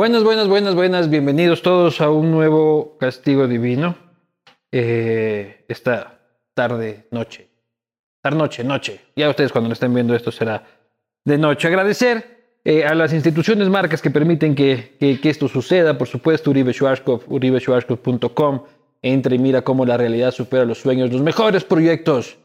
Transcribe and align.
Buenas, 0.00 0.24
buenas, 0.24 0.48
buenas, 0.48 0.74
buenas. 0.74 1.10
Bienvenidos 1.10 1.60
todos 1.60 2.00
a 2.00 2.08
un 2.08 2.30
nuevo 2.30 2.96
castigo 2.98 3.46
divino. 3.46 3.98
Eh, 4.72 5.66
esta 5.68 6.20
tarde, 6.54 7.06
noche. 7.10 7.50
Tarde, 8.22 8.38
noche, 8.38 8.64
noche. 8.64 9.00
Ya 9.14 9.28
ustedes 9.28 9.52
cuando 9.52 9.68
lo 9.68 9.74
estén 9.74 9.92
viendo 9.92 10.14
esto 10.14 10.32
será 10.32 10.64
de 11.22 11.36
noche. 11.36 11.68
Agradecer 11.68 12.60
eh, 12.64 12.82
a 12.86 12.94
las 12.94 13.12
instituciones, 13.12 13.68
marcas 13.68 14.00
que 14.00 14.10
permiten 14.10 14.54
que, 14.54 14.96
que- 14.98 15.28
esto 15.28 15.48
suceda. 15.48 15.98
Por 15.98 16.08
supuesto, 16.08 16.48
Uribe 16.48 16.72
Schwarzkopf, 16.72 17.26
uribeschwarzkopf.com. 17.28 18.62
Entra 19.02 19.34
y 19.34 19.38
mira 19.38 19.60
cómo 19.60 19.84
la 19.84 19.98
realidad 19.98 20.30
supera 20.30 20.64
los 20.64 20.78
sueños. 20.78 21.12
Los 21.12 21.20
mejores 21.20 21.62
proyectos 21.64 22.38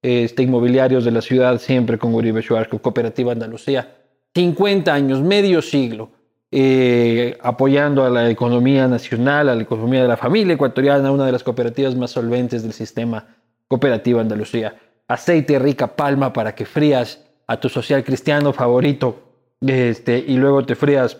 este, 0.00 0.42
inmobiliarios 0.44 1.04
de 1.04 1.10
la 1.10 1.20
ciudad, 1.20 1.60
siempre 1.60 1.98
con 1.98 2.14
Uribe 2.14 2.40
Schwarzkopf, 2.40 2.80
Cooperativa 2.80 3.32
Andalucía. 3.32 3.94
50 4.34 4.94
años, 4.94 5.20
medio 5.20 5.60
siglo, 5.60 6.08
eh, 6.56 7.36
apoyando 7.42 8.04
a 8.04 8.10
la 8.10 8.30
economía 8.30 8.86
nacional, 8.86 9.48
a 9.48 9.56
la 9.56 9.62
economía 9.62 10.02
de 10.02 10.06
la 10.06 10.16
familia 10.16 10.54
ecuatoriana, 10.54 11.10
una 11.10 11.26
de 11.26 11.32
las 11.32 11.42
cooperativas 11.42 11.96
más 11.96 12.12
solventes 12.12 12.62
del 12.62 12.72
sistema 12.72 13.26
Cooperativa 13.66 14.20
Andalucía. 14.20 14.76
Aceite 15.08 15.58
rica 15.58 15.96
palma 15.96 16.32
para 16.32 16.54
que 16.54 16.64
frías 16.64 17.24
a 17.48 17.58
tu 17.58 17.68
social 17.68 18.04
cristiano 18.04 18.52
favorito 18.52 19.18
este, 19.60 20.16
y 20.16 20.36
luego 20.36 20.64
te 20.64 20.76
frías 20.76 21.18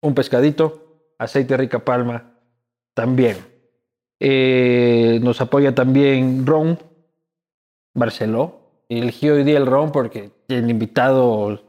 un 0.00 0.14
pescadito, 0.14 1.12
aceite 1.18 1.54
rica 1.58 1.80
palma 1.80 2.32
también. 2.94 3.36
Eh, 4.20 5.20
nos 5.22 5.42
apoya 5.42 5.74
también 5.74 6.46
Ron 6.46 6.78
Barceló. 7.92 8.58
Elegí 8.88 9.28
hoy 9.28 9.44
día 9.44 9.58
el 9.58 9.66
Ron 9.66 9.92
porque 9.92 10.30
el 10.48 10.70
invitado 10.70 11.65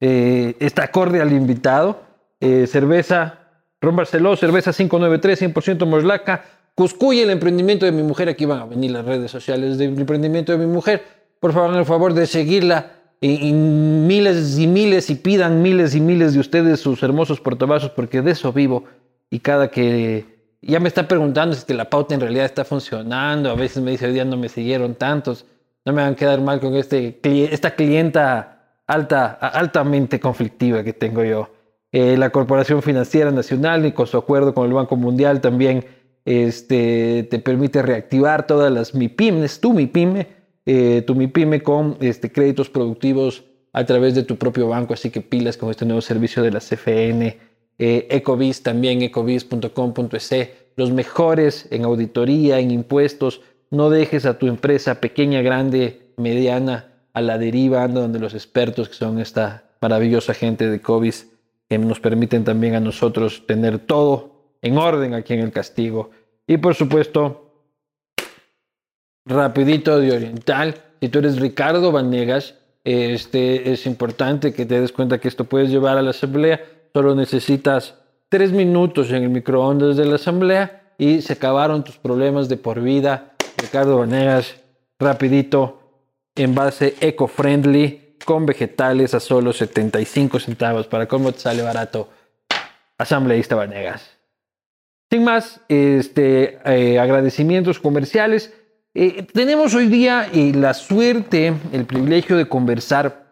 eh, 0.00 0.56
está 0.60 0.84
acorde 0.84 1.20
al 1.20 1.32
invitado. 1.32 2.02
Eh, 2.40 2.66
cerveza 2.66 3.40
Ron 3.80 3.96
Barceló, 3.96 4.36
cerveza 4.36 4.72
593, 4.72 5.54
100% 5.54 5.86
Moslaca. 5.86 6.44
Cuscuy, 6.74 7.20
el 7.20 7.30
emprendimiento 7.30 7.86
de 7.86 7.92
mi 7.92 8.02
mujer. 8.02 8.28
Aquí 8.28 8.44
van 8.44 8.60
a 8.60 8.66
venir 8.66 8.90
las 8.90 9.04
redes 9.04 9.30
sociales 9.30 9.78
del 9.78 9.98
emprendimiento 9.98 10.52
de 10.52 10.58
mi 10.58 10.66
mujer. 10.66 11.02
Por 11.40 11.52
favor, 11.52 11.76
el 11.76 11.84
favor 11.84 12.14
de 12.14 12.26
seguirla. 12.26 12.92
Y, 13.22 13.52
miles 13.52 14.58
y 14.58 14.66
miles 14.66 15.10
y 15.10 15.14
pidan 15.14 15.60
miles 15.60 15.94
y 15.94 16.00
miles 16.00 16.32
de 16.32 16.40
ustedes 16.40 16.80
sus 16.80 17.02
hermosos 17.02 17.38
portavasos 17.38 17.90
porque 17.90 18.22
de 18.22 18.30
eso 18.30 18.50
vivo. 18.52 18.84
Y 19.28 19.40
cada 19.40 19.70
que 19.70 20.24
ya 20.62 20.80
me 20.80 20.88
está 20.88 21.06
preguntando 21.06 21.54
si 21.54 21.60
es 21.60 21.64
que 21.66 21.74
la 21.74 21.90
pauta 21.90 22.14
en 22.14 22.20
realidad 22.20 22.46
está 22.46 22.64
funcionando. 22.64 23.50
A 23.50 23.54
veces 23.54 23.82
me 23.82 23.90
dice, 23.90 24.06
hoy 24.06 24.14
día 24.14 24.24
no 24.24 24.38
me 24.38 24.48
siguieron 24.48 24.94
tantos. 24.94 25.44
No 25.84 25.92
me 25.92 26.02
van 26.02 26.14
a 26.14 26.16
quedar 26.16 26.40
mal 26.40 26.60
con 26.60 26.76
este, 26.76 27.18
esta 27.52 27.74
clienta 27.74 28.59
alta, 28.90 29.26
altamente 29.30 30.18
conflictiva 30.18 30.82
que 30.82 30.92
tengo 30.92 31.24
yo. 31.24 31.50
Eh, 31.92 32.16
la 32.16 32.30
Corporación 32.30 32.82
Financiera 32.82 33.30
Nacional, 33.30 33.86
y 33.86 33.92
con 33.92 34.06
su 34.06 34.16
acuerdo 34.16 34.52
con 34.52 34.66
el 34.66 34.72
Banco 34.72 34.96
Mundial, 34.96 35.40
también 35.40 35.84
este, 36.24 37.26
te 37.30 37.38
permite 37.38 37.82
reactivar 37.82 38.46
todas 38.46 38.72
las 38.72 38.94
MIPIMES, 38.94 39.60
tu 39.60 39.72
MIPYME, 39.72 40.26
eh, 40.66 41.02
tu 41.06 41.14
MIPYME 41.14 41.62
con 41.62 41.96
este, 42.00 42.30
créditos 42.32 42.68
productivos 42.68 43.44
a 43.72 43.84
través 43.86 44.14
de 44.14 44.24
tu 44.24 44.36
propio 44.36 44.68
banco. 44.68 44.94
Así 44.94 45.10
que 45.10 45.20
pilas 45.20 45.56
con 45.56 45.70
este 45.70 45.84
nuevo 45.84 46.00
servicio 46.00 46.42
de 46.42 46.50
la 46.50 46.58
CFN. 46.58 47.38
Eh, 47.78 48.08
Ecovis 48.10 48.62
también, 48.62 49.02
ecovis.com.es, 49.02 50.50
los 50.76 50.90
mejores 50.90 51.66
en 51.70 51.84
auditoría, 51.84 52.58
en 52.58 52.72
impuestos. 52.72 53.40
No 53.70 53.88
dejes 53.88 54.26
a 54.26 54.38
tu 54.38 54.48
empresa 54.48 55.00
pequeña, 55.00 55.42
grande, 55.42 56.12
mediana 56.16 56.89
a 57.12 57.20
la 57.20 57.38
deriva, 57.38 57.82
anda 57.82 58.00
donde 58.00 58.18
los 58.18 58.34
expertos 58.34 58.88
que 58.88 58.94
son 58.94 59.18
esta 59.18 59.64
maravillosa 59.80 60.34
gente 60.34 60.68
de 60.68 60.76
Ecovis 60.76 61.28
que 61.68 61.78
nos 61.78 62.00
permiten 62.00 62.44
también 62.44 62.74
a 62.74 62.80
nosotros 62.80 63.44
tener 63.46 63.78
todo 63.78 64.56
en 64.62 64.76
orden 64.76 65.14
aquí 65.14 65.34
en 65.34 65.40
el 65.40 65.52
castigo. 65.52 66.10
Y 66.46 66.56
por 66.56 66.74
supuesto, 66.74 67.50
rapidito 69.24 69.98
de 70.00 70.12
Oriental. 70.12 70.74
Si 71.00 71.08
tú 71.08 71.20
eres 71.20 71.38
Ricardo 71.38 71.92
Vanegas, 71.92 72.56
este, 72.84 73.72
es 73.72 73.86
importante 73.86 74.52
que 74.52 74.66
te 74.66 74.80
des 74.80 74.92
cuenta 74.92 75.18
que 75.18 75.28
esto 75.28 75.44
puedes 75.44 75.70
llevar 75.70 75.96
a 75.96 76.02
la 76.02 76.10
asamblea. 76.10 76.60
Solo 76.92 77.14
necesitas 77.14 77.94
tres 78.28 78.52
minutos 78.52 79.10
en 79.10 79.22
el 79.22 79.30
microondas 79.30 79.96
de 79.96 80.06
la 80.06 80.16
asamblea 80.16 80.94
y 80.98 81.22
se 81.22 81.34
acabaron 81.34 81.84
tus 81.84 81.96
problemas 81.98 82.48
de 82.48 82.56
por 82.56 82.80
vida. 82.80 83.32
Ricardo 83.56 83.98
Vanegas, 83.98 84.56
rapidito, 84.98 85.79
envase 86.42 86.94
eco-friendly 87.00 88.16
con 88.24 88.46
vegetales 88.46 89.14
a 89.14 89.20
solo 89.20 89.52
75 89.52 90.38
centavos. 90.40 90.86
Para 90.86 91.06
cómo 91.06 91.32
te 91.32 91.40
sale 91.40 91.62
barato, 91.62 92.08
asambleísta 92.98 93.56
Vanegas. 93.56 94.18
Sin 95.10 95.24
más, 95.24 95.60
este, 95.68 96.60
eh, 96.64 96.98
agradecimientos 96.98 97.80
comerciales. 97.80 98.54
Eh, 98.94 99.26
tenemos 99.32 99.74
hoy 99.74 99.88
día 99.88 100.28
eh, 100.32 100.52
la 100.54 100.74
suerte, 100.74 101.54
el 101.72 101.84
privilegio 101.84 102.36
de 102.36 102.48
conversar 102.48 103.26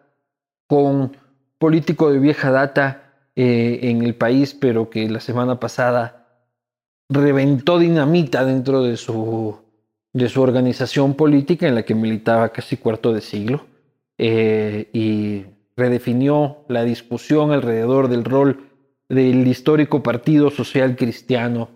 con 0.67 1.15
político 1.57 2.11
de 2.11 2.19
vieja 2.19 2.51
data 2.51 3.05
en 3.35 4.03
el 4.03 4.15
país, 4.15 4.53
pero 4.53 4.89
que 4.89 5.07
la 5.07 5.21
semana 5.21 5.61
pasada 5.61 6.27
reventó 7.07 7.79
dinamita 7.79 8.43
dentro 8.43 8.83
de 8.83 8.97
su, 8.97 9.57
de 10.13 10.29
su 10.29 10.41
organización 10.41 11.13
política 11.13 11.67
en 11.67 11.75
la 11.75 11.83
que 11.83 11.95
militaba 11.95 12.49
casi 12.49 12.77
cuarto 12.77 13.13
de 13.13 13.21
siglo 13.21 13.65
eh, 14.17 14.89
y 14.91 15.45
redefinió 15.77 16.65
la 16.67 16.83
discusión 16.83 17.51
alrededor 17.51 18.07
del 18.07 18.23
rol 18.23 18.69
del 19.07 19.47
histórico 19.47 20.03
Partido 20.03 20.49
Social 20.49 20.95
Cristiano. 20.95 21.69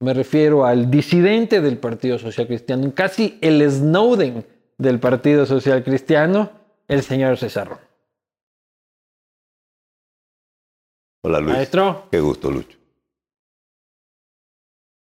Me 0.00 0.14
refiero 0.14 0.64
al 0.64 0.90
disidente 0.90 1.60
del 1.60 1.78
Partido 1.78 2.18
Social 2.18 2.46
Cristiano, 2.46 2.92
casi 2.94 3.38
el 3.40 3.68
Snowden 3.70 4.44
del 4.78 4.98
Partido 4.98 5.46
Social 5.46 5.82
Cristiano, 5.84 6.50
el 6.88 7.02
señor 7.02 7.36
César. 7.38 7.68
Ron. 7.68 7.78
Hola 11.24 11.40
Luis. 11.40 11.54
Maestro, 11.54 12.08
Qué 12.10 12.20
gusto, 12.20 12.50
Lucho. 12.50 12.81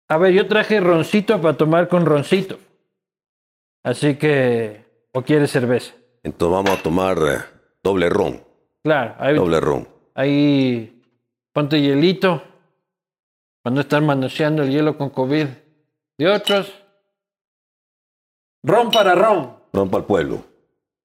A 0.09 0.17
ver, 0.17 0.33
yo 0.33 0.47
traje 0.47 0.79
roncito 0.79 1.39
para 1.41 1.57
tomar 1.57 1.87
con 1.87 2.05
roncito. 2.05 2.57
Así 3.83 4.15
que, 4.15 4.85
¿o 5.13 5.21
quieres 5.21 5.51
cerveza? 5.51 5.93
Entonces 6.23 6.53
vamos 6.53 6.79
a 6.79 6.83
tomar 6.83 7.17
eh, 7.17 7.37
doble 7.83 8.09
ron. 8.09 8.43
Claro, 8.83 9.15
ahí, 9.19 9.35
Doble 9.35 9.59
ron. 9.59 9.87
ahí 10.15 11.01
ponte 11.53 11.81
hielito 11.81 12.41
para 13.61 13.73
no 13.75 13.81
estar 13.81 14.01
manoseando 14.01 14.63
el 14.63 14.71
hielo 14.71 14.97
con 14.97 15.09
COVID 15.09 15.45
de 16.17 16.27
otros. 16.27 16.73
Ron 18.63 18.91
para 18.91 19.15
ron. 19.15 19.57
Ron 19.73 19.89
para 19.89 20.01
el 20.01 20.05
pueblo. 20.07 20.43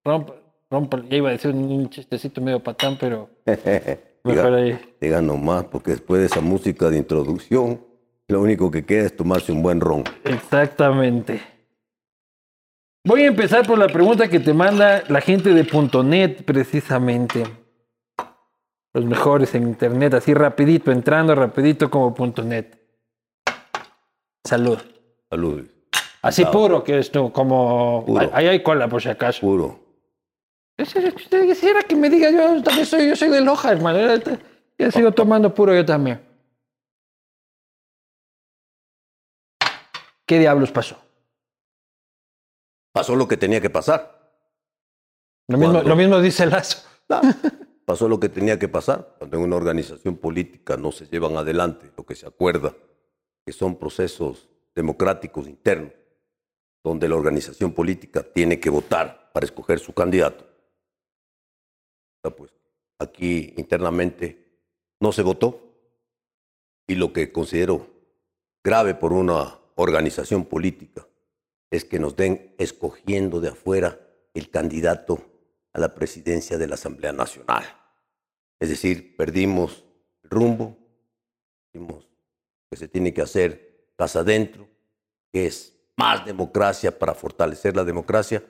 Ron, 0.04 0.26
ron 0.70 0.88
pa- 0.88 1.02
ya 1.08 1.16
iba 1.16 1.28
a 1.28 1.32
decir 1.32 1.52
un, 1.52 1.64
un 1.70 1.90
chistecito 1.90 2.40
medio 2.40 2.60
patán, 2.62 2.96
pero 2.98 3.30
mejor 4.24 4.54
ahí. 4.54 4.78
diga 5.00 5.20
nomás, 5.20 5.64
porque 5.64 5.92
después 5.92 6.20
de 6.20 6.26
esa 6.26 6.40
música 6.40 6.88
de 6.90 6.98
introducción, 6.98 7.84
lo 8.32 8.40
único 8.40 8.70
que 8.70 8.84
queda 8.84 9.04
es 9.06 9.16
tomarse 9.16 9.52
un 9.52 9.62
buen 9.62 9.80
ron. 9.80 10.04
Exactamente. 10.24 11.40
Voy 13.04 13.22
a 13.22 13.26
empezar 13.26 13.66
por 13.66 13.78
la 13.78 13.88
pregunta 13.88 14.28
que 14.28 14.40
te 14.40 14.54
manda 14.54 15.02
la 15.08 15.20
gente 15.20 15.52
de 15.54 15.64
.net, 16.04 16.44
precisamente. 16.44 17.44
Los 18.94 19.04
mejores 19.04 19.54
en 19.54 19.64
internet, 19.64 20.14
así 20.14 20.34
rapidito, 20.34 20.92
entrando 20.92 21.34
rapidito 21.34 21.90
como 21.90 22.14
.net. 22.44 22.78
Salud. 24.44 24.78
Salud. 25.30 25.64
Así 26.20 26.42
Claro. 26.42 26.58
puro 26.58 26.84
que 26.84 26.98
esto, 26.98 27.32
como... 27.32 28.04
Puro. 28.06 28.30
Ahí 28.32 28.46
hay 28.46 28.62
cola, 28.62 28.88
por 28.88 29.02
si 29.02 29.08
acaso. 29.08 29.40
Puro. 29.40 29.80
Quisiera 30.76 31.82
que 31.82 31.96
me 31.96 32.08
diga, 32.08 32.30
yo 32.30 32.62
también 32.62 32.86
soy, 32.86 33.08
yo 33.08 33.16
soy 33.16 33.28
de 33.30 33.40
Loja, 33.40 33.72
hermano. 33.72 33.98
Yo 34.78 34.90
sigo 34.90 35.12
tomando 35.12 35.52
puro 35.54 35.74
yo 35.74 35.84
también. 35.84 36.20
¿Qué 40.32 40.38
diablos 40.38 40.72
pasó? 40.72 40.96
Pasó 42.90 43.14
lo 43.14 43.28
que 43.28 43.36
tenía 43.36 43.60
que 43.60 43.68
pasar. 43.68 44.32
Lo 45.46 45.58
mismo, 45.58 45.74
¿Cuándo? 45.74 45.90
lo 45.90 45.94
mismo 45.94 46.20
dice 46.22 46.46
Lazo. 46.46 46.88
Pasó 47.84 48.08
lo 48.08 48.18
que 48.18 48.30
tenía 48.30 48.58
que 48.58 48.66
pasar. 48.66 49.16
Cuando 49.18 49.36
en 49.36 49.42
una 49.42 49.56
organización 49.56 50.16
política 50.16 50.78
no 50.78 50.90
se 50.90 51.04
llevan 51.04 51.36
adelante 51.36 51.92
lo 51.98 52.06
que 52.06 52.14
se 52.14 52.26
acuerda, 52.26 52.74
que 53.44 53.52
son 53.52 53.76
procesos 53.76 54.48
democráticos 54.74 55.46
internos, 55.46 55.92
donde 56.82 57.10
la 57.10 57.16
organización 57.16 57.74
política 57.74 58.22
tiene 58.22 58.58
que 58.58 58.70
votar 58.70 59.32
para 59.34 59.44
escoger 59.44 59.80
su 59.80 59.92
candidato. 59.92 60.46
Pues 62.22 62.54
aquí 62.98 63.52
internamente 63.58 64.62
no 64.98 65.12
se 65.12 65.20
votó 65.20 65.60
y 66.86 66.94
lo 66.94 67.12
que 67.12 67.32
considero 67.32 67.86
grave 68.64 68.94
por 68.94 69.12
una 69.12 69.58
organización 69.76 70.44
política 70.44 71.06
es 71.70 71.84
que 71.84 71.98
nos 71.98 72.16
den 72.16 72.54
escogiendo 72.58 73.40
de 73.40 73.48
afuera 73.48 73.98
el 74.34 74.50
candidato 74.50 75.20
a 75.72 75.80
la 75.80 75.94
presidencia 75.94 76.58
de 76.58 76.66
la 76.66 76.74
Asamblea 76.74 77.12
Nacional. 77.12 77.64
Es 78.60 78.68
decir, 78.68 79.16
perdimos 79.16 79.84
el 80.22 80.30
rumbo, 80.30 80.76
dijimos 81.72 82.08
que 82.70 82.76
se 82.76 82.88
tiene 82.88 83.12
que 83.12 83.22
hacer 83.22 83.86
casa 83.96 84.20
adentro, 84.20 84.68
que 85.32 85.46
es 85.46 85.74
más 85.96 86.24
democracia 86.24 86.96
para 86.96 87.14
fortalecer 87.14 87.74
la 87.74 87.84
democracia, 87.84 88.42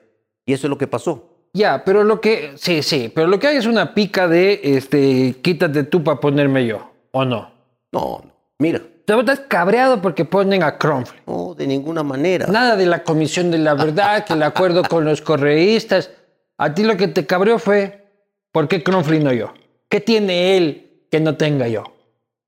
y 0.45 0.53
eso 0.53 0.67
es 0.67 0.71
lo 0.71 0.79
que 0.79 0.87
pasó. 0.87 1.29
Ya, 1.55 1.85
pero 1.85 2.03
lo 2.03 2.21
que, 2.21 2.53
sí, 2.57 2.83
sí, 2.83 3.13
pero 3.15 3.27
lo 3.27 3.39
que 3.39 3.47
hay 3.47 3.57
es 3.57 3.67
una 3.67 3.95
pica 3.95 4.27
de, 4.27 4.61
este, 4.63 5.37
quítate 5.43 5.85
tú 5.85 6.03
para 6.03 6.19
ponerme 6.19 6.67
yo, 6.67 6.91
¿o 7.11 7.25
no? 7.25 7.53
No, 7.93 8.23
no. 8.25 8.33
Mira, 8.59 8.81
Te 9.05 9.19
estás 9.19 9.41
cabreado 9.41 10.01
porque 10.01 10.25
ponen 10.25 10.63
a 10.63 10.79
Cronfle. 10.79 11.21
no, 11.27 11.55
de 11.55 11.67
ninguna 11.67 12.03
manera. 12.03 12.47
Nada 12.47 12.77
de 12.77 12.87
la 12.87 13.03
Comisión 13.03 13.51
de 13.51 13.59
la 13.59 13.75
Verdad, 13.75 14.25
que 14.25 14.35
el 14.35 14.43
acuerdo 14.43 14.83
con 14.89 15.05
los 15.05 15.21
correístas. 15.21 16.11
A 16.57 16.73
ti 16.73 16.85
lo 16.85 16.97
que 16.97 17.09
te 17.09 17.27
cabreó 17.27 17.59
fue, 17.59 18.07
¿por 18.53 18.69
qué 18.69 18.83
Cronfle 18.83 19.19
no 19.19 19.33
yo? 19.33 19.53
¿Qué 19.89 20.01
tiene 20.01 20.57
él 20.57 21.07
que 21.11 21.19
no 21.21 21.37
tenga 21.37 21.67
yo? 21.69 21.85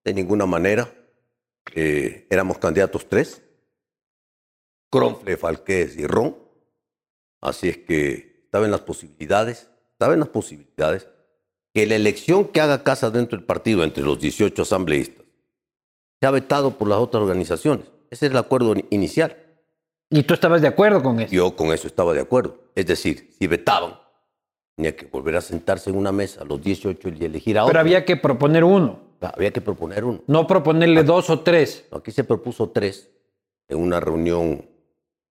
De 0.04 0.14
ninguna 0.14 0.46
manera. 0.46 0.88
Eh, 1.74 2.26
éramos 2.30 2.58
candidatos 2.58 3.08
tres. 3.08 3.42
Cronfle, 4.90 5.36
Falqués 5.36 5.96
y 5.96 6.06
Ron. 6.06 6.36
Así 7.40 7.68
es 7.68 7.78
que 7.78 8.42
estaba 8.44 8.64
en 8.64 8.70
las 8.70 8.82
posibilidades, 8.82 9.68
estaba 9.92 10.14
en 10.14 10.20
las 10.20 10.28
posibilidades 10.28 11.08
que 11.74 11.86
la 11.86 11.96
elección 11.96 12.46
que 12.46 12.60
haga 12.60 12.84
casa 12.84 13.10
dentro 13.10 13.36
del 13.36 13.44
partido 13.44 13.82
entre 13.82 14.04
los 14.04 14.20
18 14.20 14.62
asambleístas 14.62 15.23
sea 16.20 16.30
vetado 16.30 16.72
por 16.78 16.88
las 16.88 16.98
otras 16.98 17.22
organizaciones. 17.22 17.86
Ese 18.10 18.26
es 18.26 18.32
el 18.32 18.38
acuerdo 18.38 18.74
inicial. 18.90 19.36
Y 20.10 20.22
tú 20.22 20.34
estabas 20.34 20.62
de 20.62 20.68
acuerdo 20.68 21.02
con 21.02 21.20
eso. 21.20 21.32
Yo 21.32 21.56
con 21.56 21.72
eso 21.72 21.86
estaba 21.86 22.12
de 22.12 22.20
acuerdo. 22.20 22.58
Es 22.74 22.86
decir, 22.86 23.30
si 23.38 23.46
vetaban, 23.46 23.94
tenía 24.76 24.94
que 24.94 25.06
volver 25.06 25.36
a 25.36 25.40
sentarse 25.40 25.90
en 25.90 25.96
una 25.96 26.12
mesa 26.12 26.44
los 26.44 26.62
18 26.62 27.08
y 27.08 27.24
elegir 27.24 27.58
a 27.58 27.64
otro. 27.64 27.72
Pero 27.72 27.80
había 27.80 28.04
que 28.04 28.16
proponer 28.16 28.64
uno, 28.64 29.00
Había 29.20 29.50
que 29.52 29.60
proponer 29.60 30.04
uno. 30.04 30.20
no 30.26 30.46
proponerle 30.46 31.02
dos 31.02 31.30
o 31.30 31.40
tres. 31.40 31.86
Aquí 31.90 32.12
se 32.12 32.24
propuso 32.24 32.70
tres 32.70 33.10
en 33.68 33.78
una 33.78 34.00
reunión 34.00 34.68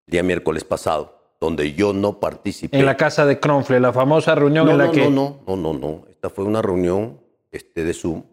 el 0.08 0.12
día 0.12 0.24
miércoles 0.24 0.64
pasado, 0.64 1.36
donde 1.40 1.74
yo 1.74 1.94
no 1.94 2.20
participé. 2.20 2.78
En 2.78 2.86
la 2.86 2.98
casa 2.98 3.26
de 3.26 3.40
Cronfle, 3.40 3.80
la 3.80 3.94
famosa 3.94 4.36
reunión 4.36 4.66
no, 4.66 4.72
en 4.72 4.78
la 4.78 4.86
no, 4.88 4.92
que... 4.92 5.10
no, 5.10 5.42
no, 5.48 5.56
no, 5.56 5.74
no, 5.74 5.80
no. 5.80 6.06
Esta 6.10 6.30
fue 6.30 6.44
una 6.44 6.62
reunión 6.62 7.22
este, 7.52 7.84
de 7.84 7.94
Zoom, 7.94 8.24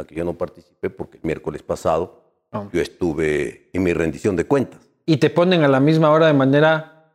la 0.00 0.06
que 0.06 0.14
yo 0.14 0.24
no 0.24 0.34
participé 0.34 0.90
porque 0.90 1.18
el 1.18 1.24
miércoles 1.24 1.62
pasado 1.62 2.22
No. 2.52 2.68
yo 2.72 2.80
estuve 2.80 3.70
en 3.72 3.82
mi 3.82 3.92
rendición 3.92 4.34
de 4.36 4.44
cuentas. 4.44 4.80
Y 5.06 5.18
te 5.18 5.30
ponen 5.30 5.62
a 5.62 5.68
la 5.68 5.80
misma 5.80 6.10
hora 6.10 6.26
de 6.26 6.32
manera 6.34 7.12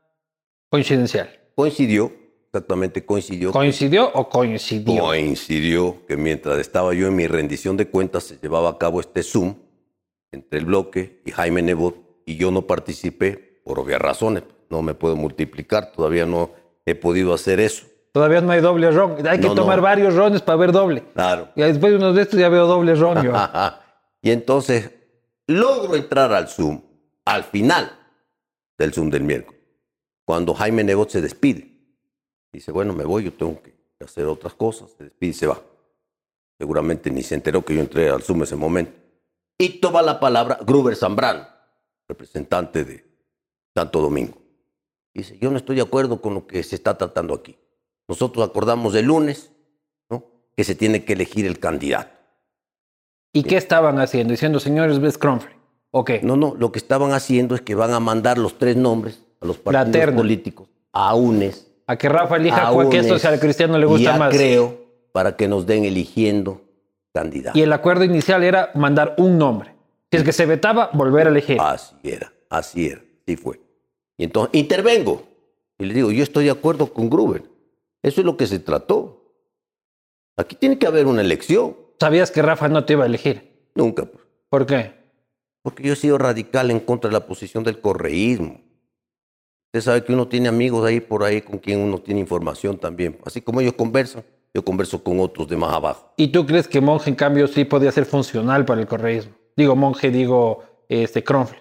coincidencial. 0.69 1.29
Coincidió, 1.55 2.11
exactamente 2.47 3.05
coincidió. 3.05 3.51
¿Coincidió 3.51 4.09
o 4.13 4.29
coincidió? 4.29 5.01
Coincidió 5.03 6.05
que 6.07 6.17
mientras 6.17 6.59
estaba 6.59 6.93
yo 6.93 7.07
en 7.07 7.15
mi 7.15 7.27
rendición 7.27 7.77
de 7.77 7.87
cuentas 7.89 8.23
se 8.25 8.37
llevaba 8.37 8.69
a 8.69 8.77
cabo 8.77 8.99
este 8.99 9.23
Zoom 9.23 9.55
entre 10.31 10.59
el 10.59 10.65
bloque 10.65 11.21
y 11.25 11.31
Jaime 11.31 11.61
Nebot 11.61 11.95
y 12.25 12.35
yo 12.37 12.51
no 12.51 12.63
participé 12.67 13.61
por 13.63 13.79
obvias 13.79 14.01
razones. 14.01 14.43
No 14.69 14.81
me 14.81 14.93
puedo 14.93 15.15
multiplicar, 15.15 15.91
todavía 15.91 16.25
no 16.25 16.51
he 16.85 16.95
podido 16.95 17.33
hacer 17.33 17.59
eso. 17.59 17.85
Todavía 18.15 18.39
no 18.39 18.53
hay 18.53 18.61
doble 18.61 18.89
ron. 18.91 19.27
Hay 19.27 19.41
que 19.41 19.47
No, 19.47 19.55
no. 19.55 19.61
tomar 19.63 19.81
varios 19.81 20.15
rones 20.15 20.41
para 20.41 20.55
ver 20.55 20.71
doble. 20.71 21.03
Claro. 21.13 21.49
Y 21.53 21.63
después 21.63 21.91
de 21.91 21.97
unos 21.97 22.15
de 22.15 22.21
estos 22.21 22.39
ya 22.39 22.47
veo 22.47 22.65
doble 22.65 22.95
ron 22.95 23.21
yo. 23.21 23.33
y 24.21 24.31
entonces 24.31 24.89
logro 25.47 25.97
entrar 25.97 26.31
al 26.31 26.47
Zoom 26.47 26.81
al 27.25 27.43
final 27.43 27.91
del 28.77 28.93
Zoom 28.93 29.09
del 29.09 29.23
miércoles, 29.23 29.59
cuando 30.23 30.53
Jaime 30.53 30.85
Nebot 30.85 31.09
se 31.09 31.19
despide. 31.19 31.69
Dice, 32.53 32.71
bueno, 32.71 32.93
me 32.93 33.03
voy, 33.03 33.25
yo 33.25 33.33
tengo 33.33 33.61
que 33.61 33.75
hacer 34.01 34.27
otras 34.27 34.53
cosas. 34.53 34.91
Se 34.97 35.03
despide 35.03 35.31
y 35.31 35.33
se 35.33 35.47
va. 35.47 35.59
Seguramente 36.57 37.11
ni 37.11 37.21
se 37.21 37.35
enteró 37.35 37.65
que 37.65 37.75
yo 37.75 37.81
entré 37.81 38.09
al 38.09 38.23
Zoom 38.23 38.43
ese 38.43 38.55
momento. 38.55 38.93
Y 39.57 39.81
toma 39.81 40.01
la 40.01 40.21
palabra 40.21 40.57
Gruber 40.65 40.95
Zambrano, 40.95 41.45
representante 42.07 42.85
de 42.85 43.05
Santo 43.75 43.99
Domingo. 43.99 44.37
Dice, 45.13 45.37
yo 45.37 45.51
no 45.51 45.57
estoy 45.57 45.75
de 45.75 45.81
acuerdo 45.81 46.21
con 46.21 46.33
lo 46.33 46.47
que 46.47 46.63
se 46.63 46.75
está 46.75 46.97
tratando 46.97 47.33
aquí. 47.33 47.57
Nosotros 48.07 48.47
acordamos 48.47 48.93
el 48.95 49.05
lunes 49.05 49.51
¿no? 50.09 50.23
que 50.55 50.63
se 50.63 50.75
tiene 50.75 51.03
que 51.03 51.13
elegir 51.13 51.45
el 51.45 51.59
candidato. 51.59 52.11
¿Y 53.33 53.43
qué 53.43 53.57
estaban 53.57 53.99
haciendo? 53.99 54.31
Diciendo, 54.31 54.59
señores, 54.59 54.99
ves 54.99 55.17
Cronfle. 55.17 55.55
¿O 55.91 56.03
qué? 56.05 56.21
No, 56.23 56.35
no, 56.37 56.55
lo 56.57 56.71
que 56.71 56.79
estaban 56.79 57.11
haciendo 57.11 57.55
es 57.55 57.61
que 57.61 57.75
van 57.75 57.91
a 57.91 57.99
mandar 57.99 58.37
los 58.37 58.57
tres 58.57 58.75
nombres 58.75 59.21
a 59.41 59.45
los 59.45 59.57
partidos 59.57 60.13
políticos 60.13 60.69
a 60.95 61.13
UNES. 61.13 61.67
A 61.87 61.97
que 61.97 62.09
Rafa 62.09 62.37
elija 62.37 62.69
a 62.69 62.89
que 62.89 62.97
esto 62.97 63.09
UNES, 63.09 63.21
sea 63.21 63.31
al 63.31 63.39
cristiano 63.39 63.77
le 63.77 63.85
y 63.85 63.89
gusta 63.89 64.15
a 64.15 64.17
más. 64.17 64.33
creo 64.33 64.85
para 65.11 65.35
que 65.35 65.47
nos 65.47 65.65
den 65.65 65.85
eligiendo 65.85 66.61
candidatos. 67.13 67.59
Y 67.59 67.63
el 67.63 67.71
acuerdo 67.71 68.03
inicial 68.03 68.43
era 68.43 68.71
mandar 68.73 69.15
un 69.17 69.37
nombre. 69.37 69.75
Si 70.11 70.17
es 70.17 70.23
que 70.23 70.33
se 70.33 70.45
vetaba, 70.45 70.89
volver 70.93 71.27
a 71.27 71.29
elegir. 71.29 71.57
Así 71.59 71.95
era, 72.03 72.31
así 72.49 72.87
era, 72.87 73.01
así 73.23 73.35
fue. 73.35 73.59
Y 74.17 74.23
entonces 74.23 74.55
intervengo 74.55 75.23
y 75.77 75.85
le 75.85 75.93
digo, 75.93 76.11
yo 76.11 76.23
estoy 76.23 76.45
de 76.45 76.51
acuerdo 76.51 76.87
con 76.91 77.09
Gruber. 77.09 77.43
Eso 78.05 78.21
es 78.21 78.25
lo 78.25 78.37
que 78.37 78.45
se 78.45 78.59
trató. 78.59 79.33
Aquí 80.37 80.55
tiene 80.55 80.77
que 80.77 80.85
haber 80.85 81.07
una 81.07 81.21
elección. 81.21 81.75
Sabías 81.99 82.29
que 82.29 82.41
Rafa 82.41 82.67
no 82.67 82.85
te 82.85 82.93
iba 82.93 83.03
a 83.03 83.07
elegir. 83.07 83.69
Nunca, 83.73 84.05
pues. 84.05 84.23
¿Por 84.49 84.65
qué? 84.65 85.05
porque 85.65 85.81
yo 85.81 85.93
he 85.93 85.95
sido 85.95 86.19
radical 86.19 86.69
en 86.69 86.79
contra 86.79 87.09
de 87.09 87.13
la 87.13 87.25
posición 87.25 87.63
del 87.63 87.81
correísmo. 87.81 88.61
Usted 89.69 89.81
sabe 89.81 90.03
que 90.03 90.13
uno 90.13 90.27
tiene 90.27 90.47
amigos 90.47 90.85
ahí 90.85 90.99
por 90.99 91.23
ahí 91.23 91.41
con 91.41 91.57
quien 91.57 91.79
uno 91.79 91.97
tiene 91.97 92.19
información 92.19 92.77
también. 92.77 93.17
Así 93.25 93.41
como 93.41 93.61
ellos 93.61 93.73
conversan, 93.73 94.23
yo 94.53 94.63
converso 94.63 95.03
con 95.03 95.19
otros 95.19 95.47
de 95.47 95.57
más 95.57 95.73
abajo. 95.73 96.13
¿Y 96.17 96.27
tú 96.27 96.45
crees 96.45 96.67
que 96.67 96.81
Monje, 96.81 97.09
en 97.09 97.15
cambio, 97.15 97.47
sí 97.47 97.65
podía 97.65 97.91
ser 97.91 98.05
funcional 98.05 98.63
para 98.63 98.79
el 98.79 98.85
correísmo? 98.85 99.33
Digo 99.57 99.75
Monje, 99.75 100.11
digo 100.11 100.63
este 100.87 101.23
Cronfle. 101.23 101.57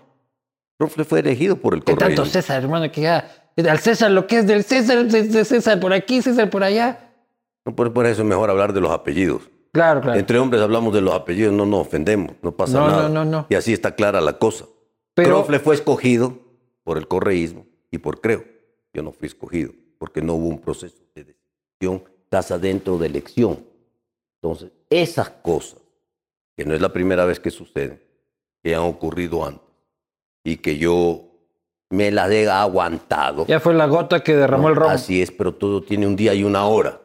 Rofle 0.78 1.04
fue 1.04 1.20
elegido 1.20 1.56
por 1.56 1.72
el 1.72 1.82
¿Qué 1.82 1.94
correísmo. 1.94 2.24
tanto 2.24 2.30
César, 2.30 2.62
hermano? 2.62 2.92
Que 2.92 3.00
ya, 3.00 3.43
al 3.56 3.78
César 3.78 4.10
lo 4.10 4.26
que 4.26 4.38
es 4.38 4.46
del 4.46 4.64
César, 4.64 5.10
César 5.44 5.80
por 5.80 5.92
aquí, 5.92 6.22
César 6.22 6.50
por 6.50 6.62
allá. 6.64 7.12
No, 7.64 7.74
por, 7.74 7.92
por 7.92 8.06
eso 8.06 8.22
es 8.22 8.28
mejor 8.28 8.50
hablar 8.50 8.72
de 8.72 8.80
los 8.80 8.90
apellidos. 8.90 9.42
Claro, 9.72 10.00
claro. 10.00 10.18
Entre 10.18 10.38
hombres 10.38 10.62
hablamos 10.62 10.94
de 10.94 11.00
los 11.00 11.14
apellidos, 11.14 11.52
no 11.52 11.66
nos 11.66 11.80
ofendemos, 11.86 12.32
no 12.42 12.52
pasa 12.52 12.78
No, 12.78 12.86
nada. 12.88 13.08
no, 13.08 13.24
no, 13.24 13.24
no. 13.24 13.46
Y 13.48 13.54
así 13.54 13.72
está 13.72 13.94
clara 13.94 14.20
la 14.20 14.38
cosa. 14.38 14.66
Pero- 15.14 15.30
Rofle 15.30 15.58
fue 15.58 15.74
escogido 15.74 16.38
por 16.84 16.98
el 16.98 17.08
correísmo 17.08 17.66
y 17.90 17.98
por 17.98 18.20
Creo. 18.20 18.44
Yo 18.92 19.02
no 19.02 19.12
fui 19.12 19.26
escogido 19.26 19.72
porque 19.98 20.22
no 20.22 20.34
hubo 20.34 20.48
un 20.48 20.60
proceso 20.60 20.96
de 21.14 21.24
decisión 21.24 22.04
casa 22.30 22.58
dentro 22.58 22.98
de 22.98 23.06
elección. 23.06 23.64
Entonces, 24.40 24.70
esas 24.90 25.30
cosas, 25.30 25.78
que 26.56 26.64
no 26.64 26.74
es 26.74 26.80
la 26.80 26.92
primera 26.92 27.24
vez 27.24 27.40
que 27.40 27.50
suceden, 27.50 28.00
que 28.62 28.74
han 28.74 28.82
ocurrido 28.82 29.44
antes 29.44 29.62
y 30.44 30.58
que 30.58 30.76
yo 30.78 31.33
me 31.90 32.10
las 32.10 32.30
he 32.30 32.48
aguantado. 32.48 33.46
Ya 33.46 33.60
fue 33.60 33.74
la 33.74 33.86
gota 33.86 34.22
que 34.22 34.34
derramó 34.34 34.64
¿no? 34.64 34.68
el 34.70 34.76
ron. 34.76 34.90
Así 34.90 35.22
es, 35.22 35.30
pero 35.30 35.54
todo 35.54 35.82
tiene 35.82 36.06
un 36.06 36.16
día 36.16 36.34
y 36.34 36.44
una 36.44 36.66
hora. 36.66 37.00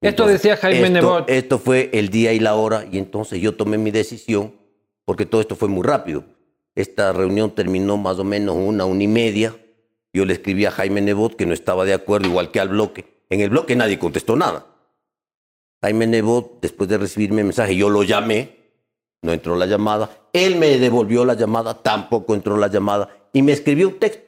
Esto 0.00 0.26
decía 0.26 0.56
Jaime 0.56 0.82
esto, 0.82 0.92
Nebot. 0.92 1.30
Esto 1.30 1.58
fue 1.58 1.90
el 1.92 2.10
día 2.10 2.32
y 2.32 2.38
la 2.38 2.54
hora 2.54 2.84
y 2.90 2.98
entonces 2.98 3.40
yo 3.40 3.56
tomé 3.56 3.78
mi 3.78 3.90
decisión 3.90 4.54
porque 5.04 5.26
todo 5.26 5.40
esto 5.40 5.56
fue 5.56 5.68
muy 5.68 5.82
rápido. 5.82 6.24
Esta 6.74 7.12
reunión 7.12 7.52
terminó 7.52 7.96
más 7.96 8.18
o 8.18 8.24
menos 8.24 8.56
una, 8.56 8.84
una 8.84 9.02
y 9.02 9.08
media. 9.08 9.56
Yo 10.12 10.24
le 10.24 10.34
escribí 10.34 10.66
a 10.66 10.70
Jaime 10.70 11.00
Nebot 11.00 11.34
que 11.34 11.46
no 11.46 11.54
estaba 11.54 11.84
de 11.84 11.94
acuerdo, 11.94 12.28
igual 12.28 12.50
que 12.50 12.60
al 12.60 12.68
bloque. 12.68 13.22
En 13.30 13.40
el 13.40 13.50
bloque 13.50 13.74
nadie 13.74 13.98
contestó 13.98 14.36
nada. 14.36 14.66
Jaime 15.82 16.06
Nebot, 16.06 16.60
después 16.60 16.88
de 16.88 16.98
recibir 16.98 17.32
mi 17.32 17.42
mensaje, 17.42 17.76
yo 17.76 17.88
lo 17.88 18.02
llamé, 18.02 18.56
no 19.22 19.32
entró 19.32 19.56
la 19.56 19.66
llamada. 19.66 20.10
Él 20.32 20.56
me 20.56 20.78
devolvió 20.78 21.24
la 21.24 21.34
llamada, 21.34 21.82
tampoco 21.82 22.34
entró 22.34 22.56
la 22.56 22.68
llamada 22.68 23.08
y 23.36 23.42
me 23.42 23.52
escribió 23.52 23.88
un 23.88 23.98
texto. 23.98 24.24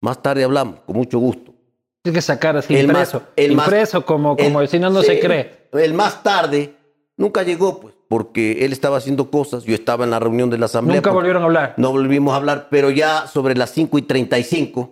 Más 0.00 0.22
tarde 0.22 0.44
hablamos, 0.44 0.80
con 0.86 0.96
mucho 0.96 1.18
gusto. 1.18 1.52
Tienes 2.02 2.18
que 2.18 2.22
sacar 2.22 2.56
así 2.56 2.74
El 2.74 2.86
más- 2.86 3.12
impreso. 3.12 3.22
el 3.36 3.54
más- 3.54 3.66
impreso 3.66 4.06
como, 4.06 4.34
como 4.36 4.60
El- 4.62 4.68
si 4.68 4.78
no, 4.78 4.88
no 4.88 5.02
se 5.02 5.20
cree. 5.20 5.68
El 5.72 5.92
más 5.92 6.22
tarde 6.22 6.74
nunca 7.18 7.42
llegó, 7.42 7.80
pues, 7.80 7.94
porque 8.08 8.64
él 8.64 8.72
estaba 8.72 8.96
haciendo 8.96 9.30
cosas, 9.30 9.64
yo 9.64 9.74
estaba 9.74 10.04
en 10.04 10.10
la 10.10 10.18
reunión 10.18 10.48
de 10.48 10.56
la 10.56 10.66
asamblea. 10.66 10.96
Nunca 10.96 11.10
porque 11.10 11.16
volvieron 11.18 11.42
a 11.42 11.46
hablar. 11.46 11.74
No 11.76 11.92
volvimos 11.92 12.32
a 12.32 12.36
hablar, 12.36 12.68
pero 12.70 12.88
ya 12.90 13.26
sobre 13.26 13.54
las 13.56 13.70
5 13.72 13.98
y 13.98 14.02
35 14.02 14.90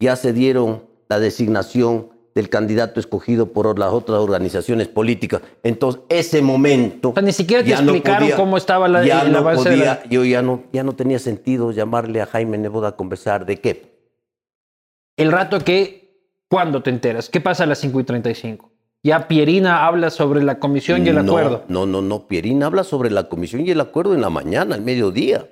ya 0.00 0.16
se 0.16 0.32
dieron 0.32 0.82
la 1.08 1.20
designación 1.20 2.08
del 2.36 2.50
candidato 2.50 3.00
escogido 3.00 3.46
por 3.52 3.78
las 3.78 3.92
otras 3.94 4.18
organizaciones 4.20 4.88
políticas. 4.88 5.40
Entonces, 5.62 6.02
ese 6.10 6.42
momento... 6.42 7.08
O 7.08 7.14
sea, 7.14 7.22
ni 7.22 7.32
siquiera 7.32 7.64
te 7.64 7.70
no 7.70 7.78
explicaron 7.92 8.30
cómo 8.36 8.58
estaba 8.58 8.86
la- 8.88 9.04
ya 9.06 9.24
no 9.24 9.42
de 9.42 9.42
la- 9.42 9.54
podía- 9.54 10.02
Yo 10.10 10.22
ya 10.22 10.42
no, 10.42 10.64
ya 10.70 10.84
no 10.84 10.92
tenía 10.94 11.18
sentido 11.18 11.72
llamarle 11.72 12.20
a 12.20 12.26
Jaime 12.26 12.58
Neboda 12.58 12.88
a 12.88 12.92
conversar 12.96 13.46
de 13.46 13.56
qué. 13.56 13.96
El 15.16 15.32
rato 15.32 15.58
que, 15.60 16.20
¿cuándo 16.48 16.82
te 16.82 16.90
enteras? 16.90 17.30
¿Qué 17.30 17.40
pasa 17.40 17.64
a 17.64 17.66
las 17.66 17.78
5 17.78 18.00
y 18.00 18.04
35? 18.04 18.70
Ya 19.02 19.28
Pierina 19.28 19.86
habla 19.86 20.10
sobre 20.10 20.42
la 20.42 20.58
comisión 20.58 21.06
y 21.06 21.08
el 21.08 21.14
No, 21.14 21.22
acuerdo. 21.22 21.64
No, 21.68 21.86
no, 21.86 22.02
no. 22.02 22.26
Pierín 22.26 22.62
habla 22.62 22.84
sobre 22.84 23.10
la 23.10 23.30
comisión 23.30 23.66
y 23.66 23.70
el 23.70 23.80
acuerdo 23.80 24.14
en 24.14 24.20
la 24.20 24.28
mañana, 24.28 24.74
al 24.74 24.82
mediodía. 24.82 25.48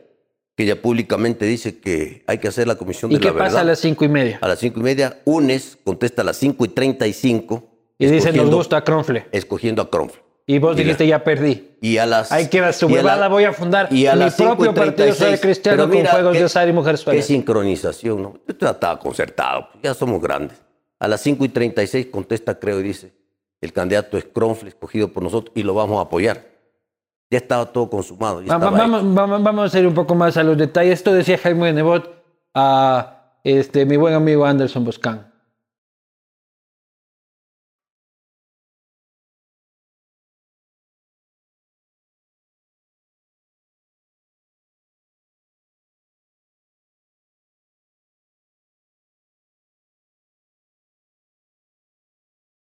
Que 0.56 0.62
ella 0.64 0.80
públicamente 0.80 1.44
dice 1.46 1.78
que 1.80 2.22
hay 2.26 2.38
que 2.38 2.48
hacer 2.48 2.66
la 2.68 2.76
comisión 2.76 3.10
¿Y 3.10 3.14
de 3.14 3.20
qué 3.20 3.26
la 3.26 3.32
verdad. 3.32 3.46
pasa 3.48 3.60
a 3.60 3.64
las 3.64 3.80
cinco 3.80 4.04
y 4.04 4.08
media? 4.08 4.38
A 4.40 4.48
las 4.48 4.58
cinco 4.60 4.80
y 4.80 4.82
media, 4.84 5.20
UNES 5.24 5.78
contesta 5.84 6.22
a 6.22 6.24
las 6.24 6.36
cinco 6.36 6.64
y 6.64 6.68
treinta 6.68 7.06
y 7.06 7.12
cinco. 7.12 7.64
Y 7.98 8.06
dice, 8.06 8.32
nos 8.32 8.50
gusta 8.50 8.82
Cronfle. 8.84 9.26
Escogiendo 9.32 9.82
a 9.82 9.90
Cronfle. 9.90 10.22
Y 10.46 10.58
vos 10.58 10.74
Y 10.74 10.78
la- 10.78 10.82
dijiste, 10.84 11.06
ya 11.06 11.24
perdí. 11.24 11.70
Y 11.80 11.96
a 11.96 12.04
las. 12.06 12.30
Ahí 12.30 12.48
queda 12.48 12.72
su 12.72 12.88
y 12.90 12.96
a 12.96 13.02
la- 13.02 13.28
voy 13.28 13.44
a 13.44 13.52
fundar 13.52 13.88
y 13.92 14.06
a 14.06 14.12
mi 14.14 14.20
las 14.20 14.36
cinco 14.36 14.52
y 14.52 14.56
propio 14.56 14.74
partido 14.74 14.94
36. 14.96 15.18
social 15.18 15.40
cristiano 15.40 15.76
Pero 15.76 15.88
con 15.88 15.96
mira, 15.96 16.10
juegos 16.10 16.32
qué- 16.34 16.38
de 16.40 16.44
azar 16.44 16.68
y 16.68 16.72
mujeres 16.72 17.04
Qué 17.04 17.22
sincronización, 17.22 18.22
¿no? 18.22 18.34
Ya 18.60 18.70
estaba 18.70 18.98
concertado, 19.00 19.68
pues, 19.72 19.82
ya 19.82 19.94
somos 19.94 20.20
grandes. 20.20 20.60
A 21.00 21.08
las 21.08 21.20
5 21.22 21.44
y 21.44 21.48
36 21.48 22.06
contesta, 22.06 22.58
creo, 22.58 22.78
y 22.80 22.82
dice, 22.82 23.12
el 23.60 23.72
candidato 23.72 24.16
es 24.18 24.24
Cronfle, 24.24 24.68
escogido 24.68 25.08
por 25.12 25.22
nosotros, 25.22 25.52
y 25.56 25.62
lo 25.62 25.74
vamos 25.74 25.98
a 25.98 26.02
apoyar. 26.02 26.46
Ya 27.30 27.38
estaba 27.38 27.66
todo 27.72 27.88
consumado. 27.90 28.42
ya 28.42 28.52
Va- 28.52 28.58
va- 28.58 28.66
estaba 28.68 28.78
Vamos, 28.78 29.00
hecho. 29.02 29.14
vamos, 29.14 29.42
vamos 29.42 29.74
a 29.74 29.78
ir 29.80 29.86
un 29.86 29.94
poco 29.94 30.14
más 30.14 30.36
a 30.36 30.42
los 30.42 30.56
detalles. 30.56 30.94
Esto 30.94 31.12
decía 31.12 31.38
Jaime 31.38 31.72
Nebot 31.72 32.22
a 32.54 33.38
este, 33.42 33.84
mi 33.86 33.96
buen 33.96 34.14
amigo 34.14 34.44
Anderson 34.44 34.84
Boscan. 34.84 35.32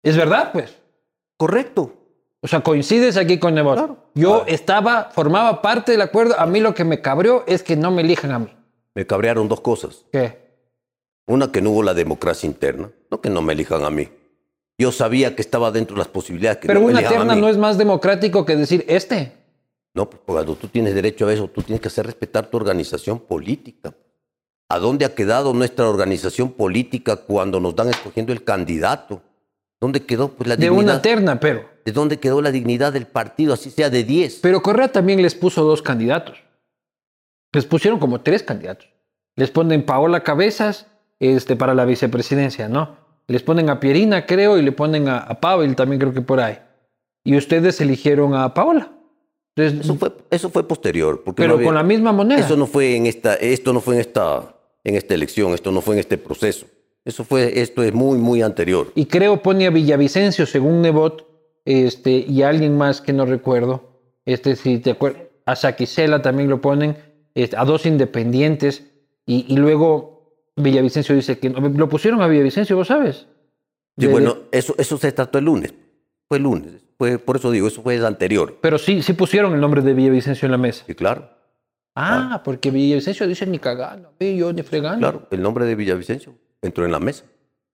Es 0.03 0.15
verdad, 0.15 0.51
pues. 0.51 0.81
Correcto. 1.37 1.93
O 2.41 2.47
sea, 2.47 2.61
coincides 2.61 3.17
aquí 3.17 3.39
con 3.39 3.55
Nebot. 3.55 3.75
Claro. 3.77 3.97
Yo 4.13 4.45
estaba, 4.47 5.09
formaba 5.11 5.61
parte 5.61 5.91
del 5.93 6.01
acuerdo. 6.01 6.39
A 6.39 6.45
mí 6.45 6.59
lo 6.59 6.73
que 6.73 6.83
me 6.83 7.01
cabreó 7.01 7.43
es 7.47 7.63
que 7.63 7.75
no 7.75 7.91
me 7.91 8.01
elijan 8.03 8.31
a 8.31 8.39
mí. 8.39 8.55
Me 8.93 9.05
cabrearon 9.07 9.47
dos 9.47 9.61
cosas. 9.61 10.05
¿Qué? 10.11 10.45
Una, 11.27 11.51
que 11.51 11.61
no 11.61 11.71
hubo 11.71 11.83
la 11.83 11.93
democracia 11.93 12.47
interna. 12.47 12.91
No 13.11 13.21
que 13.21 13.29
no 13.29 13.41
me 13.41 13.53
elijan 13.53 13.83
a 13.83 13.89
mí. 13.89 14.07
Yo 14.77 14.91
sabía 14.91 15.35
que 15.35 15.41
estaba 15.41 15.71
dentro 15.71 15.95
de 15.95 15.99
las 15.99 16.07
posibilidades 16.07 16.59
que 16.59 16.67
Pero 16.67 16.79
no 16.79 16.85
me 16.85 16.91
una 16.91 16.99
elijan 16.99 17.15
a 17.15 17.19
terna 17.19 17.35
mí. 17.35 17.41
no 17.41 17.49
es 17.49 17.57
más 17.57 17.77
democrático 17.77 18.45
que 18.45 18.55
decir 18.55 18.85
este. 18.87 19.33
No, 19.95 20.07
pues 20.07 20.21
cuando 20.23 20.55
tú 20.55 20.67
tienes 20.67 20.93
derecho 20.93 21.27
a 21.27 21.33
eso, 21.33 21.47
tú 21.47 21.63
tienes 21.63 21.81
que 21.81 21.87
hacer 21.87 22.05
respetar 22.05 22.45
tu 22.47 22.57
organización 22.57 23.19
política. 23.19 23.95
¿A 24.69 24.77
dónde 24.77 25.05
ha 25.05 25.15
quedado 25.15 25.53
nuestra 25.53 25.89
organización 25.89 26.51
política 26.51 27.15
cuando 27.15 27.59
nos 27.59 27.75
dan 27.75 27.89
escogiendo 27.89 28.31
el 28.31 28.43
candidato? 28.43 29.21
¿Dónde 29.79 30.01
quedó 30.05 30.29
pues, 30.29 30.47
la 30.47 30.55
De 30.55 30.67
dignidad? 30.69 30.83
una 30.95 31.01
terna, 31.01 31.39
pero. 31.39 31.65
¿De 31.85 31.91
dónde 31.91 32.19
quedó 32.19 32.41
la 32.41 32.51
dignidad 32.51 32.91
del 32.93 33.05
partido, 33.07 33.53
así 33.53 33.69
sea 33.69 33.89
de 33.89 34.03
10? 34.03 34.39
Pero 34.41 34.61
Correa 34.61 34.91
también 34.91 35.21
les 35.21 35.35
puso 35.35 35.63
dos 35.63 35.81
candidatos. 35.81 36.37
Les 37.53 37.65
pusieron 37.65 37.99
como 37.99 38.21
tres 38.21 38.43
candidatos. 38.43 38.89
Les 39.35 39.51
ponen 39.51 39.85
Paola 39.85 40.23
Cabezas 40.23 40.87
este, 41.19 41.55
para 41.55 41.73
la 41.75 41.85
vicepresidencia, 41.85 42.67
¿no? 42.67 42.97
Les 43.27 43.43
ponen 43.43 43.69
a 43.69 43.79
Pierina, 43.79 44.25
creo, 44.25 44.57
y 44.57 44.61
le 44.63 44.71
ponen 44.71 45.07
a, 45.09 45.19
a 45.19 45.39
Pavel 45.39 45.75
también, 45.75 45.99
creo 45.99 46.13
que 46.13 46.21
por 46.21 46.39
ahí. 46.39 46.57
Y 47.23 47.37
ustedes 47.37 47.79
eligieron 47.81 48.33
a 48.35 48.53
Paola. 48.53 48.91
Entonces, 49.55 49.85
Eso 49.85 49.95
fue, 49.95 50.11
eso 50.31 50.49
fue 50.49 50.67
posterior. 50.67 51.23
Porque 51.23 51.41
pero 51.41 51.49
no 51.49 51.55
había- 51.55 51.67
con 51.67 51.75
la 51.75 51.83
misma 51.83 52.11
moneda. 52.11 52.39
Eso 52.39 52.55
no 52.57 52.67
fue 52.67 52.95
en 52.95 53.05
esta, 53.05 53.35
esto 53.35 53.73
no 53.73 53.81
fue 53.81 53.95
en 53.95 54.01
esta, 54.01 54.55
en 54.83 54.95
esta 54.95 55.13
elección, 55.13 55.53
esto 55.53 55.71
no 55.71 55.81
fue 55.81 55.95
en 55.95 55.99
este 55.99 56.17
proceso. 56.17 56.67
Eso 57.07 57.23
fue, 57.23 57.61
esto 57.61 57.81
es 57.83 57.93
muy, 57.93 58.17
muy 58.17 58.41
anterior. 58.41 58.91
Y 58.93 59.05
creo 59.05 59.41
pone 59.41 59.65
a 59.65 59.69
Villavicencio, 59.69 60.45
según 60.45 60.81
Nebot, 60.81 61.25
este, 61.63 62.11
y 62.11 62.41
a 62.41 62.49
alguien 62.49 62.77
más 62.77 62.99
que 62.99 63.13
no 63.13 63.25
recuerdo. 63.25 64.01
Este, 64.25 64.57
si 64.57 64.79
te 64.79 64.91
acuerdas, 64.91 65.21
a 65.45 65.55
Saquicela 65.55 66.21
también 66.21 66.49
lo 66.49 66.59
ponen, 66.59 66.97
este, 67.33 67.55
a 67.55 67.63
dos 67.63 67.85
independientes, 67.85 68.83
y, 69.25 69.45
y 69.47 69.55
luego 69.55 70.35
Villavicencio 70.57 71.15
dice 71.15 71.39
que 71.39 71.49
no- 71.49 71.69
lo 71.69 71.87
pusieron 71.87 72.21
a 72.21 72.27
Villavicencio, 72.27 72.75
vos 72.75 72.87
sabes. 72.89 73.25
Sí, 73.97 74.07
bueno, 74.07 74.35
eso, 74.51 74.75
eso 74.77 74.97
se 74.97 75.11
trató 75.13 75.39
el 75.39 75.45
lunes. 75.45 75.73
Fue 76.27 76.37
el 76.37 76.43
lunes. 76.43 76.83
Fue, 76.97 77.19
por 77.19 77.37
eso 77.37 77.51
digo, 77.51 77.67
eso 77.69 77.81
fue 77.81 77.95
el 77.95 78.05
anterior. 78.05 78.57
Pero 78.59 78.77
sí, 78.77 79.01
sí 79.01 79.13
pusieron 79.13 79.53
el 79.53 79.61
nombre 79.61 79.81
de 79.81 79.93
Villavicencio 79.93 80.45
en 80.45 80.51
la 80.51 80.57
mesa. 80.57 80.83
Sí, 80.85 80.93
claro. 80.93 81.29
Ah, 81.95 82.41
porque 82.43 82.69
Villavicencio 82.69 83.25
dice 83.27 83.47
ni 83.47 83.59
cagando, 83.59 84.11
yo 84.19 84.51
ni 84.51 84.61
fregando. 84.61 84.99
Claro, 84.99 85.27
el 85.31 85.41
nombre 85.41 85.65
de 85.65 85.75
Villavicencio 85.75 86.33
entró 86.61 86.85
en 86.85 86.91
la 86.91 86.99
mesa. 86.99 87.23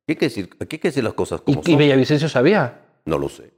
Aquí 0.03 0.11
hay 0.11 0.15
que 0.15 0.25
decir, 0.25 0.49
aquí 0.59 0.75
hay 0.75 0.79
que 0.79 0.87
decir 0.89 1.03
las 1.03 1.13
cosas 1.13 1.41
Y, 1.45 1.53
como 1.53 1.61
y 1.65 1.71
son. 1.71 1.77
Villavicencio 1.77 2.27
sabía. 2.29 2.81
No 3.05 3.17
lo 3.17 3.29
sé. 3.29 3.53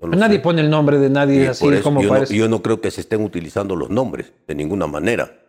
No 0.00 0.08
Nadie 0.08 0.36
sé. 0.36 0.42
pone 0.42 0.60
el 0.60 0.70
nombre 0.70 0.98
de 0.98 1.10
nadie 1.10 1.42
Y 1.42 1.46
así 1.46 1.66
eso 1.66 1.82
como 1.82 2.00
yo, 2.00 2.08
no, 2.08 2.14
parece. 2.14 2.36
yo 2.36 2.48
no 2.48 2.62
creo 2.62 2.80
que 2.80 2.90
se 2.90 3.00
estén 3.00 3.22
utilizando 3.24 3.74
los 3.76 3.90
nombres 3.90 4.32
de 4.46 4.54
ninguna 4.54 4.86
manera. 4.86 5.40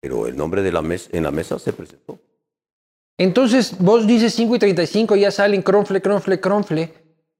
Pero 0.00 0.26
el 0.26 0.36
nombre 0.36 0.62
de 0.62 0.70
la 0.72 0.82
mesa, 0.82 1.08
en 1.12 1.24
la 1.24 1.30
mesa 1.30 1.58
se 1.58 1.72
presentó. 1.72 2.18
Entonces 3.18 3.76
vos 3.78 4.06
dices 4.06 4.34
5 4.34 4.56
y 4.56 4.58
35, 4.58 5.16
ya 5.16 5.30
salen 5.30 5.62
cronfle, 5.62 6.02
cronfle, 6.02 6.38
cronfle, 6.38 6.92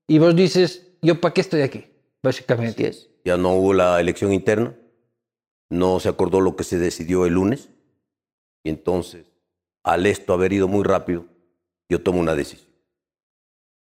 y 0.09 0.19
vos 0.19 0.35
dices, 0.35 0.87
¿yo 1.03 1.21
para 1.21 1.35
qué 1.35 1.43
estoy 1.43 1.61
aquí? 1.63 1.79
Así 1.79 1.93
Básicamente. 2.23 2.89
es. 2.89 3.11
Ya 3.25 3.37
no 3.37 3.53
hubo 3.55 3.75
la 3.75 4.01
elección 4.01 4.33
interna. 4.33 4.75
No 5.69 6.01
se 6.01 6.09
acordó 6.09 6.41
lo 6.41 6.57
que 6.57 6.65
se 6.65 6.79
decidió 6.79 7.27
el 7.27 7.35
lunes. 7.35 7.69
Y 8.65 8.71
entonces, 8.71 9.26
al 9.87 10.05
esto 10.07 10.33
haber 10.35 10.53
ido 10.53 10.69
muy 10.69 10.83
rápido, 10.85 11.25
yo 11.89 12.01
tomo 12.03 12.21
una 12.21 12.35
decisión. 12.35 12.69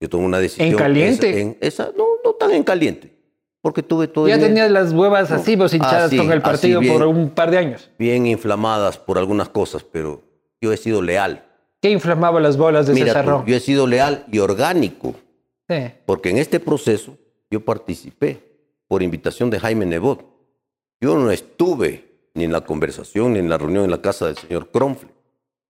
Yo 0.01 0.09
tomo 0.09 0.27
una 0.27 0.39
decisión. 0.41 0.69
¿En 0.69 0.77
caliente? 0.77 1.31
Esa, 1.31 1.39
en- 1.39 1.59
esa- 1.61 1.93
no, 1.97 2.05
no 2.25 2.33
tan 2.35 2.51
en 2.53 2.65
caliente. 2.65 3.13
Porque 3.61 3.83
tuve 3.83 4.09
todo 4.09 4.27
Ya 4.27 4.41
tenías 4.41 4.69
las 4.73 4.93
huevas 4.93 5.31
así, 5.31 5.55
vos 5.55 5.73
hinchadas 5.73 6.05
así, 6.05 6.17
con 6.17 6.33
el 6.33 6.43
partido 6.43 6.81
bien. 6.81 6.95
por 6.99 7.07
un 7.07 7.31
par 7.31 7.51
de 7.53 7.59
años. 7.59 7.91
bien 7.99 8.27
inflamadas 8.27 8.99
por 8.99 9.19
algunas 9.19 9.49
cosas, 9.51 9.85
pero 9.85 10.23
yo 10.61 10.73
he 10.73 10.77
sido 10.77 11.01
leal. 11.01 11.45
¿Qué 11.81 11.91
inflamaba 11.91 12.41
las 12.41 12.57
bolas 12.57 12.87
de 12.89 12.95
Mira, 12.95 13.07
César 13.07 13.27
Ron? 13.27 13.47
yo 13.47 13.55
he 13.55 13.61
sido 13.61 13.87
leal 13.87 14.25
y 14.33 14.39
orgánico. 14.41 15.15
Sí. 15.69 15.77
Porque 16.07 16.31
en 16.31 16.39
este 16.39 16.59
proceso 16.59 17.17
yo 17.51 17.65
participé 17.65 18.41
por 18.89 19.03
invitación 19.03 19.51
de 19.51 19.61
Jaime 19.61 19.87
Nebot. 19.87 20.25
Yo 21.01 21.17
no 21.17 21.31
estuve 21.31 22.31
ni 22.35 22.45
en 22.45 22.53
la 22.53 22.63
conversación 22.63 23.35
ni 23.35 23.39
en 23.41 23.49
la 23.49 23.59
reunión 23.59 23.85
en 23.85 23.91
la 23.93 24.01
casa 24.03 24.27
del 24.27 24.37
señor 24.39 24.71
Cronfle. 24.71 25.11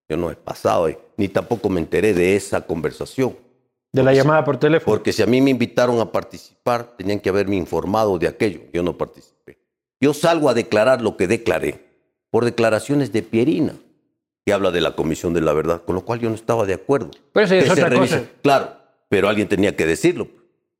Yo 0.08 0.16
no 0.16 0.30
he 0.30 0.36
pasado 0.36 0.86
ahí, 0.86 0.96
ni 1.16 1.28
tampoco 1.28 1.68
me 1.68 1.80
enteré 1.80 2.12
de 2.12 2.36
esa 2.36 2.60
conversación. 2.62 3.36
De 3.92 4.02
la 4.02 4.12
llamada 4.14 4.44
por 4.44 4.56
teléfono. 4.58 4.94
Porque 4.96 5.12
si 5.12 5.22
a 5.22 5.26
mí 5.26 5.40
me 5.40 5.50
invitaron 5.50 6.00
a 6.00 6.10
participar, 6.12 6.94
tenían 6.96 7.20
que 7.20 7.28
haberme 7.28 7.56
informado 7.56 8.18
de 8.18 8.26
aquello. 8.26 8.60
Yo 8.72 8.82
no 8.82 8.96
participé. 8.96 9.58
Yo 10.00 10.14
salgo 10.14 10.48
a 10.48 10.54
declarar 10.54 11.02
lo 11.02 11.16
que 11.16 11.26
declaré 11.26 11.84
por 12.30 12.44
declaraciones 12.46 13.12
de 13.12 13.22
Pierina, 13.22 13.74
que 14.46 14.52
habla 14.52 14.70
de 14.70 14.80
la 14.80 14.96
Comisión 14.96 15.34
de 15.34 15.42
la 15.42 15.52
Verdad, 15.52 15.82
con 15.84 15.94
lo 15.94 16.04
cual 16.04 16.20
yo 16.20 16.28
no 16.30 16.34
estaba 16.34 16.64
de 16.64 16.74
acuerdo. 16.74 17.10
Pero 17.32 17.44
eso 17.46 17.54
es 17.54 17.70
otra 17.70 17.88
revise. 17.90 18.18
cosa. 18.20 18.30
Claro, 18.42 18.72
pero 19.10 19.28
alguien 19.28 19.48
tenía 19.48 19.76
que 19.76 19.86
decirlo. 19.86 20.28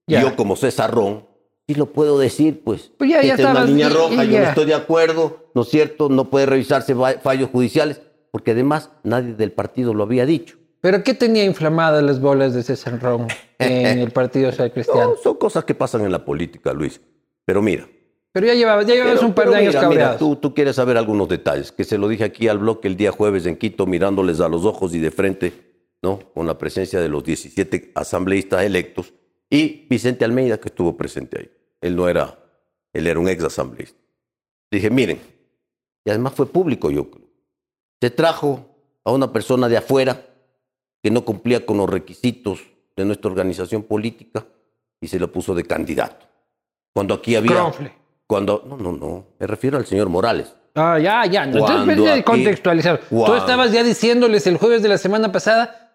Ya. 0.06 0.22
Yo 0.22 0.34
como 0.34 0.56
César 0.56 0.90
Ron, 0.92 1.24
sí 1.68 1.74
lo 1.74 1.86
puedo 1.86 2.18
decir, 2.18 2.62
pues. 2.64 2.90
Pues 2.96 3.10
ya- 3.10 3.22
ya 3.22 3.34
Esta 3.34 3.42
es 3.44 3.50
una 3.50 3.64
línea 3.64 3.88
roja, 3.90 4.24
y 4.24 4.30
yo 4.30 4.38
no 4.40 4.44
estoy 4.46 4.64
de 4.64 4.74
acuerdo, 4.74 5.46
¿no 5.54 5.62
es 5.62 5.68
cierto? 5.68 6.08
No 6.08 6.30
puede 6.30 6.46
revisarse 6.46 6.94
fa- 6.94 7.20
fallos 7.20 7.50
judiciales, 7.50 8.00
porque 8.32 8.50
además 8.50 8.90
nadie 9.04 9.34
del 9.34 9.52
partido 9.52 9.94
lo 9.94 10.02
había 10.02 10.26
dicho. 10.26 10.56
¿Pero 10.80 11.04
qué 11.04 11.14
tenía 11.14 11.44
inflamadas 11.44 12.02
las 12.02 12.20
bolas 12.20 12.54
de 12.54 12.64
César 12.64 13.00
Ron 13.00 13.28
en 13.60 14.00
el 14.00 14.10
Partido 14.10 14.50
Social 14.50 14.72
Cristiano? 14.74 15.10
No, 15.10 15.16
son 15.16 15.36
cosas 15.36 15.64
que 15.64 15.76
pasan 15.76 16.00
en 16.04 16.10
la 16.10 16.24
política, 16.24 16.72
Luis. 16.72 17.00
Pero 17.44 17.62
mira, 17.62 17.86
Pero 18.32 18.46
ya 18.48 18.54
llevabas, 18.54 18.86
ya 18.86 18.94
llevabas 18.94 19.16
Pero- 19.18 19.28
un 19.28 19.34
par 19.34 19.50
de 19.50 19.56
años 19.56 19.74
mira, 19.76 19.88
mira, 19.88 20.16
tú 20.18 20.54
quieres 20.54 20.74
saber 20.74 20.96
algunos 20.96 21.28
detalles, 21.28 21.70
que 21.70 21.84
se 21.84 21.98
lo 21.98 22.08
dije 22.08 22.24
aquí 22.24 22.48
al 22.48 22.58
bloque 22.58 22.88
el 22.88 22.96
día 22.96 23.12
jueves 23.12 23.46
en 23.46 23.56
Quito, 23.56 23.86
mirándoles 23.86 24.40
a 24.40 24.48
los 24.48 24.64
ojos 24.64 24.92
y 24.94 24.98
de 24.98 25.10
frente, 25.12 25.52
¿no? 26.02 26.18
Con 26.34 26.46
la 26.48 26.58
presencia 26.58 27.00
de 27.00 27.08
los 27.08 27.22
17 27.22 27.92
asambleístas 27.94 28.64
electos 28.64 29.12
y 29.50 29.86
Vicente 29.88 30.24
Almeida, 30.24 30.58
que 30.58 30.68
estuvo 30.68 30.96
presente 30.96 31.38
ahí. 31.38 31.50
Él 31.80 31.94
no 31.94 32.08
era, 32.08 32.38
él 32.92 33.06
era 33.06 33.20
un 33.20 33.28
ex 33.28 33.44
asambleísta. 33.44 34.00
Dije, 34.70 34.88
miren, 34.90 35.20
y 36.04 36.10
además 36.10 36.32
fue 36.34 36.46
público, 36.46 36.90
yo 36.90 37.08
creo. 37.10 37.26
Se 38.02 38.10
trajo 38.10 38.66
a 39.04 39.12
una 39.12 39.32
persona 39.32 39.68
de 39.68 39.76
afuera 39.76 40.26
que 41.04 41.12
no 41.12 41.24
cumplía 41.24 41.64
con 41.64 41.76
los 41.76 41.88
requisitos 41.88 42.58
de 42.96 43.04
nuestra 43.04 43.30
organización 43.30 43.84
política 43.84 44.44
y 45.00 45.06
se 45.06 45.20
lo 45.20 45.30
puso 45.30 45.54
de 45.54 45.62
candidato. 45.62 46.26
Cuando 46.92 47.14
aquí 47.14 47.36
había... 47.36 47.52
Cronfle. 47.52 47.92
Cuando, 48.26 48.64
no, 48.66 48.76
no, 48.76 48.90
no, 48.90 49.26
me 49.38 49.46
refiero 49.46 49.78
al 49.78 49.86
señor 49.86 50.08
Morales. 50.08 50.52
Ah, 50.74 50.98
ya, 50.98 51.26
ya. 51.26 51.44
Entonces, 51.44 51.86
vete 51.86 52.24
contextualizar. 52.24 53.02
Tú 53.08 53.34
estabas 53.36 53.70
ya 53.70 53.84
diciéndoles 53.84 54.48
el 54.48 54.56
jueves 54.56 54.82
de 54.82 54.88
la 54.88 54.98
semana 54.98 55.30
pasada, 55.30 55.92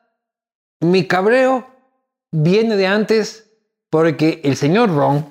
mi 0.80 1.08
cabreo 1.08 1.68
viene 2.32 2.78
de 2.78 2.88
antes 2.88 3.52
porque 3.90 4.40
el 4.46 4.56
señor 4.56 4.96
Ron 4.96 5.26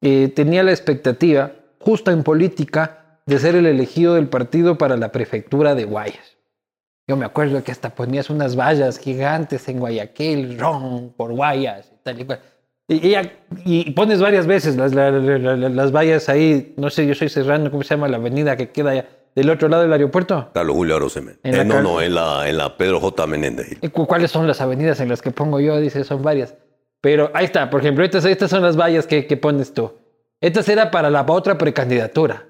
eh, 0.00 0.26
tenía 0.34 0.64
la 0.64 0.72
expectativa, 0.72 1.52
justo 1.78 2.10
en 2.10 2.24
política, 2.24 3.05
de 3.26 3.38
ser 3.38 3.54
el 3.56 3.66
elegido 3.66 4.14
del 4.14 4.28
partido 4.28 4.78
para 4.78 4.96
la 4.96 5.12
prefectura 5.12 5.74
de 5.74 5.84
Guayas. 5.84 6.36
Yo 7.08 7.16
me 7.16 7.24
acuerdo 7.24 7.62
que 7.62 7.72
hasta 7.72 7.90
ponías 7.94 8.30
unas 8.30 8.56
vallas 8.56 8.98
gigantes 8.98 9.68
en 9.68 9.78
Guayaquil, 9.78 10.58
Ron 10.58 11.12
por 11.16 11.32
Guayas 11.32 11.90
y 11.92 12.02
tal 12.02 12.20
y 12.20 12.24
cual. 12.24 12.40
Y, 12.88 13.08
y- 13.16 13.20
y 13.64 13.90
pones 13.92 14.20
varias 14.20 14.46
veces 14.46 14.76
las, 14.76 14.94
la- 14.94 15.10
la- 15.10 15.38
la- 15.56 15.68
las 15.68 15.92
vallas 15.92 16.28
ahí, 16.28 16.72
no 16.76 16.88
sé, 16.90 17.06
yo 17.06 17.14
soy 17.14 17.28
serrano, 17.28 17.70
¿cómo 17.70 17.82
se 17.82 17.90
llama 17.90 18.08
la 18.08 18.16
avenida 18.16 18.56
que 18.56 18.70
queda 18.70 18.90
allá? 18.90 19.06
del 19.34 19.50
otro 19.50 19.68
lado 19.68 19.82
del 19.82 19.92
aeropuerto. 19.92 20.48
Carlos 20.54 20.74
Julio 20.74 20.96
Arosemena. 20.96 21.36
Eh, 21.42 21.62
no, 21.62 21.82
no, 21.82 22.00
en 22.00 22.14
la, 22.14 22.48
en 22.48 22.56
la 22.56 22.74
Pedro 22.78 23.00
J. 23.00 23.26
Menéndez. 23.26 23.76
¿Y 23.82 23.88
cu- 23.90 24.06
¿Cuáles 24.06 24.30
son 24.30 24.46
las 24.46 24.62
avenidas 24.62 24.98
en 25.00 25.10
las 25.10 25.20
que 25.20 25.30
pongo 25.30 25.60
yo? 25.60 25.78
Dice, 25.78 26.04
son 26.04 26.22
varias. 26.22 26.54
Pero 27.02 27.30
ahí 27.34 27.44
está, 27.44 27.68
por 27.68 27.82
ejemplo, 27.82 28.02
estas, 28.02 28.24
estas 28.24 28.48
son 28.48 28.62
las 28.62 28.78
vallas 28.78 29.06
que, 29.06 29.26
que 29.26 29.36
pones 29.36 29.74
tú. 29.74 29.92
Esta 30.40 30.62
será 30.62 30.90
para 30.90 31.10
la 31.10 31.22
otra 31.28 31.58
precandidatura. 31.58 32.45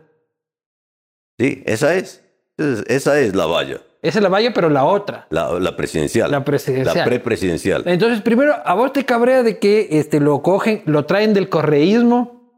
Sí, 1.39 1.63
esa 1.67 1.95
es. 1.95 2.23
Esa 2.59 2.73
es- 2.81 2.85
Esa 2.89 3.21
es 3.21 3.35
la 3.35 3.47
valla. 3.47 3.81
Esa 4.03 4.19
es 4.19 4.23
la 4.23 4.29
valla, 4.29 4.53
pero 4.55 4.69
la 4.71 4.85
otra. 4.85 5.27
La, 5.31 5.59
la 5.59 5.75
presidencial. 5.77 6.31
La 6.31 6.45
presidencial. 6.45 6.97
La 6.97 7.05
prepresidencial. 7.05 7.83
Entonces, 7.87 8.23
primero, 8.23 8.55
a 8.65 8.75
vos 8.75 8.93
te 8.93 9.05
cabrea 9.05 9.43
de 9.43 9.59
que 9.59 9.89
este, 9.91 10.21
lo 10.21 10.43
cogen, 10.43 10.83
lo 10.87 11.07
traen 11.07 11.35
del 11.35 11.49
correísmo 11.49 12.53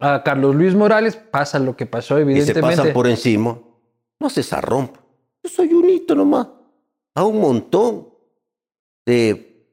a 0.00 0.22
Carlos 0.24 0.54
Luis 0.54 0.74
Morales, 0.74 1.16
pasa 1.16 1.58
lo 1.58 1.76
que 1.76 1.86
pasó, 1.86 2.14
Y 2.18 2.24
se 2.24 2.30
evidentemente. 2.30 2.76
pasan 2.78 2.92
por 2.94 3.06
encima. 3.06 3.58
No 4.18 4.30
se 4.30 4.42
zarrompa. 4.42 5.00
Yo 5.42 5.50
soy 5.50 5.72
un 5.74 5.90
hito 5.90 6.14
nomás. 6.14 6.48
A 7.14 7.24
un 7.24 7.38
montón 7.40 8.08
de 9.06 9.68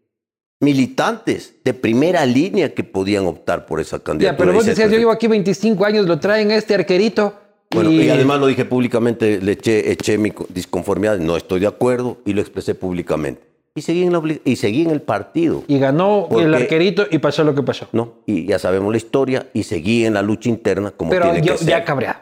militantes 0.60 1.56
de 1.64 1.74
primera 1.74 2.26
línea 2.26 2.74
que 2.74 2.84
podían 2.84 3.26
optar 3.26 3.66
por 3.66 3.80
esa 3.80 3.98
Ya, 3.98 4.04
candidatura. 4.04 4.38
pero 4.38 4.54
vos 4.54 4.66
decías, 4.66 4.92
yo 4.92 4.98
llevo 4.98 5.12
aquí 5.12 5.28
25 5.28 5.86
años, 5.86 6.06
lo 6.08 6.20
traen 6.20 6.52
a 6.52 6.56
este 6.56 6.76
arquerito. 6.76 7.36
Bueno, 7.74 7.92
y, 7.92 8.02
y 8.04 8.10
además 8.10 8.40
lo 8.40 8.48
dije 8.48 8.66
públicamente, 8.66 9.40
le 9.42 9.54
eché, 9.54 9.92
eché 9.92 10.18
mi 10.18 10.32
co- 10.32 10.46
disconformidad, 10.50 11.18
no 11.20 11.38
estoy 11.38 11.60
de 11.62 11.68
acuerdo 11.68 12.18
y 12.26 12.34
lo 12.34 12.42
expresé 12.42 12.76
públicamente. 12.76 13.42
Y 13.76 13.82
seguí 13.82 14.04
en, 14.04 14.12
la 14.12 14.22
y 14.44 14.56
seguí 14.58 14.82
en 14.82 14.90
el 14.92 15.02
partido, 15.02 15.64
y 15.68 15.80
ganó 15.80 16.28
el 16.38 16.54
arquerito 16.54 17.06
y 17.10 17.20
pasó 17.20 17.46
lo 17.46 17.56
que 17.56 17.64
pasó. 17.64 17.88
¿no? 17.94 18.16
Y 18.26 18.46
ya 18.46 18.60
sabemos 18.60 18.92
la 18.92 18.98
historia 18.98 19.48
y 19.54 19.64
seguí 19.64 20.06
en 20.06 20.14
la 20.16 20.22
lucha 20.22 20.50
interna 20.50 20.92
como 20.92 21.10
Pero 21.12 21.24
tiene 21.32 21.42
yo 21.48 21.54
que 21.54 21.60
ser. 21.60 21.68
ya 21.70 21.86
cabreado. 21.86 22.20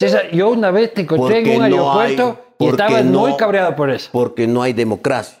César, 0.00 0.30
yo 0.30 0.48
una 0.48 0.70
vez 0.70 0.94
te 0.94 1.02
encontré 1.02 1.40
en 1.40 1.48
un 1.62 1.70
no 1.70 1.98
hay- 2.00 2.12
aeropuerto 2.12 2.38
y 2.58 3.02
no- 3.10 3.18
muy 3.20 3.36
cabreado 3.36 3.76
por 3.76 3.90
eso. 3.90 4.08
Porque 4.12 4.46
no 4.46 4.62
hay 4.62 4.72
democracia. 4.72 5.38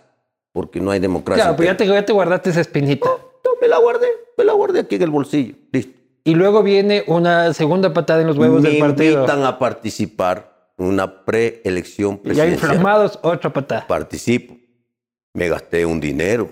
Porque 0.52 0.80
no 0.80 0.90
hay 0.90 0.98
democracia. 1.00 1.44
Claro, 1.44 1.56
pues 1.56 1.68
ya 1.68 1.76
te, 1.76 1.86
ya 1.86 2.04
te 2.04 2.12
guardaste 2.12 2.50
esa 2.50 2.60
espinita. 2.60 3.08
No, 3.08 3.50
me 3.62 3.68
la 3.68 3.78
guardé, 3.78 4.08
me 4.36 4.44
la 4.44 4.52
guardé 4.52 4.80
aquí 4.80 4.96
en 4.96 5.02
el 5.02 5.10
bolsillo. 5.10 5.54
Listo. 5.72 5.97
Y 6.24 6.34
luego 6.34 6.62
viene 6.62 7.04
una 7.06 7.52
segunda 7.54 7.92
patada 7.94 8.20
en 8.20 8.26
los 8.26 8.36
huevos 8.36 8.62
me 8.62 8.70
del 8.70 8.78
partido. 8.80 9.14
invitan 9.20 9.44
a 9.44 9.58
participar 9.58 10.72
en 10.76 10.86
una 10.86 11.24
preelección 11.24 12.16
Ya 12.16 12.22
presidencial. 12.22 12.72
inflamados, 12.72 13.18
otra 13.22 13.52
patada. 13.52 13.86
Participo. 13.86 14.56
Me 15.34 15.48
gasté 15.48 15.86
un 15.86 16.00
dinero. 16.00 16.50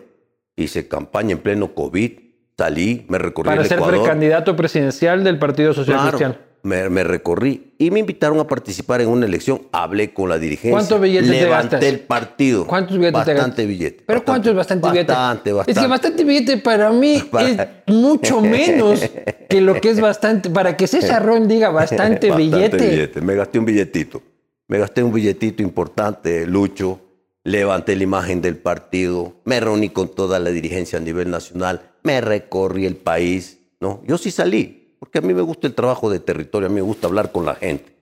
Hice 0.56 0.88
campaña 0.88 1.32
en 1.32 1.38
pleno 1.38 1.74
COVID. 1.74 2.12
Salí, 2.56 3.04
me 3.08 3.18
recorrí 3.18 3.48
Para 3.50 3.60
el 3.62 3.68
ser 3.68 3.76
Ecuador. 3.78 3.98
precandidato 4.00 4.56
presidencial 4.56 5.22
del 5.22 5.38
Partido 5.38 5.74
Social 5.74 5.96
Claro, 5.98 6.08
Cristiano. 6.10 6.34
Me, 6.62 6.88
me 6.88 7.04
recorrí 7.04 7.72
y 7.78 7.90
me 7.90 8.00
invitaron 8.00 8.38
a 8.40 8.46
participar 8.46 9.00
en 9.00 9.08
una 9.08 9.26
elección. 9.26 9.62
Hablé 9.72 10.12
con 10.12 10.28
la 10.28 10.38
dirigencia. 10.38 10.70
¿Cuántos 10.72 11.00
billetes 11.00 11.30
te 11.30 11.40
Levanté 11.40 11.76
gastas? 11.76 11.82
el 11.92 12.00
partido. 12.00 12.66
¿Cuántos 12.66 12.98
billetes 12.98 13.24
te? 13.24 13.34
Bastante 13.34 13.66
billete. 13.66 14.04
Pero 14.06 14.24
¿cuánto 14.24 14.50
es 14.50 14.56
bastante 14.56 14.90
billete? 14.90 15.12
Bastante, 15.12 15.52
bastante. 15.52 15.72
Es 15.80 15.84
que 15.84 15.90
bastante 15.90 16.24
billete 16.24 16.56
para 16.58 16.90
mí 16.92 17.14
es 17.40 17.68
mucho 17.86 18.40
menos 18.42 19.00
que 19.48 19.60
lo 19.60 19.80
que 19.80 19.90
es 19.90 20.00
bastante. 20.00 20.50
Para 20.50 20.76
que 20.76 20.86
César 20.86 21.22
Ron 21.26 21.48
diga 21.48 21.70
bastante, 21.70 22.30
billete. 22.32 23.20
Me 23.20 23.34
gasté 23.34 23.58
un 23.58 23.64
billetito. 23.64 24.22
Me 24.68 24.78
gasté 24.78 25.02
un 25.02 25.12
billetito 25.12 25.62
importante, 25.62 26.46
Lucho. 26.46 27.00
Levanté 27.44 27.94
la 27.94 28.02
imagen 28.02 28.42
del 28.42 28.56
partido. 28.56 29.34
Me 29.44 29.60
reuní 29.60 29.90
con 29.90 30.12
toda 30.12 30.40
la 30.40 30.50
dirigencia 30.50 30.98
a 30.98 31.00
nivel 31.00 31.30
nacional. 31.30 31.82
Me 32.02 32.20
recorrí 32.20 32.86
el 32.86 32.96
país. 32.96 33.56
¿no? 33.80 34.02
Yo 34.06 34.18
sí 34.18 34.30
salí, 34.30 34.85
porque 34.98 35.18
a 35.18 35.20
mí 35.22 35.34
me 35.34 35.42
gusta 35.42 35.66
el 35.66 35.74
trabajo 35.74 36.10
de 36.10 36.20
territorio, 36.20 36.66
a 36.66 36.68
mí 36.70 36.76
me 36.76 36.80
gusta 36.82 37.06
hablar 37.06 37.32
con 37.32 37.44
la 37.44 37.54
gente. 37.54 37.94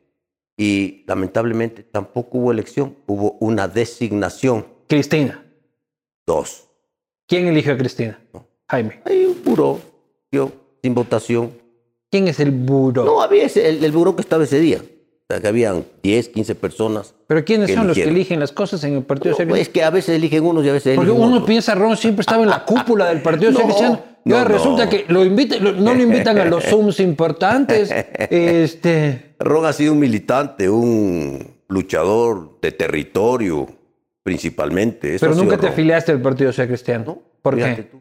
Y 0.57 1.05
lamentablemente 1.07 1.83
tampoco 1.83 2.39
hubo 2.39 2.53
elección, 2.53 2.97
hubo 3.07 3.37
una 3.41 3.67
designación. 3.69 4.67
Cristina. 4.89 5.45
Dos. 6.27 6.69
¿Quién 7.27 7.47
eligió 7.47 7.73
a 7.73 7.77
Cristina? 7.77 8.21
Jaime. 8.69 9.01
Hay 9.05 9.25
un 9.25 9.43
buró, 9.45 9.81
yo, 10.31 10.53
sin 10.83 10.95
votación. 10.95 11.53
¿Quién 12.11 12.29
es 12.29 12.39
el 12.39 12.51
buró? 12.53 13.05
No, 13.05 13.21
había 13.21 13.45
ese- 13.45 13.69
el, 13.69 13.85
el 13.85 13.93
buró 13.93 14.15
que 14.15 14.23
estaba 14.23 14.45
ese 14.45 14.61
día. 14.61 14.79
O 14.81 15.27
sea, 15.33 15.41
que 15.41 15.49
habían 15.49 15.85
10, 16.03 16.29
15 16.29 16.55
personas. 16.55 17.15
Pero 17.27 17.45
¿quiénes 17.45 17.73
son 17.73 17.87
los 17.89 17.97
que 17.97 18.05
eligen 18.05 18.39
las 18.39 18.53
cosas 18.53 18.85
en 18.85 18.95
el 18.95 19.03
Partido 19.03 19.31
No, 19.31 19.37
Social 19.37 19.49
pues, 19.49 19.63
es 19.63 19.69
que 19.71 19.83
a 19.83 19.89
veces 19.91 20.15
eligen 20.17 20.45
unos 20.45 20.65
y 20.65 20.69
a 20.69 20.73
veces 20.75 20.95
Porque 20.97 21.11
eligen 21.11 21.27
uno 21.27 21.35
otros. 21.37 21.49
piensa, 21.49 21.75
Ron 21.75 21.97
siempre 21.97 22.21
estaba 22.21 22.43
en 22.43 22.51
la 22.51 22.65
cúpula 22.65 23.07
del 23.07 23.23
Partido 23.23 23.51
No, 23.53 23.61
Social 23.61 24.13
No, 24.25 24.45
resulta 24.45 24.85
no. 24.85 24.91
que 24.91 25.05
lo 25.09 25.23
lo- 25.25 25.73
no 25.73 25.95
lo 25.95 26.03
invitan 26.03 26.39
a 26.39 26.45
los 26.47 26.65
Zooms 26.71 26.99
importantes. 27.01 27.91
Este, 28.31 29.35
Ron 29.39 29.67
ha 29.67 29.73
sido 29.73 29.93
un 29.93 29.99
militante, 29.99 30.69
un 30.71 31.55
luchador 31.69 32.59
de 32.61 32.73
territorio, 32.73 33.67
principalmente. 34.23 35.15
Eso 35.17 35.27
pero 35.27 35.35
nunca 35.37 35.57
te 35.57 35.63
Ron. 35.67 35.73
afiliaste 35.73 36.13
al 36.13 36.23
Partido 36.23 36.51
Social 36.53 36.69
Cristiano. 36.69 37.05
¿no? 37.07 37.23
¿Por 37.43 37.57
qué? 37.57 37.89
tú. 37.91 38.01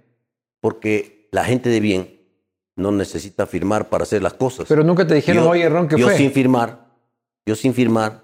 Porque 0.62 1.28
la 1.32 1.44
gente 1.44 1.70
de 1.70 1.80
bien 1.80 2.20
no 2.76 2.92
necesita 2.92 3.46
firmar 3.46 3.90
para 3.90 4.04
hacer 4.04 4.24
las 4.24 4.34
cosas. 4.34 4.66
Pero 4.70 4.84
nunca 4.84 5.06
te 5.06 5.16
dijeron, 5.16 5.44
Yo- 5.44 5.50
oye, 5.50 5.68
Ron, 5.70 5.88
¿qué 5.88 5.98
yo 5.98 6.08
fue? 6.08 6.18
sin 6.18 6.32
firmar, 6.32 6.88
yo 7.46 7.56
sin 7.56 7.74
firmar, 7.74 8.23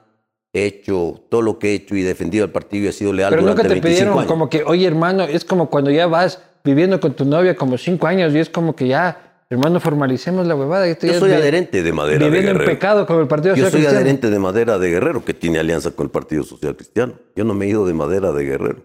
he 0.53 0.65
hecho 0.65 1.23
todo 1.29 1.41
lo 1.41 1.59
que 1.59 1.71
he 1.71 1.73
hecho 1.75 1.95
y 1.95 2.01
defendido 2.01 2.43
al 2.45 2.51
partido 2.51 2.85
y 2.85 2.87
he 2.87 2.91
sido 2.91 3.13
leal 3.13 3.29
Pero 3.29 3.41
nunca 3.43 3.61
durante 3.63 3.69
te 3.75 3.81
25 3.81 3.87
pidieron 3.95 4.17
años. 4.19 4.27
como 4.31 4.49
que, 4.49 4.63
oye, 4.63 4.85
hermano, 4.87 5.23
es 5.23 5.45
como 5.45 5.69
cuando 5.69 5.91
ya 5.91 6.07
vas 6.07 6.41
viviendo 6.63 6.99
con 6.99 7.13
tu 7.13 7.25
novia 7.25 7.55
como 7.55 7.77
cinco 7.77 8.07
años 8.07 8.33
y 8.33 8.39
es 8.39 8.49
como 8.49 8.75
que 8.75 8.87
ya, 8.87 9.43
hermano, 9.49 9.79
formalicemos 9.79 10.47
la 10.47 10.55
huevada. 10.55 10.87
Esto 10.87 11.05
Yo 11.07 11.19
soy 11.19 11.33
adherente 11.33 11.83
de 11.83 11.93
madera 11.93 12.19
de 12.19 12.25
Viviendo 12.25 12.51
en 12.51 12.57
Guerrero. 12.57 12.71
pecado 12.71 13.05
con 13.05 13.19
el 13.19 13.27
Partido 13.27 13.55
Yo 13.55 13.65
Social 13.65 13.71
soy 13.71 13.79
Cristiano. 13.81 13.97
adherente 13.99 14.29
de 14.29 14.39
madera 14.39 14.79
de 14.79 14.89
Guerrero, 14.89 15.23
que 15.23 15.33
tiene 15.35 15.59
alianza 15.59 15.91
con 15.91 16.05
el 16.07 16.11
Partido 16.11 16.43
Social 16.43 16.75
Cristiano. 16.75 17.13
Yo 17.35 17.43
no 17.43 17.53
me 17.53 17.65
he 17.65 17.69
ido 17.69 17.85
de 17.85 17.93
madera 17.93 18.31
de 18.31 18.43
Guerrero. 18.43 18.79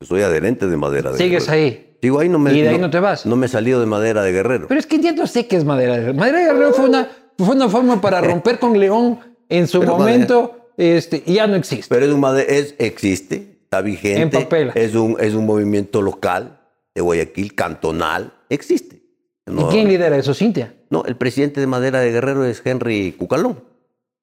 Yo 0.00 0.06
soy 0.06 0.22
adherente 0.22 0.66
de 0.68 0.76
madera 0.78 1.12
de 1.12 1.18
Sigues 1.18 1.46
Guerrero. 1.46 1.66
ahí. 1.66 1.86
Sigo 2.00 2.18
ahí, 2.18 2.30
no 2.30 2.38
me, 2.38 2.54
¿Y 2.54 2.62
de 2.62 2.68
ahí 2.70 2.78
no 2.78 2.88
te 2.88 2.98
vas? 2.98 3.26
No 3.26 3.36
me 3.36 3.44
he 3.44 3.48
salido 3.50 3.78
de 3.78 3.84
madera 3.84 4.22
de 4.22 4.32
Guerrero. 4.32 4.68
Pero 4.68 4.80
es 4.80 4.86
que 4.86 4.98
ya 5.00 5.12
no 5.12 5.26
sé 5.26 5.46
qué 5.46 5.56
es 5.56 5.64
Madera 5.66 5.92
de 5.96 6.00
Guerrero. 6.00 6.18
Madera 6.18 6.38
de 6.38 6.44
Guerrero 6.46 6.72
fue 6.72 6.86
una, 6.88 7.08
fue 7.36 7.54
una 7.54 7.68
forma 7.68 8.00
para 8.00 8.22
romper 8.22 8.58
con 8.58 8.78
León 8.80 9.18
en 9.50 9.68
su 9.68 9.80
Pero 9.80 9.98
momento 9.98 10.59
este, 10.80 11.22
y 11.26 11.34
ya 11.34 11.46
no 11.46 11.56
existe. 11.56 11.86
Pero 11.94 12.06
es 12.06 12.12
un 12.12 12.24
es, 12.48 12.74
existe, 12.78 13.58
está 13.62 13.80
vigente. 13.80 14.22
En 14.22 14.30
papel. 14.30 14.72
Es 14.74 14.94
un, 14.94 15.16
es 15.20 15.34
un 15.34 15.46
movimiento 15.46 16.02
local 16.02 16.60
de 16.94 17.00
Guayaquil, 17.02 17.54
cantonal. 17.54 18.32
Existe. 18.48 19.02
No, 19.46 19.68
¿Y 19.68 19.72
quién 19.72 19.88
lidera 19.88 20.16
eso, 20.16 20.32
Cintia? 20.34 20.74
no, 20.90 21.04
el 21.04 21.16
presidente 21.16 21.60
de 21.60 21.66
Madera 21.66 22.00
de 22.00 22.10
Guerrero 22.12 22.44
es 22.44 22.62
Henry 22.64 23.12
Cucalón. 23.12 23.62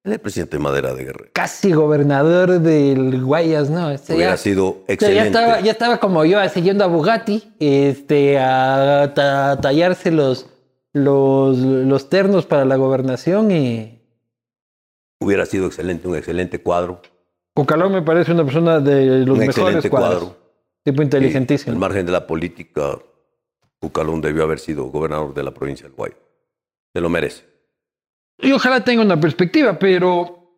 Él 0.04 0.12
es 0.12 0.16
el 0.16 0.20
presidente 0.22 0.58
de 0.58 0.64
Madera 0.64 0.94
de 0.94 1.04
Guerrero. 1.04 1.30
Casi 1.34 1.74
gobernador 1.74 2.60
del 2.62 3.24
Guayas, 3.24 3.70
¿no? 3.70 3.90
Este 3.92 4.16
Hubiera 4.16 4.32
ya- 4.32 4.38
sido 4.38 4.68
o 4.68 4.84
sea, 4.86 4.94
excelente. 4.96 5.16
ya, 5.20 5.26
estaba, 5.26 5.60
ya 5.62 5.72
estaba 5.72 6.00
como 6.00 6.24
yo, 6.26 6.40
yendo 6.56 6.84
a 6.84 6.88
Bugatti 6.88 7.44
este, 7.60 8.38
a, 8.40 9.12
ta- 9.14 9.60
tallarse 9.62 10.12
los, 10.12 10.48
los, 10.94 11.58
los 11.58 12.10
ternos 12.10 12.46
para 12.46 12.64
la 12.66 12.76
gobernación 12.78 13.52
y 13.52 13.97
Hubiera 15.20 15.46
sido 15.46 15.68
excelente, 15.68 16.08
un 16.08 16.16
excelente 16.16 16.60
cuadro. 16.62 17.02
Cucalón 17.54 17.92
me 17.94 18.02
parece 18.04 18.32
una 18.32 18.44
persona 18.44 18.80
de 18.80 19.20
los 19.26 19.30
un 19.30 19.38
mejores 19.40 19.58
excelente 19.58 19.90
cuadros. 19.90 20.20
cuadro. 20.24 20.38
Tipo 20.84 21.02
Y 21.02 21.06
inteligentísimo. 21.06 21.72
Al 21.74 21.80
margen 21.80 22.06
de 22.06 22.12
la 22.12 22.28
política, 22.28 23.00
Cucalón 23.80 24.22
debió 24.22 24.44
haber 24.44 24.60
sido 24.60 24.86
gobernador 24.86 25.34
de 25.34 25.44
la 25.44 25.52
provincia 25.52 25.86
del 25.88 25.96
Guayas. 25.96 26.18
Se 26.94 27.02
lo 27.02 27.10
merece. 27.10 27.46
Y 28.40 28.52
ojalá 28.52 28.84
tenga 28.84 29.02
una 29.02 29.20
perspectiva, 29.20 29.78
pero 29.80 30.52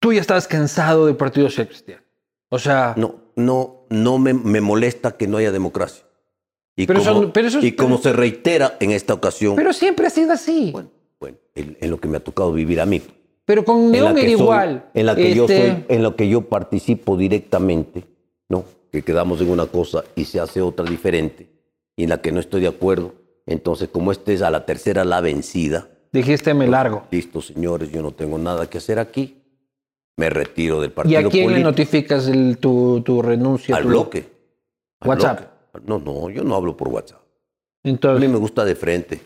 tú 0.00 0.12
ya 0.12 0.20
estás 0.20 0.46
cansado 0.46 1.06
del 1.06 1.16
Partido 1.16 1.48
Social 1.48 1.68
Cristiano. 1.68 2.02
O 2.50 2.58
sea, 2.58 2.94
No, 2.96 3.16
no, 3.36 3.86
no 3.90 4.18
me, 4.18 4.34
me 4.34 4.60
molesta 4.60 5.16
que 5.16 5.26
no 5.26 5.38
haya 5.38 5.50
democracia. 5.50 6.04
Y 6.76 6.86
Pero 6.86 7.02
como, 7.02 7.32
pero 7.32 7.48
eso 7.48 7.58
es- 7.58 7.64
y 7.64 7.72
como 7.72 7.98
se 7.98 8.12
reitera 8.12 8.76
en 8.80 8.92
esta 8.92 9.12
ocasión, 9.14 9.56
pero 9.56 9.72
siempre 9.72 10.06
ha 10.06 10.10
sido 10.10 10.32
así. 10.32 10.70
bueno, 10.70 10.90
bueno, 11.18 11.36
en, 11.54 11.76
en 11.80 11.90
lo 11.90 11.98
que 11.98 12.06
me 12.06 12.18
ha 12.18 12.20
tocado 12.20 12.52
vivir 12.52 12.80
a 12.80 12.86
mí. 12.86 13.02
Pero 13.48 13.64
con 13.64 13.90
León 13.90 14.14
la 14.14 14.20
era 14.20 14.30
igual. 14.30 14.84
en 14.92 15.06
la 15.06 15.16
que 15.16 15.34
yo 15.34 15.44
Este, 15.46 15.72
soy, 15.72 15.84
en 15.88 16.02
lo 16.02 16.16
que 16.16 16.28
yo 16.28 16.42
participo 16.42 17.16
directamente, 17.16 18.04
¿no? 18.50 18.62
Que 18.92 19.00
quedamos 19.00 19.40
en 19.40 19.48
una 19.48 19.64
cosa 19.64 20.04
y 20.14 20.26
se 20.26 20.38
hace 20.38 20.60
otra 20.60 20.84
diferente, 20.84 21.48
y 21.96 22.02
en 22.02 22.10
la 22.10 22.20
que 22.20 22.30
no 22.30 22.40
estoy 22.40 22.60
de 22.60 22.68
acuerdo. 22.68 23.14
Entonces, 23.46 23.88
como 23.88 24.12
este 24.12 24.34
es 24.34 24.42
a 24.42 24.50
la 24.50 24.66
tercera 24.66 25.02
la 25.06 25.22
vencida, 25.22 25.88
Dijiste 26.12 26.52
me 26.52 26.66
largo. 26.68 27.04
listo, 27.10 27.40
señores, 27.40 27.90
yo 27.90 28.02
no 28.02 28.12
tengo 28.12 28.36
nada 28.36 28.68
que 28.68 28.76
hacer 28.76 28.98
aquí, 28.98 29.42
me 30.18 30.28
retiro 30.28 30.82
del 30.82 30.90
¿Y 30.90 30.92
partido 30.92 31.18
a 31.20 31.30
quién 31.30 31.44
le 31.46 31.52
político. 31.62 31.70
notificas 31.70 32.28
el- 32.28 32.58
tu, 32.58 33.00
tu 33.00 33.22
renuncia? 33.22 33.74
Al 33.76 33.82
tu- 33.84 33.88
bloque. 33.88 34.26
Al 35.00 35.08
WhatsApp. 35.08 35.38
bloque. 35.72 35.86
No, 35.86 35.98
no, 35.98 36.28
yo 36.28 36.44
no 36.44 36.54
hablo 36.54 36.76
por 36.76 36.88
WhatsApp. 36.88 37.20
A 37.20 37.24
mí 37.84 37.90
Entonces, 37.92 38.28
me 38.28 38.36
gusta 38.36 38.62
de 38.66 38.74
frente, 38.74 39.20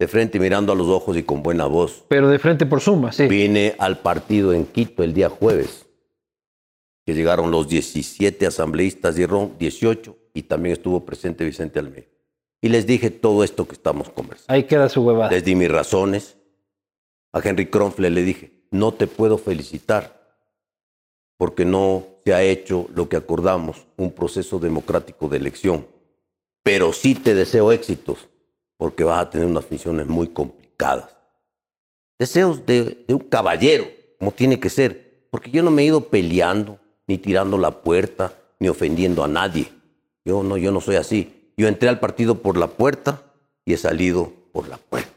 de 0.00 0.08
frente 0.08 0.40
mirando 0.40 0.72
a 0.72 0.74
los 0.74 0.86
ojos 0.88 1.14
y 1.18 1.22
con 1.22 1.42
buena 1.42 1.66
voz. 1.66 2.04
pero 2.08 2.28
de 2.28 2.38
frente 2.38 2.64
por 2.64 2.80
suma, 2.80 3.12
sí. 3.12 3.26
Vine 3.28 3.74
al 3.78 3.98
partido 3.98 4.54
en 4.54 4.64
Quito 4.64 5.02
el 5.04 5.12
día 5.12 5.28
jueves, 5.28 5.86
que 7.04 7.14
llegaron 7.14 7.50
los 7.50 7.68
17 7.68 8.46
asambleístas 8.46 9.16
de 9.16 9.26
RON, 9.26 9.56
18, 9.58 10.16
y 10.32 10.44
también 10.44 10.72
estuvo 10.72 11.04
presente 11.04 11.44
Vicente 11.44 11.78
Almeida. 11.78 12.06
Y 12.62 12.70
les 12.70 12.86
dije 12.86 13.10
todo 13.10 13.44
esto 13.44 13.68
que 13.68 13.74
estamos 13.74 14.08
conversando. 14.08 14.50
Ahí 14.50 14.64
queda 14.64 14.88
su 14.88 15.02
huevada. 15.02 15.30
Les 15.30 15.44
di 15.44 15.54
mis 15.54 15.70
razones. 15.70 16.38
A 17.32 17.40
Henry 17.46 17.66
Kronfle 17.66 18.08
le 18.08 18.22
dije, 18.22 18.64
no 18.70 18.92
te 18.92 19.06
puedo 19.06 19.36
felicitar 19.36 20.18
porque 21.36 21.66
no 21.66 22.06
se 22.24 22.32
ha 22.32 22.42
hecho 22.42 22.88
lo 22.94 23.08
que 23.08 23.16
acordamos, 23.16 23.86
un 23.96 24.12
proceso 24.12 24.58
democrático 24.58 25.28
de 25.28 25.36
elección. 25.36 25.86
Pero 26.62 26.92
sí 26.94 27.14
te 27.14 27.34
deseo 27.34 27.70
éxitos 27.70 28.30
porque 28.80 29.04
vas 29.04 29.20
a 29.20 29.28
tener 29.28 29.46
unas 29.46 29.66
funciones 29.66 30.06
muy 30.06 30.28
complicadas. 30.28 31.14
Deseos 32.18 32.64
de, 32.64 33.04
de 33.06 33.12
un 33.12 33.20
caballero, 33.20 33.84
como 34.18 34.32
tiene 34.32 34.58
que 34.58 34.70
ser, 34.70 35.26
porque 35.30 35.50
yo 35.50 35.62
no 35.62 35.70
me 35.70 35.82
he 35.82 35.84
ido 35.84 36.00
peleando, 36.08 36.78
ni 37.06 37.18
tirando 37.18 37.58
la 37.58 37.82
puerta, 37.82 38.32
ni 38.58 38.70
ofendiendo 38.70 39.22
a 39.22 39.28
nadie. 39.28 39.68
Yo 40.24 40.42
no, 40.42 40.56
yo 40.56 40.72
no 40.72 40.80
soy 40.80 40.96
así. 40.96 41.52
Yo 41.58 41.68
entré 41.68 41.90
al 41.90 42.00
partido 42.00 42.36
por 42.36 42.56
la 42.56 42.68
puerta 42.68 43.20
y 43.66 43.74
he 43.74 43.76
salido 43.76 44.32
por 44.50 44.66
la 44.66 44.78
puerta. 44.78 45.10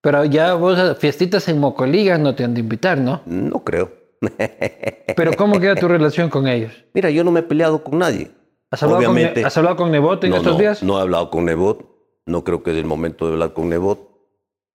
Pero 0.00 0.24
ya 0.24 0.54
vos 0.54 0.76
a 0.76 0.96
fiestitas 0.96 1.46
en 1.48 1.60
Mocoliga 1.60 2.18
no 2.18 2.34
te 2.34 2.42
han 2.42 2.54
de 2.54 2.60
invitar, 2.60 2.98
¿no? 2.98 3.22
No 3.26 3.62
creo. 3.62 3.92
Pero 5.16 5.34
¿cómo 5.36 5.60
queda 5.60 5.76
tu 5.76 5.86
relación 5.86 6.30
con 6.30 6.48
ellos? 6.48 6.72
Mira, 6.92 7.10
yo 7.10 7.22
no 7.22 7.30
me 7.30 7.40
he 7.40 7.42
peleado 7.44 7.84
con 7.84 7.96
nadie. 7.96 8.32
¿Has 8.72 8.82
hablado, 8.82 9.02
con, 9.04 9.12
Obviamente- 9.12 9.40
Ne- 9.42 9.46
¿has 9.46 9.56
hablado 9.56 9.76
con 9.76 9.92
Nebot 9.92 10.24
en 10.24 10.30
no, 10.30 10.36
estos 10.38 10.54
no, 10.54 10.58
días? 10.58 10.82
No 10.82 10.98
he 10.98 11.02
hablado 11.02 11.30
con 11.30 11.44
Nebot. 11.44 11.93
No 12.26 12.42
creo 12.44 12.62
que 12.62 12.70
es 12.72 12.76
el 12.76 12.84
momento 12.86 13.26
de 13.26 13.32
hablar 13.34 13.52
con 13.52 13.68
Nebot. 13.68 14.10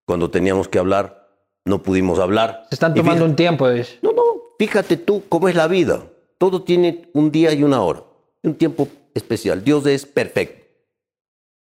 Cuando 0.06 0.30
teníamos 0.30 0.68
que 0.68 0.78
hablar, 0.78 1.28
no 1.64 1.82
pudimos 1.82 2.18
hablar. 2.18 2.66
Se 2.68 2.74
están 2.76 2.94
tomando 2.94 3.12
fíjate- 3.24 3.30
un 3.30 3.36
tiempo, 3.36 3.68
dice. 3.70 3.98
No, 4.02 4.12
no, 4.12 4.22
fíjate 4.58 4.96
tú 4.96 5.22
cómo 5.28 5.48
es 5.48 5.54
la 5.54 5.66
vida. 5.68 6.02
Todo 6.38 6.62
tiene 6.62 7.10
un 7.14 7.30
día 7.30 7.52
y 7.52 7.62
una 7.62 7.82
hora. 7.82 8.04
Un 8.42 8.54
tiempo 8.54 8.88
especial. 9.14 9.64
Dios 9.64 9.84
es 9.86 10.06
perfecto. 10.06 10.66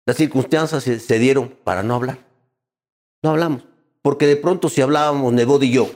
Las 0.06 0.18
circunstancias 0.18 0.84
se, 0.84 1.00
se 1.00 1.20
dieron 1.20 1.50
para 1.64 1.84
no 1.84 1.96
hablar. 1.96 2.18
No 3.24 3.32
hablamos. 3.32 3.64
Porque 4.02 4.28
de 4.28 4.36
pronto 4.38 4.70
si 4.70 4.82
hablábamos 4.82 5.32
Nebot 5.34 5.62
y 5.64 5.72
yo, 5.72 5.90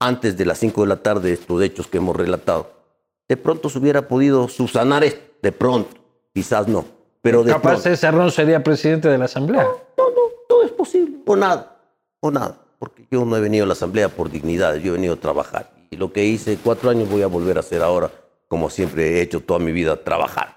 antes 0.00 0.36
de 0.36 0.44
las 0.44 0.58
5 0.58 0.82
de 0.82 0.88
la 0.88 1.02
tarde, 1.02 1.32
estos 1.32 1.62
hechos 1.62 1.86
que 1.86 1.98
hemos 1.98 2.16
relatado, 2.16 2.70
de 3.28 3.36
pronto 3.36 3.68
se 3.68 3.78
hubiera 3.78 4.08
podido 4.08 4.48
subsanar 4.48 5.04
esto. 5.04 5.22
De 5.42 5.52
pronto. 5.52 5.90
Quizás 6.34 6.66
no. 6.68 6.84
Pero 7.24 7.42
de 7.42 7.52
Capaz 7.52 7.70
pronto. 7.70 7.88
ese 7.88 8.10
Ron 8.10 8.30
sería 8.30 8.62
presidente 8.62 9.08
de 9.08 9.16
la 9.16 9.24
Asamblea. 9.24 9.62
No, 9.96 10.10
no, 10.10 10.20
todo 10.46 10.62
es 10.62 10.70
posible. 10.72 11.20
O 11.24 11.34
nada, 11.34 11.74
o 12.20 12.30
nada. 12.30 12.58
Porque 12.78 13.06
yo 13.10 13.24
no 13.24 13.34
he 13.34 13.40
venido 13.40 13.64
a 13.64 13.66
la 13.66 13.72
asamblea 13.72 14.10
por 14.10 14.30
dignidad, 14.30 14.74
yo 14.74 14.90
he 14.92 14.96
venido 14.96 15.14
a 15.14 15.16
trabajar. 15.16 15.70
Y 15.90 15.96
lo 15.96 16.12
que 16.12 16.22
hice 16.22 16.58
cuatro 16.62 16.90
años 16.90 17.08
voy 17.08 17.22
a 17.22 17.26
volver 17.26 17.56
a 17.56 17.60
hacer 17.60 17.80
ahora, 17.82 18.10
como 18.46 18.68
siempre 18.68 19.16
he 19.16 19.22
hecho 19.22 19.40
toda 19.40 19.58
mi 19.58 19.72
vida, 19.72 19.96
trabajar. 19.96 20.54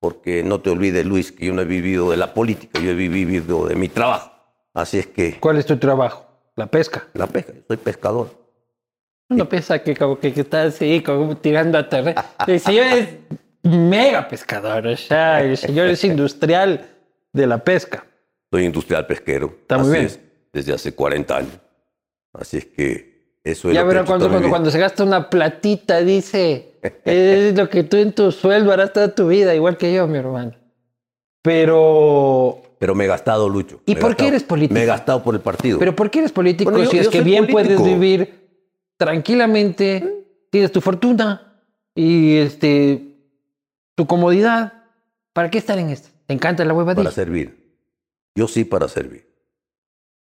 Porque 0.00 0.42
no 0.42 0.62
te 0.62 0.70
olvides, 0.70 1.04
Luis, 1.04 1.30
que 1.30 1.44
yo 1.44 1.52
no 1.52 1.60
he 1.60 1.66
vivido 1.66 2.10
de 2.10 2.16
la 2.16 2.32
política, 2.32 2.80
yo 2.80 2.90
he 2.90 2.94
vivido 2.94 3.66
de 3.66 3.74
mi 3.74 3.90
trabajo. 3.90 4.32
Así 4.72 4.98
es 4.98 5.08
que 5.08 5.38
¿Cuál 5.38 5.58
es 5.58 5.66
tu 5.66 5.76
trabajo? 5.76 6.24
La 6.56 6.68
pesca. 6.68 7.06
la 7.12 7.26
pesca, 7.26 7.52
yo 7.52 7.60
soy 7.68 7.76
pescador. 7.76 8.30
Uno 9.28 9.46
piensa 9.46 9.82
que 9.82 9.94
como 9.94 10.18
que, 10.18 10.32
que 10.32 10.40
está 10.40 10.62
así, 10.62 11.02
como 11.02 11.36
tirando 11.36 11.76
a 11.76 11.86
terreno. 11.86 12.22
El 12.46 12.60
señor 12.60 12.86
es 12.86 13.08
mega 13.62 14.28
pescador, 14.28 14.86
o 14.86 14.96
sea, 14.96 15.42
el 15.42 15.56
señor 15.56 15.88
es 15.88 16.02
industrial 16.04 16.86
de 17.32 17.46
la 17.46 17.58
pesca. 17.64 18.04
Soy 18.50 18.64
industrial 18.64 19.06
pesquero. 19.06 19.54
Está 19.60 19.78
muy 19.78 19.90
bien. 19.92 20.04
es, 20.06 20.20
desde 20.52 20.72
hace 20.72 20.94
40 20.94 21.36
años. 21.36 21.58
Así 22.32 22.58
es 22.58 22.66
que 22.66 23.38
eso 23.44 23.68
es 23.68 23.74
Ya 23.74 23.82
que 23.86 23.90
hecho 23.96 24.04
cuando, 24.06 24.28
cuando, 24.30 24.48
cuando 24.48 24.70
se 24.70 24.78
gasta 24.78 25.04
una 25.04 25.28
platita, 25.28 26.00
dice, 26.00 26.72
es 27.04 27.56
lo 27.56 27.68
que 27.68 27.84
tú 27.84 27.96
en 27.96 28.12
tu 28.12 28.32
sueldo 28.32 28.72
harás 28.72 28.92
toda 28.92 29.14
tu 29.14 29.28
vida, 29.28 29.54
igual 29.54 29.76
que 29.76 29.92
yo, 29.92 30.06
mi 30.06 30.18
hermano. 30.18 30.52
Pero, 31.42 32.60
Pero 32.78 32.94
me 32.94 33.04
he 33.04 33.06
gastado, 33.06 33.48
Lucho. 33.48 33.80
¿Y 33.86 33.94
por 33.96 34.16
qué 34.16 34.28
eres 34.28 34.44
político? 34.44 34.74
Me 34.74 34.82
he 34.82 34.86
gastado 34.86 35.22
por 35.22 35.34
el 35.34 35.40
partido. 35.40 35.78
pero 35.78 35.94
¿por 35.94 36.10
qué 36.10 36.20
eres 36.20 36.32
político 36.32 36.70
Bueno, 36.70 36.84
yo- 36.84 36.90
si 36.90 36.98
es 36.98 37.04
yo 37.06 37.10
que 37.10 37.18
soy 37.18 37.24
bien 37.24 37.46
puedes 37.46 37.76
político. 37.76 37.98
vivir 38.00 38.48
tranquilamente, 38.96 40.24
tienes 40.50 40.72
tu 40.72 40.80
fortuna 40.80 41.60
y 41.94 42.36
este, 42.36 43.07
tu 43.98 44.06
comodidad? 44.06 44.74
¿Para 45.32 45.50
qué 45.50 45.58
estar 45.58 45.76
en 45.76 45.90
esto? 45.90 46.08
¿Te 46.26 46.32
encanta 46.32 46.64
la 46.64 46.72
huevadilla? 46.72 47.02
Para 47.02 47.10
servir. 47.12 47.74
Yo 48.36 48.46
sí 48.46 48.64
para 48.64 48.86
servir. 48.86 49.28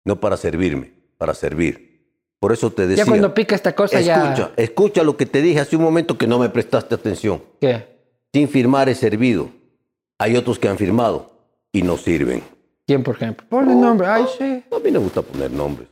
No 0.04 0.20
para 0.20 0.36
servirme, 0.36 0.94
para 1.20 1.36
servir. 1.36 2.10
Por 2.40 2.54
eso 2.54 2.72
te 2.72 2.88
decía. 2.88 3.04
ya 3.04 3.08
cuando 3.10 3.36
pica 3.36 3.54
esta 3.54 3.76
cosa 3.76 4.00
escucha, 4.00 4.36
ya... 4.36 4.52
escucha 4.58 5.04
lo 5.04 5.16
que 5.16 5.28
te 5.28 5.44
dije 5.44 5.60
hace 5.60 5.76
un 5.76 5.84
momento 5.84 6.18
que 6.18 6.26
no 6.26 6.40
me 6.40 6.50
prestaste 6.50 6.96
atención. 6.96 7.44
¿Qué? 7.62 7.86
Sin 8.34 8.50
firmar 8.50 8.90
he 8.90 8.96
servido. 8.96 9.52
Hay 10.18 10.36
otros 10.36 10.58
que 10.58 10.68
han 10.68 10.78
firmado 10.80 11.32
y 11.72 11.84
no 11.84 11.98
sirven. 11.98 12.42
¿Quién, 12.88 13.04
por 13.04 13.16
ejemplo? 13.16 13.46
Ponle 13.48 13.76
nombre. 13.76 14.08
Ay, 14.08 14.26
sí. 14.40 14.64
A 14.76 14.80
mí 14.80 14.90
me 14.92 14.98
gusta 14.98 15.22
poner 15.22 15.52
nombres. 15.52 15.88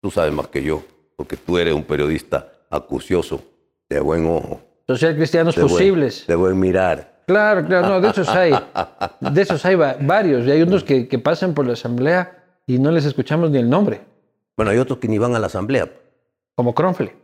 Tú 0.00 0.12
sabes 0.12 0.32
más 0.32 0.46
que 0.46 0.62
yo, 0.62 0.80
porque 1.16 1.36
tú 1.36 1.58
eres 1.58 1.74
un 1.74 1.82
periodista 1.82 2.52
acucioso, 2.70 3.42
de 3.88 3.98
buen 3.98 4.24
ojo, 4.26 4.60
Social 4.86 5.16
cristianos 5.16 5.56
de 5.56 5.62
buen- 5.62 5.72
posibles. 5.72 6.24
de 6.28 6.36
buen 6.36 6.60
mirar. 6.60 7.15
Claro, 7.26 7.66
claro, 7.66 7.88
no, 7.88 8.00
de 8.00 8.08
esos 8.08 8.28
hay. 8.28 8.52
De 9.20 9.42
esos 9.42 9.64
hay 9.64 9.74
va- 9.74 9.96
varios. 10.00 10.46
Y 10.46 10.50
hay 10.52 10.62
unos 10.62 10.84
que, 10.84 11.08
que 11.08 11.18
pasan 11.18 11.54
por 11.54 11.66
la 11.66 11.72
asamblea 11.72 12.44
y 12.66 12.78
no 12.78 12.90
les 12.92 13.04
escuchamos 13.04 13.50
ni 13.50 13.58
el 13.58 13.68
nombre, 13.68 14.00
Bueno, 14.56 14.70
hay 14.70 14.78
otros 14.78 14.98
que 14.98 15.08
ni 15.08 15.18
van 15.18 15.34
a 15.34 15.38
la 15.38 15.46
asamblea. 15.48 15.90
como 16.54 16.74
Cronfle. 16.74 17.14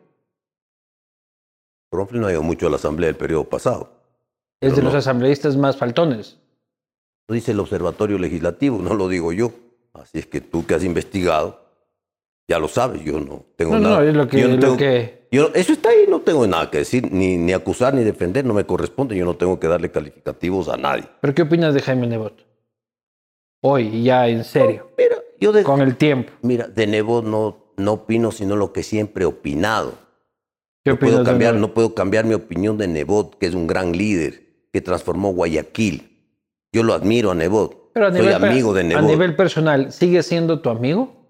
Ronfle 1.92 2.18
no 2.20 2.26
ha 2.26 2.32
ido 2.32 2.42
mucho 2.42 2.66
a 2.66 2.70
la 2.70 2.76
asamblea 2.76 3.08
del 3.08 3.16
periodo 3.16 3.44
pasado. 3.44 3.90
Es 4.60 4.70
de 4.70 4.76
Pero 4.76 4.84
los 4.86 4.92
no. 4.94 4.98
asambleístas 4.98 5.56
más 5.56 5.76
faltones. 5.76 6.38
Lo 7.28 7.34
dice 7.34 7.52
el 7.52 7.60
Observatorio 7.60 8.18
Legislativo, 8.18 8.78
no 8.78 8.94
lo 8.94 9.08
digo 9.08 9.32
yo. 9.32 9.52
Así 9.92 10.18
es 10.18 10.26
que 10.26 10.40
tú 10.40 10.64
que 10.66 10.74
has 10.74 10.84
investigado, 10.84 11.61
ya 12.52 12.58
lo 12.58 12.68
sabes, 12.68 13.02
yo 13.02 13.18
no 13.18 13.44
tengo 13.56 13.72
No, 13.76 13.80
no, 13.80 13.88
nada. 13.88 14.04
es 14.06 14.14
lo 14.14 14.28
que- 14.28 14.38
yo 14.40 14.48
no 14.48 14.54
lo 14.56 14.60
tengo- 14.60 14.76
que- 14.76 15.26
yo- 15.32 15.50
eso 15.54 15.72
está 15.72 15.88
ahí, 15.88 16.04
no 16.06 16.20
tengo 16.20 16.46
nada 16.46 16.70
que 16.70 16.78
decir, 16.78 17.10
ni, 17.10 17.38
ni 17.38 17.52
acusar 17.54 17.94
ni 17.94 18.04
defender, 18.04 18.44
no 18.44 18.52
me 18.52 18.64
corresponde, 18.66 19.16
yo 19.16 19.24
no 19.24 19.34
tengo 19.36 19.58
que 19.58 19.66
darle 19.68 19.90
calificativos 19.90 20.68
a 20.68 20.76
nadie. 20.76 21.04
¿Pero 21.22 21.34
qué 21.34 21.42
opinas 21.42 21.72
de 21.72 21.80
Jaime 21.80 22.06
Nebot? 22.06 22.44
Hoy, 23.62 24.02
ya 24.02 24.28
en 24.28 24.44
serio, 24.44 24.90
Mira, 24.98 25.16
yo 25.40 25.52
de, 25.52 25.62
con 25.62 25.80
el 25.80 25.96
tiempo. 25.96 26.30
mira, 26.42 26.66
de 26.68 26.86
Nebo 26.86 27.22
no, 27.22 27.72
no 27.76 27.92
opino 27.92 28.30
sino 28.32 28.54
lo 28.56 28.72
que 28.72 28.82
siempre 28.82 29.22
he 29.22 29.26
opinado. 29.26 29.94
¿Qué 30.84 30.90
No 30.90 30.98
puedo, 30.98 31.24
cambiar, 31.24 31.54
Nebot? 31.54 31.68
no 31.68 31.74
puedo 31.74 31.94
cambiar 31.94 32.24
mi 32.26 32.34
opinión 32.34 32.76
de 32.76 32.88
Nebot, 32.88 33.38
que 33.38 33.46
es 33.46 33.54
un 33.54 33.66
gran 33.66 33.92
líder, 33.92 34.42
que 34.72 34.80
transformó 34.80 35.32
Guayaquil. 35.32 36.10
Yo 36.72 36.82
lo 36.82 36.92
admiro 36.92 37.30
a 37.30 37.34
Nebot. 37.34 37.92
Pero 37.94 38.06
a 38.06 38.10
Soy 38.10 38.20
nivel, 38.22 38.34
amigo 38.44 38.74
de 38.74 38.80
a 38.80 38.84
Nebot. 38.84 39.04
nivel 39.04 39.36
personal, 39.36 39.92
¿sigue 39.92 40.22
siendo 40.22 40.60
tu 40.60 40.68
amigo? 40.70 41.21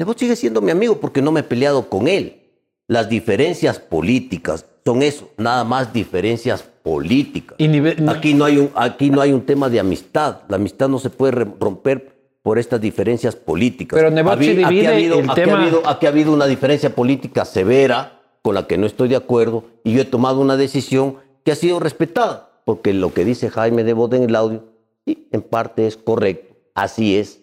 Nebot 0.00 0.18
sigue 0.18 0.34
siendo 0.34 0.62
mi 0.62 0.70
amigo 0.70 0.98
porque 0.98 1.20
no 1.20 1.30
me 1.30 1.40
he 1.40 1.42
peleado 1.42 1.90
con 1.90 2.08
él. 2.08 2.40
Las 2.88 3.10
diferencias 3.10 3.78
políticas 3.78 4.64
son 4.82 5.02
eso, 5.02 5.28
nada 5.36 5.62
más 5.62 5.92
diferencias 5.92 6.62
políticas. 6.82 7.54
Y 7.58 7.68
nivel- 7.68 8.08
Aquí 8.08 8.32
no 8.32 8.46
hay 8.46 8.56
un, 8.56 8.70
aquí 8.74 9.10
no 9.10 9.20
hay 9.20 9.32
un 9.34 9.42
tema 9.44 9.68
de 9.68 9.78
amistad. 9.78 10.38
La 10.48 10.56
amistad 10.56 10.88
no 10.88 10.98
se 10.98 11.10
puede 11.10 11.32
romper 11.60 12.16
por 12.42 12.58
estas 12.58 12.80
diferencias 12.80 13.36
políticas. 13.36 13.98
Pero 13.98 14.10
Nebot 14.10 14.40
sí 14.40 14.50
aquí 14.64 14.74
divide 14.76 14.86
ha 14.86 14.90
habido, 14.92 15.18
el 15.20 15.30
aquí 15.30 15.40
ha 15.42 15.44
habido- 15.60 15.82
aquí 15.86 16.06
ha 16.06 16.08
habido 16.08 16.32
una 16.32 16.46
diferencia 16.46 16.94
política 16.94 17.44
severa 17.44 18.22
con 18.40 18.54
la 18.54 18.66
que 18.66 18.78
no 18.78 18.86
estoy 18.86 19.08
de 19.10 19.16
acuerdo 19.16 19.64
y 19.84 19.92
yo 19.92 20.00
he 20.00 20.06
tomado 20.06 20.40
una 20.40 20.56
decisión 20.56 21.16
que 21.44 21.52
ha 21.52 21.56
sido 21.56 21.78
respetada. 21.78 22.62
Porque 22.64 22.94
lo 22.94 23.12
que 23.12 23.26
dice 23.26 23.50
Jaime 23.50 23.84
Nebot 23.84 24.14
en 24.14 24.22
el 24.22 24.34
audio, 24.34 24.64
sí, 25.04 25.28
en 25.30 25.42
parte 25.42 25.86
es 25.86 25.98
correcto. 25.98 26.56
Así 26.74 27.16
es. 27.18 27.40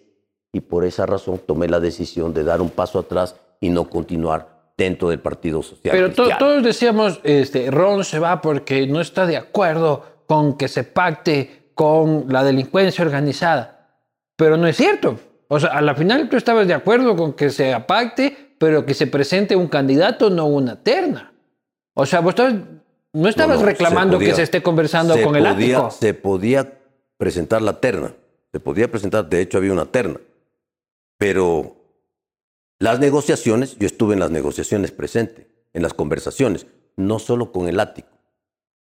Y 0.52 0.60
por 0.60 0.84
esa 0.84 1.04
razón 1.06 1.40
tomé 1.46 1.68
la 1.68 1.80
decisión 1.80 2.32
de 2.32 2.44
dar 2.44 2.60
un 2.60 2.70
paso 2.70 2.98
atrás 2.98 3.36
y 3.60 3.68
no 3.70 3.88
continuar 3.90 4.72
dentro 4.76 5.08
del 5.10 5.20
Partido 5.20 5.62
Social. 5.62 5.92
Pero 5.94 6.12
to- 6.12 6.28
todos 6.38 6.62
decíamos, 6.62 7.20
este, 7.24 7.70
Ron 7.70 8.04
se 8.04 8.18
va 8.18 8.40
porque 8.40 8.86
no 8.86 9.00
está 9.00 9.26
de 9.26 9.36
acuerdo 9.36 10.04
con 10.26 10.56
que 10.56 10.68
se 10.68 10.84
pacte 10.84 11.70
con 11.74 12.26
la 12.28 12.44
delincuencia 12.44 13.04
organizada. 13.04 13.90
Pero 14.36 14.56
no 14.56 14.66
es 14.66 14.76
cierto. 14.76 15.18
O 15.48 15.58
sea, 15.58 15.70
a 15.70 15.80
la 15.80 15.94
final 15.94 16.28
tú 16.28 16.36
estabas 16.36 16.66
de 16.68 16.74
acuerdo 16.74 17.16
con 17.16 17.32
que 17.32 17.50
se 17.50 17.78
pacte, 17.86 18.54
pero 18.58 18.86
que 18.86 18.94
se 18.94 19.06
presente 19.06 19.56
un 19.56 19.68
candidato, 19.68 20.30
no 20.30 20.46
una 20.46 20.82
terna. 20.82 21.32
O 21.94 22.06
sea, 22.06 22.20
vos 22.20 22.30
estabas- 22.30 22.54
no 23.12 23.28
estabas 23.28 23.56
No, 23.56 23.62
no, 23.62 23.66
reclamando 23.66 24.12
se 24.12 24.16
podía- 24.18 24.28
que 24.30 24.36
se 24.36 24.42
esté 24.42 24.62
conversando 24.62 25.14
se 25.14 25.22
con 25.22 25.34
el 25.36 25.42
podía- 25.44 25.76
ático. 25.78 25.90
Se 25.90 26.14
podía 26.14 26.72
presentar 27.16 27.62
la 27.62 27.80
terna. 27.80 28.12
Se 28.52 28.60
podía 28.60 28.90
presentar, 28.90 29.28
de 29.28 29.40
hecho 29.40 29.58
había 29.58 29.72
una 29.72 29.86
terna. 29.86 30.20
Pero 31.18 31.76
las 32.78 33.00
negociaciones, 33.00 33.76
yo 33.78 33.86
estuve 33.86 34.14
en 34.14 34.20
las 34.20 34.30
negociaciones 34.30 34.92
presente, 34.92 35.48
en 35.74 35.82
las 35.82 35.94
conversaciones, 35.94 36.66
no 36.96 37.18
solo 37.18 37.52
con 37.52 37.68
el 37.68 37.80
ático. 37.80 38.08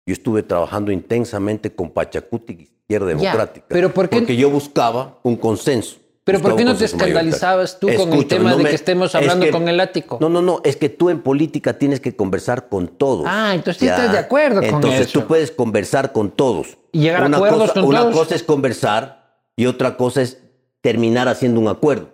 Yo 0.07 0.13
estuve 0.13 0.43
trabajando 0.43 0.93
intensamente 0.93 1.75
con 1.75 1.91
Pachacuti 1.91 2.53
Izquierda 2.53 3.13
Ya, 3.13 3.17
Democrática. 3.17 3.67
pero 3.69 3.93
¿por 3.93 4.09
qué- 4.09 4.19
Porque 4.19 4.37
yo 4.37 4.51
buscaba 4.51 5.19
un 5.23 5.37
consenso. 5.37 5.97
Pero 6.25 6.41
¿por 6.41 6.57
qué 6.57 6.65
no 6.65 6.77
te 6.77 6.85
escandalizabas 6.87 7.79
tú 7.79 7.87
con 7.97 8.13
el 8.13 8.27
tema 8.27 8.51
no 8.51 8.57
de 8.57 8.65
me- 8.65 8.71
que 8.71 8.75
estemos 8.75 9.11
es 9.11 9.15
hablando 9.15 9.47
que- 9.47 9.53
con 9.53 9.69
el 9.69 9.79
ático? 9.79 10.19
No, 10.21 10.29
no, 10.29 10.43
no, 10.43 10.61
es 10.65 10.75
que 10.75 10.89
tú 10.89 11.09
en 11.09 11.21
política 11.23 11.79
tienes 11.79 12.01
que 12.01 12.17
conversar 12.17 12.69
con 12.69 12.89
todos. 12.89 13.27
Ah, 13.29 13.53
entonces 13.55 13.79
sí 13.81 13.87
estás 13.87 14.11
de 14.11 14.19
acuerdo 14.19 14.57
con 14.61 14.69
Entonces 14.75 15.03
eso. 15.03 15.21
tú 15.21 15.27
puedes 15.29 15.53
conversar 15.53 16.11
con 16.13 16.33
todos. 16.33 16.77
Y 16.91 17.01
llegar 17.03 17.23
a 17.23 17.27
una 17.27 17.37
acuerdos 17.37 17.61
cosa, 17.71 17.75
con 17.75 17.85
una 17.85 18.01
todos. 18.03 18.17
cosa 18.17 18.35
es 18.35 18.43
conversar 18.43 19.37
y 19.55 19.67
otra 19.67 19.97
cosa 19.97 20.23
es 20.23 20.39
terminar 20.81 21.29
haciendo 21.29 21.61
un 21.61 21.69
acuerdo. 21.69 22.09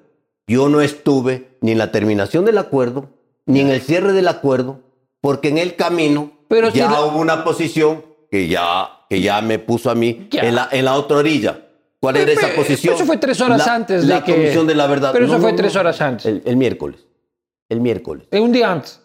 Yo 0.53 0.69
no 0.69 0.81
estuve 0.83 1.57
ni 1.63 1.73
en 1.73 1.79
la 1.79 1.91
terminación 1.91 2.45
del 2.45 2.59
acuerdo 2.59 3.09
ni 3.47 3.61
en 3.61 3.71
el 3.71 3.81
cierre 3.81 4.13
del 4.13 4.29
acuerdo, 4.29 4.81
porque 5.21 5.49
en 5.49 5.59
el 5.59 5.75
camino 5.77 6.31
Pero 6.49 6.71
si 6.71 6.79
ya 6.79 7.01
hubo 7.05 7.19
una 7.19 7.43
posición 7.43 8.05
que 8.31 8.47
ya, 8.49 8.89
que 9.09 9.21
ya 9.21 9.41
me 9.41 9.59
puso 9.59 9.91
a 9.91 9.95
mí 9.95 10.29
Ya. 10.31 10.43
en 10.43 10.55
la, 10.57 10.69
en 10.71 10.85
la 10.85 10.95
otra 10.95 11.17
orilla. 11.19 11.59
¿Cuál 12.01 12.17
era 12.19 12.33
esa 12.33 12.49
posición? 12.55 12.95
eso 12.95 13.05
fue 13.07 13.17
tres 13.17 13.41
horas 13.41 13.65
La- 13.67 13.75
antes 13.75 14.03
de 14.07 14.15
la 14.15 14.23
que- 14.25 14.33
Comisión 14.35 14.67
de 14.67 14.75
la 14.75 14.87
Verdad. 14.87 15.11
Pero 15.13 15.27
eso 15.27 15.39
fue 15.41 15.53
tres 15.55 15.75
horas 15.77 16.01
antes. 16.01 16.27
El, 16.27 16.43
el 16.45 16.57
miércoles. 16.57 17.01
El 17.69 17.81
miércoles. 17.81 18.27
Eh, 18.31 18.41
un 18.41 18.53
día 18.53 18.71
antes. 18.71 19.01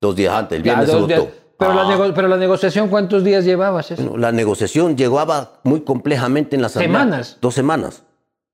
Dos 0.00 0.14
días 0.16 0.32
antes. 0.34 0.58
El 0.58 0.62
Ya, 0.64 0.72
viernes 0.74 0.90
se 0.90 0.96
dos 0.98 1.08
días. 1.08 1.20
votó. 1.20 1.32
Pero, 1.58 1.74
la 1.74 1.82
Ah. 1.82 2.12
pero 2.14 2.28
la 2.28 2.36
negociación, 2.36 2.88
¿cuántos 2.88 3.24
días 3.24 3.44
llevabas? 3.44 3.90
eso? 3.90 4.02
Bueno, 4.02 4.18
la 4.18 4.32
negociación 4.32 4.96
llegaba 4.96 5.60
muy 5.64 5.80
complejamente 5.82 6.56
en 6.56 6.62
la 6.62 6.66
asamblea. 6.68 6.88
Semanas. 7.02 7.38
Dos 7.40 7.54
semanas. 7.54 8.02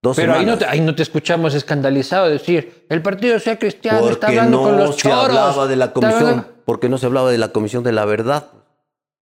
Dos 0.00 0.16
Pero 0.16 0.34
ahí 0.34 0.46
no, 0.46 0.56
te, 0.56 0.64
ahí 0.64 0.80
no 0.80 0.94
te 0.94 1.02
escuchamos 1.02 1.54
escandalizado 1.54 2.28
decir, 2.28 2.86
el 2.88 3.02
partido 3.02 3.38
sea 3.40 3.58
cristiano, 3.58 3.98
está 4.08 4.26
Porque 4.28 4.38
hablando 4.38 4.58
no 4.58 4.62
con 4.62 4.76
los 4.78 4.94
se 4.96 5.02
choros. 5.02 5.24
hablaba 5.26 5.66
de 5.66 5.76
la 5.76 5.84
está 5.86 5.94
comisión. 5.94 6.46
Porque 6.64 6.88
no 6.88 6.98
se 6.98 7.06
hablaba 7.06 7.30
de 7.32 7.38
la 7.38 7.48
comisión 7.52 7.82
de 7.82 7.92
la 7.92 8.04
verdad. 8.04 8.50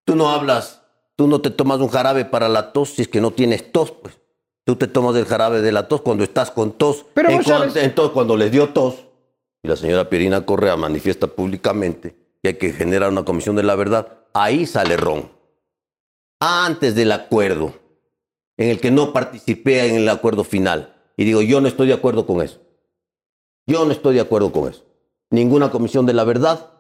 Tú 0.04 0.16
no 0.16 0.28
hablas, 0.28 0.82
tú 1.16 1.28
no 1.28 1.40
te 1.40 1.50
tomas 1.50 1.80
un 1.80 1.88
jarabe 1.88 2.24
para 2.26 2.48
la 2.50 2.72
tos 2.72 2.90
si 2.90 3.02
es 3.02 3.08
que 3.08 3.20
no 3.22 3.30
tienes 3.30 3.72
tos, 3.72 3.90
pues. 3.92 4.18
Tú 4.64 4.76
te 4.76 4.86
tomas 4.86 5.16
el 5.16 5.24
jarabe 5.24 5.62
de 5.62 5.72
la 5.72 5.88
tos 5.88 6.02
cuando 6.02 6.24
estás 6.24 6.50
con 6.50 6.72
tos. 6.72 7.06
Pero 7.14 7.30
En 7.30 7.36
vos 7.38 7.46
cuan- 7.46 7.58
sabes- 7.70 7.76
Entonces, 7.76 8.12
cuando 8.12 8.36
les 8.36 8.50
dio 8.52 8.68
tos, 8.70 9.06
y 9.62 9.68
la 9.68 9.76
señora 9.76 10.10
Pierina 10.10 10.44
Correa 10.44 10.76
manifiesta 10.76 11.26
públicamente 11.28 12.16
que 12.42 12.48
hay 12.50 12.54
que 12.58 12.72
generar 12.72 13.10
una 13.10 13.24
comisión 13.24 13.56
de 13.56 13.62
la 13.62 13.76
verdad, 13.76 14.08
ahí 14.34 14.66
sale 14.66 14.96
Ron. 14.98 15.30
Antes 16.40 16.94
del 16.94 17.12
acuerdo, 17.12 17.74
en 18.56 18.70
el 18.70 18.80
que 18.80 18.90
no 18.90 19.12
participé 19.12 19.86
en 19.88 19.96
el 19.96 20.08
acuerdo 20.08 20.44
final. 20.44 20.94
Y 21.16 21.24
digo, 21.24 21.42
yo 21.42 21.60
no 21.60 21.68
estoy 21.68 21.88
de 21.88 21.94
acuerdo 21.94 22.26
con 22.26 22.42
eso. 22.42 22.60
Yo 23.66 23.84
no 23.84 23.92
estoy 23.92 24.14
de 24.14 24.20
acuerdo 24.20 24.52
con 24.52 24.68
eso. 24.68 24.84
Ninguna 25.30 25.70
comisión 25.70 26.06
de 26.06 26.12
la 26.12 26.24
verdad, 26.24 26.70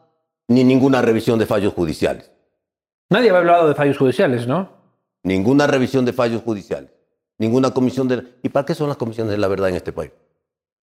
ni 0.48 0.62
ninguna 0.64 1.02
revisión 1.02 1.38
de 1.38 1.46
fallos 1.46 1.74
judiciales. 1.74 2.30
Nadie 3.10 3.28
había 3.30 3.40
hablado 3.40 3.68
de 3.68 3.74
fallos 3.74 3.98
judiciales, 3.98 4.46
¿no? 4.46 4.68
Ninguna 5.22 5.66
revisión 5.66 6.04
de 6.04 6.12
fallos 6.12 6.42
judiciales. 6.42 6.90
Ninguna 7.38 7.72
comisión 7.72 8.08
de... 8.08 8.22
¿Y 8.42 8.48
para 8.48 8.64
qué 8.64 8.74
son 8.74 8.88
las 8.88 8.96
comisiones 8.96 9.32
de 9.32 9.38
la 9.38 9.48
verdad 9.48 9.68
en 9.68 9.76
este 9.76 9.92
país? 9.92 10.12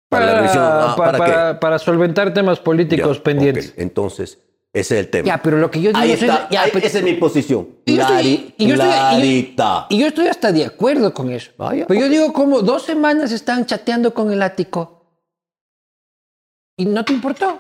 la 0.10 0.34
revisión. 0.36 0.64
Ah, 0.64 0.94
pa- 0.98 1.06
¿para 1.06 1.18
para, 1.18 1.54
qué? 1.54 1.60
para 1.60 1.80
solventar 1.80 2.34
temas 2.34 2.60
políticos 2.60 3.18
Ya, 3.18 3.24
pendientes. 3.24 3.74
Entonces, 3.78 4.40
ese 4.74 4.96
es 5.00 5.06
el 5.06 5.10
tema. 5.12 5.26
Ya, 5.28 5.42
pero 5.42 5.58
lo 5.58 5.70
que 5.70 5.82
yo 5.82 5.90
digo 5.90 6.00
Ahí 6.00 6.12
es- 6.12 6.22
está, 6.22 6.48
ya, 6.50 6.62
ahí- 6.64 6.70
pero- 6.74 6.86
esa 6.86 7.00
es 7.00 7.04
mi 7.04 7.14
posición. 7.14 7.68
Y 7.86 7.96
yo 7.96 8.02
estoy- 8.04 8.54
y 8.58 8.68
yo 8.68 8.74
estoy- 8.76 8.90
y 9.24 9.56
yo-. 9.56 9.86
Y 9.90 9.98
yo 10.00 10.08
estoy 10.08 10.28
hasta 10.28 10.52
de 10.52 10.66
acuerdo 10.66 11.14
con 11.14 11.30
eso. 11.32 11.52
Ah, 11.60 11.76
ya, 11.76 11.86
Pero 11.88 12.00
yo 12.00 12.06
ok. 12.06 12.12
digo, 12.12 12.34
como 12.34 12.62
dos 12.62 12.84
semanas 12.84 13.32
están 13.32 13.66
chateando 13.66 14.14
con 14.14 14.32
el 14.32 14.42
ático 14.42 15.06
y 16.78 16.86
no 16.86 17.04
te 17.06 17.14
importó. 17.14 17.60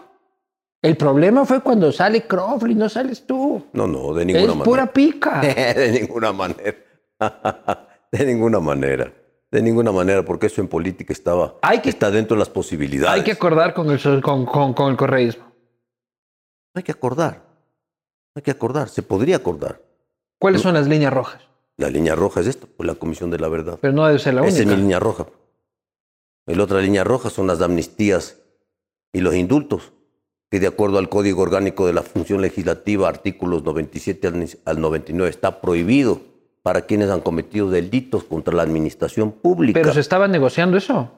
El 0.84 0.98
problema 0.98 1.46
fue 1.46 1.62
cuando 1.62 1.92
sale 1.92 2.24
Crowley, 2.24 2.74
no 2.76 2.90
sales 2.90 3.26
tú. 3.28 3.64
No, 3.74 3.86
no, 3.86 4.14
de 4.14 4.22
Es 4.22 4.26
ninguna 4.28 4.48
manera. 4.54 4.64
pura 4.66 4.88
pica. 4.94 5.42
de 5.76 5.92
ninguna 6.02 6.32
manera. 6.34 6.76
de 8.12 8.26
ninguna 8.26 8.60
manera. 8.60 9.14
De 9.52 9.62
ninguna 9.62 9.92
manera, 9.92 10.24
porque 10.24 10.48
eso 10.48 10.62
en 10.62 10.70
política 10.70 11.12
estaba, 11.14 11.56
Hay 11.62 11.80
que- 11.82 11.90
está 11.90 12.10
dentro 12.10 12.36
de 12.36 12.40
las 12.40 12.50
posibilidades. 12.50 13.20
Hay 13.20 13.24
que 13.26 13.34
acordar 13.34 13.74
con 13.74 13.92
el, 13.92 14.22
con, 14.22 14.46
con- 14.46 14.74
con 14.74 14.92
el 14.92 14.98
correísmo. 14.98 15.51
Hay 16.74 16.84
que 16.84 16.92
acordar. 16.92 17.44
Hay 18.36 18.42
que 18.42 18.52
acordar. 18.52 18.90
Se 18.90 19.02
podría 19.04 19.38
acordar. 19.38 19.82
¿Cuáles 20.40 20.62
son 20.62 20.74
las 20.74 20.88
líneas 20.88 21.14
rojas? 21.14 21.42
La 21.78 21.90
línea 21.90 22.16
roja 22.16 22.42
es 22.42 22.48
esto, 22.48 22.68
pues 22.78 22.88
la 22.88 22.96
Comisión 22.96 23.30
de 23.32 23.40
la 23.40 23.48
Verdad. 23.48 23.78
Pero 23.82 23.94
no 23.94 24.06
debe 24.08 24.20
ser 24.20 24.34
la 24.34 24.42
Esa 24.42 24.50
es 24.60 24.62
única. 24.66 24.76
mi 24.76 24.82
línea 24.82 25.00
roja. 25.00 25.28
La 26.48 26.64
otra 26.64 26.82
línea 26.82 27.04
roja 27.04 27.30
son 27.30 27.48
las 27.48 27.62
amnistías 27.62 28.38
y 29.14 29.20
los 29.22 29.36
indultos, 29.36 29.94
que 30.50 30.60
de 30.60 30.68
acuerdo 30.68 30.98
al 30.98 31.10
Código 31.10 31.42
Orgánico 31.42 31.86
de 31.88 31.94
la 31.94 32.02
Función 32.02 32.42
Legislativa, 32.42 33.08
artículos 33.08 33.64
97 33.64 34.28
al- 34.28 34.48
al 34.66 34.82
99, 34.82 35.30
está 35.30 35.62
prohibido 35.62 36.22
para 36.64 36.82
quienes 36.86 37.10
han 37.10 37.22
cometido 37.22 37.70
delitos 37.70 38.24
contra 38.24 38.54
la 38.54 38.64
administración 38.64 39.32
pública. 39.32 39.80
Pero 39.80 39.94
se 39.94 40.00
estaba 40.00 40.28
negociando 40.28 40.78
eso. 40.78 41.12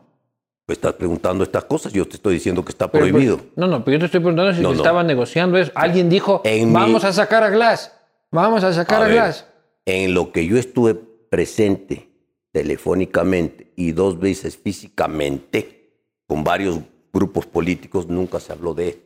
Pues 0.65 0.77
estás 0.77 0.93
preguntando 0.93 1.43
estas 1.43 1.65
cosas, 1.65 1.91
yo 1.91 2.07
te 2.07 2.15
estoy 2.15 2.35
diciendo 2.35 2.63
que 2.63 2.71
está 2.71 2.89
Pero, 2.89 3.05
prohibido. 3.05 3.37
pues, 3.37 3.49
no, 3.57 3.67
no, 3.67 3.83
pero 3.83 3.95
yo 3.95 3.99
te 3.99 4.05
estoy 4.05 4.21
preguntando 4.21 4.53
si 4.53 4.61
No, 4.61 4.69
no. 4.69 4.75
estaba 4.77 5.03
negociando 5.03 5.57
eso. 5.57 5.71
Alguien 5.75 6.07
dijo, 6.09 6.41
En 6.45 6.69
mi- 6.69 6.73
vamos 6.73 7.03
a 7.03 7.11
sacar 7.11 7.43
a 7.43 7.49
Glass. 7.49 7.91
Vamos 8.31 8.63
a 8.63 8.71
sacar 8.71 9.01
A 9.01 9.05
a, 9.05 9.07
ver, 9.07 9.15
Glass. 9.17 9.45
En 9.85 10.13
lo 10.13 10.31
que 10.31 10.47
yo 10.47 10.57
estuve 10.57 10.95
presente 10.95 12.09
telefónicamente 12.53 13.73
y 13.75 13.91
dos 13.91 14.19
veces 14.19 14.55
físicamente 14.57 15.97
con 16.27 16.43
varios 16.45 16.79
grupos 17.11 17.45
políticos, 17.45 18.07
nunca 18.07 18.39
se 18.39 18.53
habló 18.53 18.73
de 18.73 18.87
esto. 18.89 19.03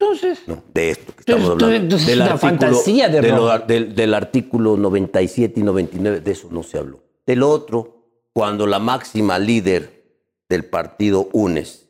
Entonces, 0.00 0.40
No, 0.48 0.64
de 0.74 0.90
esto 0.90 1.12
que 1.14 1.20
estamos 1.20 1.42
Entonces, 1.42 1.64
hablando. 1.64 1.84
entonces, 1.84 2.08
del, 2.08 2.22
artículo, 2.22 2.38
fantasía 2.38 3.08
de 3.08 3.20
de 3.20 3.28
lo- 3.28 3.58
del, 3.60 3.94
del 3.94 4.14
artículo 4.14 4.76
97 4.76 5.60
y 5.60 5.62
99, 5.62 6.20
de 6.20 6.30
eso 6.32 6.48
no 6.50 6.64
se 6.64 6.78
habló. 6.78 7.00
Del 7.24 7.44
otro, 7.44 8.02
cuando 8.32 8.66
la 8.66 8.80
máxima 8.80 9.38
líder 9.38 10.01
del 10.52 10.64
partido 10.66 11.28
UNES, 11.32 11.88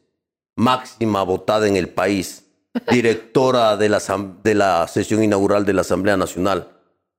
máxima 0.57 1.22
votada 1.25 1.66
en 1.68 1.77
el 1.77 1.88
país, 1.88 2.46
directora 2.90 3.77
de 3.77 3.88
la, 3.88 4.01
de 4.42 4.55
la 4.55 4.87
sesión 4.88 5.22
inaugural 5.22 5.64
de 5.66 5.72
la 5.75 5.83
Asamblea 5.83 6.16
Nacional, 6.16 6.68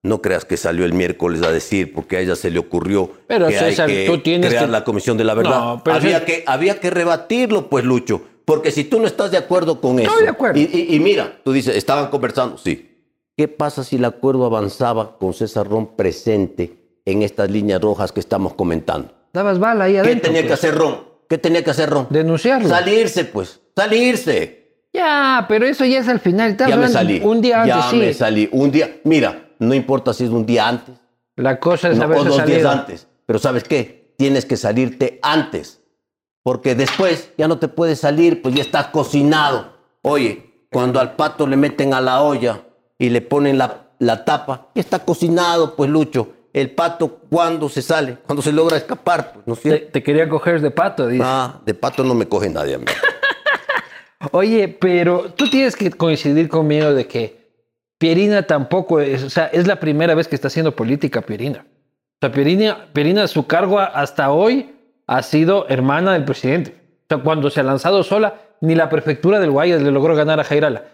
no 0.02 0.22
creas 0.22 0.44
que 0.46 0.58
salió 0.58 0.84
el 0.86 0.94
miércoles 0.94 1.42
a 1.44 1.52
decir, 1.52 1.94
porque 1.94 2.18
a 2.18 2.20
ella 2.20 2.36
se 2.36 2.50
le 2.52 2.60
ocurrió 2.60 3.10
Pero, 3.28 3.48
que 3.48 3.58
César, 3.58 3.90
hay 3.90 3.96
que 3.96 4.06
tú 4.12 4.18
tienes 4.20 4.50
crear 4.50 4.66
que- 4.66 4.72
la 4.72 4.84
Comisión 4.84 5.18
de 5.18 5.24
la 5.24 5.34
Verdad. 5.34 5.60
No, 5.60 5.82
pero 5.84 5.96
había, 5.98 6.20
César- 6.20 6.26
que, 6.26 6.44
había 6.48 6.80
que 6.80 6.90
rebatirlo, 6.90 7.70
pues, 7.70 7.86
Lucho. 7.86 8.22
Porque 8.46 8.72
si 8.72 8.84
tú 8.84 9.00
no 9.00 9.08
estás 9.08 9.32
de 9.32 9.38
acuerdo 9.38 9.80
con 9.80 10.00
eso. 10.00 10.10
Estoy 10.10 10.24
de 10.24 10.30
acuerdo. 10.30 10.60
Y, 10.60 10.64
y- 10.74 10.96
y 10.96 11.00
mira, 11.00 11.40
tú 11.46 11.54
dices, 11.54 11.78
estaban 11.78 12.10
conversando. 12.10 12.58
Sí. 12.58 12.90
¿Qué 13.38 13.48
pasa 13.48 13.84
si 13.86 13.96
el 13.96 14.04
acuerdo 14.06 14.46
avanzaba 14.46 15.18
con 15.18 15.34
César 15.34 15.68
Ron 15.70 15.96
presente 15.96 17.00
en 17.06 17.22
estas 17.24 17.50
líneas 17.50 17.80
rojas 17.82 18.12
que 18.12 18.20
estamos 18.20 18.54
comentando? 18.56 19.14
dabas 19.32 19.58
bala 19.60 19.86
ahí 19.86 19.94
¿Qué 19.94 20.00
adentro. 20.00 20.28
tenía 20.28 20.42
que 20.42 20.48
pues. 20.50 20.60
hacer 20.60 20.76
Ron? 20.76 21.13
¿Qué 21.34 21.40
tenía 21.40 21.64
que 21.64 21.72
hacer 21.72 21.90
Ron? 21.90 22.06
Denunciarlo. 22.12 22.70
Salirse, 22.70 23.26
pues. 23.26 23.60
Salirse. 23.76 24.86
Ya, 24.94 25.48
pero 25.50 25.66
eso 25.66 25.84
ya 25.84 25.98
es 25.98 26.08
al 26.08 26.20
final. 26.20 26.56
Ya 26.56 26.78
me 26.78 26.88
salí. 26.88 27.22
Un 27.24 27.42
día 27.42 27.64
antes, 27.64 27.76
Ya 27.76 27.90
sí. 27.90 27.98
me 27.98 28.14
salí. 28.14 28.50
Un 28.52 28.70
día. 28.70 28.98
Mira, 29.04 29.50
no 29.58 29.74
importa 29.74 30.14
si 30.14 30.26
es 30.26 30.30
un 30.30 30.46
día 30.46 30.68
antes 30.68 30.94
La 31.36 31.60
cosa 31.60 31.90
es 31.90 31.98
no, 31.98 32.04
o 32.04 32.06
haberse 32.06 32.30
dos 32.30 32.46
días 32.46 32.66
antes. 32.66 33.08
Pero 33.26 33.40
¿sabes 33.40 33.64
qué? 33.64 34.14
Tienes 34.16 34.46
que 34.46 34.58
salirte 34.58 35.18
antes. 35.24 35.82
Porque 36.44 36.76
después 36.76 37.32
ya 37.36 37.48
no 37.48 37.58
te 37.58 37.68
puedes 37.68 37.98
salir, 37.98 38.44
pues 38.44 38.54
ya 38.54 38.62
estás 38.62 38.90
cocinado. 38.90 39.74
Oye, 40.04 40.68
cuando 40.72 41.00
al 41.00 41.16
pato 41.16 41.48
le 41.48 41.58
meten 41.58 41.96
a 41.96 42.02
la 42.02 42.22
olla 42.22 42.62
y 43.00 43.10
le 43.10 43.22
ponen 43.22 43.58
la, 43.58 43.88
la 43.98 44.24
tapa, 44.24 44.68
ya 44.76 44.82
está 44.82 45.00
cocinado, 45.00 45.76
pues 45.76 45.90
Lucho. 45.90 46.28
El 46.54 46.70
pato, 46.70 47.20
¿cuándo 47.30 47.68
se 47.68 47.82
sale? 47.82 48.18
Cuando 48.26 48.44
se 48.44 48.52
logra 48.54 48.78
escapar, 48.78 49.34
pues, 49.34 49.48
¿no 49.48 49.54
es 49.56 49.62
Te, 49.62 49.70
cierto? 49.70 49.92
te 49.92 50.04
quería 50.04 50.30
coger 50.30 50.62
de 50.62 50.70
pato, 50.70 51.08
dice. 51.08 51.24
Ah, 51.26 51.60
de 51.66 51.74
pato 51.74 52.04
no 52.04 52.14
me 52.14 52.28
coge 52.28 52.48
nadie 52.50 52.76
a 52.76 52.78
mí. 52.78 52.86
Oye, 54.32 54.68
pero 54.68 55.32
tú 55.36 55.50
tienes 55.50 55.76
que 55.76 55.90
coincidir 55.92 56.48
conmigo 56.48 56.94
de 56.94 57.08
que 57.08 57.44
Pierina 57.98 58.44
tampoco 58.44 59.00
es, 59.00 59.24
o 59.24 59.30
sea, 59.30 59.48
es 59.48 59.68
la 59.68 59.80
primera 59.80 60.14
vez 60.16 60.28
que 60.28 60.36
está 60.36 60.48
haciendo 60.48 60.76
política 60.76 61.22
Pierina. 61.22 61.66
O 61.66 62.18
sea, 62.22 62.32
Pierina, 62.32 62.88
Pierina 62.94 63.28
su 63.28 63.48
cargo 63.48 63.80
hasta 63.80 64.32
hoy 64.32 64.76
ha 65.08 65.24
sido 65.24 65.68
hermana 65.68 66.14
del 66.14 66.24
presidente. 66.24 66.78
O 67.04 67.06
sea, 67.10 67.18
cuando 67.24 67.50
se 67.50 67.60
ha 67.60 67.64
lanzado 67.64 68.04
sola, 68.04 68.36
ni 68.62 68.76
la 68.76 68.90
prefectura 68.90 69.40
del 69.40 69.52
Guayas 69.52 69.82
le 69.82 69.92
logró 69.92 70.16
ganar 70.16 70.40
a 70.40 70.44
Jairala. 70.44 70.86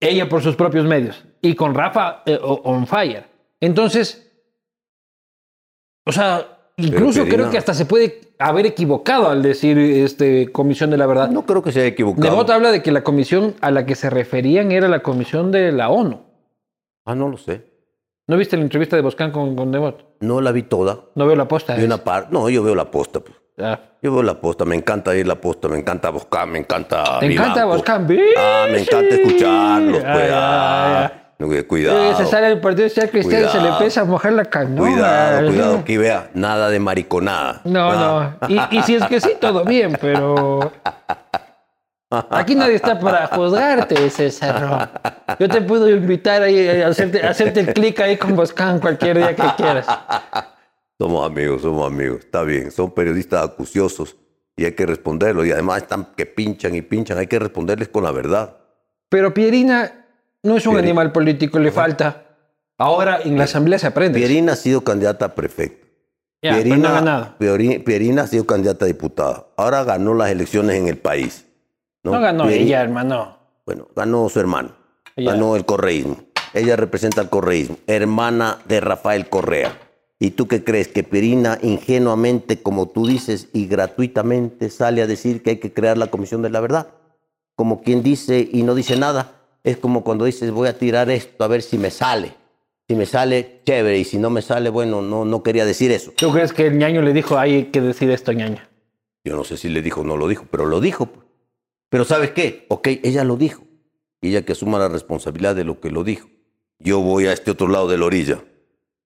Ella 0.00 0.28
por 0.28 0.42
sus 0.42 0.56
propios 0.56 0.86
medios. 0.86 1.24
Y 1.42 1.54
con 1.54 1.74
Rafa 1.74 2.22
eh, 2.24 2.38
on 2.42 2.86
fire. 2.86 3.24
Entonces, 3.60 4.30
o 6.04 6.12
sea, 6.12 6.46
incluso 6.76 7.24
creo 7.24 7.50
que 7.50 7.58
hasta 7.58 7.74
se 7.74 7.86
puede 7.86 8.20
haber 8.38 8.66
equivocado 8.66 9.28
al 9.28 9.42
decir 9.42 9.78
este, 9.78 10.50
Comisión 10.52 10.90
de 10.90 10.96
la 10.96 11.06
Verdad. 11.06 11.30
No 11.30 11.46
creo 11.46 11.62
que 11.62 11.72
se 11.72 11.80
haya 11.80 11.88
equivocado. 11.88 12.28
Nebot 12.28 12.50
habla 12.50 12.72
de 12.72 12.82
que 12.82 12.92
la 12.92 13.02
comisión 13.02 13.54
a 13.60 13.70
la 13.70 13.86
que 13.86 13.94
se 13.94 14.10
referían 14.10 14.72
era 14.72 14.88
la 14.88 15.00
comisión 15.00 15.52
de 15.52 15.72
la 15.72 15.90
ONU. 15.90 16.20
Ah, 17.04 17.14
no 17.14 17.28
lo 17.28 17.36
sé. 17.36 17.72
¿No 18.26 18.36
viste 18.36 18.56
la 18.56 18.62
entrevista 18.62 18.96
de 18.96 19.02
Boscan 19.02 19.30
con, 19.30 19.54
con 19.54 19.70
Nebot? 19.70 20.16
No 20.20 20.40
la 20.40 20.50
vi 20.52 20.62
toda. 20.62 21.00
No 21.14 21.26
veo 21.26 21.36
la 21.36 21.46
posta. 21.46 21.74
Vi 21.74 21.84
una 21.84 21.98
parte. 21.98 22.28
No, 22.32 22.48
yo 22.48 22.62
veo 22.62 22.74
la 22.74 22.90
posta. 22.90 23.20
Pues. 23.20 23.36
Yo 24.02 24.12
veo 24.12 24.22
la 24.22 24.40
posta, 24.40 24.64
me 24.64 24.74
encanta 24.74 25.14
ir 25.14 25.26
la 25.26 25.40
posta, 25.40 25.68
me 25.68 25.78
encanta 25.78 26.10
buscar, 26.10 26.46
me 26.48 26.58
encanta. 26.58 27.20
¿Te 27.20 27.26
encanta 27.26 27.64
Vivanco. 27.64 27.76
Boscan? 27.76 28.08
Ah, 28.36 28.66
me 28.70 28.80
encanta 28.80 29.14
escucharlos, 29.14 30.02
pues. 30.02 30.30
ah, 30.32 31.23
no, 31.38 31.48
que- 31.48 31.58
Eh, 31.60 31.66
Cuidado. 31.66 32.16
se 32.16 32.26
sale 32.26 32.48
del 32.48 32.60
partido 32.60 32.88
social 32.88 33.10
cristiano 33.10 33.46
y 33.46 33.48
se 33.48 33.54
le 33.54 33.60
Cuidado. 33.60 33.76
empieza 33.78 34.00
a 34.00 34.04
mojar 34.04 34.32
la 34.32 34.44
canoa. 34.44 34.86
Cuidado, 34.88 35.46
cuidado. 35.48 35.78
Aquí 35.78 35.96
vea, 35.96 36.30
nada 36.34 36.68
de 36.70 36.78
mariconada. 36.80 37.60
No, 37.64 37.90
Ah, 37.90 38.36
no. 38.42 38.48
Y, 38.48 38.78
y 38.78 38.82
si 38.82 38.94
es 38.96 39.04
que 39.06 39.20
sí, 39.20 39.30
todo 39.40 39.64
bien, 39.64 39.96
pero. 40.00 40.72
Aquí 42.30 42.54
nadie 42.54 42.76
está 42.76 42.98
para 43.00 43.26
juzgarte, 43.26 44.08
César. 44.08 44.90
Yo 45.40 45.48
te 45.48 45.60
puedo 45.62 45.88
invitar 45.88 46.42
ahí 46.42 46.68
a 46.80 46.88
hacerte, 46.88 47.20
hacerte 47.26 47.60
el 47.60 47.74
clic 47.74 47.98
ahí 48.00 48.16
con 48.16 48.36
Boscan 48.36 48.78
cualquier 48.78 49.16
día 49.18 49.34
que 49.34 49.42
quieras. 49.56 49.86
Somos 50.96 51.26
amigos, 51.26 51.62
somos 51.62 51.84
amigos. 51.90 52.20
Está 52.20 52.44
bien, 52.44 52.70
son 52.70 52.92
periodistas 52.92 53.44
acuciosos 53.44 54.16
y 54.56 54.64
hay 54.64 54.72
que 54.72 54.86
responderlo. 54.86 55.44
Y 55.44 55.50
además 55.50 55.78
están 55.78 56.06
que 56.16 56.24
pinchan 56.24 56.76
y 56.76 56.82
pinchan, 56.82 57.18
hay 57.18 57.26
que 57.26 57.40
responderles 57.40 57.88
con 57.88 58.04
la 58.04 58.12
verdad. 58.12 58.58
Pero 59.08 59.34
Pierina 59.34 60.03
no 60.44 60.56
es 60.56 60.66
un 60.66 60.76
animal 60.78 61.10
político, 61.12 61.58
le 61.58 61.72
falta. 61.72 62.36
Ahora 62.78 63.20
en 63.24 63.36
la 63.36 63.44
asamblea 63.44 63.78
se 63.78 63.86
aprende. 63.88 64.18
Pierina 64.18 64.52
ha 64.52 64.56
sido 64.56 64.82
candidata 64.82 65.24
a 65.26 65.34
prefecto. 65.34 65.84
Pero 66.40 66.76
no 66.76 66.88
ha 66.88 66.92
ganado. 66.92 67.34
Pieri- 67.38 67.82
Pierina 67.82 68.22
ha 68.22 68.26
sido 68.26 68.44
candidata 68.46 68.84
a 68.84 68.88
diputada. 68.88 69.46
Ahora 69.56 69.82
ganó 69.84 70.12
las 70.14 70.30
elecciones 70.30 70.76
en 70.76 70.88
el 70.88 70.98
país. 70.98 71.46
No 72.02 72.20
ganó 72.20 72.48
ella, 72.48 72.82
hermano. 72.82 73.38
Bueno, 73.64 73.88
ganó 73.96 74.28
su 74.28 74.38
hermano. 74.40 74.70
Ella- 75.16 75.32
Ganó 75.32 75.56
el 75.56 75.64
correísmo. 75.64 76.18
Ella 76.52 76.76
representa 76.76 77.22
el 77.22 77.30
correísmo. 77.30 77.78
Hermana 77.86 78.58
de 78.66 78.80
Rafael 78.80 79.28
Correa. 79.28 79.78
¿Y 80.18 80.32
tú 80.32 80.46
qué 80.46 80.62
crees? 80.62 80.88
Que 80.88 81.02
Pierina 81.02 81.58
ingenuamente, 81.62 82.60
como 82.62 82.88
tú 82.88 83.06
dices, 83.06 83.48
y 83.52 83.66
gratuitamente 83.66 84.68
sale 84.70 85.00
a 85.02 85.06
decir 85.06 85.42
que 85.42 85.50
hay 85.50 85.56
que 85.58 85.72
crear 85.72 85.96
la 85.96 86.08
Comisión 86.08 86.42
de 86.42 86.50
la 86.50 86.60
Verdad. 86.60 86.88
Como 87.56 87.82
quien 87.82 88.02
dice 88.02 88.46
y 88.52 88.62
no 88.64 88.74
dice 88.74 88.96
nada. 88.98 89.32
Es 89.64 89.78
como 89.78 90.04
cuando 90.04 90.26
dices, 90.26 90.50
voy 90.50 90.68
a 90.68 90.78
tirar 90.78 91.10
esto 91.10 91.42
a 91.42 91.48
ver 91.48 91.62
si 91.62 91.78
me 91.78 91.90
sale. 91.90 92.34
Si 92.86 92.94
me 92.94 93.06
sale, 93.06 93.62
chévere. 93.64 93.98
Y 93.98 94.04
si 94.04 94.18
no 94.18 94.28
me 94.28 94.42
sale, 94.42 94.68
bueno, 94.68 95.00
no, 95.00 95.24
no 95.24 95.42
quería 95.42 95.64
decir 95.64 95.90
eso. 95.90 96.12
¿Tú 96.16 96.30
crees 96.32 96.52
que 96.52 96.66
el 96.66 96.76
ñaño 96.76 97.00
le 97.00 97.14
dijo, 97.14 97.38
hay 97.38 97.64
que 97.66 97.80
decir 97.80 98.10
esto, 98.10 98.32
ñaño? 98.32 98.60
Yo 99.24 99.34
no 99.34 99.42
sé 99.42 99.56
si 99.56 99.70
le 99.70 99.80
dijo 99.80 100.02
o 100.02 100.04
no 100.04 100.18
lo 100.18 100.28
dijo, 100.28 100.44
pero 100.50 100.66
lo 100.66 100.80
dijo. 100.80 101.06
pues. 101.06 101.26
Pero 101.88 102.04
¿sabes 102.04 102.32
qué? 102.32 102.66
Ok, 102.68 102.88
ella 103.02 103.24
lo 103.24 103.36
dijo. 103.36 103.64
Y 104.20 104.28
ella 104.28 104.42
que 104.42 104.52
asuma 104.52 104.78
la 104.78 104.88
responsabilidad 104.88 105.54
de 105.54 105.64
lo 105.64 105.80
que 105.80 105.90
lo 105.90 106.04
dijo. 106.04 106.28
Yo 106.78 107.00
voy 107.00 107.26
a 107.26 107.32
este 107.32 107.50
otro 107.50 107.68
lado 107.68 107.88
de 107.88 107.96
la 107.96 108.04
orilla. 108.04 108.44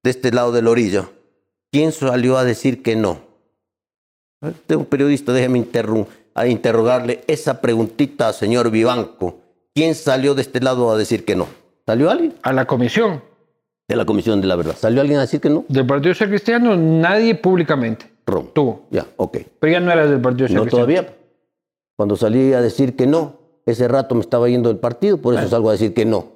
De 0.03 0.11
este 0.11 0.33
lado 0.33 0.51
de 0.51 0.63
la 0.63 0.71
orilla, 0.71 1.09
¿quién 1.71 1.93
salió 1.93 2.37
a 2.37 2.45
decir 2.45 2.83
que 2.83 2.97
no? 2.97 3.21
Usted 4.41 4.75
es 4.75 4.77
un 4.77 4.87
periodista, 4.87 5.33
déjeme 5.33 5.67
a 6.35 6.47
interrogarle 6.47 7.23
esa 7.27 7.61
preguntita, 7.61 8.33
señor 8.33 8.71
Vivanco. 8.71 9.48
¿Quién 9.79 9.95
salió 9.95 10.35
de 10.35 10.43
este 10.43 10.61
lado 10.61 10.91
a 10.91 10.97
decir 10.97 11.25
que 11.25 11.37
no? 11.37 11.47
¿Salió 11.87 12.11
alguien? 12.11 12.35
A 12.43 12.53
la 12.53 12.65
comisión 12.67 13.23
De 13.89 13.95
la 13.95 14.05
Comisión 14.05 14.41
de 14.41 14.49
la 14.49 14.57
Verdad. 14.57 14.75
¿Salió 14.77 15.01
alguien 15.01 15.19
a 15.19 15.23
decir 15.23 15.41
que 15.41 15.49
no? 15.51 15.65
del 15.69 15.87
Partido 15.87 16.15
Social 16.15 16.31
Cristiano, 16.31 16.77
nadie 16.77 17.37
públicamente. 17.37 18.11
Ron. 18.27 18.51
Tú. 18.53 18.81
Ya, 18.91 19.07
ok. 19.17 19.39
Pero 19.61 19.73
ya 19.73 19.79
no 19.79 19.93
eras 19.93 20.11
del 20.11 20.21
Partido 20.21 20.49
Social 20.49 20.57
No 20.57 20.63
Cristiano. 20.63 20.85
todavía. 20.87 21.17
Cuando 21.97 22.17
salí 22.17 22.53
a 22.55 22.61
decir 22.61 22.97
que 22.97 23.07
no, 23.07 23.39
ese 23.67 23.87
rato 23.87 24.17
me 24.17 24.21
estaba 24.23 24.49
yendo 24.49 24.69
del 24.69 24.79
partido, 24.79 25.19
por 25.19 25.35
eso 25.35 25.47
salgo 25.49 25.69
a 25.69 25.73
decir 25.73 25.95
que 25.95 26.05
no. 26.05 26.27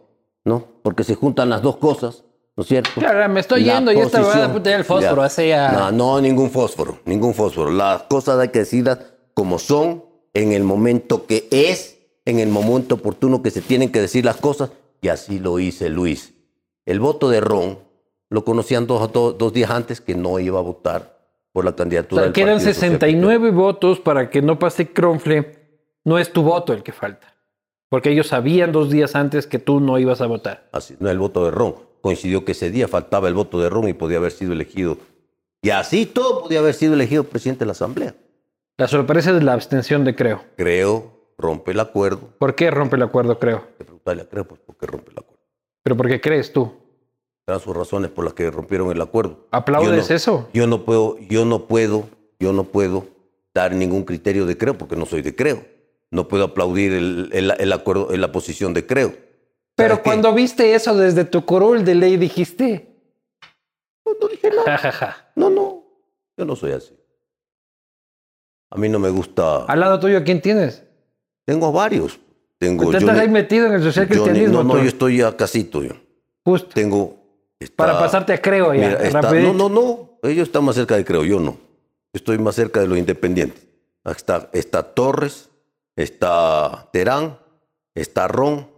¿No? 0.44 0.64
Porque 0.85 1.02
se 1.02 1.16
juntan 1.16 1.50
las 1.50 1.62
dos 1.62 1.78
cosas, 1.78 2.22
¿no 2.57 2.62
es 2.62 2.68
cierto? 2.68 2.90
Claro, 2.94 3.28
me 3.28 3.40
estoy 3.40 3.64
La 3.64 3.74
yendo 3.74 3.90
y 3.90 3.98
esta 3.98 4.20
huevada, 4.22 4.52
puta, 4.52 4.72
el 4.72 4.85
fósforo, 4.85 5.22
hace 5.22 5.48
ya- 5.48 5.72
No, 5.72 5.90
no, 5.90 6.20
ningún 6.20 6.48
fósforo, 6.50 7.00
ningún 7.07 7.35
fósforo. 7.35 7.72
Las 7.72 8.05
cosas 8.05 8.38
hay 8.38 8.50
que 8.50 8.61
decirlas 8.61 9.00
como 9.35 9.59
son, 9.59 10.05
en 10.33 10.52
el 10.52 10.62
momento 10.62 11.26
que 11.26 11.48
es, 11.50 11.98
en 12.24 12.38
el 12.38 12.48
momento 12.48 12.96
oportuno 12.96 13.42
que 13.42 13.50
se 13.50 13.61
tienen 13.61 13.90
que 13.90 14.00
decir 14.00 14.24
las 14.24 14.37
cosas, 14.37 14.70
y 15.00 15.08
así 15.08 15.38
lo 15.38 15.58
hice 15.58 15.88
Luis. 15.88 16.35
El 16.87 17.00
voto 17.00 17.28
de 17.28 17.40
Ron 17.40 17.78
lo 18.30 18.44
conocían 18.44 18.87
dos, 18.87 19.12
dos, 19.12 19.37
dos 19.37 19.52
días 19.52 19.70
antes 19.70 20.00
que 20.00 20.14
no 20.14 20.38
iba 20.38 20.58
a 20.58 20.62
votar 20.62 21.20
por 21.52 21.64
la 21.64 21.72
O 21.72 21.76
candidatura 21.76 22.22
sea, 22.22 22.24
del 22.26 22.32
quedan 22.32 22.56
Partido 22.56 22.74
Social 22.74 22.90
69 22.90 23.50
votos 23.50 24.00
para 24.00 24.30
que 24.30 24.42
no 24.42 24.58
pase 24.58 24.92
Cronfle. 24.92 25.58
No 26.04 26.18
es 26.18 26.32
tu 26.32 26.42
voto 26.42 26.72
el 26.72 26.82
que 26.82 26.92
falta. 26.92 27.35
Porque 27.88 28.11
ellos 28.11 28.28
sabían 28.28 28.72
dos 28.72 28.90
días 28.90 29.14
antes 29.14 29.46
que 29.46 29.58
tú 29.58 29.78
no 29.78 29.98
ibas 29.98 30.20
a 30.20 30.26
votar. 30.26 30.68
Así, 30.72 30.96
no 30.98 31.11
el 31.11 31.18
voto 31.18 31.44
de 31.44 31.50
Ron. 31.50 31.74
Coincidió 32.00 32.44
que 32.44 32.52
ese 32.52 32.70
día 32.70 32.88
faltaba 32.88 33.28
el 33.28 33.35
voto 33.35 33.61
de 33.61 33.68
Ron 33.68 33.88
y 33.88 33.92
podía 33.92 34.16
haber 34.16 34.32
sido 34.32 34.52
elegido. 34.52 34.96
Y 35.61 35.70
así 35.70 36.06
todo 36.06 36.42
podía 36.42 36.61
haber 36.61 36.74
sido 36.74 36.94
elegido 36.94 37.24
presidente 37.24 37.61
de 37.61 37.66
la 37.66 37.72
Asamblea. 37.72 38.14
La 38.78 38.88
sorpresa 38.88 39.37
es 39.37 39.42
la 39.42 39.52
abstención 39.52 40.04
de 40.04 40.16
Creo. 40.16 40.42
Creo, 40.56 41.12
rompe 41.42 41.72
el 41.72 41.81
acuerdo. 41.81 42.31
¿Por 42.38 42.55
qué 42.55 42.70
rompe 42.70 42.96
el 42.96 43.02
acuerdo, 43.02 43.38
Creo? 43.38 43.66
Te 43.76 43.85
preguntarle 43.85 44.22
a 44.22 44.28
Creo, 44.28 44.46
pues, 44.46 44.61
¿por 44.61 44.76
qué 44.76 44.87
rompe 44.87 45.11
el 45.11 45.18
acuerdo? 45.18 45.42
¿Pero 45.83 45.96
por 45.96 46.09
qué 46.09 46.20
crees 46.20 46.52
tú? 46.52 46.72
Eran 47.46 47.61
sus 47.61 47.76
razones 47.76 48.11
por 48.11 48.24
las 48.24 48.35
que 48.35 48.50
rompieron 48.50 48.90
el 48.92 49.00
acuerdo. 49.02 49.46
¿Aplaudes 49.50 49.90
Yo 49.90 49.96
no- 50.11 50.16
eso? 50.16 50.48
Yo 50.55 50.66
no 50.66 50.85
puedo, 50.85 51.18
yo 51.18 51.44
no 51.44 51.66
puedo, 51.66 52.09
yo 52.38 52.52
no 52.52 52.64
puedo 52.64 53.05
dar 53.52 53.74
ningún 53.74 54.05
criterio 54.05 54.46
de 54.46 54.57
Creo 54.57 54.78
porque 54.78 54.96
no 54.96 55.05
soy 55.07 55.22
de 55.22 55.35
Creo. 55.35 55.64
No 56.11 56.28
puedo 56.28 56.44
aplaudir 56.44 56.92
el, 56.92 57.31
el- 57.33 57.50
el 57.59 57.72
acuerdo, 57.72 58.09
la 58.16 58.31
posición 58.31 58.72
de 58.74 58.87
Creo. 58.87 59.12
Pero 59.74 60.02
cuando 60.02 60.33
viste 60.35 60.74
eso 60.74 60.94
desde 60.94 61.24
tu 61.24 61.44
curul 61.44 61.85
de 61.85 61.94
ley 61.96 62.16
dijiste. 62.16 62.94
No, 64.07 64.12
no 64.20 64.28
dije 64.28 64.50
nada. 64.50 64.64
Ja, 64.64 64.78
ja, 64.78 64.92
ja. 64.92 65.33
No, 65.35 65.50
no. 65.50 65.85
Yo 66.37 66.44
no 66.44 66.55
soy 66.55 66.72
así. 66.72 66.94
A 68.70 68.76
mí 68.76 68.88
no 68.88 68.98
me 68.98 69.11
gusta. 69.11 69.64
Al 69.64 69.81
lado 69.81 69.98
tuyo, 69.98 70.22
¿quién 70.24 70.40
tienes? 70.40 70.85
Tengo 71.44 71.66
a 71.66 71.70
varios. 71.70 72.18
Tengo 72.59 72.85
Usted 72.85 72.98
Johnny- 73.00 73.11
estás 73.11 73.18
ahí 73.18 73.28
metido 73.28 73.66
en 73.66 73.72
el 73.74 73.83
social 73.83 74.07
cristianismo. 74.09 74.59
no, 74.59 74.64
no, 74.64 74.74
tú. 74.74 74.81
yo 74.81 74.88
estoy 74.88 75.20
a 75.22 75.37
casito. 75.37 75.83
Yo. 75.83 75.92
Justo. 76.44 76.70
Tengo. 76.74 77.16
está- 77.59 77.76
Para 77.76 77.98
pasarte 77.98 78.33
a 78.33 78.40
Creo 78.40 78.72
ya. 78.74 78.88
Mira, 78.88 79.02
está- 79.02 79.20
rapidito. 79.22 79.52
no, 79.52 79.68
no, 79.68 79.81
no. 80.22 80.28
Ellos 80.28 80.48
están 80.48 80.64
más 80.64 80.76
cerca 80.76 80.96
de 80.96 81.05
Creo, 81.05 81.24
yo 81.24 81.40
no. 81.40 81.52
Yo 81.52 81.59
estoy 82.14 82.38
más 82.38 82.55
cerca 82.55 82.81
de 82.81 82.87
los 82.87 82.98
independientes. 82.98 83.66
Está, 84.05 84.48
está 84.52 84.83
Torres, 84.94 85.50
está 85.96 86.88
Terán, 86.92 87.38
está 87.94 88.28
Ron 88.28 88.68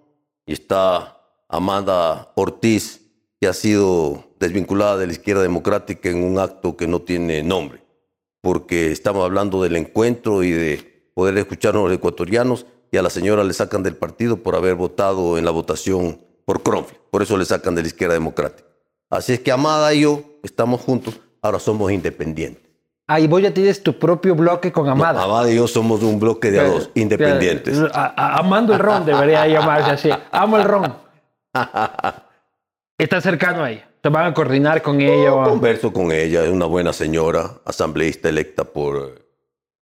y 0.47 0.53
está 0.53 1.19
Amanda 1.49 2.33
Ortiz, 2.37 3.01
que 3.41 3.49
ha 3.49 3.53
sido 3.53 4.25
desvinculada 4.39 4.97
de 4.97 5.07
la 5.07 5.13
izquierda 5.13 5.43
democrática 5.43 6.09
en 6.09 6.23
un 6.25 6.39
acto 6.39 6.77
que 6.77 6.87
no 6.87 7.01
tiene 7.03 7.43
nombre. 7.43 7.83
Porque 8.43 8.93
estamos 8.93 9.25
hablando 9.25 9.63
del 9.63 9.77
encuentro 9.77 10.43
y 10.43 10.51
de 10.51 10.94
poder 11.15 11.37
escuchar 11.39 11.75
a 11.77 11.79
los 11.79 11.93
ecuatorianos 11.93 12.67
y 12.91 12.97
a 12.97 13.03
la 13.03 13.11
señora 13.11 13.43
le 13.45 13.53
sacan 13.53 13.83
del 13.83 13.97
partido 13.97 14.37
por 14.39 14.55
haber 14.57 14.75
votado 14.75 15.39
en 15.39 15.45
la 15.45 15.51
votación 15.51 16.21
por 16.45 16.63
Cronfle. 16.63 16.99
Por 17.11 17.23
eso 17.23 17.37
le 17.37 17.45
sacan 17.45 17.75
de 17.75 17.83
la 17.83 17.89
izquierda 17.89 18.15
democrática. 18.15 18.69
Así 19.11 19.33
es 19.33 19.41
que 19.41 19.53
Amada 19.53 19.93
y 19.95 20.01
yo 20.03 20.23
estamos 20.43 20.81
juntos, 20.81 21.19
ahora 21.43 21.59
somos 21.59 21.91
independientes. 21.93 22.63
Ah, 23.07 23.21
y 23.21 23.27
vos 23.27 23.43
ya 23.43 23.53
tienes 23.53 23.83
tu 23.83 23.99
propio 23.99 24.35
bloque 24.35 24.73
con 24.73 24.89
Amada. 24.89 25.23
Amada 25.23 25.51
y 25.51 25.57
yo 25.57 25.67
somos 25.69 26.03
un 26.03 26.19
bloque 26.19 26.51
de 26.51 26.61
a 26.61 26.65
dos, 26.69 26.91
independientes. 26.95 27.79
a- 27.93 28.15
a- 28.17 28.39
amando 28.39 28.73
el 28.73 28.79
ron 28.79 29.05
debería 29.05 29.47
llamarse 29.47 29.91
así. 29.91 30.11
Amo 30.33 30.57
el 30.57 30.65
ron. 30.65 30.95
Está 32.99 33.21
cercano 33.21 33.65
a 33.65 33.71
ella. 33.71 33.89
Te 34.01 34.09
van 34.09 34.27
a 34.27 34.35
coordinar 34.35 34.83
con 34.83 35.01
ella. 35.01 35.35
o- 35.35 35.45
Converso 35.49 35.93
con 35.93 36.13
ella, 36.13 36.45
es 36.45 36.51
una 36.51 36.67
buena 36.67 36.93
señora, 36.93 37.59
asambleísta 37.65 38.29
electa 38.29 38.65
por, 38.65 39.24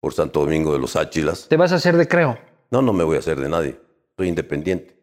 por 0.04 0.12
Santo 0.12 0.40
Domingo 0.40 0.70
de 0.70 0.78
los 0.78 0.96
Áchilas. 0.96 1.48
Te 1.48 1.56
vas 1.56 1.72
a 1.72 1.76
hacer 1.76 1.96
de 1.96 2.06
creo. 2.06 2.36
No, 2.70 2.82
no 2.82 2.92
me 2.92 3.04
voy 3.04 3.16
a 3.16 3.20
hacer 3.20 3.40
de 3.40 3.48
nadie, 3.48 3.80
soy 4.18 4.28
independiente. 4.28 4.94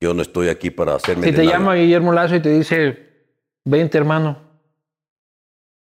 Yo 0.00 0.12
no 0.12 0.22
estoy 0.22 0.48
aquí 0.48 0.70
para 0.70 0.96
hacerme 0.96 1.26
Si 1.26 1.30
de 1.30 1.36
te 1.36 1.46
llama 1.46 1.76
Guillermo 1.76 2.12
Lazo 2.12 2.34
y 2.34 2.42
te 2.42 2.48
dice, 2.48 2.98
vente 3.64 3.96
hermano. 3.96 4.36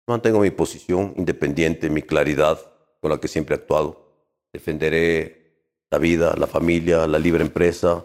Mantengo 0.06 0.40
mi 0.40 0.50
posición 0.50 1.12
independiente, 1.18 1.90
mi 1.90 2.00
claridad 2.00 2.58
con 3.02 3.10
la 3.10 3.18
que 3.18 3.28
siempre 3.28 3.54
he 3.54 3.58
actuado. 3.58 4.14
Defenderé 4.50 5.66
la 5.90 5.98
vida, 5.98 6.34
la 6.38 6.46
familia, 6.46 7.06
la 7.06 7.18
libre 7.18 7.42
empresa. 7.42 8.02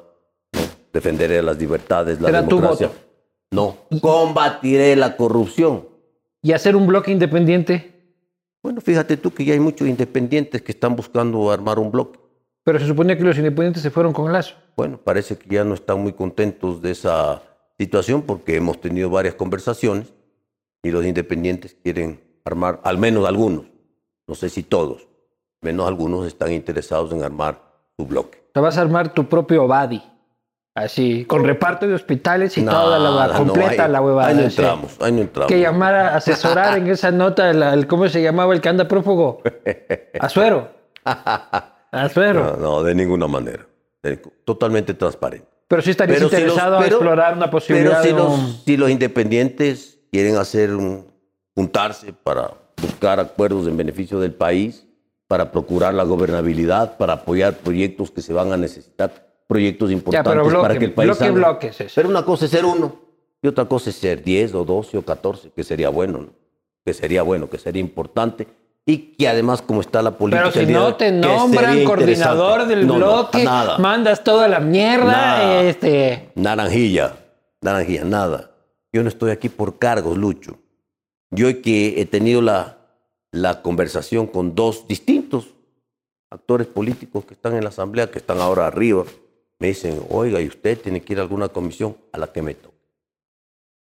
Defenderé 0.91 1.41
las 1.41 1.57
libertades, 1.57 2.19
la 2.19 2.41
tu 2.45 2.57
democracia. 2.57 2.87
voto. 2.87 2.99
No, 3.51 3.77
combatiré 4.01 4.97
la 4.97 5.15
corrupción. 5.15 5.87
Y 6.41 6.51
hacer 6.51 6.75
un 6.75 6.85
bloque 6.85 7.11
independiente. 7.11 7.96
Bueno, 8.67 8.81
fíjate 8.81 9.15
tú 9.15 9.31
que 9.31 9.45
ya 9.45 9.53
hay 9.53 9.61
muchos 9.61 9.87
independientes 9.87 10.61
que 10.61 10.73
están 10.73 10.93
buscando 10.93 11.49
armar 11.51 11.79
un 11.79 11.89
bloque. 11.89 12.19
Pero 12.65 12.77
se 12.79 12.85
supone 12.85 13.15
que 13.15 13.23
los 13.23 13.37
independientes 13.37 13.81
se 13.81 13.89
fueron 13.89 14.11
con 14.11 14.33
Lazo. 14.33 14.55
Bueno, 14.75 14.99
parece 15.01 15.37
que 15.37 15.55
ya 15.55 15.63
no 15.63 15.73
están 15.73 16.01
muy 16.01 16.11
contentos 16.11 16.81
de 16.81 16.91
esa 16.91 17.43
situación 17.79 18.23
porque 18.23 18.57
hemos 18.57 18.81
tenido 18.81 19.09
varias 19.09 19.35
conversaciones 19.35 20.13
y 20.83 20.91
los 20.91 21.05
independientes 21.05 21.77
quieren 21.81 22.19
armar, 22.43 22.81
al 22.83 22.97
menos 22.97 23.25
algunos, 23.25 23.67
no 24.27 24.35
sé 24.35 24.49
si 24.49 24.63
todos, 24.63 25.07
menos 25.61 25.87
algunos 25.87 26.27
están 26.27 26.51
interesados 26.51 27.13
en 27.13 27.23
armar 27.23 27.63
su 27.97 28.05
bloque. 28.05 28.49
Te 28.53 28.59
vas 28.59 28.77
a 28.77 28.81
armar 28.81 29.13
tu 29.13 29.29
propio 29.29 29.65
Badi. 29.65 30.03
Así, 30.77 31.25
con 31.25 31.43
reparto 31.43 31.87
de 31.87 31.95
hospitales 31.95 32.55
y 32.55 32.63
toda 32.63 32.99
la 32.99 33.27
no, 33.29 33.33
completa 33.33 33.85
ahí- 33.85 33.91
la 33.91 33.99
huevada. 33.99 34.27
Ahí 34.29 34.35
no 34.35 34.41
entramos, 34.43 34.95
ahí 35.01 35.11
no 35.11 35.21
entramos. 35.21 35.47
Que 35.51 35.59
llamara 35.59 36.09
a 36.13 36.17
asesorar 36.17 36.77
en 36.77 36.85
esa 36.87 37.09
nota, 37.09 37.49
el, 37.49 37.63
el- 37.63 37.87
¿cómo 37.87 38.07
se 38.09 38.21
llamaba 38.21 38.53
el 38.53 38.61
que 38.61 38.69
anda 38.69 38.87
prófugo? 38.87 39.41
Azuero. 40.19 40.69
Azuero. 41.91 42.43
No, 42.43 42.57
no, 42.57 42.83
de 42.83 42.93
ninguna 42.93 43.27
manera. 43.27 43.65
Totalmente 44.45 44.93
transparente. 44.93 45.47
Pero 45.67 45.81
sí 45.81 45.89
estarías 45.91 46.19
si 46.19 46.23
los- 46.25 46.31
interesado 46.33 46.77
pero- 46.77 46.83
a 46.83 46.87
explorar 46.87 47.33
una 47.35 47.49
posibilidad 47.49 48.01
Pero 48.01 48.03
si 48.03 48.07
de 48.09 48.13
los, 48.13 48.39
un- 48.39 48.61
si 48.63 48.77
los 48.77 48.89
independientes 48.91 49.97
quieren 50.11 50.37
hacer 50.37 50.75
un- 50.75 51.07
juntarse 51.55 52.13
para 52.13 52.51
buscar 52.79 53.19
acuerdos 53.19 53.67
en 53.67 53.75
beneficio 53.77 54.19
del 54.19 54.33
país, 54.33 54.85
para 55.27 55.51
procurar 55.51 55.93
la 55.95 56.03
gobernabilidad, 56.03 56.97
para 56.97 57.13
apoyar 57.13 57.55
proyectos 57.55 58.11
que 58.11 58.21
se 58.21 58.31
van 58.31 58.53
a 58.53 58.57
necesitar, 58.57 59.26
proyectos 59.47 59.91
importantes 59.91 60.33
bloque, 60.33 60.61
para 60.61 60.77
que 60.77 60.85
el 60.85 60.93
país 60.93 61.07
bloque, 61.07 61.19
salga. 61.19 61.33
bloque 61.33 61.67
es 61.67 61.81
eso. 61.81 61.93
Pero 61.95 62.09
una 62.09 62.23
cosa 62.23 62.45
es 62.45 62.51
ser 62.51 62.65
uno 62.65 62.95
y 63.41 63.47
otra 63.47 63.65
cosa 63.65 63.89
es 63.89 63.95
ser 63.95 64.23
10 64.23 64.55
o 64.55 64.65
12 64.65 64.97
o 64.97 65.01
14, 65.01 65.51
que 65.55 65.63
sería 65.63 65.89
bueno, 65.89 66.19
¿no? 66.19 66.29
que 66.85 66.93
sería 66.93 67.21
bueno, 67.21 67.49
que 67.49 67.57
sería 67.57 67.81
importante 67.81 68.47
y 68.85 68.97
que 69.17 69.27
además 69.27 69.61
como 69.61 69.81
está 69.81 70.01
la 70.01 70.11
política... 70.11 70.49
Pero 70.53 70.65
si 70.65 70.71
no 70.71 70.95
te 70.95 71.11
nombran 71.11 71.83
coordinador 71.83 72.65
del 72.65 72.85
bloque, 72.85 73.43
mandas 73.43 74.23
toda 74.23 74.47
la 74.47 74.61
mierda, 74.61 75.61
este... 75.63 76.31
Naranjilla, 76.35 77.17
naranjilla, 77.61 78.05
nada. 78.05 78.51
Yo 78.93 79.03
no 79.03 79.09
estoy 79.09 79.31
aquí 79.31 79.49
por 79.49 79.77
cargos, 79.77 80.17
Lucho. 80.17 80.57
Yo 81.29 81.61
que 81.61 81.99
he 81.99 82.05
tenido 82.05 82.41
la, 82.41 82.77
la 83.31 83.61
conversación 83.61 84.25
con 84.25 84.55
dos 84.55 84.87
distintos 84.87 85.47
actores 86.29 86.67
políticos 86.67 87.25
que 87.25 87.33
están 87.33 87.55
en 87.55 87.63
la 87.63 87.69
asamblea, 87.69 88.09
que 88.09 88.19
están 88.19 88.39
ahora 88.39 88.67
arriba, 88.67 89.03
me 89.59 89.67
dicen, 89.67 90.01
oiga, 90.09 90.39
¿y 90.41 90.47
usted 90.47 90.79
tiene 90.79 91.01
que 91.01 91.13
ir 91.13 91.19
a 91.19 91.23
alguna 91.23 91.49
comisión 91.49 91.97
a 92.11 92.17
la 92.17 92.31
que 92.31 92.41
me 92.41 92.53
toque? 92.53 92.77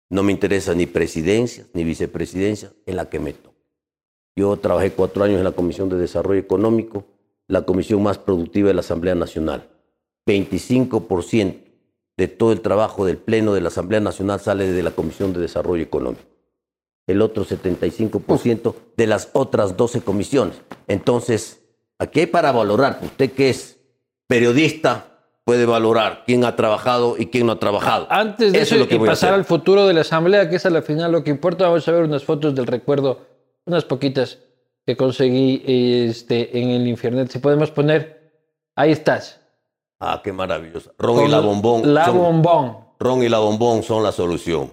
No 0.10 0.22
me 0.22 0.32
interesa 0.32 0.76
ni 0.76 0.86
presidencia 0.86 1.66
ni 1.74 1.84
vicepresidencia, 1.84 2.72
en 2.86 2.96
la 2.96 3.10
que 3.10 3.20
me 3.20 3.34
toque. 3.34 3.56
Yo 4.36 4.56
trabajé 4.58 4.92
cuatro 4.92 5.24
años 5.24 5.38
en 5.38 5.46
la 5.46 5.54
Comisión 5.54 5.90
de 5.90 5.98
Desarrollo 5.98 6.40
Económico, 6.40 7.06
la 7.48 7.66
comisión 7.66 8.04
más 8.04 8.18
productiva 8.18 8.68
de 8.68 8.74
la 8.74 8.82
Asamblea 8.82 9.16
Nacional. 9.16 9.70
25% 10.28 11.56
de 12.18 12.28
todo 12.28 12.52
el 12.52 12.62
trabajo 12.62 13.06
del 13.06 13.18
Pleno 13.18 13.54
de 13.54 13.62
la 13.62 13.70
Asamblea 13.70 14.00
Nacional 14.00 14.40
sale 14.40 14.72
de 14.72 14.84
la 14.84 14.92
Comisión 14.92 15.34
de 15.34 15.40
Desarrollo 15.40 15.84
Económico. 15.84 16.24
El 17.08 17.22
otro 17.22 17.46
75% 17.46 18.76
de 18.98 19.08
las 19.08 19.30
otras 19.34 19.78
12 19.78 20.02
comisiones. 20.02 20.62
Entonces, 20.88 21.62
aquí 21.98 22.22
hay 22.22 22.26
para 22.26 22.52
valorar. 22.52 23.00
Usted 23.04 23.32
que 23.32 23.50
es 23.50 23.78
periodista 24.28 25.15
puede 25.46 25.66
valorar 25.66 26.24
quién 26.26 26.44
ha 26.44 26.56
trabajado 26.56 27.16
y 27.18 27.28
quién 27.28 27.46
no 27.46 27.54
ha 27.54 27.60
trabajado. 27.60 28.08
Antes 28.10 28.52
de 28.52 28.60
eso, 28.60 28.76
y 28.76 29.00
pasar 29.00 29.34
al 29.34 29.46
futuro 29.46 29.88
de 29.88 29.94
la 29.94 30.02
Asamblea, 30.02 30.50
que 30.50 30.58
es 30.58 30.66
a 30.66 30.70
la 30.70 30.82
final 30.82 31.12
lo 31.12 31.24
que 31.24 31.30
importa, 31.30 31.68
vamos 31.68 31.88
a 31.88 31.92
ver 31.92 32.04
unas 32.04 32.26
fotos 32.26 32.54
del 32.54 32.68
recuerdo 32.68 33.36
unas 33.66 33.84
poquitas 33.84 34.40
que 34.86 34.96
conseguí 34.96 35.64
este, 35.66 36.60
en 36.60 36.70
el 36.70 36.88
Infiernet. 36.88 37.32
Si 37.32 37.40
podemos 37.40 37.72
poner, 37.72 38.32
ahí 38.76 38.92
estás. 38.92 39.40
Ah, 40.00 40.22
qué 40.24 40.32
maravilloso. 40.32 40.94
Ron 40.98 41.26
y 41.26 41.28
la 41.28 41.40
bombón. 41.40 41.94
La 41.94 42.10
bombón. 42.10 42.78
Ron 43.00 43.24
y 43.24 43.30
la 43.30 43.40
bombón 43.40 43.84
son 43.84 44.04
la 44.04 44.12
solución. 44.12 44.72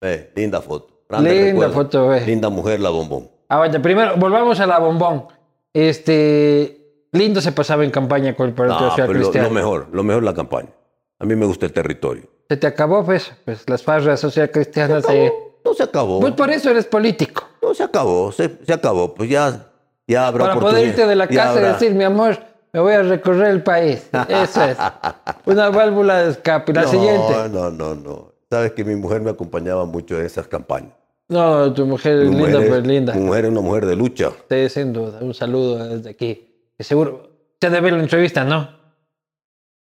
Eh, 0.00 0.32
linda 0.34 0.62
foto. 0.62 1.04
linda 1.20 1.68
foto, 1.70 2.14
eh. 2.14 2.24
Linda 2.26 2.48
mujer, 2.48 2.80
la 2.80 2.90
bombón. 2.90 3.30
Ah, 3.48 3.58
vaya, 3.58 3.82
primero, 3.82 4.16
volvamos 4.16 4.58
a 4.60 4.66
la 4.66 4.78
bombón. 4.78 5.26
Este, 5.74 6.79
lindo 7.12 7.40
se 7.40 7.52
pasaba 7.52 7.84
en 7.84 7.90
campaña 7.90 8.34
con 8.34 8.48
el 8.48 8.54
Partido 8.54 8.90
Social 8.90 9.08
Cristiano. 9.08 9.48
Lo, 9.48 9.54
mejor, 9.54 9.88
lo 9.92 10.02
mejor 10.02 10.22
la 10.22 10.34
campaña. 10.34 10.70
A 11.18 11.24
mí 11.24 11.36
me 11.36 11.46
gusta 11.46 11.66
el 11.66 11.72
territorio. 11.72 12.24
Se 12.48 12.56
te 12.56 12.66
acabó, 12.66 13.04
pues, 13.04 13.32
pues 13.44 13.68
las 13.68 13.82
farras 13.82 14.20
social 14.20 14.50
cristianas 14.50 15.04
se 15.04 15.32
no 15.64 15.74
se 15.74 15.82
acabó. 15.82 16.20
Pues 16.20 16.34
por 16.34 16.50
eso 16.50 16.70
eres 16.70 16.86
político. 16.86 17.44
No 17.62 17.74
se 17.74 17.82
acabó, 17.82 18.32
se, 18.32 18.50
acabó. 18.72 19.14
Pues 19.14 19.28
ya, 19.28 19.66
ya 20.06 20.26
habrá 20.26 20.46
Para 20.46 20.60
poder 20.60 20.88
irte 20.88 21.06
de 21.06 21.16
la 21.16 21.26
casa 21.26 21.60
y 21.60 21.64
decir, 21.64 21.94
mi 21.94 22.04
amor, 22.04 22.38
me 22.72 22.80
voy 22.80 22.94
a 22.94 23.02
recorrer 23.02 23.48
el 23.48 23.62
país. 23.62 24.08
Eso 24.28 24.64
es. 24.64 24.78
Una 25.44 25.70
válvula 25.70 26.22
de 26.22 26.30
escape. 26.30 26.72
La 26.72 26.86
siguiente. 26.86 27.48
No, 27.50 27.70
no, 27.70 27.94
no. 27.94 28.32
Sabes 28.48 28.72
que 28.72 28.84
mi 28.84 28.96
mujer 28.96 29.20
me 29.20 29.30
acompañaba 29.30 29.84
mucho 29.84 30.18
en 30.18 30.26
esas 30.26 30.48
campañas. 30.48 30.92
No, 31.28 31.72
tu 31.72 31.86
mujer 31.86 32.22
es 32.22 32.30
linda, 32.30 32.58
pues 32.66 32.86
linda. 32.86 33.14
Mi 33.14 33.20
mujer 33.20 33.44
es 33.44 33.50
una 33.52 33.60
mujer 33.60 33.86
de 33.86 33.94
lucha. 33.94 34.30
Sí, 34.48 34.68
sin 34.68 34.92
duda. 34.92 35.18
Un 35.20 35.32
saludo 35.32 35.96
desde 35.96 36.10
aquí. 36.10 36.49
Seguro. 36.84 37.30
Te 37.58 37.70
debe 37.70 37.90
la 37.90 37.98
entrevista, 37.98 38.44
¿no? 38.44 38.80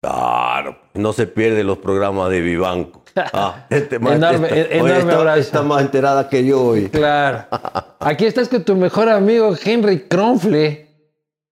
Claro, 0.00 0.78
no 0.94 1.12
se 1.14 1.26
pierde 1.26 1.64
los 1.64 1.78
programas 1.78 2.30
de 2.30 2.40
Vivanco. 2.40 3.02
Ah, 3.16 3.66
este 3.70 3.94
enorme, 3.94 4.48
está, 4.50 5.36
está, 5.36 5.62
más 5.62 5.82
enterada 5.82 6.28
que 6.28 6.44
yo 6.44 6.60
hoy. 6.60 6.88
Claro. 6.88 7.46
Aquí 8.00 8.26
estás 8.26 8.48
con 8.48 8.64
tu 8.64 8.74
mejor 8.74 9.08
amigo 9.08 9.54
Henry 9.64 10.08
Kronfle 10.08 10.88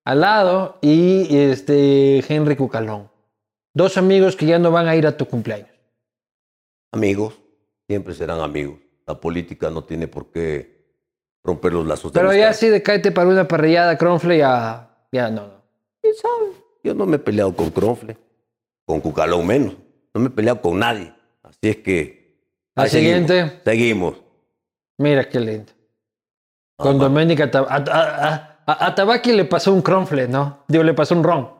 al 0.04 0.20
lado 0.20 0.78
y 0.82 1.36
este 1.36 2.24
Henry 2.28 2.56
Cucalón. 2.56 3.08
Dos 3.74 3.96
amigos 3.96 4.34
que 4.34 4.46
ya 4.46 4.58
no 4.58 4.72
van 4.72 4.88
a 4.88 4.96
ir 4.96 5.06
a 5.06 5.16
tu 5.16 5.26
cumpleaños. 5.26 5.70
Amigos, 6.90 7.34
siempre 7.86 8.12
serán 8.12 8.40
amigos. 8.40 8.80
La 9.06 9.20
política 9.20 9.70
no 9.70 9.84
tiene 9.84 10.08
por 10.08 10.32
qué 10.32 10.84
romper 11.44 11.72
los 11.72 11.86
lazos. 11.86 12.12
Pero 12.12 12.34
ya 12.34 12.52
sí 12.52 12.68
de 12.68 12.82
cáete 12.82 13.12
para 13.12 13.28
una 13.28 13.48
parrillada, 13.48 13.96
Kronfle, 13.96 14.38
ya, 14.38 14.91
ya 15.12 15.30
no, 15.30 15.46
no. 15.46 15.62
¿Quién 16.00 16.14
sabe? 16.14 16.52
Yo 16.82 16.94
no 16.94 17.06
me 17.06 17.16
he 17.16 17.20
peleado 17.20 17.54
con 17.54 17.70
Kronfle 17.70 18.16
con 18.84 19.00
Cucalón 19.00 19.46
menos. 19.46 19.74
No 20.14 20.20
me 20.20 20.26
he 20.26 20.30
peleado 20.30 20.60
con 20.60 20.78
nadie. 20.78 21.14
Así 21.42 21.58
es 21.62 21.76
que. 21.78 22.36
La 22.74 22.88
siguiente. 22.88 23.60
Seguimos. 23.64 24.16
Mira 24.98 25.28
qué 25.28 25.40
lindo. 25.40 25.72
Con 26.76 26.98
Doménica 26.98 27.50
a, 27.54 28.56
a, 28.66 28.94
Tabaki 28.94 29.32
le 29.32 29.44
pasó 29.44 29.72
un 29.72 29.82
cronfle, 29.82 30.26
¿no? 30.26 30.64
Digo, 30.68 30.82
le 30.82 30.94
pasó 30.94 31.14
un 31.14 31.22
ron. 31.22 31.50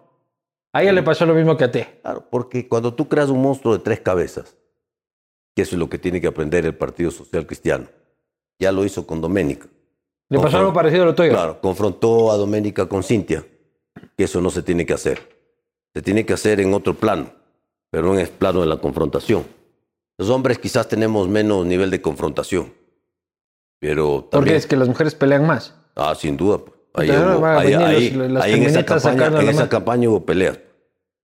A 0.73 0.83
ella 0.83 0.93
le 0.93 1.03
pasó 1.03 1.27
lo 1.27 1.35
mismo 1.35 1.57
que 1.57 1.65
a 1.65 1.71
ti. 1.71 1.85
Claro, 2.03 2.27
porque 2.31 2.67
cuando 2.67 2.95
tú 2.95 3.09
creas 3.09 3.29
un 3.29 3.41
monstruo 3.43 3.77
de 3.77 3.85
tres 3.85 4.01
cabezas, 4.01 4.57
que 5.55 5.63
eso 5.63 5.77
es 5.77 5.79
lo 5.79 5.89
que 5.89 5.99
tiene 5.99 6.21
que 6.21 6.27
aprender 6.27 6.65
el 6.65 6.75
Partido 6.75 7.11
Social 7.11 7.47
Cristiano, 7.47 7.89
ya 8.59 8.73
lo 8.73 8.85
hizo 8.85 9.07
con 9.07 9.21
Doménica. 9.21 9.69
¿Le 10.33 10.41
pasó 10.41 10.59
algo 10.59 10.73
parecido 10.73 11.03
a 11.03 11.07
lo 11.07 11.15
tuyo? 11.15 11.31
Claro, 11.31 11.61
confrontó 11.61 12.33
a 12.33 12.37
Doménica 12.37 12.87
con 12.87 13.03
Cintia, 13.03 13.45
que 14.17 14.25
eso 14.25 14.41
no 14.41 14.51
se 14.51 14.63
tiene 14.63 14.85
que 14.87 14.95
hacer 14.95 15.33
se 15.95 16.03
tiene 16.03 16.25
que 16.25 16.33
hacer 16.33 16.61
en 16.61 16.73
otro 16.75 16.95
plano, 16.95 17.33
pero 17.91 18.07
no 18.07 18.15
en 18.15 18.21
el 18.21 18.29
plano 18.29 18.61
de 18.61 18.67
la 18.67 18.79
confrontación. 18.79 19.45
Los 20.19 20.31
hombres 20.31 20.59
quizás 20.59 20.89
tenemos 20.89 21.29
menos 21.29 21.67
nivel 21.67 21.91
de 21.91 22.01
confrontación, 22.01 22.73
pero 23.79 24.29
también... 24.31 24.31
Porque 24.31 24.57
es 24.57 24.67
que 24.67 24.77
las 24.77 24.89
mujeres 24.89 25.15
pelean 25.15 25.47
más. 25.47 25.75
Ah, 25.97 26.15
sin 26.15 26.37
duda. 26.37 26.61
Ahí, 26.95 27.11
en, 27.11 28.63
esa 28.65 28.85
campaña, 28.85 29.41
en 29.41 29.49
esa 29.49 29.69
campaña 29.69 30.09
hubo 30.09 30.25
peleas. 30.25 30.59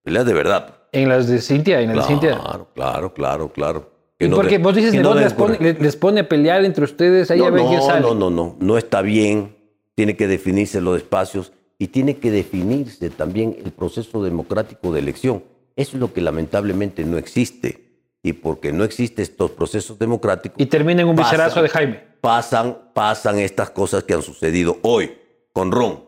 Peleas 0.03 0.25
de 0.25 0.33
verdad. 0.33 0.75
En 0.93 1.09
las 1.09 1.29
de 1.29 1.41
Cintia, 1.41 1.81
en 1.81 1.93
claro, 1.93 2.01
de 2.01 2.07
Cintia. 2.09 2.39
Claro, 2.39 2.69
claro, 2.75 3.15
claro, 3.15 3.53
claro. 3.53 3.91
¿Y 4.19 4.29
porque 4.29 4.59
vos 4.59 4.75
dices 4.75 4.93
que 4.93 5.01
no 5.01 5.15
les, 5.15 5.33
pone, 5.33 5.77
les, 5.79 5.97
pone, 5.97 6.21
a 6.21 6.29
pelear 6.29 6.65
entre 6.65 6.85
ustedes, 6.85 7.31
ahí 7.31 7.39
no, 7.39 7.47
a 7.47 7.51
ver 7.51 7.63
no, 7.63 7.83
sale. 7.83 8.01
No, 8.01 8.15
no, 8.15 8.31
no, 8.31 8.57
no 8.59 8.79
está 8.79 9.01
bien. 9.01 9.57
Tiene 9.95 10.17
que 10.17 10.27
definirse 10.27 10.81
los 10.81 10.97
espacios 10.97 11.53
y 11.79 11.89
tiene 11.89 12.17
que 12.17 12.31
definirse 12.31 13.11
también 13.11 13.57
el 13.65 13.71
proceso 13.71 14.23
democrático 14.23 14.93
de 14.93 15.01
elección. 15.01 15.45
Eso 15.77 15.97
es 15.97 16.01
lo 16.01 16.13
que 16.13 16.21
lamentablemente 16.21 17.05
no 17.05 17.19
existe. 17.19 17.87
Y 18.21 18.33
porque 18.33 18.73
no 18.73 18.83
existen 18.83 19.23
estos 19.23 19.53
procesos 19.53 19.97
democráticos. 19.97 20.61
Y 20.61 20.67
termina 20.67 21.03
en 21.03 21.09
un 21.09 21.17
viserazo 21.17 21.63
de 21.63 21.69
Jaime. 21.69 22.03
Pasan, 22.21 22.77
pasan 22.93 23.39
estas 23.39 23.71
cosas 23.71 24.03
que 24.03 24.15
han 24.15 24.23
sucedido 24.23 24.79
hoy 24.83 25.17
con 25.53 25.71
Ron. 25.71 26.05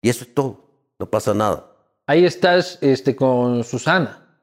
Y 0.00 0.08
eso 0.08 0.22
es 0.22 0.32
todo. 0.32 0.64
No 1.00 1.06
pasa 1.06 1.34
nada. 1.34 1.66
Ahí 2.06 2.24
estás 2.24 2.78
este, 2.80 3.16
con 3.16 3.64
Susana. 3.64 4.40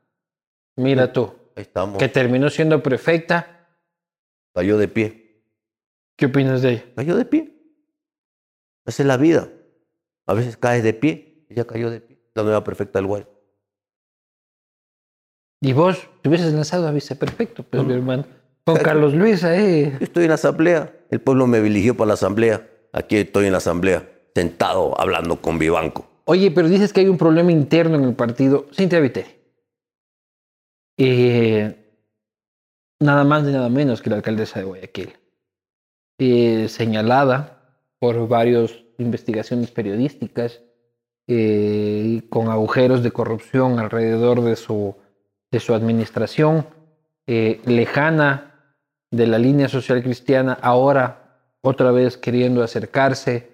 Mira 0.75 1.13
tú. 1.13 1.31
Estamos. 1.55 1.97
Que 1.97 2.09
terminó 2.09 2.49
siendo 2.49 2.81
prefecta. 2.81 3.67
Cayó 4.53 4.77
de 4.77 4.87
pie. 4.87 5.43
¿Qué 6.17 6.27
opinas 6.27 6.61
de 6.61 6.71
ella? 6.71 6.85
Cayó 6.95 7.15
de 7.15 7.25
pie. 7.25 7.53
Esa 8.85 9.03
es 9.03 9.07
la 9.07 9.17
vida. 9.17 9.49
A 10.25 10.33
veces 10.33 10.57
caes 10.57 10.83
de 10.83 10.93
pie, 10.93 11.45
ella 11.49 11.65
cayó 11.65 11.89
de 11.89 11.99
pie, 11.99 12.19
la 12.35 12.43
nueva 12.43 12.63
perfecta 12.63 12.99
del 12.99 13.07
Guay. 13.07 13.25
Y 15.61 15.73
vos 15.73 16.09
te 16.21 16.29
hubieses 16.29 16.53
lanzado 16.53 16.87
a 16.87 16.91
viceprefecto, 16.91 17.63
pues, 17.63 17.83
mi 17.83 17.93
hermano. 17.93 18.25
Con 18.63 18.77
Carlos 18.77 19.13
Luis 19.13 19.43
ahí. 19.43 19.91
Yo 19.91 20.05
estoy 20.05 20.23
en 20.23 20.29
la 20.29 20.35
asamblea. 20.35 20.95
El 21.09 21.21
pueblo 21.21 21.47
me 21.47 21.57
eligió 21.59 21.97
para 21.97 22.09
la 22.09 22.13
asamblea. 22.13 22.67
Aquí 22.93 23.17
estoy 23.17 23.45
en 23.47 23.51
la 23.51 23.57
asamblea, 23.57 24.09
sentado, 24.33 24.99
hablando 24.99 25.41
con 25.41 25.59
Vivanco. 25.59 26.09
Oye, 26.25 26.51
pero 26.51 26.69
dices 26.69 26.93
que 26.93 27.01
hay 27.01 27.07
un 27.07 27.17
problema 27.17 27.51
interno 27.51 27.97
en 27.97 28.03
el 28.03 28.15
partido. 28.15 28.67
Cintia 28.71 28.99
Viteri. 28.99 29.40
Eh, 31.03 31.75
nada 32.99 33.23
más 33.23 33.43
ni 33.43 33.51
nada 33.51 33.69
menos 33.69 34.03
que 34.03 34.11
la 34.11 34.17
alcaldesa 34.17 34.59
de 34.59 34.65
Guayaquil. 34.65 35.17
Señalada 36.69 37.73
por 37.97 38.27
varios 38.27 38.85
investigaciones 38.99 39.71
periodísticas 39.71 40.61
eh, 41.27 42.21
con 42.29 42.49
agujeros 42.49 43.01
de 43.01 43.09
corrupción 43.09 43.79
alrededor 43.79 44.43
de 44.43 44.55
su, 44.55 44.95
de 45.49 45.59
su 45.59 45.73
administración, 45.73 46.67
eh, 47.25 47.59
lejana 47.65 48.75
de 49.09 49.25
la 49.25 49.39
línea 49.39 49.69
social 49.69 50.03
cristiana, 50.03 50.53
ahora 50.61 51.39
otra 51.61 51.89
vez 51.89 52.15
queriendo 52.15 52.61
acercarse. 52.61 53.49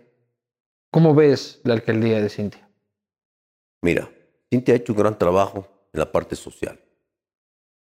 ¿Cómo 0.92 1.16
ves 1.16 1.62
la 1.64 1.76
alcaldía 1.76 2.22
de 2.22 2.28
Cintia? 2.28 2.70
Mira, 3.82 4.10
Cintia 4.50 4.74
ha 4.74 4.78
hecho 4.78 4.92
un 4.92 5.00
gran 5.00 5.18
trabajo 5.18 5.66
en 5.94 6.00
la 6.02 6.12
parte 6.12 6.36
social 6.36 6.78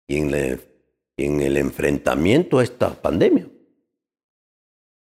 y 0.09 0.17
en, 0.17 1.41
el 1.41 1.57
enfrentamiento 1.57 2.59
a 2.59 2.63
esta 2.63 2.89
pandemia. 3.01 3.47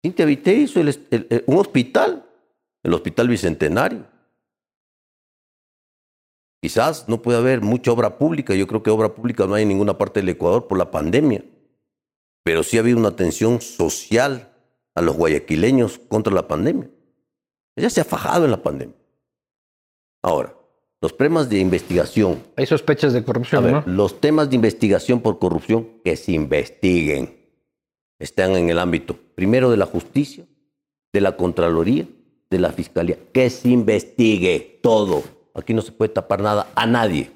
Cintia 0.02 0.28
hizo 0.52 0.80
un 0.80 1.56
hospital 1.56 2.26
el 2.86 2.94
Hospital 2.94 3.28
Bicentenario. 3.28 4.06
Quizás 6.62 7.08
no 7.08 7.20
puede 7.20 7.38
haber 7.38 7.60
mucha 7.60 7.90
obra 7.90 8.16
pública, 8.16 8.54
yo 8.54 8.66
creo 8.66 8.82
que 8.82 8.90
obra 8.90 9.14
pública 9.14 9.46
no 9.46 9.54
hay 9.54 9.62
en 9.62 9.68
ninguna 9.68 9.98
parte 9.98 10.20
del 10.20 10.28
Ecuador 10.28 10.68
por 10.68 10.78
la 10.78 10.90
pandemia, 10.90 11.44
pero 12.44 12.62
sí 12.62 12.76
ha 12.76 12.80
habido 12.80 12.98
una 12.98 13.08
atención 13.08 13.60
social 13.60 14.52
a 14.94 15.02
los 15.02 15.16
guayaquileños 15.16 15.98
contra 15.98 16.32
la 16.32 16.46
pandemia. 16.46 16.88
Ella 17.76 17.90
se 17.90 18.00
ha 18.00 18.04
fajado 18.04 18.44
en 18.44 18.52
la 18.52 18.62
pandemia. 18.62 18.96
Ahora, 20.22 20.55
los 21.06 21.16
temas 21.16 21.48
de 21.48 21.60
investigación. 21.60 22.42
Hay 22.56 22.66
sospechas 22.66 23.12
de 23.12 23.22
corrupción, 23.22 23.62
ver, 23.62 23.72
¿no? 23.74 23.82
Los 23.86 24.20
temas 24.20 24.50
de 24.50 24.56
investigación 24.56 25.20
por 25.20 25.38
corrupción 25.38 25.86
que 26.04 26.16
se 26.16 26.32
investiguen 26.32 27.36
están 28.18 28.56
en 28.56 28.70
el 28.70 28.78
ámbito, 28.80 29.16
primero, 29.36 29.70
de 29.70 29.76
la 29.76 29.86
justicia, 29.86 30.44
de 31.12 31.20
la 31.20 31.36
Contraloría, 31.36 32.06
de 32.50 32.58
la 32.58 32.72
Fiscalía. 32.72 33.16
Que 33.32 33.50
se 33.50 33.68
investigue 33.68 34.80
todo. 34.82 35.22
Aquí 35.54 35.74
no 35.74 35.80
se 35.82 35.92
puede 35.92 36.08
tapar 36.08 36.40
nada 36.42 36.66
a 36.74 36.86
nadie. 36.86 37.30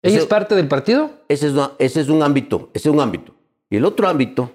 ¿Ella 0.00 0.14
Ese- 0.14 0.18
es 0.20 0.26
parte 0.26 0.54
del 0.54 0.66
partido? 0.68 1.10
Ese 1.28 1.48
es, 1.48 1.52
una- 1.52 1.72
ese 1.78 2.00
es 2.00 2.08
un 2.08 2.22
ámbito, 2.22 2.70
ese 2.72 2.88
es 2.88 2.94
un 2.94 3.00
ámbito. 3.02 3.34
Y 3.68 3.76
el 3.76 3.84
otro 3.84 4.08
ámbito, 4.08 4.50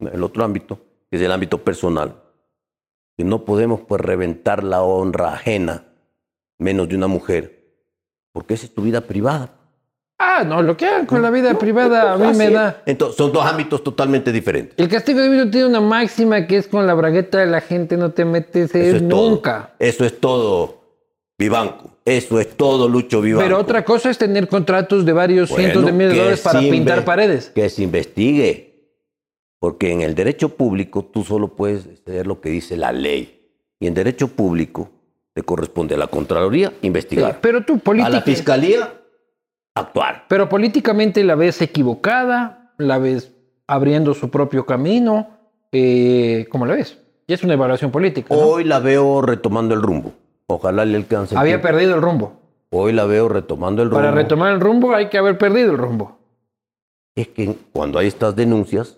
el 0.00 0.22
otro 0.24 0.42
ámbito, 0.42 0.78
es 1.10 1.20
el 1.20 1.30
ámbito 1.32 1.62
personal, 1.62 2.22
que 3.18 3.24
no 3.24 3.44
podemos 3.44 3.80
pues 3.82 4.00
reventar 4.00 4.64
la 4.64 4.82
honra 4.82 5.34
ajena, 5.34 5.84
menos 6.58 6.88
de 6.88 6.96
una 6.96 7.08
mujer, 7.08 7.57
porque 8.32 8.54
esa 8.54 8.66
es 8.66 8.74
tu 8.74 8.82
vida 8.82 9.00
privada. 9.00 9.50
Ah, 10.20 10.42
no, 10.44 10.62
lo 10.62 10.76
que 10.76 10.84
hagan 10.84 11.06
con 11.06 11.22
la 11.22 11.30
vida 11.30 11.56
privada 11.58 12.12
a 12.14 12.16
mí 12.18 12.36
me 12.36 12.50
da. 12.50 12.82
Entonces, 12.86 13.16
son 13.16 13.32
dos 13.32 13.44
ámbitos 13.46 13.84
totalmente 13.84 14.32
diferentes. 14.32 14.74
El 14.76 14.88
castigo 14.88 15.22
divino 15.22 15.48
tiene 15.48 15.66
una 15.66 15.80
máxima 15.80 16.44
que 16.48 16.56
es 16.56 16.66
con 16.66 16.86
la 16.88 16.94
bragueta 16.94 17.38
de 17.38 17.46
la 17.46 17.60
gente 17.60 17.96
no 17.96 18.10
te 18.10 18.24
metes 18.24 18.74
Eso 18.74 18.96
es 18.96 19.08
todo. 19.08 19.30
nunca. 19.30 19.74
Eso 19.78 20.04
es 20.04 20.18
todo, 20.18 20.80
Vivanco. 21.38 21.90
Eso 22.04 22.40
es 22.40 22.56
todo, 22.56 22.88
Lucho 22.88 23.20
Vivanco. 23.20 23.44
Pero 23.44 23.60
otra 23.60 23.84
cosa 23.84 24.10
es 24.10 24.18
tener 24.18 24.48
contratos 24.48 25.04
de 25.04 25.12
varios 25.12 25.50
Bueno, 25.50 25.64
cientos 25.64 25.86
de 25.86 25.92
miles 25.92 26.12
de 26.14 26.18
dólares 26.18 26.40
para 26.40 26.60
pintar 26.60 27.04
paredes. 27.04 27.52
Que 27.54 27.68
se 27.68 27.84
investigue. 27.84 28.64
Porque 29.60 29.92
en 29.92 30.00
el 30.00 30.14
derecho 30.16 30.48
público 30.48 31.04
tú 31.04 31.22
solo 31.22 31.54
puedes 31.54 31.86
hacer 31.86 32.26
lo 32.26 32.40
que 32.40 32.48
dice 32.50 32.76
la 32.76 32.92
ley. 32.92 33.50
Y 33.78 33.86
en 33.86 33.94
derecho 33.94 34.26
público 34.28 34.90
le 35.34 35.42
corresponde 35.42 35.94
a 35.94 35.98
la 35.98 36.06
Contraloría 36.08 36.72
investigar. 36.82 37.32
Sí, 37.32 37.38
pero 37.40 37.64
tú, 37.64 37.80
a 38.02 38.08
la 38.08 38.22
Fiscalía 38.22 38.92
actuar. 39.74 40.24
pero 40.28 40.48
políticamente 40.48 41.22
la 41.22 41.36
ves 41.36 41.62
equivocada, 41.62 42.72
la 42.78 42.98
ves 42.98 43.32
abriendo 43.66 44.14
su 44.14 44.30
propio 44.30 44.66
camino. 44.66 45.28
Eh, 45.70 46.46
¿Cómo 46.50 46.66
la 46.66 46.74
ves? 46.74 46.98
Y 47.26 47.34
es 47.34 47.44
una 47.44 47.54
evaluación 47.54 47.90
política. 47.90 48.34
¿no? 48.34 48.40
Hoy 48.40 48.64
la 48.64 48.80
veo 48.80 49.22
retomando 49.22 49.74
el 49.74 49.82
rumbo. 49.82 50.12
Ojalá 50.46 50.84
le 50.84 50.96
alcance. 50.96 51.36
Había 51.36 51.60
perdido 51.60 51.94
el 51.94 52.02
rumbo. 52.02 52.32
Hoy 52.70 52.92
la 52.92 53.04
veo 53.04 53.28
retomando 53.28 53.82
el 53.82 53.90
rumbo. 53.90 54.00
Para 54.00 54.12
retomar 54.12 54.52
el 54.52 54.60
rumbo 54.60 54.94
hay 54.94 55.08
que 55.08 55.18
haber 55.18 55.38
perdido 55.38 55.72
el 55.72 55.78
rumbo. 55.78 56.18
Es 57.14 57.28
que 57.28 57.54
cuando 57.72 57.98
hay 57.98 58.06
estas 58.06 58.34
denuncias, 58.34 58.96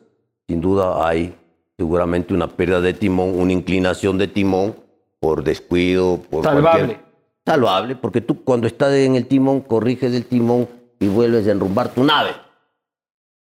sin 0.48 0.60
duda 0.60 1.06
hay 1.06 1.34
seguramente 1.76 2.34
una 2.34 2.48
pérdida 2.48 2.80
de 2.80 2.92
timón, 2.92 3.38
una 3.38 3.52
inclinación 3.52 4.18
de 4.18 4.28
timón 4.28 4.76
por 5.20 5.44
descuido, 5.44 6.20
por 6.30 6.44
Salvable. 6.44 6.80
cualquier- 6.86 7.10
Salvable, 7.46 7.96
porque 7.96 8.20
tú 8.20 8.44
cuando 8.44 8.66
estás 8.66 8.92
en 8.94 9.16
el 9.16 9.26
timón, 9.26 9.60
corriges 9.62 10.12
el 10.14 10.26
timón 10.26 10.68
y 10.98 11.08
vuelves 11.08 11.46
a 11.46 11.52
enrumbar 11.52 11.92
tu 11.94 12.04
nave. 12.04 12.30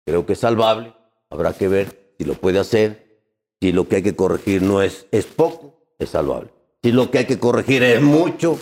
Creo 0.06 0.26
que 0.26 0.34
es 0.34 0.40
salvable, 0.40 0.94
habrá 1.30 1.54
que 1.54 1.68
ver 1.68 2.14
si 2.18 2.26
lo 2.26 2.34
puede 2.36 2.60
hacer, 2.60 3.22
si 3.62 3.72
lo 3.72 3.88
que 3.88 3.98
hay 3.98 4.04
que 4.04 4.16
corregir 4.16 4.62
no 4.62 4.82
es, 4.82 5.08
es 5.12 5.26
poco, 5.26 5.80
es 6.00 6.10
salvable. 6.10 6.52
Si 6.84 6.92
lo 6.92 7.12
que 7.12 7.20
hay 7.20 7.26
que 7.26 7.38
corregir 7.40 7.84
es 7.84 8.02
mucho, 8.02 8.58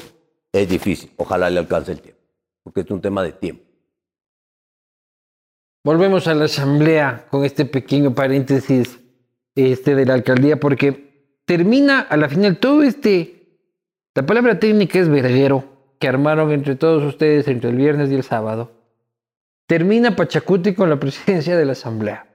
es 0.52 0.68
difícil. 0.68 1.12
Ojalá 1.18 1.50
le 1.50 1.60
alcance 1.60 1.94
el 1.94 2.02
tiempo, 2.02 2.22
porque 2.64 2.82
es 2.82 2.92
un 2.92 3.00
tema 3.00 3.24
de 3.24 3.32
tiempo. 3.32 3.64
Volvemos 5.86 6.28
a 6.28 6.34
la 6.34 6.46
asamblea 6.46 7.28
con 7.30 7.46
este 7.46 7.66
pequeño 7.66 8.14
paréntesis 8.14 9.00
este, 9.56 9.96
de 9.96 10.06
la 10.06 10.16
alcaldía, 10.16 10.60
porque 10.60 11.09
termina 11.50 12.02
a 12.02 12.16
la 12.16 12.30
final 12.30 12.58
todo 12.58 12.84
este. 12.84 13.58
La 14.14 14.24
palabra 14.24 14.60
técnica 14.60 15.00
es 15.00 15.10
verguero 15.10 15.64
que 15.98 16.08
armaron 16.08 16.52
entre 16.52 16.76
todos 16.76 17.04
ustedes 17.04 17.48
entre 17.48 17.72
el 17.72 17.76
viernes 17.76 18.12
y 18.12 18.14
el 18.14 18.22
sábado. 18.22 18.70
Termina 19.66 20.16
Pachacuti 20.16 20.76
con 20.76 20.92
la 20.92 21.00
presidencia 21.00 21.58
de 21.58 21.66
la 21.66 21.72
asamblea. 21.72 22.28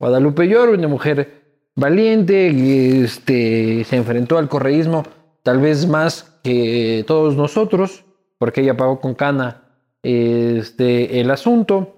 Guadalupe 0.00 0.48
Lloro, 0.48 0.72
una 0.72 0.88
mujer 0.88 1.70
valiente, 1.76 3.04
este, 3.04 3.84
se 3.84 3.94
enfrentó 3.94 4.38
al 4.38 4.48
correísmo 4.48 5.04
tal 5.44 5.60
vez 5.60 5.86
más 5.86 6.40
que 6.42 7.04
todos 7.06 7.36
nosotros, 7.36 8.04
porque 8.38 8.62
ella 8.62 8.76
pagó 8.76 9.00
con 9.00 9.14
cana 9.14 9.68
este, 10.02 11.20
el 11.20 11.30
asunto 11.30 11.94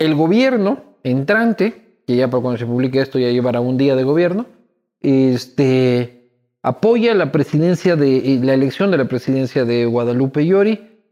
el 0.00 0.16
gobierno 0.16 0.96
entrante, 1.04 1.89
que 2.06 2.16
ya 2.16 2.28
para 2.28 2.42
cuando 2.42 2.58
se 2.58 2.66
publique 2.66 3.00
esto 3.00 3.18
ya 3.18 3.30
llevará 3.30 3.60
un 3.60 3.76
día 3.76 3.96
de 3.96 4.04
gobierno, 4.04 4.46
este, 5.00 6.30
apoya 6.62 7.14
la 7.14 7.32
presidencia 7.32 7.96
de 7.96 8.34
eh, 8.34 8.40
la 8.42 8.54
elección 8.54 8.90
de 8.90 8.98
la 8.98 9.06
presidencia 9.06 9.64
de 9.64 9.86
Guadalupe 9.86 10.46
Llori 10.46 11.02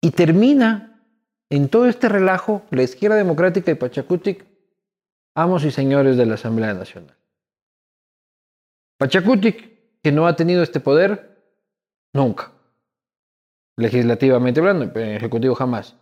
y 0.00 0.10
termina 0.10 1.02
en 1.50 1.68
todo 1.68 1.86
este 1.86 2.08
relajo 2.08 2.62
la 2.70 2.82
izquierda 2.82 3.16
democrática 3.16 3.70
y 3.70 3.74
Pachacutic, 3.74 4.44
amos 5.34 5.64
y 5.64 5.70
señores 5.70 6.16
de 6.16 6.26
la 6.26 6.34
Asamblea 6.34 6.74
Nacional. 6.74 7.16
Pachacutic, 8.98 10.00
que 10.02 10.12
no 10.12 10.26
ha 10.26 10.36
tenido 10.36 10.62
este 10.62 10.80
poder 10.80 11.42
nunca, 12.12 12.52
legislativamente 13.76 14.60
hablando, 14.60 14.84
en 14.84 15.16
ejecutivo 15.16 15.54
jamás 15.54 15.96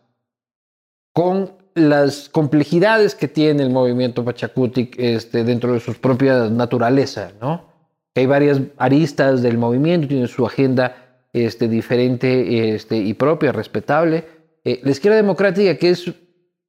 con 1.12 1.61
las 1.74 2.28
complejidades 2.28 3.14
que 3.14 3.28
tiene 3.28 3.62
el 3.62 3.70
movimiento 3.70 4.24
Pachacutic 4.24 4.96
este, 4.98 5.44
dentro 5.44 5.72
de 5.72 5.80
sus 5.80 5.98
propias 5.98 6.50
naturaleza, 6.50 7.32
¿no? 7.40 7.70
Hay 8.14 8.26
varias 8.26 8.60
aristas 8.76 9.42
del 9.42 9.56
movimiento, 9.56 10.06
tiene 10.06 10.28
su 10.28 10.44
agenda 10.44 11.24
este, 11.32 11.66
diferente 11.68 12.74
este, 12.74 12.96
y 12.96 13.14
propia, 13.14 13.52
respetable. 13.52 14.24
Eh, 14.64 14.80
la 14.82 14.90
izquierda 14.90 15.16
democrática, 15.16 15.76
que 15.78 15.90
es, 15.90 16.12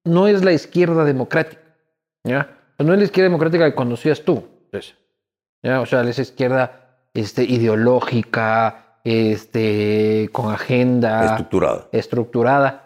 no 0.05 0.27
es 0.27 0.43
la 0.43 0.53
izquierda 0.53 1.03
democrática, 1.03 1.61
¿ya? 2.23 2.57
No 2.79 2.93
es 2.93 2.99
la 2.99 3.05
izquierda 3.05 3.29
democrática 3.29 3.65
que 3.65 3.75
conocías 3.75 4.21
tú, 4.21 4.43
pues, 4.71 4.95
¿ya? 5.61 5.81
O 5.81 5.85
sea, 5.85 6.01
es 6.03 6.17
izquierda 6.17 6.97
este, 7.13 7.43
ideológica, 7.43 8.99
este, 9.03 10.29
con 10.31 10.51
agenda 10.53 11.25
Estructurada. 11.25 11.87
estructurada. 11.91 12.82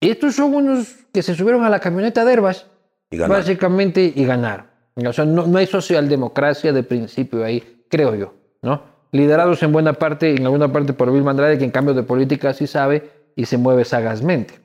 Estos 0.00 0.34
son 0.34 0.54
unos 0.54 1.06
que 1.12 1.22
se 1.22 1.34
subieron 1.34 1.64
a 1.64 1.70
la 1.70 1.80
camioneta 1.80 2.24
de 2.24 2.32
Herbas, 2.32 2.66
Y 3.10 3.18
básicamente, 3.18 4.12
y 4.14 4.24
ganaron. 4.24 4.66
O 4.96 5.12
sea, 5.12 5.24
no, 5.24 5.46
no 5.46 5.58
hay 5.58 5.66
socialdemocracia 5.66 6.72
de 6.72 6.82
principio 6.82 7.44
ahí, 7.44 7.84
creo 7.88 8.14
yo, 8.14 8.34
¿no? 8.62 8.82
Liderados 9.12 9.62
en 9.62 9.72
buena 9.72 9.92
parte, 9.94 10.34
en 10.34 10.44
alguna 10.44 10.72
parte 10.72 10.92
por 10.92 11.12
Vilma 11.12 11.30
Andrade, 11.30 11.58
que 11.58 11.64
en 11.64 11.70
cambio 11.70 11.94
de 11.94 12.02
política 12.02 12.52
sí 12.52 12.66
sabe 12.66 13.10
y 13.36 13.46
se 13.46 13.58
mueve 13.58 13.84
sagazmente. 13.84 14.58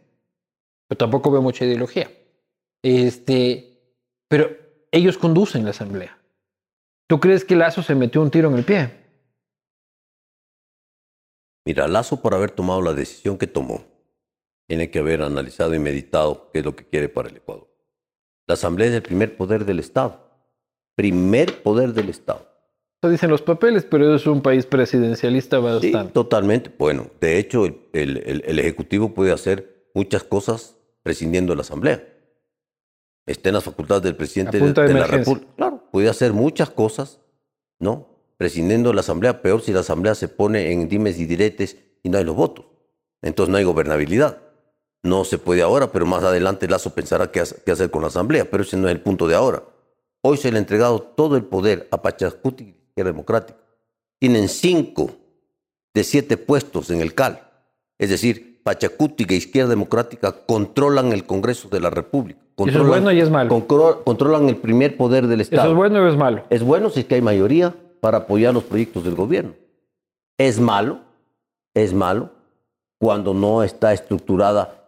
Pero 0.88 0.97
tampoco 0.97 1.32
veo 1.32 1.41
mucha 1.41 1.65
ideología. 1.65 2.09
Este, 2.82 3.79
pero 4.27 4.49
ellos 4.91 5.17
conducen 5.17 5.63
la 5.63 5.71
asamblea. 5.71 6.17
¿Tú 7.07 7.19
crees 7.19 7.45
que 7.45 7.55
Lazo 7.55 7.84
se 7.84 7.95
metió 7.95 8.21
un 8.21 8.32
tiro 8.32 8.49
en 8.49 8.55
el 8.55 8.63
pie? 8.63 8.89
Mira, 11.65 11.88
Lazo 11.88 12.21
por 12.21 12.34
haber 12.34 12.51
tomado 12.51 12.82
la 12.82 12.93
decisión 12.93 13.38
que 13.38 13.47
tomó, 13.47 13.84
tiene 14.72 14.89
que 14.89 14.99
haber 14.99 15.22
analizado 15.22 15.76
y 15.76 15.80
meditado 15.80 16.49
qué 16.53 16.59
es 16.59 16.65
lo 16.65 16.74
que 16.78 16.86
quiere 16.86 17.09
para 17.09 17.28
el 17.28 17.36
Ecuador. 17.36 17.67
La 18.47 18.53
Asamblea 18.53 18.88
es 18.88 18.93
el 18.93 19.01
primer 19.01 19.36
poder 19.36 19.65
del 19.65 19.80
Estado. 19.80 20.32
Primer 20.95 21.61
poder 21.61 21.91
del 21.91 22.07
Estado. 22.07 22.47
Eso 23.03 23.11
dicen 23.11 23.30
los 23.30 23.41
papeles, 23.41 23.84
pero 23.84 24.15
es 24.15 24.26
un 24.28 24.41
país 24.41 24.65
presidencialista 24.65 25.57
Sí, 25.57 25.63
bastante. 25.91 26.13
totalmente. 26.13 26.72
Bueno, 26.80 27.07
de 27.19 27.38
hecho, 27.38 27.65
el, 27.65 27.82
el- 27.91 28.17
el- 28.26 28.43
el 28.45 28.59
Ejecutivo 28.59 29.13
puede 29.13 29.34
hacer 29.34 29.89
muchas 29.93 30.24
cosas 30.24 30.78
prescindiendo 31.03 31.51
de 31.51 31.57
la 31.57 31.63
Asamblea. 31.63 32.07
Está 33.26 33.49
en 33.49 33.55
las 33.55 33.65
facultades 33.65 34.03
del 34.03 34.15
presidente 34.15 34.57
de, 34.57 34.72
de 34.72 34.88
de 34.88 34.93
la. 34.93 35.05
República. 35.07 35.47
Claro, 35.57 35.84
puede 35.91 36.07
hacer 36.07 36.32
muchas 36.32 36.69
cosas, 36.69 37.19
¿no? 37.78 38.07
Prescindiendo 38.38 38.88
de 38.88 38.95
la 38.95 39.01
Asamblea, 39.01 39.41
peor 39.41 39.59
si 39.61 39.74
la 39.74 39.82
Asamblea 39.82 40.15
se 40.15 40.30
pone 40.30 40.72
en 40.72 40.88
dimes 40.88 41.19
y 41.19 41.26
diretes 41.26 41.76
y 42.03 42.07
no 42.09 42.17
hay 42.17 42.24
los 42.24 42.38
votos. 42.38 42.67
Entonces 43.22 43.51
no 43.51 43.57
hay 43.57 43.65
gobernabilidad. 43.65 44.38
No 45.04 45.24
se 45.24 45.38
puede 45.38 45.62
ahora, 45.64 45.91
pero 45.91 46.06
más 46.06 46.24
adelante 46.24 46.68
Lazo 46.68 46.91
pensará 46.91 47.32
qué, 47.32 47.39
hace- 47.39 47.62
qué 47.66 47.72
hacer 47.72 47.89
con 47.89 48.02
la 48.02 48.10
Asamblea, 48.10 48.45
pero 48.49 48.64
ese 48.64 48.78
no 48.78 48.88
es 48.88 48.93
el 48.93 49.02
punto 49.02 49.28
de 49.28 49.36
ahora. 49.36 49.64
Hoy 50.22 50.38
se 50.38 50.52
le 50.52 50.58
ha 50.58 50.60
entregado 50.60 51.02
todo 51.02 51.36
el 51.36 51.43
poder 51.43 51.88
a 51.91 52.02
Pachacuti 52.02 52.64
y 52.64 52.70
Izquierda 52.89 53.12
Democrática. 53.12 53.58
Tienen 54.20 54.47
cinco 54.47 55.10
de 55.93 56.04
siete 56.04 56.38
puestos 56.38 56.91
en 56.91 57.02
el 57.02 57.16
CAL. 57.16 57.41
Es 57.97 58.10
decir, 58.12 58.62
Pachacuti 58.64 59.26
e 59.28 59.34
Izquierda 59.34 59.72
Democrática 59.72 60.32
controlan 60.45 61.12
el 61.12 61.26
Congreso 61.26 61.68
de 61.70 61.80
la 61.80 61.89
República. 61.89 62.39
Eso 62.39 62.45
es 62.49 62.56
Controlan, 62.76 62.89
bueno 62.89 63.12
y 63.12 63.20
es 63.22 63.30
malo. 63.32 63.49
control- 63.49 64.04
controlan 64.04 64.47
el 64.49 64.58
primer 64.58 64.95
poder 64.95 65.26
del 65.26 65.41
Estado. 65.41 65.64
¿Eso 65.64 65.72
es 65.72 65.76
bueno 65.78 66.04
o 66.04 66.08
es 66.08 66.16
malo? 66.16 66.43
Es 66.52 66.62
bueno 66.62 66.91
si 66.91 66.99
es 66.99 67.06
que 67.08 67.16
hay 67.16 67.22
mayoría 67.24 67.74
para 68.02 68.20
apoyar 68.20 68.54
los 68.54 68.64
proyectos 68.66 69.04
del 69.04 69.16
gobierno. 69.16 69.56
Es 70.38 70.60
malo, 70.60 70.99
es 71.74 71.91
malo 71.95 72.30
cuando 72.99 73.34
no 73.34 73.64
está 73.64 73.93
estructurada 73.93 74.80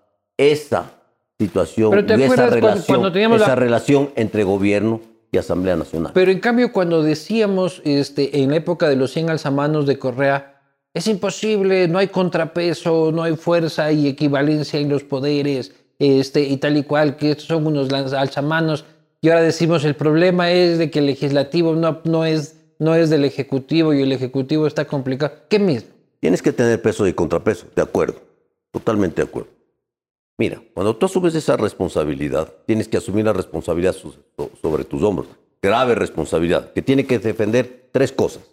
esa 0.52 0.92
situación 1.40 1.92
Pero 1.92 2.06
¿te 2.06 2.18
y 2.18 2.24
esa 2.24 2.36
cuando- 2.36 2.56
relación, 2.56 3.02
cuando 3.02 3.36
esa 3.36 3.48
la- 3.50 3.56
relación 3.56 4.10
entre 4.16 4.44
gobierno 4.44 5.02
y 5.32 5.38
Asamblea 5.38 5.76
Nacional. 5.76 6.12
Pero 6.14 6.32
en 6.32 6.40
cambio, 6.40 6.72
cuando 6.72 7.02
decíamos 7.02 7.82
este, 7.86 8.42
en 8.44 8.52
la 8.52 8.58
época 8.58 8.88
de 8.88 8.96
los 8.96 9.12
100 9.12 9.30
alzamanos 9.32 9.88
de 9.88 9.98
Correa, 9.98 10.62
es 10.94 11.08
imposible, 11.08 11.88
no 11.88 11.98
hay 11.98 12.08
contrapeso, 12.10 13.12
no 13.12 13.24
hay 13.24 13.36
fuerza 13.36 13.92
y 13.92 14.08
equivalencia 14.08 14.80
en 14.80 14.90
los 14.90 15.04
poderes, 15.04 15.74
este, 15.98 16.42
y 16.44 16.58
tal 16.58 16.78
y 16.78 16.84
cual, 16.84 17.18
que 17.18 17.32
estos 17.32 17.48
son 17.48 17.66
unos 17.66 17.92
alzamanos. 17.92 18.86
Y 19.22 19.30
ahora 19.30 19.42
decimos, 19.42 19.84
el 19.86 19.96
problema 19.96 20.52
es 20.52 20.78
de 20.78 20.92
que 20.92 21.00
el 21.00 21.08
legislativo 21.08 21.74
no, 21.76 22.02
no, 22.04 22.26
es, 22.26 22.58
no 22.78 22.94
es 22.94 23.10
del 23.10 23.26
ejecutivo 23.26 23.92
y 23.94 24.04
el 24.04 24.12
ejecutivo 24.12 24.68
está 24.68 24.86
complicado. 24.86 25.34
¿Qué 25.50 25.58
mismo? 25.58 25.90
Tienes 26.20 26.44
que 26.44 26.52
tener 26.54 26.80
peso 26.82 27.08
y 27.08 27.14
contrapeso, 27.14 27.66
de 27.76 27.82
acuerdo, 27.82 28.22
totalmente 28.72 29.22
de 29.24 29.28
acuerdo. 29.28 29.50
Mira, 30.38 30.62
cuando 30.74 30.96
tú 30.96 31.06
asumes 31.06 31.36
esa 31.36 31.58
responsabilidad, 31.58 32.52
tienes 32.66 32.88
que 32.88 32.98
asumir 32.98 33.26
la 33.26 33.34
responsabilidad 33.34 33.96
sobre 34.62 34.84
tus 34.84 35.04
hombros. 35.04 35.28
Grave 35.62 35.96
responsabilidad, 35.96 36.74
que 36.74 36.82
tiene 36.82 37.06
que 37.06 37.20
defender 37.20 37.90
tres 37.92 38.12
cosas. 38.12 38.44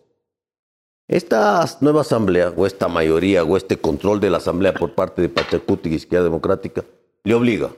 Esta 1.08 1.64
nueva 1.80 2.02
asamblea, 2.02 2.52
o 2.54 2.66
esta 2.66 2.86
mayoría, 2.86 3.42
o 3.42 3.56
este 3.56 3.78
control 3.78 4.20
de 4.20 4.30
la 4.30 4.36
asamblea 4.36 4.74
por 4.74 4.94
parte 4.94 5.22
de 5.22 5.28
Pachacuti 5.28 5.88
y 5.88 5.94
Izquierda 5.94 6.24
Democrática, 6.24 6.84
le 7.24 7.34
obliga 7.34 7.70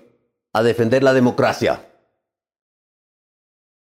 a 0.53 0.63
defender 0.63 1.03
la 1.03 1.15
democracia, 1.15 1.89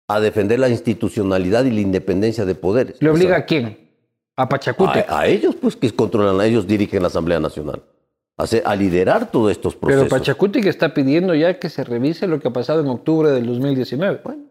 a 0.07 0.19
defender 0.19 0.59
la 0.59 0.69
institucionalidad 0.69 1.65
y 1.65 1.71
la 1.71 1.81
independencia 1.81 2.45
de 2.45 2.55
poderes. 2.55 2.95
¿Le 2.99 3.09
obliga 3.09 3.35
a 3.35 3.45
quién? 3.45 3.91
A 4.37 4.49
Pachacuti. 4.49 4.99
A, 5.07 5.27
ellos, 5.27 5.55
pues, 5.55 5.75
que 5.75 5.91
controlan, 5.91 6.43
ellos 6.47 6.65
dirigen 6.65 7.03
la 7.03 7.09
Asamblea 7.09 7.39
Nacional 7.39 7.83
a, 8.37 8.75
liderar 8.75 9.31
todos 9.31 9.51
estos 9.51 9.75
procesos. 9.75 10.07
Pero 10.07 10.19
Pachacuti 10.19 10.61
que 10.61 10.69
está 10.69 10.93
pidiendo 10.93 11.33
ya 11.33 11.59
que 11.59 11.69
se 11.69 11.83
revise 11.83 12.27
lo 12.27 12.39
que 12.39 12.47
ha 12.49 12.53
pasado 12.53 12.81
en 12.81 12.87
octubre 12.87 13.31
del 13.31 13.47
2019. 13.47 14.21
Bueno, 14.23 14.43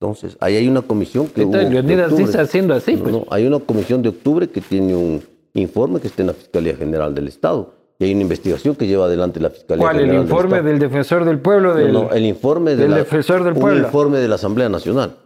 entonces, 0.00 0.36
ahí 0.40 0.56
hay 0.56 0.68
una 0.68 0.82
comisión 0.82 1.28
que... 1.28 1.44
Leonidas 1.44 2.16
dice 2.16 2.40
haciendo 2.40 2.74
así. 2.74 2.96
pues. 2.96 3.12
no, 3.12 3.24
hay 3.30 3.46
una 3.46 3.58
comisión 3.58 4.02
de 4.02 4.10
octubre 4.10 4.48
que 4.48 4.60
tiene 4.60 4.94
un 4.94 5.22
informe 5.54 6.00
que 6.00 6.08
está 6.08 6.22
en 6.22 6.28
la 6.28 6.34
Fiscalía 6.34 6.76
General 6.76 7.14
del 7.14 7.28
Estado. 7.28 7.74
Y 7.98 8.04
hay 8.04 8.12
una 8.12 8.22
investigación 8.22 8.74
que 8.74 8.86
lleva 8.86 9.06
adelante 9.06 9.40
la 9.40 9.50
Fiscalía 9.50 9.82
¿Cuál, 9.82 9.96
General 9.96 10.16
el 10.16 10.22
informe 10.22 10.62
del, 10.62 10.78
defensor 10.78 11.24
del 11.24 11.38
pueblo? 11.38 11.74
Del, 11.74 11.92
no, 11.92 12.10
el 12.10 12.26
informe 12.26 12.74
del 12.76 12.94
defensor 12.94 13.44
del 13.44 13.54
pueblo. 13.54 13.80
Un 13.80 13.86
informe 13.86 14.18
de 14.18 14.28
la 14.28 14.34
Asamblea 14.34 14.68
Nacional. 14.68 15.16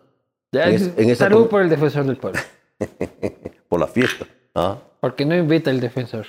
en, 0.52 1.16
salud 1.16 1.48
por 1.48 1.62
el 1.62 1.70
defensor 1.70 2.04
del 2.04 2.16
pueblo. 2.16 2.40
por 3.68 3.80
la 3.80 3.86
fiesta. 3.86 4.26
¿ah? 4.54 4.78
Porque 5.00 5.24
no 5.24 5.34
invita 5.34 5.70
el 5.70 5.80
defensor. 5.80 6.26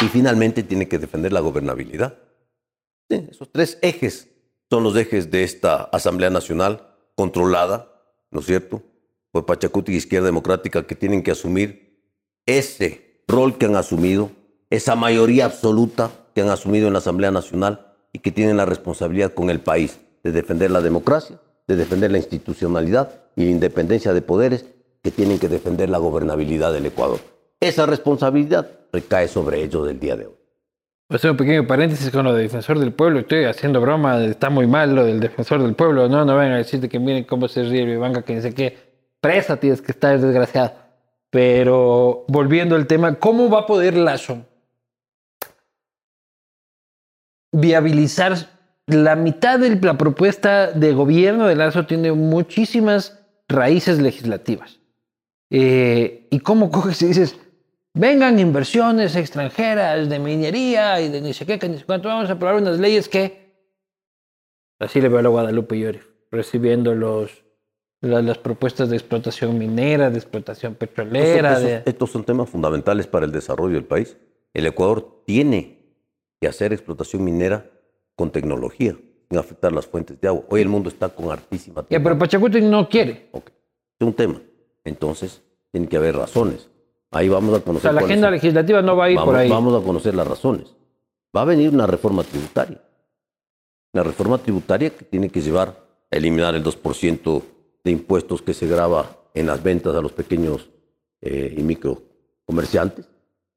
Y 0.00 0.06
finalmente 0.06 0.62
tiene 0.62 0.88
que 0.88 0.98
defender 0.98 1.32
la 1.32 1.40
gobernabilidad. 1.40 2.18
esos 3.08 3.50
tres 3.50 3.78
ejes 3.82 4.28
son 4.70 4.84
los 4.84 4.96
ejes 4.96 5.30
de 5.30 5.42
esta 5.42 5.82
Asamblea 5.84 6.30
Nacional 6.30 6.94
controlada, 7.14 7.92
¿no 8.30 8.40
es 8.40 8.46
cierto?, 8.46 8.82
por 9.30 9.44
Pachacuti 9.44 9.92
y 9.92 9.96
Izquierda 9.96 10.26
Democrática 10.26 10.86
que 10.86 10.94
tienen 10.94 11.22
que 11.22 11.32
asumir 11.32 12.02
ese 12.46 13.22
rol 13.26 13.58
que 13.58 13.66
han 13.66 13.76
asumido, 13.76 14.30
esa 14.70 14.94
mayoría 14.94 15.44
absoluta 15.44 16.10
que 16.34 16.40
han 16.42 16.48
asumido 16.48 16.86
en 16.86 16.94
la 16.94 17.00
Asamblea 17.00 17.30
Nacional 17.30 17.94
y 18.12 18.20
que 18.20 18.32
tienen 18.32 18.56
la 18.56 18.64
responsabilidad 18.64 19.34
con 19.34 19.50
el 19.50 19.60
país 19.60 19.98
de 20.22 20.32
defender 20.32 20.70
la 20.70 20.80
democracia, 20.80 21.40
de 21.66 21.76
defender 21.76 22.10
la 22.10 22.18
institucionalidad 22.18 23.20
y 23.36 23.44
la 23.44 23.50
independencia 23.50 24.14
de 24.14 24.22
poderes, 24.22 24.64
que 25.02 25.10
tienen 25.10 25.38
que 25.38 25.48
defender 25.48 25.90
la 25.90 25.98
gobernabilidad 25.98 26.72
del 26.72 26.86
Ecuador. 26.86 27.20
Esa 27.60 27.86
responsabilidad 27.86 28.77
recae 28.92 29.28
sobre 29.28 29.62
ellos 29.62 29.86
del 29.86 29.98
día 29.98 30.16
de 30.16 30.26
hoy. 30.26 30.34
Voy 31.08 31.16
hacer 31.16 31.30
un 31.30 31.36
pequeño 31.36 31.66
paréntesis 31.66 32.10
con 32.10 32.24
lo 32.24 32.34
de 32.34 32.42
defensor 32.42 32.78
del 32.78 32.92
pueblo. 32.92 33.20
Estoy 33.20 33.44
haciendo 33.44 33.80
broma, 33.80 34.22
está 34.24 34.50
muy 34.50 34.66
mal 34.66 34.94
lo 34.94 35.04
del 35.04 35.20
defensor 35.20 35.62
del 35.62 35.74
pueblo. 35.74 36.08
No, 36.08 36.24
no 36.24 36.36
vengan 36.36 36.52
a 36.52 36.58
decirte 36.58 36.88
que 36.88 36.98
miren 36.98 37.24
cómo 37.24 37.48
se 37.48 37.62
ríe 37.64 37.82
el 37.82 37.98
banca, 37.98 38.22
que 38.22 38.36
dice 38.36 38.52
que 38.52 38.76
presa 39.20 39.56
tienes 39.56 39.80
que 39.80 39.92
estar 39.92 40.20
desgraciado. 40.20 40.72
Pero 41.30 42.24
volviendo 42.28 42.76
al 42.76 42.86
tema, 42.86 43.14
¿cómo 43.14 43.48
va 43.48 43.60
a 43.60 43.66
poder 43.66 43.96
Lazo 43.96 44.44
viabilizar 47.52 48.36
la 48.86 49.16
mitad 49.16 49.58
de 49.58 49.76
la 49.76 49.98
propuesta 49.98 50.72
de 50.72 50.92
gobierno 50.92 51.46
de 51.46 51.56
Lazo 51.56 51.86
tiene 51.86 52.12
muchísimas 52.12 53.18
raíces 53.48 53.98
legislativas. 53.98 54.80
Eh, 55.50 56.26
¿Y 56.30 56.40
cómo 56.40 56.70
coges 56.70 57.00
y 57.02 57.06
dices, 57.06 57.38
vengan 57.94 58.38
inversiones 58.38 59.16
extranjeras 59.16 60.08
de 60.08 60.18
minería 60.18 61.00
y 61.00 61.08
de 61.08 61.20
ni 61.20 61.32
sé 61.32 61.46
qué, 61.46 61.58
que 61.58 61.68
ni 61.68 61.78
sé 61.78 61.84
cuánto, 61.84 62.08
vamos 62.08 62.30
a 62.30 62.34
aprobar 62.34 62.56
unas 62.56 62.78
leyes 62.78 63.08
que... 63.08 63.48
Así 64.78 65.00
le 65.00 65.08
veo 65.08 65.18
a 65.18 65.22
la 65.22 65.28
Guadalupe 65.28 65.78
Llori, 65.78 66.00
recibiendo 66.30 66.94
los, 66.94 67.44
las, 68.00 68.38
propuestas 68.38 68.90
de 68.90 68.96
explotación 68.96 69.58
minera, 69.58 70.08
de 70.10 70.18
explotación 70.18 70.76
petrolera. 70.76 71.82
Estos 71.84 72.10
son 72.12 72.22
temas 72.24 72.48
fundamentales 72.48 73.08
para 73.08 73.26
el 73.26 73.32
desarrollo 73.32 73.74
del 73.74 73.84
país. 73.84 74.16
El 74.54 74.66
Ecuador 74.66 75.22
tiene 75.26 75.78
que 76.40 76.46
hacer 76.46 76.72
explotación 76.72 77.24
minera 77.24 77.68
con 78.14 78.30
tecnología, 78.30 78.96
sin 79.28 79.38
afectar 79.38 79.72
las 79.72 79.86
fuentes 79.86 80.20
de 80.20 80.28
agua. 80.28 80.44
Hoy 80.48 80.60
el 80.60 80.68
mundo 80.68 80.88
está 80.88 81.08
con 81.08 81.30
hartísima 81.30 81.82
tecnología. 81.82 82.02
pero 82.02 82.18
Pachacuti 82.18 82.60
no 82.60 82.88
quiere. 82.88 83.30
Es 83.32 84.06
un 84.06 84.14
tema. 84.14 84.40
Entonces, 84.84 85.42
tiene 85.72 85.88
que 85.88 85.96
haber 85.96 86.16
razones. 86.16 86.70
Ahí 87.10 87.28
vamos 87.28 87.58
a 87.58 87.60
conocer. 87.62 87.90
O 87.90 87.92
sea, 87.92 88.00
la 88.00 88.06
agenda 88.06 88.30
legislativa 88.30 88.82
no 88.82 88.96
va 88.96 89.06
a 89.06 89.10
ir 89.10 89.18
por 89.18 89.34
ahí. 89.34 89.48
Vamos 89.48 89.80
a 89.80 89.84
conocer 89.84 90.14
las 90.14 90.26
razones. 90.26 90.74
Va 91.34 91.42
a 91.42 91.44
venir 91.44 91.70
una 91.70 91.86
reforma 91.86 92.22
tributaria. 92.22 92.80
Una 93.92 94.02
reforma 94.02 94.38
tributaria 94.38 94.90
que 94.90 95.04
tiene 95.04 95.30
que 95.30 95.40
llevar 95.40 95.68
a 96.10 96.16
eliminar 96.16 96.54
el 96.54 96.62
2% 96.62 97.42
de 97.84 97.90
impuestos 97.90 98.42
que 98.42 98.54
se 98.54 98.66
graba 98.66 99.16
en 99.34 99.46
las 99.46 99.62
ventas 99.62 99.94
a 99.94 100.02
los 100.02 100.12
pequeños 100.12 100.68
eh, 101.20 101.54
y 101.56 101.62
micro 101.62 102.02
comerciantes. 102.44 103.08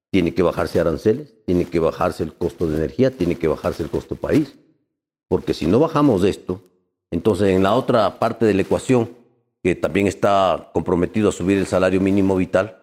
Tiene 0.10 0.34
que 0.34 0.44
bajarse 0.44 0.80
aranceles, 0.80 1.34
tiene 1.46 1.66
que 1.66 1.80
bajarse 1.80 2.24
el 2.24 2.34
costo 2.34 2.68
de 2.68 2.78
energía, 2.78 3.12
tiene 3.12 3.36
que 3.36 3.48
bajarse 3.48 3.84
el 3.84 3.90
costo 3.90 4.16
país. 4.16 4.58
Porque 5.28 5.54
si 5.54 5.68
no 5.68 5.80
bajamos 5.80 6.24
esto, 6.24 6.62
entonces 7.10 7.50
en 7.50 7.64
la 7.64 7.76
otra 7.76 8.20
parte 8.20 8.46
de 8.46 8.54
la 8.54 8.62
ecuación, 8.62 9.10
que 9.64 9.76
también 9.76 10.08
está 10.08 10.72
comprometido 10.74 11.30
a 11.30 11.32
subir 11.32 11.58
el 11.58 11.68
salario 11.68 12.02
mínimo 12.02 12.36
vital, 12.36 12.81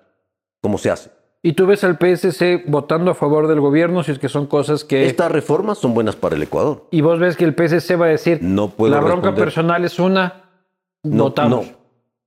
¿Cómo 0.69 0.77
se 0.77 0.91
hace? 0.91 1.09
¿Y 1.43 1.55
tú 1.55 1.67
ves 1.67 1.83
al 1.83 1.97
PSC 1.97 2.65
votando 2.67 3.11
a 3.11 3.15
favor 3.15 3.49
del 3.49 3.59
gobierno 3.59 4.03
si 4.05 4.13
es 4.13 4.19
que 4.19 4.29
son 4.29 4.47
cosas 4.47 4.85
que... 4.85 5.07
Estas 5.07 5.33
reformas 5.33 5.79
son 5.79 5.95
buenas 5.95 6.15
para 6.15 6.37
el 6.37 6.43
Ecuador. 6.43 6.87
¿Y 6.91 7.01
vos 7.01 7.19
ves 7.19 7.39
que 7.39 7.47
el 7.47 7.55
PSC 7.55 7.99
va 7.99 8.05
a 8.05 8.09
decir, 8.11 8.41
no 8.43 8.69
puedo 8.69 8.95
la 8.95 9.01
bronca 9.01 9.35
personal 9.35 9.83
es 9.87 9.99
una, 9.99 10.51
no, 11.03 11.23
votamos? 11.25 11.69
No. 11.69 11.73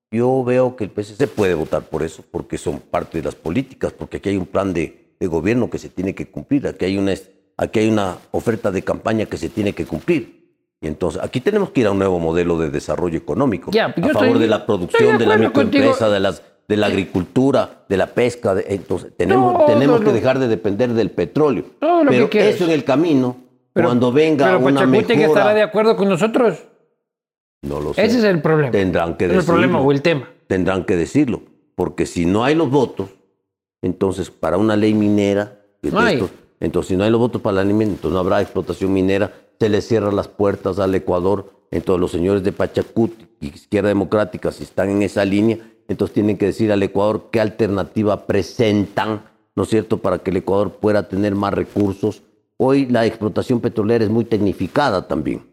Yo 0.09 0.43
veo 0.43 0.75
que 0.75 0.85
el 0.85 0.89
PSC 0.89 1.27
puede 1.27 1.53
votar 1.53 1.83
por 1.83 2.01
eso, 2.01 2.23
porque 2.31 2.57
son 2.57 2.79
parte 2.79 3.19
de 3.19 3.25
las 3.25 3.35
políticas, 3.35 3.93
porque 3.93 4.17
aquí 4.17 4.29
hay 4.29 4.37
un 4.37 4.47
plan 4.47 4.73
de, 4.73 5.13
de 5.19 5.27
gobierno 5.27 5.69
que 5.69 5.77
se 5.77 5.89
tiene 5.89 6.15
que 6.15 6.25
cumplir, 6.25 6.65
aquí 6.65 6.85
hay, 6.85 6.97
una, 6.97 7.13
aquí 7.57 7.77
hay 7.77 7.89
una 7.89 8.17
oferta 8.31 8.71
de 8.71 8.81
campaña 8.81 9.27
que 9.27 9.37
se 9.37 9.49
tiene 9.49 9.73
que 9.73 9.85
cumplir. 9.85 10.41
Y 10.81 10.87
entonces, 10.87 11.21
aquí 11.23 11.41
tenemos 11.41 11.69
que 11.69 11.81
ir 11.81 11.85
a 11.85 11.91
un 11.91 11.99
nuevo 11.99 12.17
modelo 12.17 12.57
de 12.57 12.71
desarrollo 12.71 13.19
económico, 13.19 13.69
a 13.69 13.93
favor 14.13 14.39
de 14.39 14.47
la 14.47 14.65
producción, 14.65 15.19
de, 15.19 15.27
la 15.27 15.37
microempresa, 15.37 16.09
de 16.09 16.19
las 16.19 16.41
de 16.71 16.77
la 16.77 16.87
agricultura, 16.87 17.83
de 17.89 17.97
la 17.97 18.07
pesca. 18.07 18.55
entonces, 18.65 19.11
tenemos, 19.17 19.65
tenemos 19.65 19.99
que 19.99 20.13
dejar 20.13 20.39
de 20.39 20.47
depender 20.47 20.93
del 20.93 21.11
petróleo. 21.11 21.65
pero 21.79 22.29
eso 22.31 22.63
en 22.63 22.71
el 22.71 22.85
camino, 22.85 23.35
cuando 23.73 24.13
venga 24.13 24.45
pero 24.45 24.59
una 24.59 24.85
mejora... 24.85 25.15
que 25.15 25.25
estará 25.25 25.53
de 25.53 25.63
acuerdo 25.63 25.97
con 25.97 26.07
nosotros. 26.07 26.59
No 27.61 27.81
lo 27.81 27.93
sé. 27.93 28.05
Ese 28.05 28.19
es 28.19 28.23
el 28.23 28.41
problema. 28.41 28.71
Tendrán 28.71 29.17
que 29.17 29.27
decirlo. 29.27 29.41
el 29.41 29.45
problema 29.45 29.81
o 29.81 29.91
el 29.91 30.01
tema. 30.01 30.29
Tendrán 30.47 30.85
que 30.85 30.95
decirlo. 30.95 31.41
Porque 31.75 32.05
si 32.05 32.25
no 32.25 32.45
hay 32.45 32.55
los 32.55 32.69
votos, 32.69 33.09
entonces 33.81 34.31
para 34.31 34.57
una 34.57 34.77
ley 34.77 34.93
minera... 34.93 35.59
entonces, 36.61 36.87
si 36.87 36.95
no 36.95 37.03
hay 37.03 37.11
los 37.11 37.19
votos 37.19 37.41
para 37.41 37.57
la 37.57 37.63
ley 37.65 37.73
minera, 37.73 37.95
entonces 37.95 38.13
no 38.13 38.19
habrá 38.19 38.39
explotación 38.39 38.93
minera, 38.93 39.33
se 39.59 39.67
le 39.67 39.81
cierran 39.81 40.15
las 40.15 40.29
puertas 40.29 40.79
al 40.79 40.95
Ecuador. 40.95 41.51
Entonces 41.69 41.99
los 41.99 42.11
señores 42.11 42.43
de 42.43 42.53
Pachacut 42.53 43.11
y 43.41 43.47
Izquierda 43.47 43.89
Democrática, 43.89 44.53
si 44.53 44.63
están 44.63 44.89
en 44.89 45.01
esa 45.01 45.25
línea, 45.25 45.57
entonces 45.91 46.13
tienen 46.13 46.37
que 46.37 46.47
decir 46.47 46.71
al 46.71 46.83
Ecuador 46.83 47.29
qué 47.31 47.39
alternativa 47.39 48.25
presentan, 48.25 49.23
¿no 49.55 49.63
es 49.63 49.69
cierto?, 49.69 49.97
para 49.97 50.19
que 50.19 50.31
el 50.31 50.37
Ecuador 50.37 50.73
pueda 50.73 51.07
tener 51.07 51.35
más 51.35 51.53
recursos. 51.53 52.23
Hoy 52.57 52.85
la 52.85 53.05
explotación 53.05 53.59
petrolera 53.59 54.03
es 54.03 54.09
muy 54.09 54.25
tecnificada 54.25 55.07
también. 55.07 55.43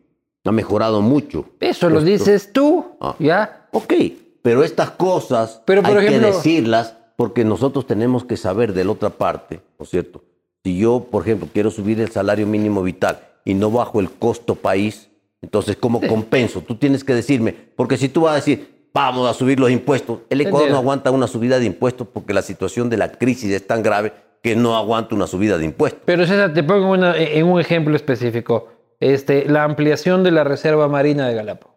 Ha 0.45 0.53
mejorado 0.53 1.03
mucho. 1.03 1.45
Eso 1.61 1.91
lo 1.91 2.01
dices 2.01 2.53
tú, 2.53 2.86
ah. 3.01 3.14
¿ya? 3.18 3.68
Ok, 3.72 3.93
pero 4.41 4.64
estas 4.64 4.91
cosas 4.93 5.61
pero, 5.66 5.84
hay 5.84 6.07
que 6.07 6.18
decirlas 6.20 6.97
porque 7.16 7.45
nosotros 7.45 7.86
tenemos 7.86 8.24
que 8.24 8.36
saber 8.36 8.72
de 8.72 8.84
la 8.84 8.93
otra 8.93 9.11
parte, 9.11 9.61
¿no 9.78 9.84
es 9.84 9.91
cierto? 9.91 10.24
Si 10.64 10.78
yo, 10.78 11.07
por 11.11 11.22
ejemplo, 11.22 11.49
quiero 11.53 11.70
subir 11.70 12.01
el 12.01 12.11
salario 12.11 12.47
mínimo 12.47 12.82
vital 12.82 13.20
y 13.45 13.55
no 13.55 13.70
bajo 13.70 14.01
el 14.01 14.11
costo 14.11 14.55
país, 14.55 15.11
entonces, 15.43 15.76
¿cómo 15.76 16.01
compenso? 16.01 16.62
Tú 16.62 16.76
tienes 16.76 17.05
que 17.05 17.14
decirme, 17.14 17.55
porque 17.76 17.97
si 17.97 18.09
tú 18.09 18.22
vas 18.22 18.32
a 18.32 18.36
decir, 18.36 18.78
vamos 19.07 19.29
a 19.31 19.35
subir 19.35 19.59
los 19.61 19.71
impuestos. 19.71 20.21
El 20.31 20.41
Ecuador 20.41 20.71
no 20.71 20.77
aguanta 20.79 21.11
una 21.11 21.27
subida 21.27 21.59
de 21.59 21.67
impuestos 21.67 22.07
porque 22.13 22.33
la 22.35 22.43
situación 22.43 22.89
de 22.91 22.97
la 22.97 23.13
crisis 23.13 23.51
es 23.53 23.67
tan 23.67 23.83
grave 23.83 24.13
que 24.43 24.55
no 24.57 24.77
aguanta 24.77 25.15
una 25.15 25.27
subida 25.27 25.59
de 25.59 25.65
impuestos. 25.65 26.03
Pero 26.05 26.27
César, 26.27 26.53
te 26.55 26.63
pongo 26.63 26.95
en 26.95 27.45
un 27.47 27.61
ejemplo 27.61 27.95
específico. 27.97 28.69
este, 29.01 29.49
la 29.49 29.63
ampliación 29.65 30.25
de 30.25 30.33
la 30.33 30.43
Reserva 30.45 30.89
Marina 30.89 31.29
de 31.29 31.35
Galápagos? 31.35 31.77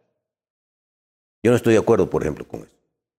Yo 1.44 1.52
no 1.52 1.58
estoy 1.58 1.74
de 1.74 1.80
acuerdo, 1.80 2.10
por 2.10 2.22
ejemplo, 2.24 2.48
con 2.48 2.62
eso. 2.62 2.72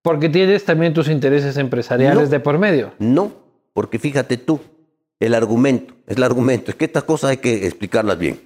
Porque 0.03 0.29
tienes 0.29 0.65
también 0.65 0.93
tus 0.95 1.09
intereses 1.09 1.57
empresariales 1.57 2.25
No. 2.25 2.29
de 2.29 2.41
por 2.41 2.59
medio. 2.59 2.93
No, 2.99 3.33
porque 3.73 3.99
fíjate 4.01 4.37
tú, 4.37 4.61
el 5.21 5.35
argumento, 5.35 5.95
es 6.09 6.17
el 6.17 6.23
argumento, 6.25 6.71
es 6.73 6.77
que 6.77 6.85
estas 6.85 7.05
cosas 7.05 7.31
hay 7.31 7.37
que 7.37 7.65
explicarlas 7.67 8.19
bien. 8.19 8.41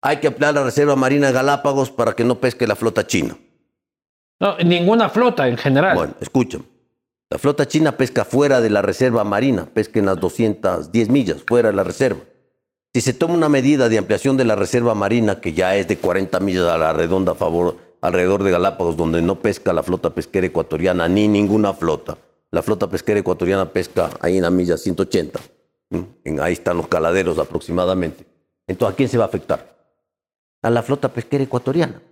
Hay 0.00 0.18
que 0.18 0.28
ampliar 0.28 0.54
la 0.54 0.64
Reserva 0.64 0.96
Marina 0.96 1.26
de 1.28 1.32
Galápagos 1.34 1.90
para 1.90 2.12
que 2.14 2.24
no 2.24 2.40
pesque 2.40 2.66
la 2.66 2.76
flota 2.76 3.06
china. 3.06 3.36
No, 4.44 4.58
ninguna 4.58 5.08
flota 5.08 5.48
en 5.48 5.56
general. 5.56 5.96
Bueno, 5.96 6.14
escúchame. 6.20 6.64
La 7.30 7.38
flota 7.38 7.66
china 7.66 7.96
pesca 7.96 8.26
fuera 8.26 8.60
de 8.60 8.68
la 8.68 8.82
reserva 8.82 9.24
marina, 9.24 9.64
pesca 9.64 9.98
en 9.98 10.04
las 10.04 10.20
210 10.20 11.08
millas, 11.08 11.42
fuera 11.48 11.70
de 11.70 11.74
la 11.74 11.82
reserva. 11.82 12.20
Si 12.92 13.00
se 13.00 13.14
toma 13.14 13.32
una 13.32 13.48
medida 13.48 13.88
de 13.88 13.96
ampliación 13.96 14.36
de 14.36 14.44
la 14.44 14.54
reserva 14.54 14.94
marina, 14.94 15.40
que 15.40 15.54
ya 15.54 15.74
es 15.76 15.88
de 15.88 15.96
40 15.96 16.40
millas 16.40 16.66
a 16.66 16.76
la 16.76 16.92
redonda 16.92 17.32
a 17.32 17.34
favor, 17.34 17.78
alrededor 18.02 18.42
de 18.42 18.50
Galápagos, 18.50 18.98
donde 18.98 19.22
no 19.22 19.40
pesca 19.40 19.72
la 19.72 19.82
flota 19.82 20.10
pesquera 20.10 20.46
ecuatoriana 20.46 21.08
ni 21.08 21.26
ninguna 21.26 21.72
flota. 21.72 22.18
La 22.50 22.60
flota 22.60 22.86
pesquera 22.86 23.20
ecuatoriana 23.20 23.72
pesca 23.72 24.10
ahí 24.20 24.36
en 24.36 24.42
la 24.42 24.50
milla 24.50 24.76
180. 24.76 25.40
¿m? 25.88 26.06
En, 26.22 26.40
ahí 26.40 26.52
están 26.52 26.76
los 26.76 26.88
caladeros 26.88 27.38
aproximadamente. 27.38 28.26
Entonces, 28.66 28.92
¿a 28.92 28.96
quién 28.96 29.08
se 29.08 29.16
va 29.16 29.24
a 29.24 29.28
afectar? 29.28 29.74
A 30.60 30.68
la 30.68 30.82
flota 30.82 31.08
pesquera 31.08 31.42
ecuatoriana, 31.42 32.02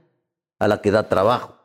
a 0.59 0.67
la 0.67 0.81
que 0.81 0.91
da 0.91 1.11
trabajo, 1.11 1.62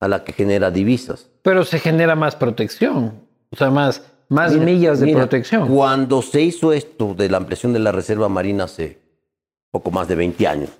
a 0.00 0.08
la 0.08 0.24
que 0.24 0.32
genera 0.32 0.70
divisas. 0.70 1.28
Pero 1.42 1.64
se 1.64 1.78
genera 1.78 2.14
más 2.14 2.36
protección. 2.36 3.14
O 3.50 3.56
sea, 3.56 3.70
más, 3.70 4.02
más 4.28 4.52
Mira, 4.52 4.64
millas 4.64 5.00
de 5.00 5.06
mira, 5.06 5.20
protección. 5.20 5.68
Cuando 5.68 6.22
se 6.22 6.42
hizo 6.42 6.72
esto 6.72 7.14
de 7.14 7.28
la 7.28 7.38
ampliación 7.38 7.72
de 7.72 7.78
la 7.78 7.92
Reserva 7.92 8.28
Marina 8.28 8.64
hace 8.64 8.98
poco 9.70 9.90
más 9.90 10.08
de 10.08 10.14
20 10.14 10.46
años, 10.46 10.70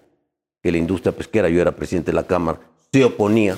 que 0.63 0.73
la 0.73 0.79
industria 0.79 1.13
pesquera, 1.13 1.49
yo 1.49 1.61
era 1.61 1.73
presidente 1.73 2.11
de 2.11 2.17
la 2.17 2.25
Cámara, 2.25 2.61
se 2.93 3.05
oponía 3.05 3.57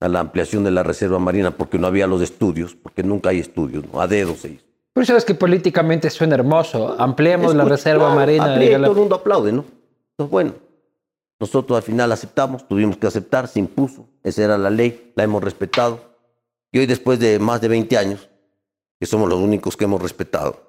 a 0.00 0.08
la 0.08 0.20
ampliación 0.20 0.64
de 0.64 0.70
la 0.70 0.82
Reserva 0.82 1.18
Marina 1.18 1.50
porque 1.52 1.78
no 1.78 1.86
había 1.86 2.06
los 2.06 2.20
estudios, 2.20 2.74
porque 2.74 3.02
nunca 3.02 3.30
hay 3.30 3.38
estudios, 3.38 3.84
¿no? 3.92 4.00
a 4.00 4.06
dedo 4.06 4.34
se 4.34 4.50
hizo. 4.50 4.64
Pero 4.92 5.04
sabes 5.06 5.24
que 5.26 5.34
políticamente 5.34 6.08
suena 6.08 6.36
hermoso. 6.36 6.96
Ampliemos 6.98 7.54
la 7.54 7.64
Escucha, 7.64 7.76
Reserva 7.76 8.04
claro, 8.04 8.14
Marina 8.14 8.44
amplía 8.46 8.78
y 8.78 8.80
todo 8.80 8.92
el 8.92 8.98
mundo 8.98 9.14
aplaude, 9.16 9.52
¿no? 9.52 9.64
Entonces, 10.12 10.30
bueno, 10.30 10.54
nosotros 11.38 11.76
al 11.76 11.82
final 11.82 12.10
aceptamos, 12.12 12.66
tuvimos 12.66 12.96
que 12.96 13.06
aceptar, 13.06 13.46
se 13.48 13.58
impuso, 13.58 14.06
esa 14.22 14.42
era 14.44 14.56
la 14.58 14.70
ley, 14.70 15.12
la 15.16 15.24
hemos 15.24 15.42
respetado. 15.44 16.00
Y 16.72 16.78
hoy, 16.78 16.86
después 16.86 17.18
de 17.18 17.38
más 17.38 17.60
de 17.60 17.68
20 17.68 17.96
años, 17.98 18.28
que 18.98 19.06
somos 19.06 19.28
los 19.28 19.38
únicos 19.38 19.76
que 19.76 19.84
hemos 19.84 20.00
respetado, 20.00 20.60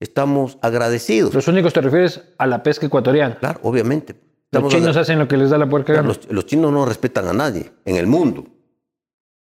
estamos 0.00 0.58
agradecidos. 0.60 1.32
Los 1.32 1.48
únicos 1.48 1.72
te 1.72 1.80
refieres 1.80 2.22
a 2.38 2.46
la 2.46 2.62
pesca 2.62 2.86
ecuatoriana. 2.86 3.38
Claro, 3.38 3.60
obviamente. 3.62 4.12
Los 4.14 4.22
Estamos 4.60 4.72
chinos 4.72 4.88
agra- 4.90 5.00
hacen 5.02 5.18
lo 5.18 5.26
que 5.28 5.36
les 5.36 5.50
da 5.50 5.58
la 5.58 5.68
puerca 5.68 5.92
Claro, 5.94 6.08
los, 6.08 6.30
los 6.30 6.46
chinos 6.46 6.70
no 6.72 6.84
respetan 6.84 7.26
a 7.26 7.32
nadie 7.32 7.72
en 7.84 7.96
el 7.96 8.06
mundo. 8.06 8.44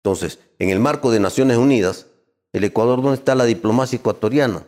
Entonces, 0.04 0.38
en 0.58 0.70
el 0.70 0.78
marco 0.80 1.10
de 1.10 1.20
Naciones 1.20 1.56
Unidas, 1.58 2.06
el 2.52 2.64
Ecuador, 2.64 3.02
¿dónde 3.02 3.16
está 3.18 3.34
la 3.34 3.44
diplomacia 3.44 3.96
ecuatoriana? 3.98 4.64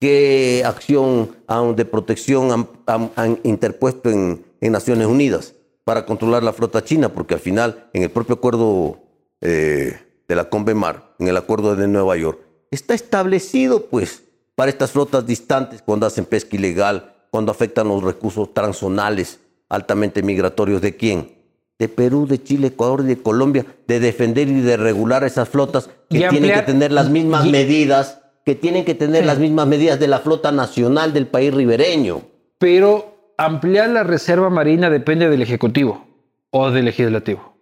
¿Qué 0.00 0.62
acción 0.66 1.36
de 1.76 1.84
protección 1.84 2.50
han, 2.52 2.68
han- 2.86 3.10
han 3.16 3.40
interpuesto 3.44 4.10
en, 4.10 4.44
en 4.64 4.72
Naciones 4.72 5.06
Unidas 5.06 5.54
para 5.84 6.06
controlar 6.06 6.42
la 6.42 6.52
flota 6.52 6.82
china? 6.82 7.10
Porque 7.10 7.34
al 7.34 7.40
final, 7.40 7.88
en 7.92 8.02
el 8.02 8.10
propio 8.10 8.34
acuerdo 8.36 8.98
eh, 9.40 9.96
de 10.26 10.34
la 10.34 10.48
Convemar, 10.48 11.14
en 11.18 11.28
el 11.28 11.36
acuerdo 11.36 11.76
de 11.76 11.86
Nueva 11.86 12.16
York, 12.16 12.38
está 12.70 12.94
establecido, 12.94 13.86
pues, 13.86 14.22
para 14.54 14.70
estas 14.70 14.90
flotas 14.92 15.26
distantes, 15.26 15.82
cuando 15.82 16.06
hacen 16.06 16.24
pesca 16.24 16.56
ilegal, 16.56 17.14
cuando 17.30 17.50
afectan 17.52 17.88
los 17.88 18.02
recursos 18.02 18.54
transzonales 18.54 19.40
altamente 19.68 20.22
migratorios, 20.22 20.80
¿de 20.80 20.96
quién? 20.96 21.34
De 21.78 21.88
Perú, 21.88 22.26
de 22.28 22.40
Chile, 22.42 22.68
Ecuador 22.68 23.00
y 23.02 23.08
de 23.08 23.18
Colombia, 23.22 23.66
de 23.88 23.98
defender 23.98 24.48
y 24.48 24.60
de 24.60 24.76
regular 24.76 25.24
esas 25.24 25.48
flotas 25.48 25.88
que 26.08 26.18
tienen 26.18 26.30
ampliar- 26.44 26.60
que 26.64 26.72
tener 26.72 26.92
las 26.92 27.10
mismas 27.10 27.46
y- 27.46 27.50
medidas, 27.50 28.20
que 28.44 28.54
tienen 28.54 28.84
que 28.84 28.94
tener 28.94 29.22
Sí. 29.22 29.26
las 29.26 29.38
mismas 29.38 29.66
medidas 29.66 29.98
de 29.98 30.06
la 30.06 30.20
flota 30.20 30.52
nacional 30.52 31.12
del 31.12 31.26
país 31.26 31.52
ribereño. 31.52 32.22
Pero 32.58 33.13
ampliar 33.36 33.90
la 33.90 34.02
Reserva 34.04 34.50
Marina 34.50 34.90
depende 34.90 35.28
del 35.28 35.42
Ejecutivo 35.42 36.06
o 36.50 36.70
del 36.70 36.86
Legislativo. 36.86 37.54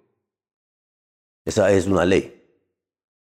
Esa 1.45 1.71
es 1.73 1.87
una 1.87 2.05
ley. 2.05 2.41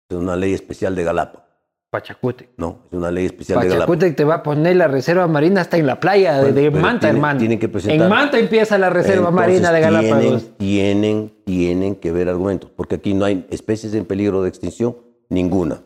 Es 0.09 0.17
una 0.17 0.37
ley 0.37 0.55
especial 0.55 0.95
de 0.95 1.05
Galápagos. 1.05 1.45
Pachacute. 1.91 2.51
No, 2.57 2.81
es 2.91 2.93
una 2.97 3.11
ley 3.11 3.27
especial 3.27 3.61
de 3.61 3.69
Galápagos. 3.69 3.97
Pachacute 3.97 4.13
te 4.17 4.25
va 4.25 4.37
a 4.37 4.43
poner 4.43 4.77
la 4.77 4.89
Reserva 4.89 5.27
Marina 5.27 5.61
hasta 5.63 5.77
en 5.77 5.87
la 5.87 5.99
playa 6.01 6.35
de, 6.35 6.41
Bueno, 6.53 6.55
de 6.57 6.71
pero 6.71 6.83
Manta, 6.83 7.01
tienen- 7.01 7.17
hermano. 7.17 7.39
tienen 7.39 7.59
que 7.59 7.69
presentar- 7.69 8.03
En 8.07 8.09
Manta 8.09 8.39
empieza 8.39 8.79
la 8.79 8.91
Reserva 8.91 9.31
Marina 9.31 9.73
de 9.73 9.81
Galápagos. 9.81 10.57
Tienen, 10.57 10.57
tienen, 10.59 11.33
tienen 11.45 11.95
que 11.97 12.13
ver 12.13 12.29
argumentos, 12.29 12.71
porque 12.75 12.97
aquí 12.97 13.15
no 13.15 13.25
hay 13.25 13.47
especies 13.51 13.95
en 13.95 14.05
peligro 14.05 14.43
de 14.43 14.49
extinción, 14.49 14.97
ninguna. 15.29 15.83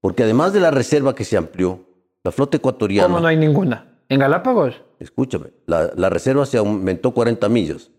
Porque 0.00 0.22
además 0.22 0.52
de 0.52 0.60
la 0.60 0.70
reserva 0.70 1.14
que 1.14 1.24
se 1.24 1.36
amplió, 1.36 1.80
la 2.24 2.32
flota 2.32 2.56
ecuatoriana, 2.56 3.06
¿Cómo 3.08 3.20
no 3.20 3.26
hay 3.28 3.36
ninguna? 3.36 3.98
¿En 4.08 4.18
Galápagos? 4.20 4.82
Escúchame, 5.00 5.46
la, 5.66 5.90
la 5.96 6.08
reserva 6.08 6.46
se 6.46 6.58
aumentó 6.58 7.12
40 7.12 7.48
millas. 7.48 7.90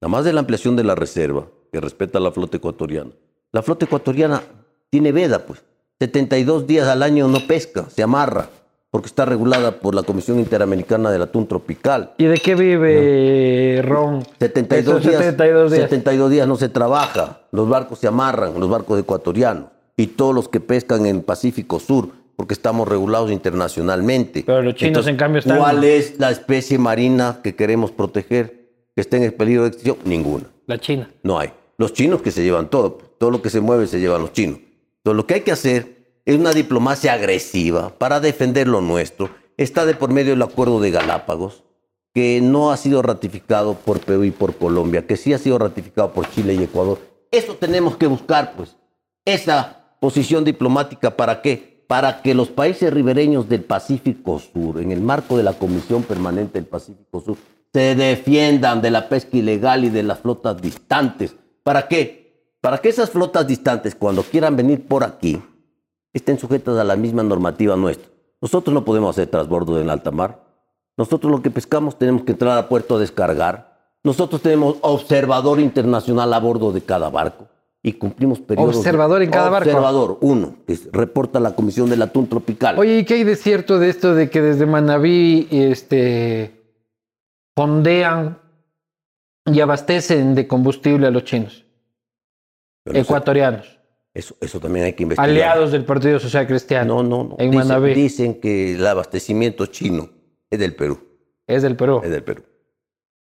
Nada 0.00 0.10
más 0.10 0.24
de 0.24 0.32
la 0.32 0.40
ampliación 0.40 0.76
de 0.76 0.84
la 0.84 0.94
reserva, 0.94 1.48
que 1.72 1.80
respeta 1.80 2.18
a 2.18 2.20
la 2.20 2.30
flota 2.30 2.58
ecuatoriana. 2.58 3.10
La 3.52 3.62
flota 3.62 3.86
ecuatoriana 3.86 4.42
tiene 4.90 5.12
veda, 5.12 5.46
pues. 5.46 5.64
72 6.00 6.66
días 6.66 6.86
al 6.86 7.02
año 7.02 7.26
no 7.26 7.40
pesca, 7.46 7.86
se 7.90 8.02
amarra, 8.02 8.50
porque 8.90 9.08
está 9.08 9.24
regulada 9.24 9.80
por 9.80 9.94
la 9.94 10.02
Comisión 10.02 10.38
Interamericana 10.38 11.10
del 11.10 11.22
Atún 11.22 11.48
Tropical. 11.48 12.14
¿Y 12.18 12.26
de 12.26 12.38
qué 12.38 12.54
vive 12.54 13.82
Ron? 13.82 14.24
72 14.38 14.96
Estos 14.96 15.10
días, 15.10 15.24
72 15.24 15.72
días. 15.72 15.82
72 15.84 16.30
días 16.30 16.48
no 16.48 16.56
se 16.56 16.68
trabaja, 16.68 17.42
los 17.50 17.68
barcos 17.68 17.98
se 17.98 18.06
amarran, 18.06 18.58
los 18.58 18.70
barcos 18.70 19.00
ecuatorianos, 19.00 19.70
y 19.96 20.06
todos 20.06 20.34
los 20.34 20.48
que 20.48 20.60
pescan 20.60 21.06
en 21.06 21.16
el 21.16 21.22
Pacífico 21.22 21.80
Sur, 21.80 22.10
porque 22.38 22.54
estamos 22.54 22.86
regulados 22.86 23.32
internacionalmente. 23.32 24.44
Pero 24.46 24.62
los 24.62 24.76
chinos, 24.76 25.08
en 25.08 25.16
cambio, 25.16 25.40
están- 25.40 25.58
¿Cuál 25.58 25.82
es 25.82 26.20
la 26.20 26.30
especie 26.30 26.78
marina 26.78 27.40
que 27.42 27.56
queremos 27.56 27.90
proteger, 27.90 28.70
que 28.94 29.00
esté 29.00 29.16
en 29.24 29.32
peligro 29.32 29.62
de 29.64 29.70
extinción? 29.70 29.96
Ninguna, 30.04 30.44
La 30.66 30.78
China. 30.78 31.10
no 31.24 31.40
hay. 31.40 31.50
Los 31.78 31.92
chinos 31.94 32.22
que 32.22 32.30
se 32.30 32.44
llevan 32.44 32.70
todo, 32.70 32.92
todo 33.18 33.32
lo 33.32 33.42
que 33.42 33.50
se 33.50 33.60
mueve 33.60 33.88
se 33.88 33.98
llevan 33.98 34.20
los 34.22 34.32
chinos. 34.32 34.60
Entonces 34.98 35.16
lo 35.16 35.26
que 35.26 35.34
hay 35.34 35.40
que 35.40 35.50
hacer 35.50 36.20
es 36.24 36.38
una 36.38 36.52
diplomacia 36.52 37.12
agresiva 37.14 37.90
para 37.98 38.20
defender 38.20 38.68
lo 38.68 38.80
nuestro. 38.82 39.30
Está 39.56 39.84
de 39.84 39.94
por 39.94 40.12
medio 40.12 40.30
del 40.30 40.42
acuerdo 40.42 40.78
de 40.80 40.92
Galápagos, 40.92 41.64
que 42.14 42.40
no 42.40 42.70
ha 42.70 42.76
sido 42.76 43.02
ratificado 43.02 43.74
por 43.74 43.98
Perú 43.98 44.22
y 44.22 44.30
por 44.30 44.54
Colombia, 44.54 45.08
que 45.08 45.16
sí 45.16 45.32
ha 45.32 45.38
sido 45.38 45.58
ratificado 45.58 46.12
por 46.12 46.30
Chile 46.30 46.54
y 46.54 46.62
Ecuador. 46.62 47.00
Eso 47.32 47.54
tenemos 47.54 47.96
que 47.96 48.06
buscar, 48.06 48.52
pues, 48.56 48.76
esa 49.24 49.96
posición 50.00 50.44
diplomática, 50.44 51.16
¿para 51.16 51.42
qué? 51.42 51.77
Para 51.88 52.20
que 52.20 52.34
los 52.34 52.48
países 52.48 52.92
ribereños 52.92 53.48
del 53.48 53.64
Pacífico 53.64 54.38
Sur, 54.38 54.78
en 54.78 54.92
el 54.92 55.00
marco 55.00 55.38
de 55.38 55.42
la 55.42 55.54
Comisión 55.54 56.02
Permanente 56.02 56.58
del 56.58 56.66
Pacífico 56.66 57.22
Sur, 57.22 57.38
se 57.72 57.94
defiendan 57.94 58.82
de 58.82 58.90
la 58.90 59.08
pesca 59.08 59.38
ilegal 59.38 59.86
y 59.86 59.88
de 59.88 60.02
las 60.02 60.18
flotas 60.18 60.60
distantes. 60.60 61.34
¿Para 61.62 61.88
qué? 61.88 62.52
Para 62.60 62.76
que 62.76 62.90
esas 62.90 63.08
flotas 63.08 63.46
distantes, 63.46 63.94
cuando 63.94 64.22
quieran 64.22 64.54
venir 64.54 64.86
por 64.86 65.02
aquí, 65.02 65.42
estén 66.12 66.38
sujetas 66.38 66.76
a 66.76 66.84
la 66.84 66.94
misma 66.94 67.22
normativa 67.22 67.74
nuestra. 67.74 68.10
Nosotros 68.42 68.74
no 68.74 68.84
podemos 68.84 69.16
hacer 69.16 69.28
transbordo 69.28 69.80
en 69.80 69.88
alta 69.88 70.10
mar. 70.10 70.44
Nosotros 70.98 71.32
lo 71.32 71.40
que 71.40 71.50
pescamos 71.50 71.96
tenemos 71.96 72.22
que 72.24 72.32
entrar 72.32 72.58
a 72.58 72.68
puerto 72.68 72.96
a 72.96 73.00
descargar. 73.00 73.94
Nosotros 74.04 74.42
tenemos 74.42 74.76
observador 74.82 75.58
internacional 75.58 76.34
a 76.34 76.38
bordo 76.38 76.70
de 76.70 76.82
cada 76.82 77.08
barco 77.08 77.48
y 77.82 77.92
cumplimos 77.92 78.40
periodos. 78.40 78.76
Observador 78.76 79.22
en 79.22 79.30
cada 79.30 79.50
barco. 79.50 79.68
Observador, 79.68 80.18
uno, 80.20 80.56
que 80.66 80.76
reporta 80.92 81.38
la 81.40 81.54
Comisión 81.54 81.88
del 81.88 82.02
Atún 82.02 82.28
Tropical. 82.28 82.78
Oye, 82.78 82.98
¿y 82.98 83.04
qué 83.04 83.14
hay 83.14 83.24
de 83.24 83.36
cierto 83.36 83.78
de 83.78 83.88
esto 83.88 84.14
de 84.14 84.30
que 84.30 84.42
desde 84.42 84.66
Manabí 84.66 85.46
este, 85.50 86.60
fondean 87.56 88.38
y 89.46 89.60
abastecen 89.60 90.34
de 90.34 90.46
combustible 90.46 91.06
a 91.06 91.10
los 91.10 91.24
chinos, 91.24 91.64
ecuatorianos, 92.84 93.78
Eso, 94.12 94.34
eso 94.40 94.58
también 94.60 94.86
hay 94.86 94.92
que 94.94 95.04
investigar. 95.04 95.30
aliados 95.30 95.72
del 95.72 95.84
Partido 95.84 96.18
Social 96.18 96.46
Cristiano? 96.46 97.02
No, 97.02 97.08
no, 97.08 97.24
no. 97.30 97.36
En 97.38 97.50
Dicen, 97.50 97.68
Manabí. 97.68 97.94
dicen 97.94 98.40
que 98.40 98.74
el 98.74 98.86
abastecimiento 98.86 99.66
chino 99.66 100.10
es 100.50 100.58
del 100.58 100.74
Perú. 100.74 100.98
Es 101.46 101.62
del 101.62 101.76
Perú. 101.76 102.00
Es 102.04 102.10
del 102.10 102.24
Perú. 102.24 102.42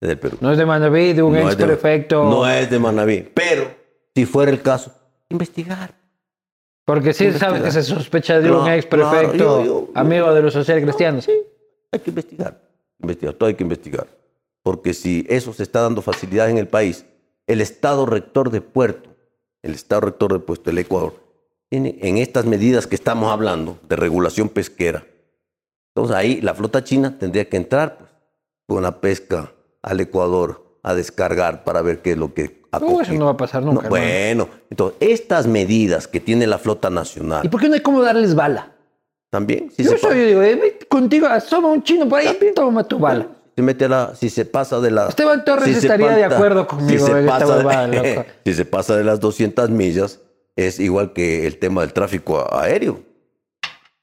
Es 0.02 0.08
del 0.10 0.20
Perú. 0.20 0.38
No 0.42 0.52
es 0.52 0.58
de 0.58 0.66
Manabí, 0.66 1.14
de 1.14 1.24
un 1.24 1.34
No 1.34 1.40
ex 1.40 1.56
prefecto. 1.56 2.26
No 2.26 2.48
es 2.48 2.70
de 2.70 2.78
Manaví. 2.78 3.30
Pero, 3.34 3.73
si 4.16 4.26
fuera 4.26 4.52
el 4.52 4.62
caso, 4.62 4.92
investigar. 5.30 5.94
Porque 6.86 7.14
sí 7.14 7.32
sabes 7.34 7.62
que 7.64 7.72
se 7.72 7.84
sospecha 7.84 8.40
de 8.40 8.52
un 8.52 8.68
ex 8.68 8.86
prefecto, 8.86 9.32
claro, 9.38 9.64
yo- 9.64 9.66
yo- 9.66 9.90
amigo 9.96 10.34
de 10.34 10.42
los 10.42 10.54
social 10.54 10.82
cristianos. 10.82 11.28
Hay 11.92 12.00
que 12.00 12.10
investigar. 12.10 12.62
Investigar, 13.00 13.34
todo 13.36 13.48
hay 13.48 13.56
que 13.56 13.64
investigar. 13.64 14.08
Porque 14.62 14.94
si 14.94 15.26
eso 15.30 15.54
se 15.54 15.64
está 15.64 15.82
dando 15.82 16.02
facilidad 16.02 16.50
en 16.50 16.58
el 16.58 16.68
país, 16.68 17.06
el 17.48 17.62
Estado 17.62 18.06
rector 18.06 18.50
de 18.50 18.62
Puerto, 18.62 19.10
el 19.62 19.74
Estado 19.74 20.02
rector 20.02 20.34
de 20.34 20.40
Puerto 20.40 20.70
del 20.70 20.78
Ecuador, 20.80 21.14
tiene 21.70 21.98
en 22.02 22.18
estas 22.18 22.46
medidas 22.46 22.86
que 22.86 22.96
estamos 22.96 23.32
hablando 23.32 23.80
de 23.88 23.96
regulación 23.96 24.50
pesquera, 24.50 25.06
entonces 25.96 26.16
ahí 26.16 26.42
la 26.42 26.54
flota 26.54 26.84
china 26.84 27.18
tendría 27.18 27.48
que 27.50 27.58
entrar, 27.58 27.98
pues. 27.98 28.10
con 28.68 28.84
la 28.84 29.02
pesca 29.02 29.52
al 29.82 30.00
Ecuador 30.00 30.80
a 30.84 30.94
descargar 30.96 31.64
para 31.64 31.82
ver 31.82 32.02
qué 32.02 32.12
es 32.14 32.18
lo 32.18 32.34
que 32.34 32.63
No, 32.80 32.88
acoge. 32.88 33.04
eso 33.04 33.14
no 33.14 33.26
va 33.26 33.32
a 33.32 33.38
pasar 33.38 33.64
nunca. 33.64 33.84
No, 33.84 33.90
bueno, 33.90 34.48
entonces, 34.70 34.98
estas 35.00 35.48
medidas 35.48 36.08
que 36.08 36.20
tiene 36.20 36.48
la 36.48 36.58
flota 36.58 36.90
¿Y 36.90 36.94
nacional 36.94 37.50
por 37.50 37.62
qué 37.62 37.68
no 37.70 37.76
hay 37.76 37.82
cómo 37.82 38.02
darles 38.02 38.36
bala? 38.36 38.72
también, 39.30 39.72
si 39.72 39.84
yo 39.84 39.98
soy, 39.98 40.16
yo 40.20 40.26
digo, 40.28 40.44
eh, 40.44 40.78
contigo, 40.88 41.26
asoma 41.26 41.68
un 41.70 41.82
chino 41.82 42.08
por 42.08 42.20
ahí, 42.20 42.38
toma 42.56 42.84
tu 42.84 43.00
bala. 43.00 43.28
se 43.56 43.62
mete 43.64 43.90
la, 43.90 44.14
si 44.14 44.30
se 44.30 44.46
pasa 44.46 44.80
de 44.80 44.92
la... 44.92 45.08
Esteban 45.10 45.44
Torres 45.44 45.66
si 45.66 45.72
estaría 45.88 46.12
de 46.12 46.26
acuerdo 46.26 46.68
conmigo 46.68 47.06
si 47.08 47.12
se 47.12 47.20
esta 47.20 47.40
pasa 47.40 47.88
de- 47.88 48.26
si 48.46 48.54
se 48.54 48.66
pasa 48.66 48.96
de 48.96 49.04
las 49.04 49.20
200 49.20 49.72
millas, 49.72 50.20
es 50.56 50.80
igual 50.80 51.14
que 51.14 51.48
el 51.48 51.58
tema 51.58 51.82
del 51.82 51.94
tráfico 51.94 52.48
aéreo. 52.54 53.00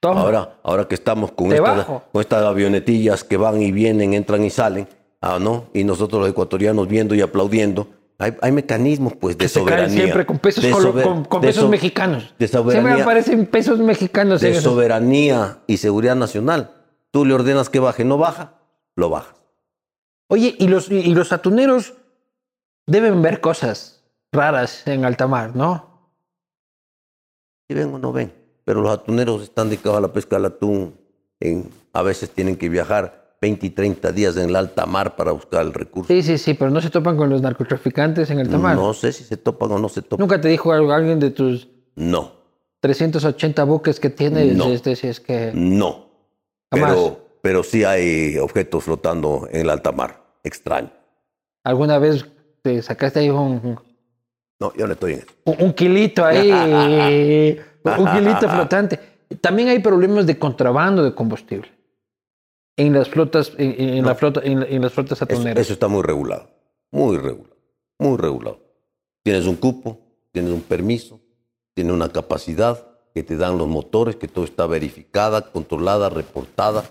Toma. 0.01 0.21
Ahora, 0.23 0.57
ahora 0.65 0.89
que 0.89 0.95
estamos 0.95 1.31
con 1.31 1.53
estas, 1.53 1.85
con 1.85 2.21
estas 2.21 2.43
avionetillas 2.43 3.23
que 3.23 3.37
van 3.37 3.61
y 3.63 3.71
vienen, 3.71 4.15
entran 4.15 4.43
y 4.45 4.51
salen, 4.51 4.89
ah, 5.21 5.39
¿no? 5.41 5.67
Y 5.75 5.85
nosotros 5.85 6.23
los 6.23 6.31
ecuatorianos 6.31 6.89
viendo 6.89 7.15
y 7.15 7.21
aplaudiendo. 7.21 7.87
Hay, 8.21 8.37
hay 8.43 8.53
mecanismos, 8.53 9.15
pues, 9.15 9.37
de 9.37 9.45
que 9.45 9.49
se 9.49 9.61
soberanía. 9.61 9.89
siempre 9.97 10.27
con 10.27 10.39
pesos, 10.39 10.63
sober- 10.65 11.27
con, 11.27 11.41
pesos 11.41 11.63
so- 11.65 11.69
mexicanos. 11.71 12.35
de 12.39 12.49
Siempre 12.49 12.75
soberanía- 12.75 13.03
aparecen 13.03 13.47
pesos 13.47 13.79
mexicanos. 13.81 14.41
De 14.43 14.61
soberanía 14.61 15.59
y 15.67 15.79
seguridad 15.79 16.15
nacional. 16.17 16.71
Tú 17.11 17.25
le 17.25 17.33
ordenas 17.35 17.71
que 17.71 17.81
baje, 17.81 18.05
no 18.05 18.19
baja, 18.19 18.59
lo 18.95 19.09
bajas. 19.09 19.35
Oye, 20.29 20.55
y 20.59 20.69
los, 20.69 20.91
y 20.91 21.15
los 21.15 21.33
atuneros 21.33 21.95
deben 22.87 23.23
ver 23.23 23.41
cosas 23.41 24.05
raras 24.33 24.87
en 24.87 25.05
alta 25.05 25.27
mar, 25.27 25.57
¿no? 25.57 25.89
Si 27.69 27.75
ven 27.75 27.93
o 27.95 27.99
no 27.99 28.13
ven. 28.13 28.33
Pero 28.65 28.83
los 28.83 28.93
atuneros 28.93 29.43
están 29.43 29.69
dedicados 29.71 29.99
a 29.99 30.01
la 30.03 30.13
pesca 30.13 30.37
del 30.37 30.45
atún. 30.47 30.95
En, 31.41 31.71
a 31.93 32.03
veces 32.03 32.31
tienen 32.31 32.57
que 32.57 32.69
viajar 32.69 33.20
20 33.41 33.67
y 33.67 33.71
30 33.71 34.13
días 34.13 34.37
en 34.37 34.53
la 34.53 34.59
alta 34.59 34.85
mar 34.87 35.17
para 35.17 35.33
buscar 35.33 35.63
el 35.63 35.73
recurso. 35.73 36.13
Sí, 36.13 36.23
sí, 36.23 36.37
sí, 36.37 36.55
pero 36.55 36.71
no 36.71 36.81
se 36.81 36.91
topan 36.91 37.17
con 37.17 37.31
los 37.31 37.41
narcotraficantes 37.41 38.31
en 38.31 38.41
alta 38.41 38.59
mar. 38.59 38.77
No 38.77 38.93
sé 38.93 39.13
si 39.13 39.25
se 39.25 39.37
topan 39.39 39.73
o 39.73 39.79
no 39.79 39.89
se 39.89 40.03
topan. 40.03 40.19
Nunca 40.21 40.41
te 40.41 40.49
dijo 40.49 40.73
algo 40.73 40.93
alguien 40.93 41.19
de 41.21 41.31
tus 41.31 41.69
No, 41.97 42.33
380 42.81 43.65
buques 43.65 43.99
que 43.99 44.11
tienes, 44.11 44.55
No. 44.57 44.67
este, 44.67 44.95
si 44.97 45.07
es 45.09 45.21
que... 45.21 45.53
no. 45.55 46.11
Jamás. 46.71 46.93
Pero, 46.93 47.27
pero 47.43 47.63
sí 47.63 47.83
hay 47.85 48.37
objetos 48.39 48.85
flotando 48.85 49.49
en 49.51 49.67
la 49.67 49.73
alta 49.73 49.91
mar. 49.93 50.23
Extraño. 50.45 50.91
¿Alguna 51.65 51.99
vez 51.99 52.27
te 52.63 52.81
sacaste 52.83 53.21
ahí 53.21 53.31
un, 53.31 53.79
No, 54.61 54.73
yo 54.77 54.87
no 54.87 54.93
estoy 54.93 55.15
en 55.15 55.19
eso. 55.21 55.29
un, 55.45 55.57
un 55.61 55.73
kilito 55.73 56.25
ahí, 56.25 56.51
un 57.99 58.07
kilito 58.13 58.49
flotante? 58.49 59.01
También 59.41 59.69
hay 59.69 59.79
problemas 59.79 60.27
de 60.27 60.39
contrabando 60.39 61.03
de 61.03 61.15
combustible 61.15 61.69
en 62.77 62.93
las 62.95 63.09
flotas, 63.09 63.53
en, 63.59 63.75
en- 63.79 63.95
en 63.99 64.05
la 64.07 64.15
flota, 64.15 64.41
en, 64.43 64.63
en 64.63 64.83
las 64.83 64.93
flotas 64.93 65.19
Eso, 65.21 65.25
atuneras. 65.25 65.61
eso 65.65 65.73
está 65.73 65.89
muy 65.89 66.03
regulado. 66.03 66.49
Muy 66.91 67.17
regulado. 67.17 67.57
Muy 67.99 68.17
regulado. 68.17 68.61
Tienes 69.23 69.47
un 69.47 69.57
cupo, 69.57 69.99
tienes 70.33 70.51
un 70.53 70.63
permiso, 70.63 71.21
tienes 71.75 71.93
una 71.93 72.09
capacidad 72.11 72.87
que 73.15 73.23
te 73.23 73.37
dan 73.37 73.59
los 73.59 73.69
motores, 73.69 74.17
que 74.17 74.29
todo 74.29 74.45
está 74.45 74.67
verificada, 74.67 75.51
controlada, 75.51 76.09
reportada. 76.09 76.85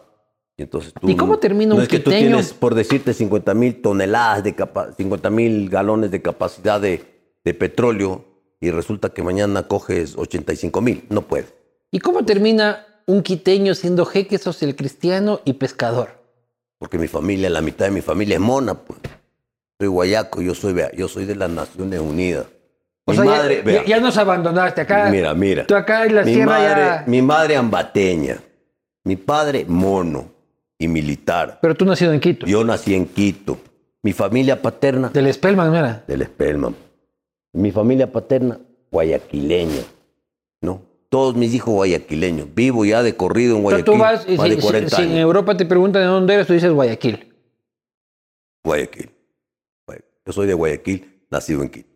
Y 0.58 0.64
entonces 0.64 0.94
tú. 0.94 1.10
¿Y 1.10 1.16
cómo 1.16 1.40
termina 1.40 1.70
no 1.70 1.76
un 1.78 1.82
es 1.82 1.88
que 1.88 2.00
tú 2.00 2.12
tienes, 2.12 2.54
por 2.54 2.76
decirte, 2.76 3.14
50 3.14 3.54
mil 3.54 3.82
toneladas 3.82 4.44
de 4.44 4.54
capa 4.56 4.92
50 4.94 5.30
mil 5.30 5.70
galones 5.70 6.12
de 6.12 6.22
capacidad 6.22 6.80
de, 6.80 7.02
de 7.44 7.54
petróleo 7.54 8.26
y 8.60 8.70
resulta 8.72 9.10
que 9.10 9.24
mañana 9.24 9.68
coges 9.68 10.18
85 10.18 10.82
mil. 10.82 11.06
No 11.10 11.22
puedes. 11.24 11.54
¿Y 11.92 12.00
cómo 12.00 12.26
termina 12.26 12.86
un 13.10 13.24
quiteño 13.24 13.74
siendo 13.74 14.06
jeque 14.06 14.38
social 14.38 14.76
cristiano 14.76 15.42
y 15.44 15.54
pescador? 15.54 16.10
Porque 16.78 16.98
mi 17.00 17.08
familia, 17.08 17.50
la 17.50 17.62
mitad 17.62 17.86
de 17.86 17.92
mi 17.92 18.02
familia 18.02 18.36
es 18.36 18.42
mona, 18.42 18.76
pues. 18.76 19.00
Soy 19.80 19.88
guayaco, 19.88 20.42
yo 20.42 20.54
soy, 20.54 20.74
vea, 20.74 20.92
yo 20.96 21.08
soy 21.08 21.26
de 21.26 21.36
las 21.36 21.50
Naciones 21.50 22.00
Unidas. 22.00 22.46
O 23.06 23.12
Mi 23.12 23.18
sea, 23.18 23.26
madre, 23.26 23.58
ya, 23.58 23.64
vea, 23.64 23.86
ya 23.86 24.00
nos 24.00 24.18
abandonaste 24.18 24.82
acá. 24.82 25.10
mira, 25.10 25.34
mira. 25.34 25.66
Tú 25.66 25.76
acá 25.76 26.06
en 26.06 26.16
la 26.16 26.24
mi 26.24 26.34
sierra 26.36 26.52
madre, 26.60 26.82
ya... 26.82 27.04
mi 27.08 27.22
madre 27.22 27.56
ambateña, 27.56 28.38
mi 29.04 29.16
padre 29.16 29.66
mono 29.68 30.30
y 30.78 30.88
militar. 30.88 31.58
Pero 31.62 31.74
tú 31.76 31.86
nacido 31.86 32.14
en 32.14 32.20
Quito. 32.20 32.46
Yo 32.46 32.64
nací 32.64 32.94
en 32.94 33.06
Quito. 33.08 33.58
Mi 34.04 34.14
familia 34.14 34.62
paterna 34.62 35.10
Del 35.10 35.34
Spellman, 35.34 35.72
mira. 35.72 36.04
del 36.08 36.24
Spellman. 36.26 36.76
Mi 37.54 37.72
familia 37.72 38.10
paterna 38.12 38.60
guayaquileña. 38.92 39.82
Todos 41.10 41.36
mis 41.36 41.54
hijos 41.56 41.74
guayaquileños. 41.74 42.54
Vivo 42.54 42.86
ya 42.86 43.02
de 43.02 43.16
corrido 43.18 43.56
en 43.58 43.64
Guayaquil. 43.64 43.86
tú 43.86 43.98
vas 43.98 44.26
y 44.28 44.38
más 44.38 44.48
si, 44.48 44.56
de 44.56 44.62
si- 44.62 44.62
40 44.62 44.96
si 44.96 45.02
en 45.02 45.08
años. 45.10 45.20
Europa 45.22 45.58
te 45.58 45.66
preguntan 45.66 46.04
de 46.04 46.08
dónde 46.08 46.34
eres, 46.36 46.46
tú 46.48 46.54
dices 46.54 46.72
Guayaquil. 46.72 47.34
Guayaquil. 48.64 49.12
Guayaquil. 49.88 50.10
Yo 50.26 50.34
soy 50.34 50.46
de 50.48 50.54
Guayaquil, 50.54 51.24
nacido 51.32 51.64
en 51.64 51.70
Quito. 51.70 51.90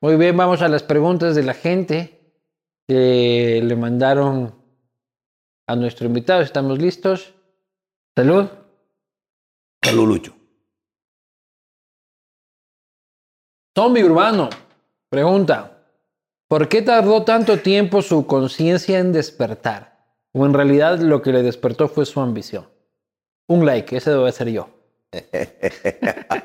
Muy 0.00 0.16
bien, 0.16 0.36
vamos 0.36 0.60
a 0.62 0.68
las 0.68 0.82
preguntas 0.82 1.34
de 1.36 1.42
la 1.44 1.54
gente 1.54 2.34
que 2.88 3.60
le 3.64 3.76
mandaron 3.76 4.54
a 5.68 5.76
nuestro 5.76 6.06
invitado. 6.06 6.42
¿Estamos 6.42 6.78
listos? 6.80 7.32
Salud. 8.16 8.46
Salud, 9.84 10.06
Lucho. 10.08 10.34
Zombie 13.76 14.04
Urbano 14.04 14.48
pregunta, 15.10 15.75
¿por 16.48 16.68
qué 16.68 16.82
tardó 16.82 17.24
tanto 17.24 17.58
tiempo 17.60 18.02
su 18.02 18.26
conciencia 18.26 18.98
en 18.98 19.12
despertar? 19.12 19.96
O 20.32 20.44
en 20.46 20.52
realidad 20.54 20.98
lo 20.98 21.22
que 21.22 21.32
le 21.32 21.42
despertó 21.42 21.88
fue 21.88 22.04
su 22.06 22.20
ambición. 22.20 22.68
Un 23.48 23.64
like, 23.64 23.96
ese 23.96 24.10
debe 24.10 24.30
ser 24.32 24.48
yo. 24.50 24.68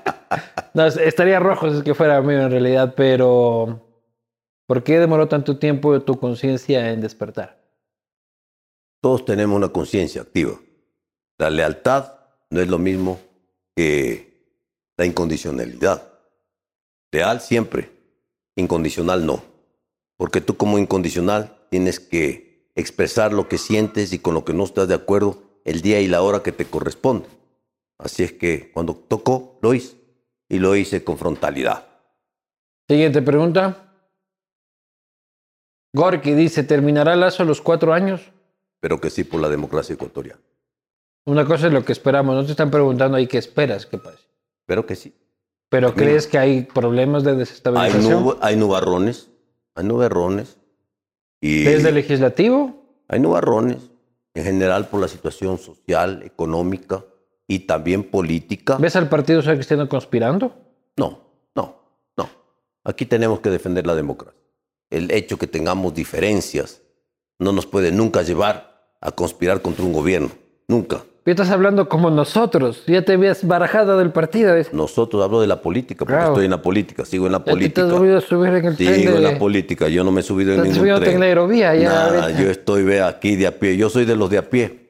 No, 0.73 0.85
es- 0.85 0.95
estaría 0.95 1.37
rojo 1.39 1.69
si 1.69 1.79
es 1.79 1.83
que 1.83 1.93
fuera 1.93 2.21
mío 2.21 2.39
en 2.41 2.49
realidad, 2.51 2.93
pero 2.95 3.81
¿por 4.65 4.83
qué 4.83 4.99
demoró 4.99 5.27
tanto 5.27 5.57
tiempo 5.59 6.01
tu 6.01 6.17
conciencia 6.17 6.91
en 6.91 7.01
despertar? 7.01 7.59
Todos 9.01 9.25
tenemos 9.25 9.57
una 9.57 9.67
conciencia 9.69 10.21
activa. 10.21 10.53
La 11.37 11.49
lealtad 11.49 12.13
no 12.49 12.61
es 12.61 12.69
lo 12.69 12.77
mismo 12.77 13.19
que 13.75 14.45
la 14.95 15.05
incondicionalidad. 15.05 16.07
Leal 17.11 17.41
siempre, 17.41 17.91
incondicional 18.55 19.25
no. 19.25 19.43
Porque 20.21 20.39
tú 20.39 20.55
como 20.55 20.77
incondicional 20.77 21.57
tienes 21.71 21.99
que 21.99 22.69
expresar 22.75 23.33
lo 23.33 23.47
que 23.47 23.57
sientes 23.57 24.13
y 24.13 24.19
con 24.19 24.35
lo 24.35 24.45
que 24.45 24.53
no 24.53 24.65
estás 24.65 24.87
de 24.87 24.93
acuerdo 24.93 25.41
el 25.65 25.81
día 25.81 25.99
y 25.99 26.07
la 26.07 26.21
hora 26.21 26.43
que 26.43 26.51
te 26.51 26.65
corresponde. 26.65 27.27
Así 27.97 28.21
es 28.21 28.31
que 28.31 28.69
cuando 28.71 28.93
tocó, 28.93 29.57
lo 29.63 29.73
hice. 29.73 29.95
Y 30.47 30.59
lo 30.59 30.75
hice 30.75 31.03
con 31.03 31.17
frontalidad. 31.17 31.87
Siguiente 32.87 33.23
pregunta. 33.23 33.95
Gorky 35.91 36.35
dice, 36.35 36.61
¿terminará 36.61 37.15
Lazo 37.15 37.41
a 37.41 37.45
los 37.47 37.59
cuatro 37.59 37.91
años? 37.91 38.21
Pero 38.79 39.01
que 39.01 39.09
sí 39.09 39.23
por 39.23 39.41
la 39.41 39.49
democracia 39.49 39.95
ecuatoriana. 39.95 40.39
Una 41.25 41.45
cosa 41.47 41.65
es 41.65 41.73
lo 41.73 41.83
que 41.83 41.93
esperamos. 41.93 42.35
No 42.35 42.45
te 42.45 42.51
están 42.51 42.69
preguntando 42.69 43.17
ahí 43.17 43.25
qué 43.25 43.39
esperas 43.39 43.87
que 43.87 43.97
pase. 43.97 44.23
Pero 44.67 44.85
que 44.85 44.95
sí. 44.95 45.15
¿Pero 45.69 45.95
crees 45.95 46.27
que 46.27 46.37
hay 46.37 46.61
problemas 46.61 47.23
de 47.23 47.31
Hay, 47.31 47.37
desestabilización? 47.37 48.23
nub- 48.23 48.37
hay 48.39 48.55
nubarrones. 48.55 49.30
Hay 49.75 49.85
nubarrones. 49.85 50.57
Y 51.39 51.63
¿Desde 51.63 51.89
el 51.89 51.95
legislativo? 51.95 53.03
Hay 53.07 53.19
nubarrones, 53.19 53.89
en 54.33 54.43
general 54.43 54.87
por 54.87 55.01
la 55.01 55.07
situación 55.07 55.57
social, 55.57 56.23
económica 56.23 57.03
y 57.47 57.59
también 57.59 58.03
política. 58.03 58.77
¿Ves 58.77 58.95
al 58.95 59.09
Partido 59.09 59.41
Social 59.41 59.57
Cristiano 59.57 59.89
conspirando? 59.89 60.53
No, 60.97 61.19
no, 61.55 61.83
no. 62.15 62.29
Aquí 62.83 63.05
tenemos 63.05 63.39
que 63.39 63.49
defender 63.49 63.85
la 63.85 63.95
democracia. 63.95 64.39
El 64.89 65.11
hecho 65.11 65.37
que 65.37 65.47
tengamos 65.47 65.93
diferencias 65.93 66.81
no 67.39 67.51
nos 67.51 67.65
puede 67.65 67.91
nunca 67.91 68.21
llevar 68.21 68.95
a 69.01 69.11
conspirar 69.11 69.61
contra 69.61 69.83
un 69.83 69.93
gobierno. 69.93 70.29
Nunca. 70.67 71.03
Tú 71.23 71.29
estás 71.29 71.51
hablando 71.51 71.87
como 71.87 72.09
nosotros. 72.09 72.81
Ya 72.87 73.03
te 73.03 73.13
habías 73.13 73.45
barajado 73.45 73.99
del 73.99 74.11
partido. 74.11 74.55
¿ves? 74.55 74.73
Nosotros 74.73 75.23
hablo 75.23 75.39
de 75.39 75.45
la 75.45 75.61
política, 75.61 75.99
porque 76.03 76.15
Claro. 76.15 76.29
estoy 76.31 76.45
en 76.45 76.51
la 76.51 76.61
política, 76.63 77.05
sigo 77.05 77.27
en 77.27 77.33
la 77.33 77.37
Ya 77.37 77.43
te 77.45 77.51
política. 77.51 77.81
has 77.85 78.23
a 78.23 78.27
subir 78.27 78.49
en 78.55 78.65
el 78.65 78.75
tren 78.75 78.95
Sigo 78.95 79.09
en 79.17 79.23
de... 79.23 79.31
la 79.31 79.37
política, 79.37 79.87
yo 79.87 80.03
no 80.03 80.11
me 80.11 80.21
he 80.21 80.23
subido 80.23 80.53
en 80.53 80.63
ningún 80.63 80.95
tren. 80.99 81.13
en 81.13 81.19
la 81.19 81.25
aerovía 81.27 81.75
ya 81.75 81.89
Nada, 81.89 82.31
yo 82.31 82.49
estoy 82.49 82.83
ve, 82.83 83.01
aquí 83.03 83.35
de 83.35 83.45
a 83.45 83.59
pie. 83.59 83.77
Yo 83.77 83.89
soy 83.89 84.05
de 84.05 84.15
los 84.15 84.31
de 84.31 84.39
a 84.39 84.49
pie. 84.49 84.89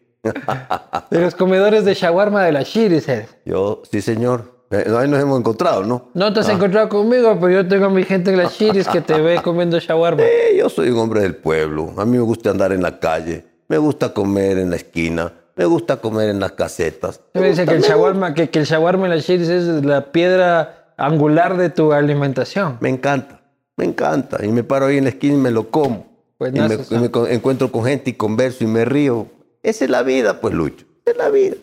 De 1.09 1.19
los 1.19 1.35
comedores 1.35 1.83
de 1.83 1.93
shawarma 1.95 2.45
de 2.45 2.51
la 2.53 2.61
Shiris. 2.63 3.09
eh. 3.09 3.27
Yo, 3.45 3.81
sí, 3.91 4.01
señor. 4.01 4.61
Eh, 4.71 4.85
Ahí 4.97 5.09
nos 5.09 5.19
hemos 5.19 5.37
encontrado, 5.37 5.83
¿no? 5.83 6.11
No 6.13 6.31
te 6.31 6.39
has 6.39 6.47
Ah. 6.47 6.53
encontrado 6.53 6.87
conmigo, 6.87 7.37
pero 7.41 7.49
yo 7.61 7.67
tengo 7.67 7.87
a 7.87 7.89
mi 7.89 8.03
gente 8.03 8.31
en 8.31 8.37
la 8.37 8.45
Shiris 8.45 8.87
que 8.87 9.01
te 9.01 9.19
ve 9.19 9.41
comiendo 9.43 9.77
shawarma. 9.79 10.23
Eh, 10.23 10.55
yo 10.57 10.69
soy 10.69 10.91
un 10.91 10.99
hombre 10.99 11.19
del 11.21 11.35
pueblo. 11.35 11.91
A 11.97 12.05
mí 12.05 12.15
me 12.17 12.23
gusta 12.23 12.51
andar 12.51 12.71
en 12.71 12.81
la 12.81 12.97
calle. 12.99 13.43
Me 13.67 13.77
gusta 13.77 14.13
comer 14.13 14.59
en 14.59 14.69
la 14.69 14.77
esquina. 14.77 15.33
Me 15.55 15.65
gusta 15.65 15.97
comer 15.97 16.29
en 16.29 16.39
las 16.39 16.53
casetas. 16.53 17.21
Me 17.33 17.49
dice 17.49 17.65
que 17.65 17.75
el 17.75 17.81
shawarma, 17.81 18.33
que, 18.33 18.49
que 18.49 18.59
el 18.59 18.65
shawarma 18.65 19.05
en 19.05 19.11
la 19.11 19.17
es 19.17 19.85
la 19.85 20.11
piedra 20.11 20.93
angular 20.97 21.57
de 21.57 21.69
tu 21.69 21.93
alimentación. 21.93 22.77
Me 22.79 22.89
encanta. 22.89 23.41
Me 23.75 23.85
encanta. 23.85 24.45
Y 24.45 24.49
me 24.49 24.63
paro 24.63 24.87
ahí 24.87 24.97
en 24.97 25.05
la 25.05 25.09
esquina 25.09 25.33
y 25.35 25.37
me 25.37 25.51
lo 25.51 25.69
como. 25.69 26.07
Pues 26.37 26.53
y 26.55 26.59
me, 26.59 26.75
y 26.75 27.33
encuentro 27.33 27.71
con 27.71 27.85
gente 27.85 28.11
y 28.11 28.13
converso 28.13 28.63
y 28.63 28.67
me 28.67 28.85
río. 28.85 29.27
Esa 29.63 29.85
es 29.85 29.91
la 29.91 30.03
vida, 30.03 30.41
pues, 30.41 30.53
Lucho. 30.53 30.85
Esa 31.05 31.11
es 31.11 31.17
la 31.17 31.29
vida. 31.29 31.55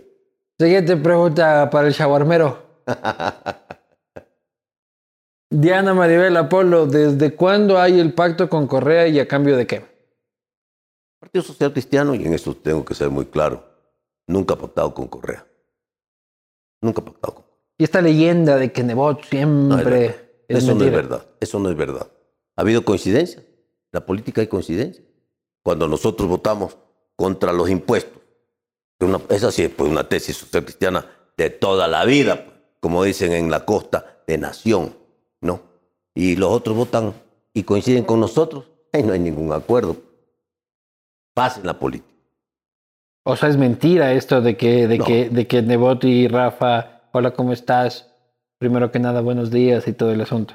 Siguiente 0.59 0.97
pregunta 0.97 1.71
para 1.71 1.89
el 1.89 1.95
shawarmero. 1.95 2.59
Diana 5.51 5.95
Maribel 5.95 6.37
Apolo, 6.37 6.87
¿desde 6.87 7.35
cuándo 7.35 7.81
hay 7.81 7.99
el 7.99 8.13
pacto 8.13 8.51
con 8.51 8.67
Correa 8.67 9.09
y 9.09 9.19
a 9.19 9.27
cambio 9.27 9.57
de 9.57 9.67
qué? 9.67 9.85
Partido 11.19 11.43
Social 11.43 11.73
Cristiano, 11.73 12.15
y 12.15 12.27
en 12.27 12.35
eso 12.35 12.55
tengo 12.55 12.85
que 12.85 12.95
ser 12.95 13.09
muy 13.09 13.25
claro, 13.25 13.65
nunca 14.29 14.55
ha 14.55 14.59
pactado 14.59 14.95
con 14.95 15.09
Correa. 15.09 15.45
Nunca 16.81 17.01
ha 17.03 17.05
pactado 17.05 17.35
con 17.35 17.43
Correa. 17.45 17.59
Y 17.79 17.85
esta 17.85 18.01
leyenda 18.01 18.57
de 18.57 18.73
que 18.73 18.83
Nebot 18.85 19.17
No, 19.19 19.23
es 19.23 19.29
siempre 19.29 19.85
verdad. 19.85 20.17
es 20.49 20.59
eso 20.59 20.75
no 20.75 20.85
es 20.85 20.93
verdad. 20.93 21.27
Eso 21.41 21.59
no 21.59 21.71
es 21.71 21.77
verdad. 21.77 22.11
Ha 22.57 22.61
habido 22.63 22.85
coincidencia. 22.85 23.41
En 23.41 23.47
la 23.93 24.07
política 24.07 24.41
hay 24.41 24.47
coincidencia. 24.47 25.05
Cuando 25.63 25.87
nosotros 25.89 26.29
votamos 26.29 26.77
contra 27.17 27.53
los 27.53 27.69
impuestos, 27.71 28.21
una- 29.01 29.21
esa 29.31 29.51
sí 29.53 29.63
es 29.63 29.71
pues, 29.71 29.91
una 29.91 30.09
tesis 30.09 30.37
social 30.37 30.65
cristiana 30.65 31.07
de 31.37 31.51
toda 31.51 31.87
la 31.89 32.05
vida, 32.05 32.45
pues, 32.45 32.57
como 32.81 33.03
dicen 33.05 33.33
en 33.33 33.51
la 33.51 33.65
costa, 33.65 34.23
de 34.27 34.39
nación, 34.39 34.95
¿no? 35.41 35.61
Y 36.15 36.37
los 36.37 36.51
otros 36.53 36.77
votan 36.77 37.15
y 37.55 37.63
coinciden 37.63 38.05
con 38.05 38.21
nosotros, 38.21 38.65
ahí 38.93 39.03
no 39.03 39.13
hay 39.13 39.19
ningún 39.21 39.53
acuerdo. 39.53 39.97
Paz 41.35 41.59
en 41.59 41.67
la 41.67 41.79
política. 41.79 42.13
O 43.31 43.37
sea, 43.37 43.51
es 43.51 43.59
mentira 43.59 44.15
esto 44.15 44.41
de 44.41 44.57
que, 44.57 44.89
de 44.89 44.97
No. 44.97 45.05
que, 45.05 45.29
de 45.29 45.47
que 45.47 45.61
Nebot 45.61 46.03
y 46.05 46.29
Rafa, 46.29 47.03
hola, 47.13 47.33
¿cómo 47.33 47.53
estás? 47.53 48.11
Primero 48.57 48.91
que 48.91 49.01
nada, 49.01 49.21
buenos 49.21 49.51
días 49.51 49.87
y 49.87 49.93
todo 49.93 50.13
el 50.13 50.23
asunto. 50.23 50.55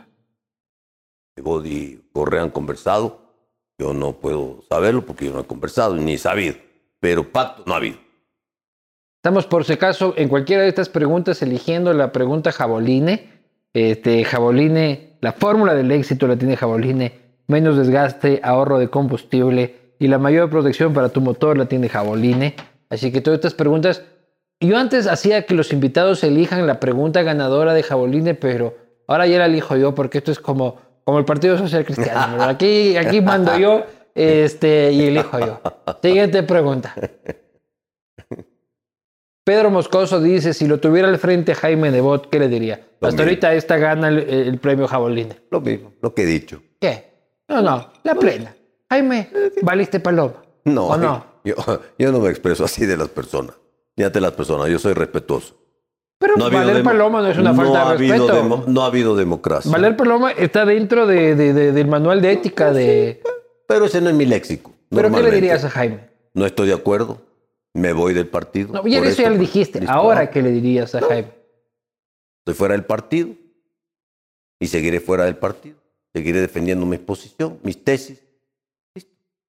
Nebot 1.37 1.63
y 1.67 2.01
Correa 2.11 2.41
han 2.41 2.49
conversado. 2.49 3.19
Yo 3.77 3.93
no 3.93 4.13
puedo 4.13 4.63
saberlo 4.67 5.05
porque 5.05 5.25
yo 5.25 5.33
no 5.33 5.41
he 5.41 5.45
conversado 5.45 5.95
ni 5.95 6.13
he 6.13 6.17
sabido. 6.17 6.55
Pero 6.99 7.31
pacto 7.31 7.61
no 7.67 7.75
ha 7.75 7.77
habido. 7.77 7.97
Estamos, 9.17 9.45
por 9.45 9.65
si 9.65 9.73
acaso, 9.73 10.15
en 10.17 10.27
cualquiera 10.27 10.63
de 10.63 10.69
estas 10.69 10.89
preguntas 10.89 11.43
eligiendo 11.43 11.93
la 11.93 12.11
pregunta 12.11 12.51
Jaboline. 12.51 13.29
Este, 13.71 14.23
Jaboline, 14.25 15.17
la 15.21 15.33
fórmula 15.33 15.75
del 15.75 15.91
éxito 15.91 16.27
la 16.27 16.37
tiene 16.37 16.57
Jaboline. 16.57 17.19
Menos 17.45 17.77
desgaste, 17.77 18.39
ahorro 18.43 18.79
de 18.79 18.89
combustible 18.89 19.82
y 20.03 20.07
la 20.09 20.17
mayor 20.17 20.49
protección 20.49 20.93
para 20.93 21.07
tu 21.07 21.21
motor 21.21 21.57
la 21.57 21.65
tiene 21.67 21.87
Jaboline. 21.87 22.55
Así 22.89 23.09
que 23.09 23.21
todas 23.21 23.37
estas 23.37 23.53
preguntas. 23.53 24.03
Yo 24.59 24.77
antes 24.77 25.07
hacía 25.07 25.45
que 25.45 25.53
los 25.53 25.71
invitados 25.71 26.25
elijan 26.25 26.67
la 26.67 26.81
pregunta 26.81 27.21
ganadora 27.23 27.73
de 27.73 27.83
Jaboline, 27.83 28.35
pero 28.35 28.75
ahora 29.07 29.27
ya 29.27 29.37
la 29.39 29.45
elijo 29.45 29.77
yo 29.77 29.95
porque 29.95 30.17
esto 30.17 30.33
es 30.33 30.41
como, 30.41 30.77
como 31.05 31.19
el 31.19 31.25
Partido 31.25 31.57
Social 31.57 31.85
Cristiano. 31.85 32.33
¿verdad? 32.33 32.49
Aquí, 32.49 32.97
aquí 32.97 33.21
mando 33.21 33.57
yo 33.57 33.85
este, 34.13 34.91
y 34.91 35.03
elijo 35.03 35.39
yo. 35.39 35.61
Siguiente 36.01 36.43
pregunta. 36.43 36.93
Pedro 39.45 39.71
Moscoso 39.71 40.19
dice, 40.19 40.53
si 40.53 40.67
lo 40.67 40.81
tuviera 40.81 41.07
al 41.07 41.17
frente 41.17 41.55
Jaime 41.55 41.91
Nebot, 41.91 42.29
¿qué 42.29 42.39
le 42.39 42.49
diría? 42.49 42.75
Lo 42.99 43.07
Hasta 43.07 43.23
mismo. 43.23 43.23
ahorita 43.23 43.53
esta 43.53 43.77
gana 43.77 44.09
el, 44.09 44.19
el 44.19 44.57
premio 44.59 44.85
Jaboline. 44.85 45.35
Lo 45.49 45.61
mismo, 45.61 45.93
lo 46.01 46.13
que 46.13 46.23
he 46.23 46.25
dicho. 46.25 46.61
¿Qué? 46.81 47.05
No, 47.47 47.61
no, 47.61 47.89
la 48.03 48.15
plena. 48.15 48.53
Jaime, 48.93 49.29
valiste 49.61 49.99
paloma. 49.99 50.43
No, 50.65 50.87
¿O 50.87 50.97
no? 50.97 51.25
Yo, 51.43 51.55
yo 51.99 52.11
no 52.13 52.19
me 52.19 52.29
expreso 52.29 52.63
así 52.63 52.85
de 52.85 52.95
las 52.95 53.09
personas, 53.09 53.55
ni 53.97 54.05
ante 54.05 54.21
las 54.21 54.31
personas, 54.31 54.69
yo 54.69 54.79
soy 54.79 54.93
respetuoso. 54.93 55.55
Pero 56.17 56.37
No 56.37 56.49
valer 56.49 56.81
paloma 56.83 57.21
no 57.21 57.27
es 57.27 57.37
una 57.37 57.51
no 57.51 57.57
falta 57.57 57.91
de 57.91 57.97
respeto. 57.97 58.63
no 58.65 58.81
ha 58.83 58.85
habido 58.85 59.13
democracia. 59.13 59.69
Valer 59.69 59.97
paloma 59.97 60.31
está 60.31 60.63
dentro 60.63 61.05
de, 61.05 61.35
de- 61.35 61.53
de- 61.53 61.71
del 61.73 61.87
manual 61.87 62.21
de 62.21 62.31
ética 62.31 62.71
de... 62.71 63.21
Pero 63.67 63.83
ese 63.85 63.99
no 63.99 64.09
es 64.09 64.15
mi 64.15 64.25
léxico. 64.25 64.71
¿Pero 64.89 65.11
qué 65.11 65.21
le 65.21 65.31
dirías 65.31 65.65
a 65.65 65.69
Jaime? 65.69 66.07
No 66.33 66.45
estoy 66.45 66.67
de 66.69 66.75
acuerdo, 66.75 67.21
me 67.73 67.91
voy 67.91 68.13
del 68.13 68.27
partido. 68.27 68.71
No, 68.71 68.87
ya 68.87 68.99
eso 68.99 69.05
ya 69.07 69.11
esto, 69.11 69.29
le 69.31 69.37
dijiste. 69.37 69.79
listo, 69.81 69.93
Ahora, 69.93 70.21
ah, 70.21 70.29
¿qué 70.29 70.41
le 70.41 70.51
dirías 70.51 70.95
a 70.95 71.01
Jaime? 71.01 71.27
Estoy 72.39 72.53
fuera 72.53 72.73
del 72.73 72.85
partido 72.85 73.31
y 74.61 74.67
seguiré 74.67 75.01
fuera 75.01 75.25
del 75.25 75.35
partido. 75.35 75.75
Seguiré 76.13 76.39
defendiendo 76.39 76.85
mi 76.85 76.99
posición, 76.99 77.59
mis 77.63 77.83
tesis. 77.83 78.21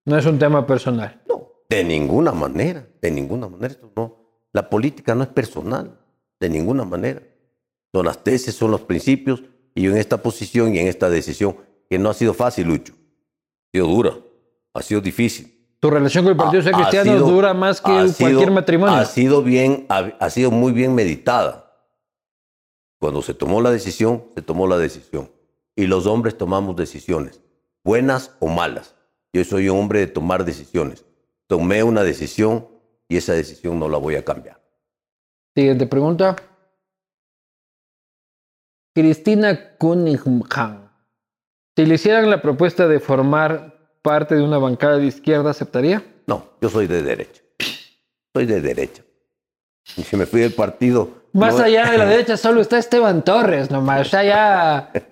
No 0.04 0.18
es 0.18 0.26
un 0.26 0.38
tema 0.38 0.66
personal. 0.66 1.22
No, 1.28 1.50
de 1.68 1.82
ninguna 1.84 2.32
manera, 2.32 2.86
de 3.00 3.10
ninguna 3.10 3.48
manera. 3.48 3.72
Esto 3.74 3.90
no. 3.96 4.16
La 4.52 4.68
política 4.68 5.14
no 5.14 5.22
es 5.22 5.28
personal, 5.30 5.98
de 6.40 6.48
ninguna 6.48 6.84
manera. 6.84 7.22
Son 7.92 8.04
las 8.06 8.22
tesis, 8.22 8.54
son 8.54 8.70
los 8.70 8.82
principios, 8.82 9.42
y 9.74 9.82
yo 9.82 9.90
en 9.92 9.96
esta 9.98 10.18
posición 10.22 10.74
y 10.74 10.78
en 10.78 10.88
esta 10.88 11.08
decisión, 11.08 11.56
que 11.88 11.98
no 11.98 12.10
ha 12.10 12.14
sido 12.14 12.34
fácil, 12.34 12.68
Lucho. 12.68 12.92
Ha 12.92 13.70
sido 13.72 13.86
dura, 13.88 14.12
ha 14.74 14.82
sido 14.82 15.00
difícil. 15.00 15.50
Tu 15.80 15.90
relación 15.90 16.24
con 16.24 16.32
el 16.32 16.36
Partido 16.36 16.60
Ha- 16.60 16.64
Social 16.64 16.80
Cristiano 16.82 17.12
sido- 17.18 17.26
dura 17.30 17.54
más 17.54 17.80
que 17.80 17.90
cualquier 17.92 18.12
sido- 18.38 18.50
matrimonio. 18.52 18.94
Ha 18.96 19.04
sido 19.04 19.42
bien, 19.42 19.86
ha, 19.88 19.98
ha 20.18 20.30
sido 20.30 20.50
muy 20.50 20.72
bien 20.72 20.94
meditada. 20.94 21.72
Cuando 23.00 23.20
se 23.22 23.34
tomó 23.34 23.60
la 23.60 23.70
decisión, 23.70 24.24
se 24.34 24.42
tomó 24.42 24.66
la 24.66 24.78
decisión. 24.78 25.30
Y 25.76 25.86
los 25.86 26.06
hombres 26.06 26.38
tomamos 26.38 26.76
decisiones, 26.76 27.40
buenas 27.84 28.30
o 28.40 28.46
malas. 28.48 28.93
Yo 29.34 29.44
soy 29.44 29.68
un 29.68 29.80
hombre 29.80 29.98
de 29.98 30.06
tomar 30.06 30.44
decisiones. 30.44 31.04
Tomé 31.48 31.82
una 31.82 32.04
decisión 32.04 32.68
y 33.08 33.16
esa 33.16 33.32
decisión 33.34 33.78
no 33.80 33.88
la 33.88 33.98
voy 33.98 34.14
a 34.14 34.24
cambiar. 34.24 34.60
Siguiente 35.56 35.86
pregunta. 35.88 36.36
Cristina 38.94 39.76
Cunningham. 39.76 40.88
Si 41.76 41.84
le 41.84 41.96
hicieran 41.96 42.30
la 42.30 42.40
propuesta 42.40 42.86
de 42.86 43.00
formar 43.00 43.74
parte 44.02 44.36
de 44.36 44.42
una 44.42 44.58
bancada 44.58 44.98
de 44.98 45.06
izquierda, 45.06 45.50
¿aceptaría? 45.50 46.04
No, 46.28 46.50
yo 46.60 46.68
soy 46.68 46.86
de 46.86 47.02
derecha. 47.02 47.42
Soy 48.32 48.46
de 48.46 48.60
derecha. 48.60 49.02
Y 49.96 50.02
si 50.04 50.16
me 50.16 50.26
fui 50.26 50.40
del 50.42 50.52
partido. 50.52 51.24
Más 51.32 51.56
no- 51.58 51.64
allá 51.64 51.90
de 51.90 51.98
la 51.98 52.06
derecha 52.06 52.36
solo 52.36 52.60
está 52.60 52.78
Esteban 52.78 53.24
Torres 53.24 53.70
nomás. 53.70 54.08
Sea, 54.08 54.22
ya... 54.22 54.92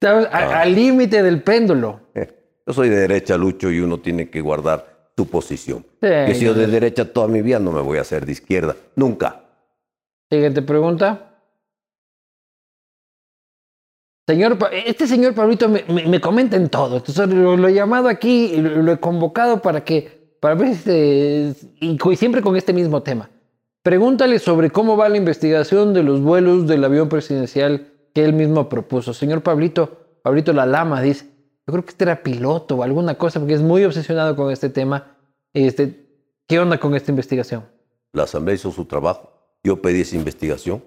Estamos 0.00 0.26
a- 0.26 0.60
al 0.60 0.72
límite 0.72 1.20
del 1.24 1.42
péndulo. 1.42 2.00
Yo 2.68 2.74
soy 2.74 2.90
de 2.90 2.96
derecha, 2.96 3.38
Lucho, 3.38 3.70
y 3.70 3.80
uno 3.80 3.98
tiene 3.98 4.28
que 4.28 4.42
guardar 4.42 5.08
su 5.16 5.26
posición. 5.26 5.86
Sí, 6.02 6.06
Yo 6.08 6.08
he 6.08 6.34
sido 6.34 6.52
de 6.54 6.66
derecha 6.66 7.10
toda 7.10 7.26
mi 7.26 7.40
vida, 7.40 7.58
no 7.58 7.72
me 7.72 7.80
voy 7.80 7.96
a 7.96 8.02
hacer 8.02 8.26
de 8.26 8.32
izquierda. 8.32 8.76
Nunca. 8.94 9.40
Siguiente 10.30 10.60
pregunta. 10.60 11.24
Señor, 14.28 14.58
este 14.84 15.06
señor 15.06 15.34
Pablito 15.34 15.66
me, 15.70 15.82
me- 15.88 16.06
me 16.06 16.20
comenta 16.20 16.56
en 16.56 16.68
todo. 16.68 16.98
Entonces 16.98 17.26
lo, 17.30 17.56
lo 17.56 17.68
he 17.68 17.72
llamado 17.72 18.08
aquí 18.08 18.52
y 18.52 18.58
lo, 18.60 18.82
lo 18.82 18.92
he 18.92 19.00
convocado 19.00 19.62
para 19.62 19.82
que, 19.82 20.36
para 20.38 20.54
ver 20.54 20.74
se- 20.74 21.54
y 21.80 21.96
co- 21.96 22.14
siempre 22.14 22.42
con 22.42 22.54
este 22.54 22.74
mismo 22.74 23.02
tema. 23.02 23.30
Pregúntale 23.82 24.38
sobre 24.38 24.68
cómo 24.68 24.98
va 24.98 25.08
la 25.08 25.16
investigación 25.16 25.94
de 25.94 26.02
los 26.02 26.20
vuelos 26.20 26.66
del 26.66 26.84
avión 26.84 27.08
presidencial 27.08 27.86
que 28.14 28.26
él 28.26 28.34
mismo 28.34 28.68
propuso. 28.68 29.14
Señor 29.14 29.40
Pablito, 29.42 30.18
Pablito 30.22 30.52
La 30.52 30.66
Lama 30.66 31.00
dice, 31.00 31.24
yo 31.68 31.72
creo 31.72 31.84
que 31.84 31.90
este 31.90 32.04
era 32.04 32.22
piloto 32.22 32.76
o 32.76 32.82
alguna 32.82 33.16
cosa 33.18 33.40
porque 33.40 33.52
es 33.52 33.60
muy 33.60 33.84
obsesionado 33.84 34.34
con 34.34 34.50
este 34.50 34.70
tema. 34.70 35.18
Este, 35.52 36.06
¿Qué 36.46 36.58
onda 36.58 36.80
con 36.80 36.94
esta 36.94 37.10
investigación? 37.12 37.68
La 38.14 38.22
Asamblea 38.22 38.54
hizo 38.54 38.72
su 38.72 38.86
trabajo. 38.86 39.30
Yo 39.62 39.82
pedí 39.82 40.00
esa 40.00 40.16
investigación, 40.16 40.82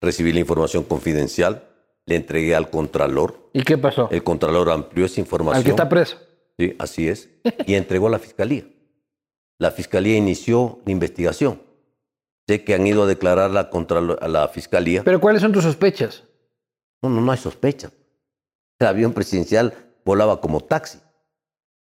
recibí 0.00 0.32
la 0.32 0.40
información 0.40 0.82
confidencial, 0.82 1.62
le 2.06 2.16
entregué 2.16 2.56
al 2.56 2.70
Contralor. 2.70 3.50
¿Y 3.52 3.62
qué 3.62 3.78
pasó? 3.78 4.08
El 4.10 4.24
Contralor 4.24 4.70
amplió 4.70 5.06
esa 5.06 5.20
información. 5.20 5.58
Al 5.58 5.62
que 5.62 5.70
está 5.70 5.88
preso. 5.88 6.18
Sí, 6.58 6.74
así 6.80 7.06
es. 7.06 7.28
Y 7.68 7.74
entregó 7.74 8.08
a 8.08 8.10
la 8.10 8.18
Fiscalía. 8.18 8.64
La 9.58 9.70
Fiscalía 9.70 10.16
inició 10.16 10.80
la 10.86 10.90
investigación. 10.90 11.62
Sé 12.48 12.64
que 12.64 12.74
han 12.74 12.84
ido 12.84 13.04
a 13.04 13.06
declarar 13.06 13.52
la 13.52 13.70
a 13.70 14.28
la 14.28 14.48
Fiscalía. 14.48 15.04
Pero 15.04 15.20
¿cuáles 15.20 15.40
son 15.40 15.52
tus 15.52 15.62
sospechas? 15.62 16.24
No, 17.00 17.10
no, 17.10 17.20
no 17.20 17.30
hay 17.30 17.38
sospecha. 17.38 17.92
El 18.80 18.88
avión 18.88 19.12
presidencial 19.12 19.89
volaba 20.04 20.40
como 20.40 20.60
taxi 20.60 20.98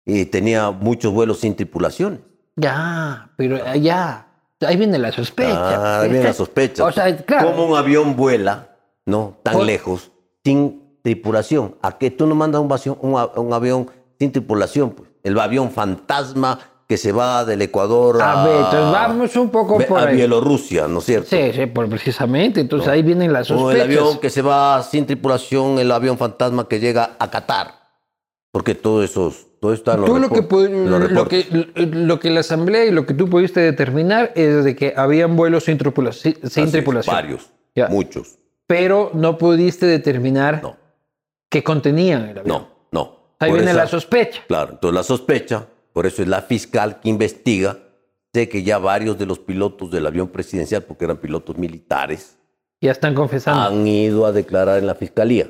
y 0.06 0.26
tenía 0.26 0.72
muchos 0.72 1.14
vuelos 1.14 1.40
sin 1.40 1.56
tripulaciones. 1.56 2.20
Ya, 2.56 3.32
pero 3.38 3.58
eh, 3.58 3.82
ya. 3.82 4.28
Ahí 4.62 4.78
viene 4.78 4.98
la 4.98 5.12
sospecha. 5.12 5.52
Ah, 5.58 6.02
ahí 6.02 6.10
viene 6.10 6.20
Este- 6.20 6.28
la 6.30 6.34
sospecha. 6.34 6.86
O 6.86 6.92
sea, 6.92 7.16
claro. 7.18 7.52
¿Cómo 7.52 7.66
un 7.66 7.78
avión 7.78 8.16
vuela, 8.16 8.70
no, 9.06 9.38
tan 9.44 9.56
Por- 9.56 9.66
lejos, 9.66 10.12
sin 10.44 11.00
tripulación? 11.04 11.76
¿A 11.82 11.98
qué 11.98 12.10
tú 12.12 12.26
no 12.26 12.36
mandas 12.36 12.62
un, 12.62 12.70
vacio- 12.70 12.98
un 13.02 13.54
avión 13.54 13.90
sin 14.20 14.32
tripulación? 14.32 14.92
Pues? 14.92 15.10
El 15.24 15.38
avión 15.40 15.72
fantasma 15.72 16.60
que 16.88 16.98
se 16.98 17.12
va 17.12 17.44
del 17.46 17.64
Ecuador 17.64 18.22
a, 18.22 18.44
A 18.44 18.46
ver, 18.46 18.56
entonces 18.58 18.92
vamos 18.92 19.36
un 19.36 19.50
poco 19.50 19.80
por 19.80 20.00
a 20.00 20.04
ahí. 20.08 20.16
Bielorrusia, 20.18 20.88
¿no 20.88 21.00
es 21.00 21.06
cierto? 21.06 21.30
Sí, 21.32 21.52
sí, 21.52 21.66
por, 21.66 21.90
precisamente. 21.90 22.62
Entonces 22.62 22.88
ahí 22.88 23.02
vienen 23.02 23.34
las 23.34 23.50
O 23.52 23.58
sospechas. 23.58 23.76
el 23.88 23.98
avión 23.98 24.20
que 24.20 24.30
se 24.30 24.42
va 24.44 24.82
sin 24.84 25.06
tripulación, 25.08 25.80
el 25.80 25.92
avión 25.92 26.18
fantasma 26.18 26.68
que 26.68 26.80
llega 26.80 27.16
a 27.20 27.30
Qatar. 27.30 27.85
Porque 28.56 28.74
todo 28.74 29.04
eso, 29.04 29.34
todo 29.60 29.74
está 29.74 29.98
Tú 29.98 30.18
lo 30.18 30.30
que, 30.30 30.42
lo, 31.12 31.28
que, 31.28 31.46
lo 31.76 32.20
que 32.22 32.30
la 32.30 32.40
asamblea 32.40 32.86
y 32.86 32.92
lo 32.92 33.06
que 33.06 33.14
tú 33.14 33.30
pudiste 33.30 33.60
determinar 33.60 34.32
es 34.34 34.64
de 34.64 34.78
que 34.78 34.94
habían 34.96 35.36
vuelos 35.36 35.66
sin, 35.66 35.78
tripula- 35.78 36.14
sin- 36.14 36.38
es, 36.42 36.72
tripulación. 36.72 37.14
Varios, 37.14 37.50
Ya. 37.76 37.90
muchos. 37.90 38.38
Pero 38.66 39.12
no 39.14 39.38
pudiste 39.38 39.86
determinar 39.88 40.62
No, 40.64 40.78
qué 41.50 41.66
contenían 41.66 42.30
el 42.30 42.38
avión. 42.40 42.46
no, 42.48 42.68
no. 42.94 43.34
Ahí 43.40 43.50
Por 43.50 43.58
viene 43.60 43.72
esa- 43.72 43.82
la 43.82 43.88
sospecha. 43.90 44.42
Claro, 44.48 44.72
entonces 44.72 44.96
la 44.96 45.04
sospecha, 45.04 45.68
por 45.92 46.06
eso 46.06 46.22
es 46.22 46.30
la 46.30 46.42
fiscal 46.42 47.02
que 47.02 47.10
investiga 47.10 47.80
Sé 48.34 48.48
que 48.48 48.64
ya 48.64 48.78
varios 48.78 49.18
de 49.18 49.26
los 49.26 49.40
pilotos 49.40 49.92
del 49.92 50.06
avión 50.06 50.30
presidencial, 50.30 50.84
porque 50.84 51.04
eran 51.04 51.18
pilotos 51.18 51.58
militares, 51.58 52.38
Ya 52.82 52.92
están 52.92 53.16
confesando. 53.16 53.62
han 53.62 53.86
ido 53.86 54.26
a 54.26 54.32
declarar 54.32 54.78
en 54.80 54.88
la 54.88 54.96
fiscalía. 54.96 55.50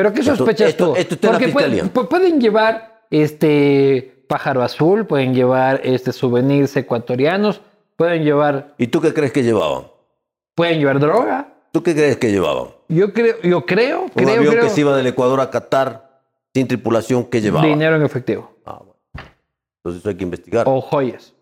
¿Pero 0.00 0.14
qué 0.14 0.20
Esto- 0.20 0.36
sospechas 0.36 0.70
esto- 0.70 0.92
tú? 0.92 0.96
esto 0.96 1.14
en 1.14 1.20
la 1.20 1.30
Porque 1.32 1.48
pueden, 1.52 1.70
fiscalía. 1.72 1.92
pu- 1.92 2.08
pueden 2.08 2.40
llevar 2.40 3.02
este 3.10 4.24
pájaro 4.28 4.62
azul, 4.62 5.06
pueden 5.06 5.34
llevar 5.34 5.82
este 5.84 6.10
souvenirs 6.12 6.74
ecuatorianos, 6.74 7.60
pueden 7.96 8.24
llevar, 8.24 8.74
¿Y 8.78 8.86
tú 8.86 9.02
qué 9.02 9.12
crees 9.12 9.30
que 9.30 9.42
llevaban? 9.42 9.88
pueden 10.54 10.78
llevar 10.78 11.00
droga. 11.00 11.52
¿Tú 11.70 11.82
qué 11.82 11.92
crees 11.94 12.16
que 12.16 12.30
llevaban? 12.32 12.68
Yo 12.88 13.12
creo, 13.12 13.42
yo 13.42 13.66
creo, 13.66 14.04
Un 14.04 14.08
creo, 14.08 14.30
avión 14.38 14.54
creo, 14.54 14.64
que 14.64 14.70
se 14.70 14.80
iba 14.80 14.96
del 14.96 15.06
Ecuador 15.06 15.38
a 15.42 15.50
Qatar 15.50 16.22
sin 16.54 16.66
tripulación, 16.66 17.24
¿qué 17.26 17.42
llevaba? 17.42 17.66
dinero 17.66 17.96
en 17.96 18.02
efectivo 18.02 18.52
Ah, 18.64 18.78
bueno. 18.78 19.28
Entonces 19.84 20.00
eso 20.00 20.08
hay 20.08 20.14
que 20.16 20.24
investigar. 20.24 20.64
o 20.66 20.80
joyas, 20.80 21.34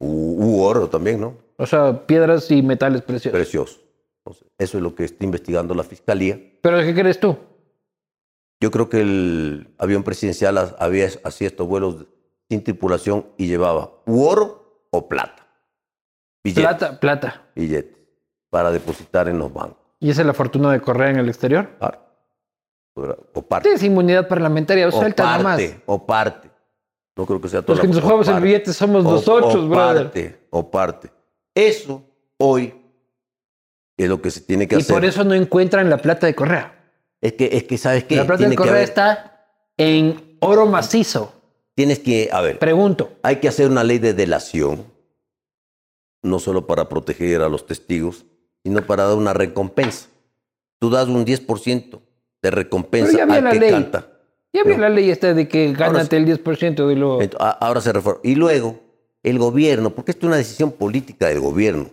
U, 0.00 0.36
u 0.38 0.62
oro 0.62 0.86
también, 0.86 1.18
¿no? 1.18 1.32
o 1.56 1.64
sea, 1.66 2.06
piedras 2.06 2.50
y 2.50 2.60
metales 2.60 3.00
preciosos. 3.00 3.32
Precioso. 3.38 3.80
Entonces, 4.24 4.48
eso 4.58 4.76
es 4.76 4.82
lo 4.82 4.94
que 4.94 5.04
está 5.04 5.24
investigando 5.24 5.74
la 5.74 5.82
fiscalía. 5.82 6.38
¿Pero 6.60 6.78
qué 6.80 6.94
crees 6.94 7.18
tú? 7.18 7.36
Yo 8.62 8.70
creo 8.70 8.88
que 8.88 9.00
el 9.00 9.74
avión 9.76 10.04
presidencial 10.04 10.56
ha- 10.56 10.76
había 10.78 11.08
hacía 11.24 11.48
estos 11.48 11.66
vuelos 11.66 12.06
sin 12.48 12.62
tripulación 12.62 13.26
y 13.36 13.48
llevaba 13.48 13.90
u 14.06 14.22
oro 14.22 14.86
o 14.90 15.08
plata. 15.08 15.44
Billetes, 16.44 16.64
Plata, 16.64 17.00
plata. 17.00 17.42
billetes 17.56 17.96
para 18.50 18.70
depositar 18.70 19.28
en 19.28 19.38
los 19.40 19.52
bancos. 19.52 19.78
¿Y 19.98 20.10
esa 20.10 20.20
es 20.20 20.26
la 20.28 20.32
fortuna 20.32 20.70
de 20.70 20.80
Correa 20.80 21.10
en 21.10 21.16
el 21.16 21.28
exterior? 21.28 21.70
Claro. 21.78 21.98
O 23.34 23.42
parte. 23.42 23.64
Tienes 23.64 23.82
inmunidad 23.82 24.28
parlamentaria, 24.28 24.86
O 24.86 24.92
suelta 24.92 25.24
nada 25.24 25.38
más. 25.42 25.60
parte, 25.60 25.82
o 25.86 26.06
parte. 26.06 26.50
No 27.16 27.26
creo 27.26 27.40
que 27.40 27.48
sea 27.48 27.62
todo. 27.62 27.74
Los 27.74 27.80
que 27.80 27.88
nos 27.88 28.00
jugamos 28.00 28.28
el 28.28 28.40
billete 28.40 28.72
somos 28.72 29.02
nosotros, 29.02 29.68
brother. 29.68 30.04
Parte, 30.04 30.46
o 30.50 30.70
parte. 30.70 31.10
Eso 31.52 32.04
hoy 32.38 32.74
es 33.96 34.08
lo 34.08 34.22
que 34.22 34.30
se 34.30 34.40
tiene 34.42 34.68
que 34.68 34.76
Y 34.76 34.78
hacer. 34.82 34.94
por 34.94 35.04
eso 35.04 35.24
no 35.24 35.34
encuentran 35.34 35.90
la 35.90 35.98
plata 35.98 36.26
de 36.28 36.34
Correa. 36.36 36.78
Es 37.22 37.32
que, 37.34 37.48
es 37.52 37.62
que 37.64 37.78
¿sabes 37.78 38.04
qué? 38.04 38.16
La 38.16 38.26
plata 38.26 38.38
Tiene 38.38 38.50
de 38.50 38.56
que 38.56 38.58
Correa 38.58 38.74
haber- 38.74 38.88
está 38.88 39.46
en 39.78 40.36
oro 40.40 40.66
macizo. 40.66 41.32
Tienes 41.74 42.00
que, 42.00 42.28
a 42.30 42.42
ver, 42.42 42.58
Pregunto. 42.58 43.12
hay 43.22 43.36
que 43.36 43.48
hacer 43.48 43.70
una 43.70 43.82
ley 43.84 43.98
de 43.98 44.12
delación, 44.12 44.84
no 46.22 46.38
solo 46.38 46.66
para 46.66 46.88
proteger 46.88 47.40
a 47.40 47.48
los 47.48 47.66
testigos, 47.66 48.26
sino 48.62 48.82
para 48.82 49.04
dar 49.04 49.16
una 49.16 49.32
recompensa. 49.32 50.08
Tú 50.78 50.90
das 50.90 51.08
un 51.08 51.24
10% 51.24 52.00
de 52.42 52.50
recompensa 52.50 53.22
había 53.22 53.36
al 53.36 53.44
la 53.44 53.50
que 53.52 53.60
ley. 53.60 53.70
canta. 53.70 54.08
Ya 54.52 54.62
Pero- 54.64 54.78
la 54.78 54.88
ley 54.90 55.10
esta 55.10 55.32
de 55.32 55.48
que 55.48 55.72
gánate 55.72 56.16
el 56.18 56.26
10% 56.26 56.86
de 56.86 56.96
lo... 56.96 57.18
Ahora 57.38 57.80
se 57.80 57.92
reforma. 57.92 58.20
Y 58.22 58.34
luego, 58.34 58.80
el 59.22 59.38
gobierno, 59.38 59.90
porque 59.94 60.10
esto 60.10 60.26
es 60.26 60.28
una 60.28 60.36
decisión 60.36 60.72
política 60.72 61.28
del 61.28 61.40
gobierno, 61.40 61.88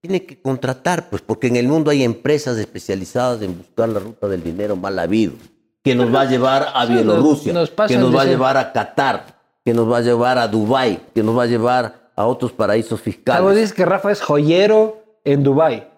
tiene 0.00 0.24
que 0.24 0.40
contratar, 0.40 1.08
pues 1.10 1.22
porque 1.22 1.48
en 1.48 1.56
el 1.56 1.66
mundo 1.68 1.90
hay 1.90 2.02
empresas 2.04 2.56
especializadas 2.58 3.42
en 3.42 3.56
buscar 3.58 3.88
la 3.88 3.98
ruta 4.00 4.28
del 4.28 4.42
dinero 4.42 4.76
mal 4.76 4.98
habido, 4.98 5.32
que 5.82 5.94
nos 5.94 6.14
va 6.14 6.22
a 6.22 6.24
llevar 6.26 6.68
a 6.74 6.86
Bielorrusia, 6.86 7.52
nos- 7.52 7.72
nos 7.76 7.88
que 7.88 7.96
nos 7.98 8.14
va 8.14 8.22
a 8.22 8.26
llevar 8.26 8.56
a 8.56 8.72
Qatar, 8.72 9.38
que 9.64 9.74
nos 9.74 9.90
va 9.90 9.98
a 9.98 10.00
llevar 10.00 10.38
a 10.38 10.46
Dubái, 10.48 11.00
que 11.14 11.22
nos 11.22 11.36
va 11.36 11.42
a 11.44 11.46
llevar 11.46 12.10
a 12.14 12.26
otros 12.26 12.52
paraísos 12.52 12.92
Algo 13.00 13.04
fiscales. 13.04 13.54
dices 13.56 13.72
que 13.72 13.84
Rafa 13.84 14.10
es 14.12 14.20
joyero 14.20 15.02
en 15.24 15.42
Dubai, 15.42 15.88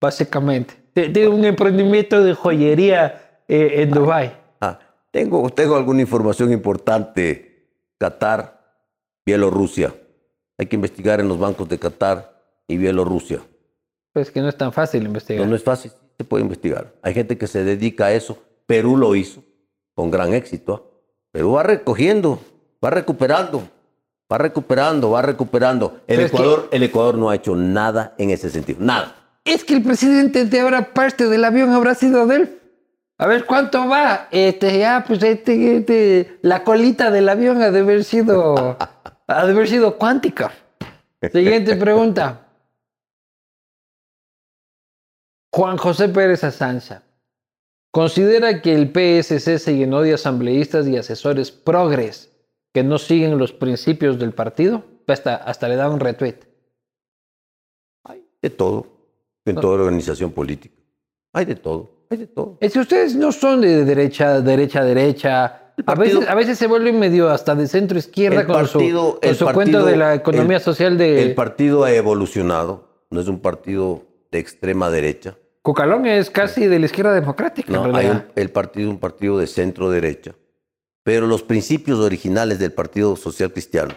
básicamente. 0.00 0.74
Te- 0.92 1.08
Tiene 1.08 1.28
un 1.28 1.44
emprendimiento 1.44 2.22
de 2.22 2.34
joyería 2.34 3.40
eh, 3.48 3.82
en 3.82 3.90
Dubai. 3.90 4.36
Ah, 4.60 4.78
tengo, 5.10 5.48
tengo 5.50 5.76
alguna 5.76 6.00
información 6.02 6.52
importante. 6.52 7.50
Qatar, 7.98 8.60
Bielorrusia. 9.24 9.94
Hay 10.58 10.66
que 10.66 10.76
investigar 10.76 11.20
en 11.20 11.28
los 11.28 11.38
bancos 11.38 11.68
de 11.68 11.78
Qatar 11.78 12.31
y 12.68 12.76
Bielorrusia. 12.76 13.40
Pues 14.12 14.30
que 14.30 14.40
no 14.40 14.48
es 14.48 14.56
tan 14.56 14.72
fácil 14.72 15.04
investigar. 15.04 15.44
No, 15.44 15.50
no 15.50 15.56
es 15.56 15.62
fácil, 15.62 15.90
se 16.18 16.24
puede 16.24 16.42
investigar. 16.44 16.92
Hay 17.02 17.14
gente 17.14 17.38
que 17.38 17.46
se 17.46 17.64
dedica 17.64 18.06
a 18.06 18.12
eso. 18.12 18.38
Perú 18.66 18.96
lo 18.96 19.14
hizo 19.14 19.42
con 19.94 20.10
gran 20.10 20.32
éxito. 20.34 20.74
¿ah? 20.74 20.98
Perú 21.32 21.52
va 21.52 21.62
recogiendo, 21.62 22.38
va 22.84 22.90
recuperando, 22.90 23.62
va 24.30 24.38
recuperando, 24.38 25.10
va 25.10 25.22
recuperando. 25.22 26.00
El 26.06 26.16
Pero 26.16 26.22
es 26.22 26.30
que- 26.30 26.36
Ecuador, 26.36 26.68
el 26.70 26.82
Ecuador 26.82 27.18
no 27.18 27.30
ha 27.30 27.34
hecho 27.36 27.56
nada 27.56 28.14
en 28.18 28.30
ese 28.30 28.50
sentido, 28.50 28.78
nada. 28.82 29.16
Es 29.44 29.64
que 29.64 29.74
el 29.74 29.82
presidente 29.82 30.44
de 30.44 30.60
ahora 30.60 30.92
parte 30.94 31.26
del 31.26 31.44
avión 31.44 31.70
habrá 31.70 31.94
sido 31.94 32.26
de 32.26 32.36
él. 32.36 32.58
A 33.18 33.26
ver 33.26 33.44
cuánto 33.46 33.88
va. 33.88 34.28
Este, 34.30 34.78
ya, 34.78 35.04
pues 35.06 35.22
este, 35.22 35.76
este, 35.78 36.38
la 36.42 36.64
colita 36.64 37.10
del 37.10 37.28
avión 37.28 37.62
ha 37.62 37.70
de 37.70 37.80
haber 37.80 38.04
sido, 38.04 38.76
ha 39.26 39.46
de 39.46 39.52
haber 39.52 39.68
sido 39.68 39.96
cuántica. 39.96 40.52
Siguiente 41.32 41.76
pregunta. 41.76 42.41
Juan 45.52 45.76
José 45.76 46.08
Pérez 46.08 46.44
Azanza. 46.44 47.02
Considera 47.92 48.62
que 48.62 48.74
el 48.74 48.88
PSC 48.90 49.58
se 49.58 49.76
llenó 49.76 50.00
de 50.00 50.14
asambleístas 50.14 50.88
y 50.88 50.96
asesores 50.96 51.50
progres 51.50 52.30
que 52.72 52.82
no 52.82 52.96
siguen 52.98 53.36
los 53.36 53.52
principios 53.52 54.18
del 54.18 54.32
partido. 54.32 54.84
Hasta, 55.06 55.34
hasta 55.36 55.68
le 55.68 55.76
da 55.76 55.90
un 55.90 56.00
retweet. 56.00 56.36
Hay 58.04 58.24
de 58.40 58.48
todo 58.48 58.86
en 59.44 59.56
toda 59.56 59.74
organización 59.74 60.30
política. 60.32 60.74
Hay 61.34 61.44
de 61.44 61.54
todo, 61.56 62.06
hay 62.08 62.16
de 62.18 62.26
todo. 62.28 62.56
Es 62.60 62.72
que 62.72 62.78
ustedes 62.78 63.14
no 63.14 63.30
son 63.30 63.60
de 63.60 63.84
derecha, 63.84 64.40
derecha, 64.40 64.82
derecha. 64.84 65.74
A 65.84 65.94
veces, 65.94 66.26
a 66.28 66.34
veces 66.34 66.56
se 66.56 66.66
vuelven 66.66 66.98
medio 66.98 67.28
hasta 67.28 67.54
de 67.54 67.66
centro 67.66 67.98
izquierda 67.98 68.46
con 68.46 68.54
partido- 68.54 69.12
su, 69.14 69.20
con 69.20 69.28
el 69.28 69.36
su 69.36 69.44
partido- 69.44 69.54
cuento 69.80 69.84
de 69.84 69.96
la 69.96 70.14
economía 70.14 70.56
el- 70.58 70.62
social 70.62 70.96
de 70.96 71.22
El 71.22 71.34
partido 71.34 71.84
ha 71.84 71.92
evolucionado, 71.92 73.04
no 73.10 73.20
es 73.20 73.28
un 73.28 73.40
partido 73.40 74.02
de 74.30 74.38
extrema 74.38 74.90
derecha. 74.90 75.36
Cucalón 75.62 76.06
es 76.06 76.28
casi 76.30 76.66
de 76.66 76.78
la 76.78 76.86
izquierda 76.86 77.12
democrática. 77.14 77.72
No, 77.72 77.86
en 77.86 77.94
hay 77.96 78.02
realidad. 78.06 78.26
un- 78.28 78.32
el 78.42 78.50
partido 78.50 78.90
un 78.90 78.98
partido 78.98 79.38
de 79.38 79.46
centro 79.46 79.90
derecha, 79.90 80.34
pero 81.04 81.26
los 81.26 81.42
principios 81.42 82.00
originales 82.00 82.58
del 82.58 82.72
Partido 82.72 83.14
Social 83.16 83.52
Cristiano 83.52 83.94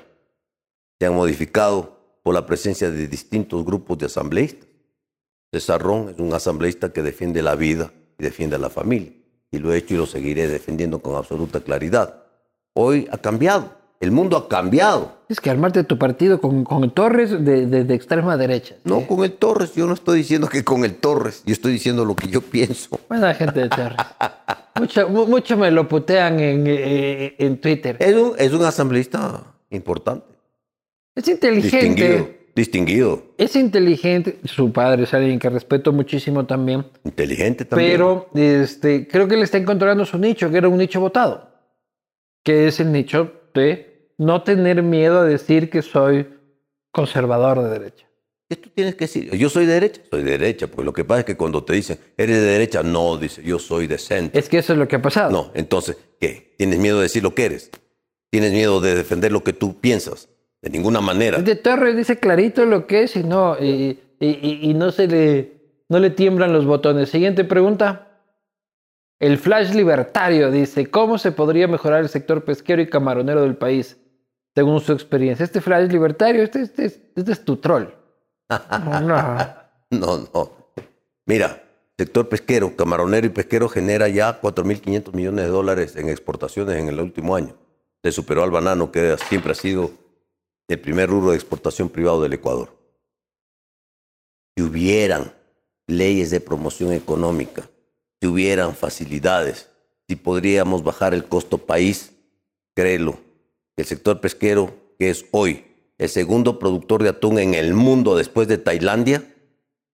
se 1.00 1.06
han 1.08 1.16
modificado 1.16 2.20
por 2.24 2.34
la 2.34 2.46
presencia 2.46 2.90
de 2.92 3.08
distintos 3.08 3.66
grupos 3.66 3.98
de 3.98 4.06
asambleístas. 4.06 4.68
César 5.52 5.82
Ron 5.82 6.10
es 6.10 6.20
un 6.20 6.34
asambleísta 6.34 6.92
que 6.92 7.02
defiende 7.02 7.42
la 7.42 7.56
vida 7.56 7.92
y 8.20 8.24
defiende 8.24 8.56
a 8.56 8.60
la 8.60 8.70
familia, 8.70 9.12
y 9.52 9.58
lo 9.60 9.74
he 9.74 9.78
hecho 9.78 9.94
y 9.94 9.98
lo 9.98 10.06
seguiré 10.06 10.48
defendiendo 10.48 11.00
con 11.00 11.16
absoluta 11.16 11.60
claridad. 11.62 12.24
Hoy 12.74 13.08
ha 13.12 13.18
cambiado, 13.18 13.72
el 14.00 14.12
mundo 14.12 14.38
ha 14.38 14.48
cambiado. 14.50 15.15
Es 15.28 15.40
que 15.42 15.50
armarte 15.50 15.84
tu 15.84 15.98
partido 15.98 16.40
con, 16.40 16.64
con 16.64 16.92
Torres 16.94 17.32
de, 17.32 17.66
de- 17.66 17.84
de 17.84 17.94
extrema 17.96 18.38
derecha. 18.38 18.76
No 18.84 19.08
con 19.08 19.24
el 19.24 19.32
Torres, 19.34 19.74
yo 19.74 19.88
no 19.88 19.94
estoy 19.94 20.20
diciendo 20.20 20.48
que 20.48 20.64
con 20.64 20.86
el 20.86 20.96
Torres, 20.96 21.42
yo 21.46 21.54
estoy 21.54 21.72
diciendo 21.74 22.06
lo 22.06 22.16
que 22.16 22.28
yo 22.28 22.42
pienso. 22.42 23.00
Buena 23.10 23.34
gente 23.34 23.62
de 23.62 23.70
Torres. 23.70 23.98
mucho, 24.80 25.10
mu- 25.10 25.26
mucho 25.26 25.58
me 25.58 25.72
lo 25.72 25.88
putean 25.88 26.40
en, 26.40 26.66
eh, 26.68 27.36
en 27.40 27.58
Twitter. 27.60 27.98
Es 28.00 28.14
un, 28.16 28.34
es 28.38 28.54
un 28.54 28.64
asambleísta 28.66 29.44
importante, 29.72 30.28
Es 31.16 31.28
inteligente. 31.28 31.78
distinguido, 31.88 32.30
distinguido, 32.56 33.24
Es 33.40 33.56
inteligente. 33.56 34.38
Su 34.44 34.72
padre 34.72 35.04
es 35.06 35.14
alguien 35.16 35.40
que 35.40 35.50
respeto 35.50 35.92
muchísimo 35.92 36.46
también. 36.46 36.86
inteligente 37.04 37.66
también. 37.66 37.92
Pero 37.94 38.30
este, 38.36 39.08
creo 39.08 39.28
que 39.28 39.38
le 39.38 39.44
está 39.44 39.58
encontrando 39.58 40.06
su 40.06 40.20
nicho, 40.20 40.52
que 40.52 40.58
era 40.58 40.70
un 40.70 40.78
nicho 40.78 41.00
votado. 41.00 41.50
Que 42.44 42.68
es 42.68 42.80
el 42.80 42.92
nicho 42.92 43.32
de 43.56 43.95
no 44.18 44.44
tener 44.44 44.82
miedo 44.84 45.20
a 45.20 45.24
decir 45.26 45.70
que 45.70 45.82
soy 45.82 46.28
conservador 46.92 47.62
de 47.64 47.70
derecha. 47.70 48.06
¿Qué 48.48 48.56
tú 48.56 48.70
tienes 48.70 48.96
que 48.96 49.06
decir? 49.06 49.36
Yo 49.36 49.50
soy 49.50 49.66
de 49.66 49.74
derecha, 49.74 50.02
soy 50.12 50.24
de 50.24 50.32
derecha, 50.32 50.68
porque 50.68 50.84
lo 50.86 50.94
que 50.94 51.04
pasa 51.04 51.22
es 51.22 51.26
que 51.26 51.36
cuando 51.36 51.64
te 51.64 51.74
dicen, 51.74 51.98
eres 52.16 52.38
de 52.38 52.46
derecha, 52.46 52.84
no, 52.84 53.18
dice, 53.18 53.42
yo 53.44 53.58
soy 53.58 53.88
de 53.88 53.98
centro. 53.98 54.40
Es 54.40 54.48
que 54.50 54.60
eso 54.60 54.74
es 54.74 54.80
lo 54.80 54.88
que 54.88 54.98
ha 54.98 55.02
pasado. 55.02 55.32
No, 55.32 55.52
entonces, 55.56 55.98
¿qué? 56.20 56.54
¿Tienes 56.58 56.78
miedo 56.80 56.98
de 56.98 57.04
decir 57.04 57.24
lo 57.24 57.34
que 57.34 57.46
eres? 57.46 57.72
¿Tienes 58.30 58.52
miedo 58.52 58.82
de 58.82 58.96
defender 58.96 59.32
lo 59.32 59.44
que 59.44 59.54
tú 59.54 59.80
piensas? 59.80 60.30
De 60.62 60.70
ninguna 60.70 61.02
manera. 61.02 61.40
De 61.40 61.56
Torres 61.56 61.96
dice 61.98 62.20
clarito 62.20 62.66
lo 62.66 62.86
que 62.88 63.04
es 63.04 63.16
y 63.16 63.24
no, 63.24 63.58
y, 63.60 64.00
y- 64.20 64.28
y- 64.30 64.60
y 64.70 64.74
no 64.76 64.92
se 64.92 65.08
le, 65.08 65.52
no 65.90 66.00
le 66.00 66.12
tiemblan 66.12 66.54
los 66.54 66.66
botones. 66.66 67.10
Siguiente 67.10 67.44
pregunta. 67.46 68.22
El 69.20 69.38
Flash 69.38 69.74
Libertario 69.74 70.52
dice, 70.52 70.88
¿cómo 70.88 71.18
se 71.18 71.32
podría 71.32 71.68
mejorar 71.68 72.02
el 72.02 72.10
sector 72.10 72.44
pesquero 72.44 72.82
y 72.82 72.88
camaronero 72.90 73.42
del 73.44 73.56
país? 73.56 73.98
Según 74.56 74.80
su 74.82 74.94
experiencia. 74.94 75.44
Este 75.44 75.62
Flash 75.62 75.92
Libertario, 75.92 76.42
este, 76.44 76.62
este 76.62 76.86
es- 76.86 77.00
este 77.16 77.32
es 77.34 77.44
tu 77.46 77.58
troll. 77.58 77.88
No, 78.50 79.00
no. 79.02 79.38
No, 79.92 80.30
no. 80.34 80.52
Mira, 81.26 81.62
sector 81.98 82.30
pesquero, 82.30 82.76
camaronero 82.76 83.28
y 83.28 83.30
pesquero 83.30 83.68
genera 83.68 84.08
ya 84.08 84.40
4.500 84.42 85.14
millones 85.14 85.46
de 85.46 85.52
dólares 85.52 85.96
en 85.96 86.10
exportaciones 86.10 86.78
en 86.78 86.88
el 86.88 87.00
último 87.00 87.36
año. 87.36 87.56
Le 88.04 88.12
superó 88.12 88.44
al 88.44 88.52
banano, 88.52 88.92
que 88.92 89.18
siempre 89.28 89.52
ha 89.52 89.56
sido 89.56 89.92
el 90.68 90.80
primer 90.80 91.10
rubro 91.10 91.32
de 91.32 91.36
exportación 91.38 91.90
privado 91.90 92.22
del 92.22 92.34
Ecuador. 92.34 92.70
Si 94.56 94.64
hubieran 94.64 95.34
leyes 95.88 96.30
de 96.32 96.40
promoción 96.40 96.94
económica, 96.94 97.70
si 98.22 98.28
hubieran 98.28 98.74
facilidades, 98.76 99.70
si 100.08 100.16
podríamos 100.16 100.84
bajar 100.84 101.14
el 101.14 101.26
costo 101.26 101.58
país, 101.58 102.14
créelo, 102.76 103.20
el 103.78 103.86
sector 103.86 104.22
pesquero, 104.22 104.74
que 104.98 105.10
es 105.10 105.26
hoy 105.32 105.66
el 105.98 106.10
segundo 106.10 106.60
productor 106.60 107.04
de 107.04 107.10
atún 107.10 107.40
en 107.40 107.54
el 107.54 107.74
mundo 107.74 108.16
después 108.16 108.48
de 108.48 108.58
Tailandia, 108.58 109.24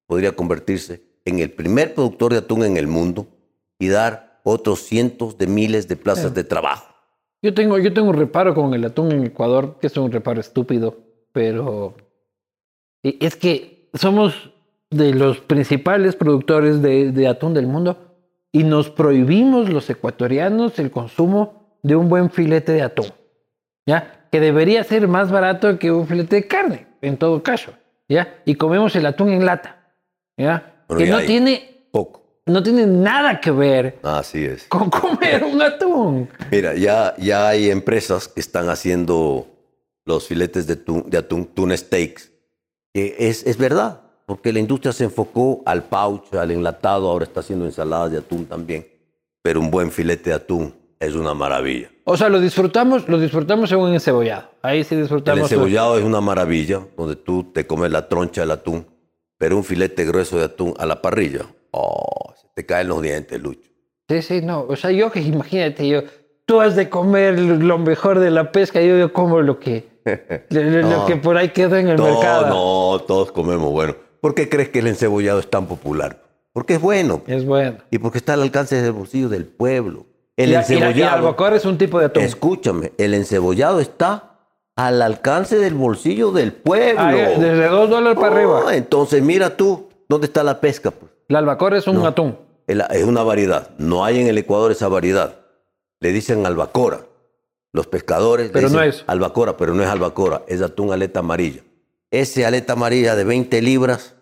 podría 0.08 0.36
convertirse 0.36 1.02
en 1.26 1.40
el 1.40 1.52
primer 1.52 1.94
productor 1.94 2.32
de 2.32 2.40
atún 2.40 2.64
en 2.64 2.78
el 2.78 2.88
mundo 2.88 3.28
y 3.80 3.88
dar 3.88 4.42
otros 4.44 4.80
cientos 4.80 5.38
de 5.38 5.48
miles 5.48 5.88
de 5.88 5.96
plazas 5.96 6.34
de 6.34 6.44
trabajo. 6.44 6.94
Yo 7.44 7.54
tengo, 7.54 7.78
yo 7.80 7.94
tengo 7.94 8.10
un 8.10 8.18
reparo 8.18 8.54
con 8.54 8.74
el 8.74 8.86
atún 8.86 9.12
en 9.12 9.26
Ecuador, 9.26 9.78
que 9.80 9.88
es 9.88 9.98
un 9.98 10.12
reparo 10.12 10.40
estúpido, 10.40 10.98
pero 11.32 11.96
es 13.04 13.36
que 13.36 13.90
somos 13.94 14.52
de 14.90 15.14
los 15.14 15.40
principales 15.40 16.16
productores 16.16 16.82
de, 16.82 17.12
de 17.12 17.28
atún 17.28 17.54
del 17.54 17.68
mundo 17.68 17.98
y 18.52 18.64
nos 18.64 18.90
prohibimos 18.90 19.70
los 19.70 19.90
ecuatorianos 19.90 20.78
el 20.80 20.92
consumo 20.92 21.78
de 21.82 21.96
un 21.96 22.10
buen 22.10 22.30
filete 22.30 22.74
de 22.74 22.82
atún, 22.84 23.08
¿ya? 23.86 24.28
Que 24.32 24.40
debería 24.40 24.84
ser 24.84 25.08
más 25.08 25.32
barato 25.32 25.78
que 25.80 25.92
un 25.92 26.08
filete 26.08 26.38
de 26.38 26.48
carne, 26.48 26.88
en 27.02 27.18
todo 27.18 27.44
caso, 27.44 27.74
¿ya? 28.08 28.42
Y 28.46 28.56
comemos 28.56 28.96
el 28.96 29.06
atún 29.06 29.30
en 29.30 29.46
lata, 29.46 29.94
¿ya? 30.38 30.86
que 30.98 31.06
no 31.08 31.20
tiene 31.22 31.88
poco. 31.92 32.22
No 32.46 32.64
tiene 32.64 32.86
nada 32.88 33.40
que 33.40 33.52
ver 33.52 34.00
Así 34.02 34.44
es. 34.44 34.66
con 34.66 34.90
comer 34.90 35.44
un 35.52 35.62
atún. 35.62 36.30
Mira, 36.52 36.74
ya, 36.74 37.14
ya 37.18 37.48
hay 37.48 37.70
empresas 37.70 38.28
que 38.28 38.40
están 38.40 38.70
haciendo 38.70 39.48
los 40.06 40.28
filetes 40.28 40.66
de, 40.68 40.74
atún, 40.74 41.06
de 41.08 41.18
atún, 41.18 41.46
tuna 41.46 41.78
steaks. 41.78 42.32
Que 42.94 43.16
es, 43.20 43.46
es 43.46 43.58
verdad, 43.58 44.02
porque 44.26 44.52
la 44.52 44.60
industria 44.60 44.92
se 44.92 45.04
enfocó 45.06 45.62
al 45.66 45.84
pouch, 45.84 46.34
al 46.34 46.52
enlatado, 46.52 47.10
ahora 47.10 47.24
está 47.24 47.40
haciendo 47.42 47.66
ensaladas 47.66 48.12
de 48.12 48.18
atún 48.18 48.46
también. 48.46 48.88
Pero 49.44 49.60
un 49.60 49.72
buen 49.72 49.92
filete 49.92 50.32
de 50.32 50.36
atún 50.36 50.74
es 51.02 51.16
una 51.16 51.34
maravilla. 51.34 51.90
O 52.06 52.16
sea, 52.16 52.30
lo 52.30 52.40
disfrutamos, 52.40 53.10
lo 53.10 53.20
disfrutamos 53.20 53.72
en 53.72 53.80
un 53.80 53.94
encebollado. 53.94 54.50
Ahí 54.62 54.84
sí 54.84 54.96
disfrutamos. 54.96 55.40
El 55.40 55.44
encebollado 55.46 55.98
es 55.98 56.04
una 56.04 56.22
maravilla, 56.22 56.82
donde 56.96 57.16
tú 57.16 57.52
te 57.52 57.66
comes 57.68 57.92
la 57.92 58.08
troncha 58.08 58.42
del 58.42 58.52
atún, 58.52 58.86
pero 59.38 59.58
un 59.58 59.64
filete 59.64 60.06
grueso 60.06 60.38
de 60.38 60.46
atún 60.46 60.74
a 60.78 60.86
la 60.86 61.02
parrilla, 61.02 61.46
oh, 61.72 62.34
se 62.40 62.48
te 62.56 62.66
caen 62.66 62.88
los 62.88 63.02
dientes, 63.02 63.42
Lucho. 63.42 63.70
Sí, 64.08 64.22
sí, 64.22 64.42
no. 64.42 64.62
O 64.70 64.76
sea, 64.76 64.92
yo 64.92 65.12
que 65.12 65.22
imagínate, 65.22 65.88
yo, 65.88 66.04
tú 66.46 66.62
has 66.62 66.76
de 66.76 66.90
comer 66.90 67.40
lo 67.40 67.78
mejor 67.80 68.20
de 68.20 68.30
la 68.30 68.52
pesca, 68.52 68.80
yo, 68.82 68.98
yo 68.98 69.12
como 69.14 69.42
lo 69.42 69.60
que, 69.60 69.86
lo, 70.50 70.82
No. 70.88 71.06
que 71.08 71.16
por 71.16 71.36
ahí 71.38 71.50
queda 71.50 71.80
en 71.80 71.90
el 71.90 71.98
No, 71.98 72.04
mercado. 72.06 72.48
no, 72.48 73.00
todos 73.06 73.32
comemos 73.32 73.72
bueno. 73.72 73.96
¿Por 74.20 74.36
qué 74.36 74.50
crees 74.50 74.70
que 74.70 74.80
el 74.80 74.88
encebollado 74.88 75.40
es 75.40 75.50
tan 75.50 75.66
popular? 75.66 76.22
Porque 76.54 76.76
es 76.76 76.82
bueno. 76.82 77.24
Es 77.26 77.44
bueno. 77.46 77.78
Y 77.90 77.98
porque 77.98 78.20
está 78.20 78.34
al 78.34 78.42
alcance 78.44 78.80
del 78.80 78.92
bolsillo 78.92 79.30
del 79.30 79.46
pueblo. 79.46 80.06
El 80.44 80.52
la- 80.54 80.92
y 80.96 81.02
albacora 81.02 81.56
es 81.56 81.66
un 81.66 81.78
tipo 81.78 82.00
de 82.00 82.06
atún. 82.06 82.24
Escúchame, 82.24 82.94
el 82.98 83.14
encebollado 83.14 83.80
está 83.80 84.40
al 84.76 85.02
alcance 85.02 85.58
del 85.58 85.74
bolsillo 85.74 86.32
del 86.32 86.54
pueblo. 86.54 87.02
Ah, 87.02 87.12
desde 87.14 87.68
dos 87.68 87.90
dólares 87.90 88.18
para 88.20 88.36
arriba. 88.36 88.76
Entonces, 88.76 89.22
mira 89.22 89.56
tú, 89.58 89.90
¿dónde 90.08 90.28
está 90.28 90.44
la 90.44 90.60
pesca? 90.60 90.92
Pues? 90.92 91.12
La 91.28 91.40
albacora 91.40 91.78
es 91.78 91.88
un 91.88 92.06
atún. 92.06 92.38
Es 92.68 93.04
una 93.04 93.24
variedad. 93.24 93.70
No 93.78 94.06
hay 94.06 94.22
en 94.22 94.28
el 94.28 94.38
Ecuador 94.38 94.72
esa 94.72 94.88
variedad. 94.88 95.36
Le 96.00 96.12
dicen 96.12 96.46
albacora. 96.46 97.02
Los 97.74 97.88
pescadores 97.88 98.48
le 98.48 98.54
Pero 98.54 98.70
no 98.70 98.82
dicen 98.82 98.90
es. 98.90 99.04
albacora, 99.08 99.56
pero 99.58 99.74
no 99.74 99.82
es 99.84 99.90
albacora, 99.90 100.42
es 100.48 100.62
atún 100.62 100.92
aleta 100.92 101.20
amarilla. 101.20 101.62
Ese 102.10 102.46
aleta 102.46 102.74
amarilla 102.74 103.16
de 103.16 103.24
20 103.24 103.62
libras, 103.62 104.16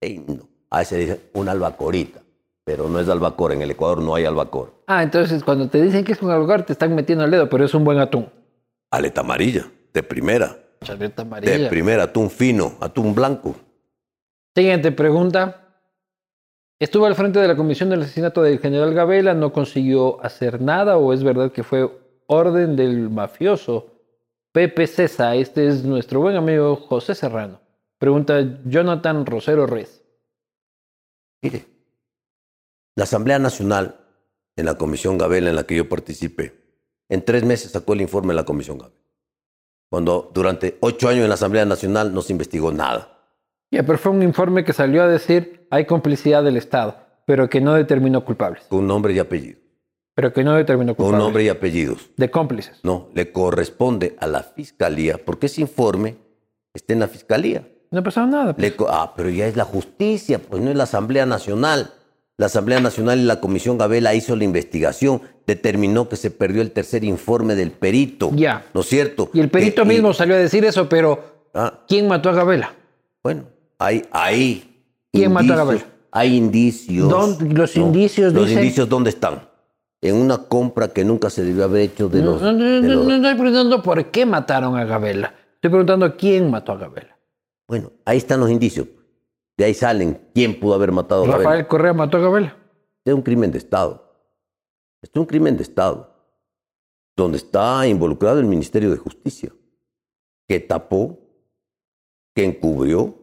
ey, 0.00 0.24
no. 0.26 0.48
a 0.70 0.82
ese 0.82 0.96
le 0.96 1.00
dicen 1.02 1.20
una 1.34 1.52
albacorita, 1.52 2.20
pero 2.68 2.86
no 2.86 3.00
es 3.00 3.08
albacora. 3.08 3.54
En 3.54 3.62
el 3.62 3.70
Ecuador 3.70 4.02
no 4.02 4.14
hay 4.14 4.26
albacora. 4.26 4.70
Ah, 4.86 5.02
entonces 5.02 5.42
cuando 5.42 5.70
te 5.70 5.80
dicen 5.80 6.04
que 6.04 6.12
es 6.12 6.20
un 6.20 6.30
albacora 6.30 6.66
te 6.66 6.74
están 6.74 6.94
metiendo 6.94 7.24
el 7.24 7.30
dedo, 7.30 7.48
pero 7.48 7.64
es 7.64 7.72
un 7.72 7.82
buen 7.82 7.98
atún. 7.98 8.28
Aleta 8.90 9.22
amarilla, 9.22 9.70
de 9.94 10.02
primera. 10.02 10.54
Chaleta 10.84 11.22
De 11.22 11.28
amarilla. 11.28 11.70
primera, 11.70 12.02
atún 12.02 12.28
fino, 12.28 12.74
atún 12.80 13.14
blanco. 13.14 13.54
Siguiente 14.54 14.92
pregunta. 14.92 15.64
Estuvo 16.78 17.06
al 17.06 17.14
frente 17.14 17.38
de 17.38 17.48
la 17.48 17.56
comisión 17.56 17.88
del 17.88 18.02
asesinato 18.02 18.42
del 18.42 18.58
general 18.58 18.92
Gabela, 18.92 19.32
no 19.32 19.50
consiguió 19.50 20.22
hacer 20.22 20.60
nada 20.60 20.98
o 20.98 21.14
es 21.14 21.24
verdad 21.24 21.50
que 21.50 21.62
fue 21.62 21.90
orden 22.26 22.76
del 22.76 23.08
mafioso 23.08 23.86
Pepe 24.52 24.86
César. 24.86 25.36
Este 25.36 25.68
es 25.68 25.84
nuestro 25.84 26.20
buen 26.20 26.36
amigo 26.36 26.76
José 26.76 27.14
Serrano. 27.14 27.62
Pregunta 27.96 28.60
Jonathan 28.66 29.24
Rosero 29.24 29.66
Reyes. 29.66 30.04
Mire, 31.40 31.77
la 32.98 33.04
Asamblea 33.04 33.38
Nacional, 33.38 34.00
en 34.56 34.66
la 34.66 34.74
Comisión 34.76 35.18
Gabela 35.18 35.50
en 35.50 35.54
la 35.54 35.62
que 35.62 35.76
yo 35.76 35.88
participé, 35.88 36.60
en 37.08 37.24
tres 37.24 37.44
meses 37.44 37.70
sacó 37.70 37.92
el 37.92 38.00
informe 38.00 38.30
de 38.30 38.34
la 38.34 38.44
Comisión 38.44 38.76
Gabela. 38.76 38.98
Cuando 39.88 40.32
durante 40.34 40.78
ocho 40.80 41.08
años 41.08 41.22
en 41.22 41.28
la 41.28 41.36
Asamblea 41.36 41.64
Nacional 41.64 42.12
no 42.12 42.22
se 42.22 42.32
investigó 42.32 42.72
nada. 42.72 43.20
Ya, 43.70 43.84
pero 43.84 43.98
fue 43.98 44.10
un 44.10 44.24
informe 44.24 44.64
que 44.64 44.72
salió 44.72 45.04
a 45.04 45.06
decir 45.06 45.68
hay 45.70 45.86
complicidad 45.86 46.42
del 46.42 46.56
Estado, 46.56 46.96
pero 47.24 47.48
que 47.48 47.60
no 47.60 47.74
determinó 47.74 48.24
culpables. 48.24 48.64
Con 48.68 48.88
nombre 48.88 49.12
y 49.12 49.20
apellido. 49.20 49.60
Pero 50.16 50.32
que 50.32 50.42
no 50.42 50.54
determinó 50.56 50.96
Con 50.96 51.04
culpables. 51.06 51.24
nombre 51.24 51.44
y 51.44 51.48
apellidos. 51.50 52.10
De 52.16 52.32
cómplices. 52.32 52.80
No, 52.82 53.10
le 53.14 53.30
corresponde 53.30 54.16
a 54.18 54.26
la 54.26 54.42
Fiscalía, 54.42 55.18
porque 55.24 55.46
ese 55.46 55.60
informe 55.60 56.16
está 56.74 56.94
en 56.94 56.98
la 57.00 57.06
Fiscalía. 57.06 57.64
No 57.92 58.02
pasó 58.02 58.26
nada. 58.26 58.56
pues. 58.56 58.76
Le 58.76 58.86
ah, 58.88 59.12
pero 59.14 59.28
ya 59.28 59.46
es 59.46 59.54
la 59.56 59.64
justicia, 59.64 60.40
pues 60.40 60.60
no 60.60 60.70
es 60.70 60.76
la 60.76 60.82
Asamblea 60.82 61.26
Nacional. 61.26 61.92
La 62.38 62.46
Asamblea 62.46 62.78
Nacional 62.80 63.18
y 63.18 63.24
la 63.24 63.40
Comisión 63.40 63.78
Gabela 63.78 64.14
hizo 64.14 64.36
la 64.36 64.44
investigación, 64.44 65.20
determinó 65.44 66.08
que 66.08 66.14
se 66.14 66.30
perdió 66.30 66.62
el 66.62 66.70
tercer 66.70 67.02
informe 67.02 67.56
del 67.56 67.72
perito. 67.72 68.30
Ya. 68.32 68.64
¿No 68.72 68.82
es 68.82 68.86
cierto? 68.86 69.28
Y 69.34 69.40
el 69.40 69.50
perito 69.50 69.82
Que- 69.82 69.88
y- 69.88 69.92
mismo 69.94 70.12
salió 70.14 70.36
a 70.36 70.38
decir 70.38 70.64
eso, 70.64 70.88
pero 70.88 71.48
ah, 71.52 71.80
¿quién 71.88 72.06
mató 72.06 72.30
a 72.30 72.34
Gabela? 72.34 72.72
bueno, 73.24 73.42
hay, 73.80 74.04
hay 74.12 74.86
¿Quién 75.12 75.32
mató 75.32 75.52
a 75.52 75.56
indicios- 75.56 75.56
Gabela? 75.66 75.86
Hay 76.12 76.36
indicios. 76.36 77.08
¿Dónde- 77.10 77.54
los 77.54 77.76
indicios 77.76 78.32
Los 78.32 78.46
dicen- 78.46 78.62
indicios, 78.62 78.88
¿dónde 78.88 79.10
están? 79.10 79.42
En 80.00 80.14
una 80.14 80.38
compra 80.38 80.88
que 80.88 81.04
nunca 81.04 81.28
se 81.30 81.42
debió 81.42 81.64
haber 81.64 81.82
hecho 81.82 82.08
de 82.08 82.20
No, 82.22 82.30
los... 82.32 82.42
no, 82.42 82.52
no, 82.52 82.64
de 82.64 82.80
no, 82.82 82.94
los- 82.94 83.04
no 83.06 83.14
estoy 83.16 83.34
preguntando 83.34 83.82
por 83.82 84.04
qué 84.12 84.24
mataron 84.24 84.76
a 84.76 84.84
Gabela. 84.84 85.34
Estoy 85.56 85.70
preguntando 85.70 86.16
quién 86.16 86.48
mató 86.52 86.70
a 86.70 86.76
Gabela. 86.76 87.18
Bueno, 87.66 87.90
ahí 88.04 88.18
están 88.18 88.38
los 88.38 88.48
indicios. 88.48 88.86
De 89.58 89.64
ahí 89.64 89.74
salen 89.74 90.20
quién 90.32 90.58
pudo 90.58 90.74
haber 90.74 90.92
matado 90.92 91.24
a 91.24 91.26
Gabela. 91.26 91.50
Rafael 91.50 91.66
Correa 91.66 91.92
mató 91.92 92.16
a 92.16 92.20
Gabela. 92.20 92.56
es 93.04 93.12
un 93.12 93.22
crimen 93.22 93.50
de 93.50 93.58
Estado. 93.58 94.04
Es 95.02 95.10
un 95.14 95.26
crimen 95.26 95.56
de 95.56 95.64
Estado, 95.64 96.12
donde 97.16 97.38
está 97.38 97.86
involucrado 97.86 98.38
el 98.38 98.46
Ministerio 98.46 98.90
de 98.90 98.96
Justicia, 98.96 99.50
que 100.48 100.60
tapó, 100.60 101.18
que 102.34 102.44
encubrió, 102.44 103.16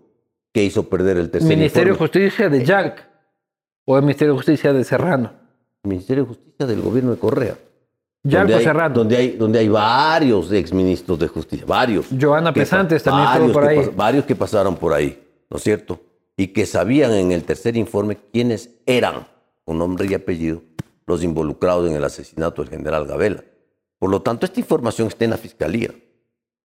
que 0.53 0.63
hizo 0.63 0.89
perder 0.89 1.17
el 1.17 1.31
tercer 1.31 1.49
Ministerio 1.49 1.93
de. 1.93 1.99
Justicia 1.99 2.49
de 2.49 2.65
Jack 2.65 3.09
o 3.85 3.97
el 3.97 4.03
Ministerio 4.03 4.33
de 4.33 4.37
Justicia 4.37 4.73
de 4.73 4.83
Serrano. 4.83 5.31
El 5.83 5.89
Ministerio 5.89 6.23
de 6.23 6.29
Justicia 6.29 6.65
del 6.65 6.81
gobierno 6.81 7.11
de 7.11 7.17
Correa. 7.17 7.57
Donde 8.23 8.55
hay, 8.55 8.63
Serrano. 8.63 8.95
Donde 8.95 9.17
hay, 9.17 9.31
donde 9.31 9.59
hay 9.59 9.69
varios 9.69 10.51
exministros 10.51 11.17
de 11.17 11.27
justicia, 11.27 11.65
varios. 11.65 12.07
Joana 12.19 12.51
Pesantes 12.51 13.03
también 13.03 13.29
estuvo 13.31 13.53
por 13.53 13.67
ahí. 13.67 13.89
varios 13.95 14.25
que 14.25 14.35
pasaron 14.35 14.75
por 14.75 14.93
ahí, 14.93 15.21
¿no 15.49 15.57
es 15.57 15.63
cierto? 15.63 15.99
Y 16.37 16.47
que 16.47 16.65
sabían 16.65 17.13
en 17.13 17.31
el 17.31 17.43
tercer 17.43 17.77
informe 17.77 18.17
quiénes 18.31 18.71
eran, 18.85 19.27
con 19.63 19.77
nombre 19.77 20.07
y 20.09 20.13
apellido, 20.13 20.61
los 21.07 21.23
involucrados 21.23 21.89
en 21.89 21.95
el 21.95 22.03
asesinato 22.03 22.61
del 22.61 22.71
general 22.71 23.07
Gabela. 23.07 23.43
Por 23.99 24.09
lo 24.09 24.21
tanto, 24.21 24.45
esta 24.45 24.59
información 24.59 25.07
está 25.07 25.25
en 25.25 25.31
la 25.31 25.37
Fiscalía. 25.37 25.91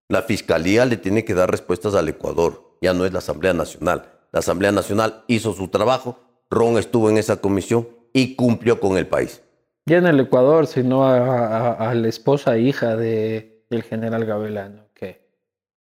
La 0.09 0.23
Fiscalía 0.23 0.85
le 0.87 0.97
tiene 0.97 1.25
que 1.25 1.35
dar 1.35 1.51
respuestas 1.51 1.95
al 1.95 2.09
Ecuador, 2.09 2.77
ya 2.81 2.93
no 2.95 3.05
es 3.05 3.13
la 3.13 3.21
Asamblea 3.21 3.53
Nacional. 3.55 4.11
La 4.33 4.41
Asamblea 4.41 4.73
Nacional 4.73 5.25
hizo 5.29 5.53
su 5.53 5.69
trabajo, 5.69 6.19
Ron 6.51 6.79
estuvo 6.79 7.09
en 7.09 7.17
esa 7.17 7.41
comisión 7.41 7.89
y 8.13 8.35
cumplió 8.35 8.81
con 8.81 8.97
el 8.97 9.07
país. 9.07 9.43
Ya 9.87 9.99
en 9.99 10.07
el 10.07 10.21
Ecuador, 10.21 10.67
sino 10.67 11.05
a, 11.07 11.95
la 11.95 12.09
esposa 12.09 12.57
e 12.57 12.63
hija 12.63 12.97
de, 12.97 13.65
del 13.71 13.83
general 13.83 14.25
Gabela. 14.25 14.69
¿no? 14.69 14.83
¿Qué, 14.95 15.29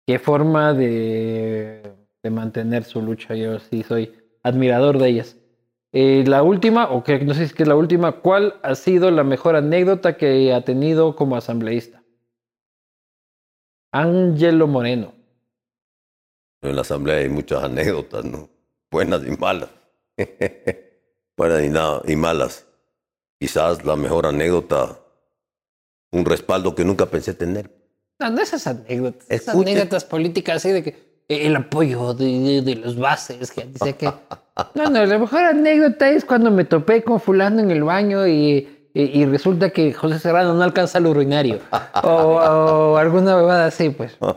qué 0.08 0.18
forma 0.20 0.74
de, 0.74 1.82
de 2.26 2.32
mantener 2.32 2.84
su 2.86 3.04
lucha. 3.04 3.36
Yo 3.36 3.60
sí 3.60 3.84
soy 3.84 4.12
admirador 4.42 4.98
de 4.98 5.10
ellas. 5.10 5.38
Eh, 5.94 6.24
la 6.26 6.42
última, 6.42 6.90
o 6.90 7.04
que 7.04 7.20
no 7.20 7.36
sé 7.36 7.48
si 7.48 7.54
es 7.56 7.68
la 7.68 7.76
última, 7.76 8.14
¿cuál 8.22 8.60
ha 8.64 8.74
sido 8.74 9.12
la 9.12 9.24
mejor 9.24 9.56
anécdota 9.56 10.18
que 10.18 10.52
ha 10.52 10.66
tenido 10.66 11.16
como 11.16 11.38
asambleísta? 11.38 12.04
Ángelo 13.94 14.66
Moreno. 14.68 15.14
En 16.64 16.76
la 16.76 16.82
asamblea 16.82 17.18
hay 17.18 17.30
muchas 17.30 17.64
anécdotas, 17.64 18.26
¿no? 18.26 18.50
Buenas 18.92 19.22
y 19.26 19.32
malas. 19.38 19.70
Buenas 21.38 21.64
y, 21.64 21.70
nada- 21.70 22.02
y 22.08 22.16
malas. 22.16 22.66
Quizás 23.40 23.86
la 23.86 23.96
mejor 23.96 24.26
anécdota, 24.26 24.98
un 26.12 26.26
respaldo 26.26 26.74
que 26.74 26.84
nunca 26.84 27.06
pensé 27.06 27.36
tener. 27.36 27.70
No, 28.20 28.32
no 28.32 28.42
esas 28.42 28.66
anécdotas. 28.66 29.30
Esas 29.30 29.54
anécdotas 29.56 30.06
políticas 30.06 30.56
así 30.58 30.72
de 30.72 30.82
que 30.84 31.15
el 31.28 31.56
apoyo 31.56 32.14
de, 32.14 32.26
de- 32.26 32.62
de 32.62 32.76
los 32.76 32.98
bases, 32.98 33.52
que 33.52 33.66
dice 33.66 33.96
que. 33.96 34.12
No, 34.74 34.90
no, 34.90 35.06
la 35.06 35.20
mejor 35.20 35.42
anécdota 35.44 36.10
es 36.10 36.24
cuando 36.24 36.50
me 36.50 36.64
topé 36.64 37.04
con 37.04 37.20
fulano 37.20 37.60
en 37.60 37.72
el 37.72 37.84
baño 37.84 38.26
y, 38.26 38.90
y- 38.94 39.02
y 39.22 39.26
resulta 39.26 39.70
que 39.72 39.92
José 39.94 40.18
Serrano 40.18 40.54
no 40.54 40.64
alcanza 40.64 41.00
el 41.00 41.08
urinario. 41.08 41.60
O, 42.04 42.08
o 42.10 42.96
alguna 42.98 43.36
bebada 43.36 43.66
así, 43.68 43.90
pues. 43.90 44.18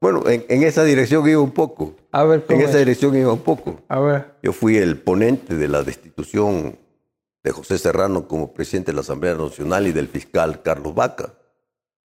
Bueno, 0.00 0.28
en, 0.28 0.44
en 0.48 0.64
esa 0.64 0.82
dirección 0.82 1.28
iba 1.28 1.40
un 1.40 1.52
poco. 1.52 1.94
A 2.10 2.24
ver, 2.24 2.40
En 2.40 2.46
¿cómo 2.56 2.60
esa 2.62 2.72
es? 2.72 2.78
dirección 2.78 3.14
iba 3.16 3.32
un 3.32 3.38
poco. 3.38 3.78
A 3.88 4.00
ver. 4.00 4.32
Yo 4.42 4.52
fui 4.52 4.76
el 4.76 4.96
ponente 4.98 5.54
de 5.54 5.68
la 5.68 5.84
destitución 5.84 6.76
de 7.44 7.50
José 7.52 7.78
Serrano 7.78 8.26
como 8.26 8.52
presidente 8.52 8.90
de 8.90 8.96
la 8.96 9.02
Asamblea 9.02 9.34
Nacional 9.34 9.86
y 9.86 9.92
del 9.92 10.08
fiscal 10.08 10.60
Carlos 10.62 10.94
Vaca. 10.96 11.34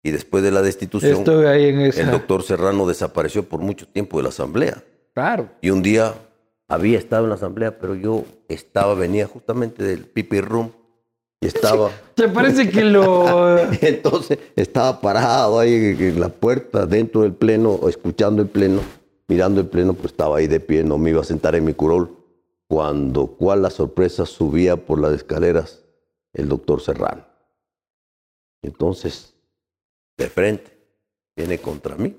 Y 0.03 0.11
después 0.11 0.43
de 0.45 0.51
la 0.53 0.63
destitución, 0.63 1.25
en 1.27 1.81
esa. 1.81 2.03
el 2.03 2.11
doctor 2.11 2.43
Serrano 2.43 2.87
desapareció 2.87 3.43
por 3.49 3.61
mucho 3.61 3.87
tiempo 3.89 4.17
de 4.19 4.23
la 4.23 4.29
Asamblea. 4.29 4.83
Claro. 5.13 5.49
Y 5.61 5.71
un 5.71 5.83
día 5.83 6.15
había 6.69 6.99
estado 6.99 7.25
en 7.25 7.31
la 7.31 7.35
Asamblea, 7.35 7.79
pero 7.79 7.95
yo 7.95 8.25
estaba, 8.49 8.95
venía 8.95 9.27
justamente 9.27 9.83
del 9.83 10.05
pipi 10.07 10.41
room 10.41 10.71
y 11.41 11.47
estaba... 11.49 11.91
¿Te 12.15 12.29
parece 12.29 12.71
que 12.71 12.85
lo... 12.85 13.59
Entonces 13.83 14.39
estaba 14.55 15.01
parado 15.01 15.59
ahí 15.59 15.75
en- 15.75 16.01
en 16.03 16.21
la 16.21 16.29
puerta, 16.29 16.87
dentro 16.87 17.23
del 17.23 17.33
pleno, 17.33 17.81
escuchando 17.89 18.41
el 18.41 18.49
pleno, 18.49 18.81
mirando 19.27 19.61
el 19.61 19.67
pleno, 19.67 19.95
pues 19.95 20.13
estaba 20.13 20.39
ahí 20.39 20.47
de 20.47 20.61
pie, 20.61 20.85
no 20.85 20.97
me 20.99 21.11
iba 21.11 21.21
a 21.21 21.25
sentar 21.25 21.55
en 21.57 21.65
mi 21.65 21.75
curol, 21.75 22.15
cuando, 22.69 23.27
cual 23.27 23.63
la 23.63 23.71
sorpresa, 23.71 24.27
subía 24.27 24.77
por 24.77 25.01
las 25.01 25.13
escaleras 25.13 25.83
el 26.35 26.49
doctor 26.49 26.81
Serrano. 26.81 27.25
Entonces, 28.63 29.35
de 30.19 30.29
frente, 30.29 30.77
viene 31.37 31.59
contra 31.59 31.97
mí. 31.97 32.15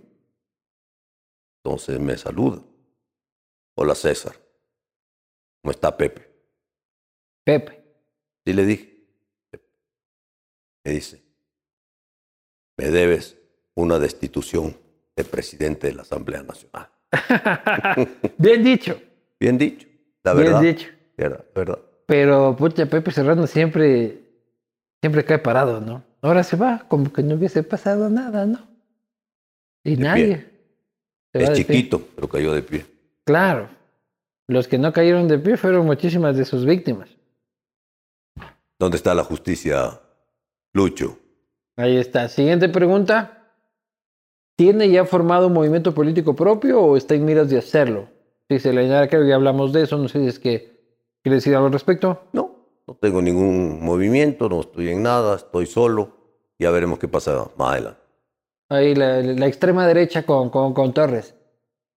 Entonces 1.64 2.00
me 2.00 2.18
saluda. 2.18 2.62
Hola 3.78 3.94
César, 3.94 4.34
¿cómo 5.62 5.72
está 5.72 5.96
Pepe? 5.96 6.28
Pepe. 7.46 7.84
Sí 8.46 8.54
le 8.54 8.66
dije. 8.66 8.90
Me 10.86 10.94
dice, 10.94 11.22
me 12.78 12.90
debes 12.90 13.38
una 13.76 14.00
destitución 14.00 14.76
de 15.16 15.24
presidente 15.26 15.88
de 15.88 15.94
la 15.94 16.02
Asamblea 16.04 16.42
Nacional. 16.42 16.90
Bien 18.38 18.64
dicho. 18.64 19.00
Bien 19.40 19.58
dicho, 19.58 19.88
la 20.24 20.34
Bien 20.34 20.46
verdad. 20.46 20.62
dicho. 20.62 20.90
Verdad, 21.18 21.46
verdad. 21.54 21.80
Pero, 22.06 22.56
pucha, 22.56 22.86
Pepe 22.86 23.12
Serrano 23.12 23.46
siempre, 23.46 24.24
siempre 25.02 25.24
cae 25.26 25.40
parado, 25.40 25.82
¿no? 25.82 26.04
Ahora 26.22 26.44
se 26.44 26.58
va, 26.58 26.86
como 26.88 27.14
que 27.14 27.24
no 27.24 27.36
hubiese 27.36 27.64
pasado 27.64 28.10
nada, 28.10 28.46
¿no? 28.46 28.68
Y 29.84 29.96
De 29.96 30.04
nadie. 30.04 30.50
Es 31.34 31.54
chiquito, 31.54 32.02
pero 32.16 32.28
cayó 32.28 32.54
de 32.54 32.62
pie. 32.62 32.86
Claro. 33.24 33.70
Los 34.48 34.68
que 34.68 34.78
no 34.78 34.92
cayeron 34.92 35.28
de 35.28 35.38
pie 35.38 35.58
fueron 35.58 35.86
muchísimas 35.86 36.36
de 36.36 36.44
sus 36.44 36.66
víctimas. 36.66 37.10
¿Dónde 38.80 38.98
está 38.98 39.14
la 39.14 39.24
justicia, 39.24 40.00
Lucho? 40.74 41.20
Ahí 41.78 41.98
está. 41.98 42.28
Siguiente 42.28 42.68
pregunta. 42.70 43.36
¿Tiene 44.58 44.90
ya 44.90 45.06
formado 45.06 45.48
un 45.48 45.54
movimiento 45.54 45.94
político 45.94 46.36
propio 46.36 46.82
o 46.82 46.98
está 46.98 47.16
en 47.16 47.26
miras 47.26 47.50
de 47.50 47.58
hacerlo? 47.58 48.10
Dice 48.50 48.74
la 48.74 49.08
que 49.08 49.28
ya 49.28 49.36
hablamos 49.36 49.72
de 49.72 49.84
eso. 49.84 49.98
No 49.98 50.08
sé 50.10 50.20
si 50.20 50.28
es 50.28 50.40
que 50.40 50.80
quiere 51.22 51.36
decir 51.36 51.54
algo 51.54 51.68
al 51.68 51.74
respecto. 51.74 52.24
No, 52.34 52.49
no 52.90 52.96
tengo 52.96 53.22
ningún 53.22 53.84
movimiento, 53.84 54.50
no 54.50 54.62
estoy 54.62 54.90
en 54.90 55.04
nada, 55.04 55.36
estoy 55.36 55.68
solo. 55.68 56.18
Ya 56.58 56.72
veremos 56.72 56.98
qué 56.98 57.08
pasa 57.08 57.52
más 57.56 57.74
adelante. 57.74 58.00
Ahí 58.68 58.96
la, 58.96 59.22
la 59.22 59.46
extrema 59.46 59.86
derecha 59.86 60.24
con, 60.26 60.50
con, 60.50 60.74
con 60.74 60.92
Torres. 60.92 61.36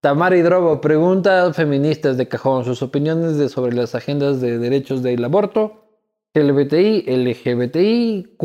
Tamara 0.03 0.37
Hidrobo 0.37 0.83
pregunta 0.83 1.47
a 1.47 1.53
feministas 1.55 2.19
de 2.19 2.29
cajón 2.29 2.67
sus 2.67 2.83
opiniones 2.83 3.39
de, 3.39 3.49
sobre 3.49 3.75
las 3.75 3.95
agendas 3.95 4.43
de 4.43 4.59
derechos 4.59 5.03
del 5.03 5.25
aborto, 5.25 5.87
LGBTI, 6.35 7.05
LGBTIQ, 7.07 8.43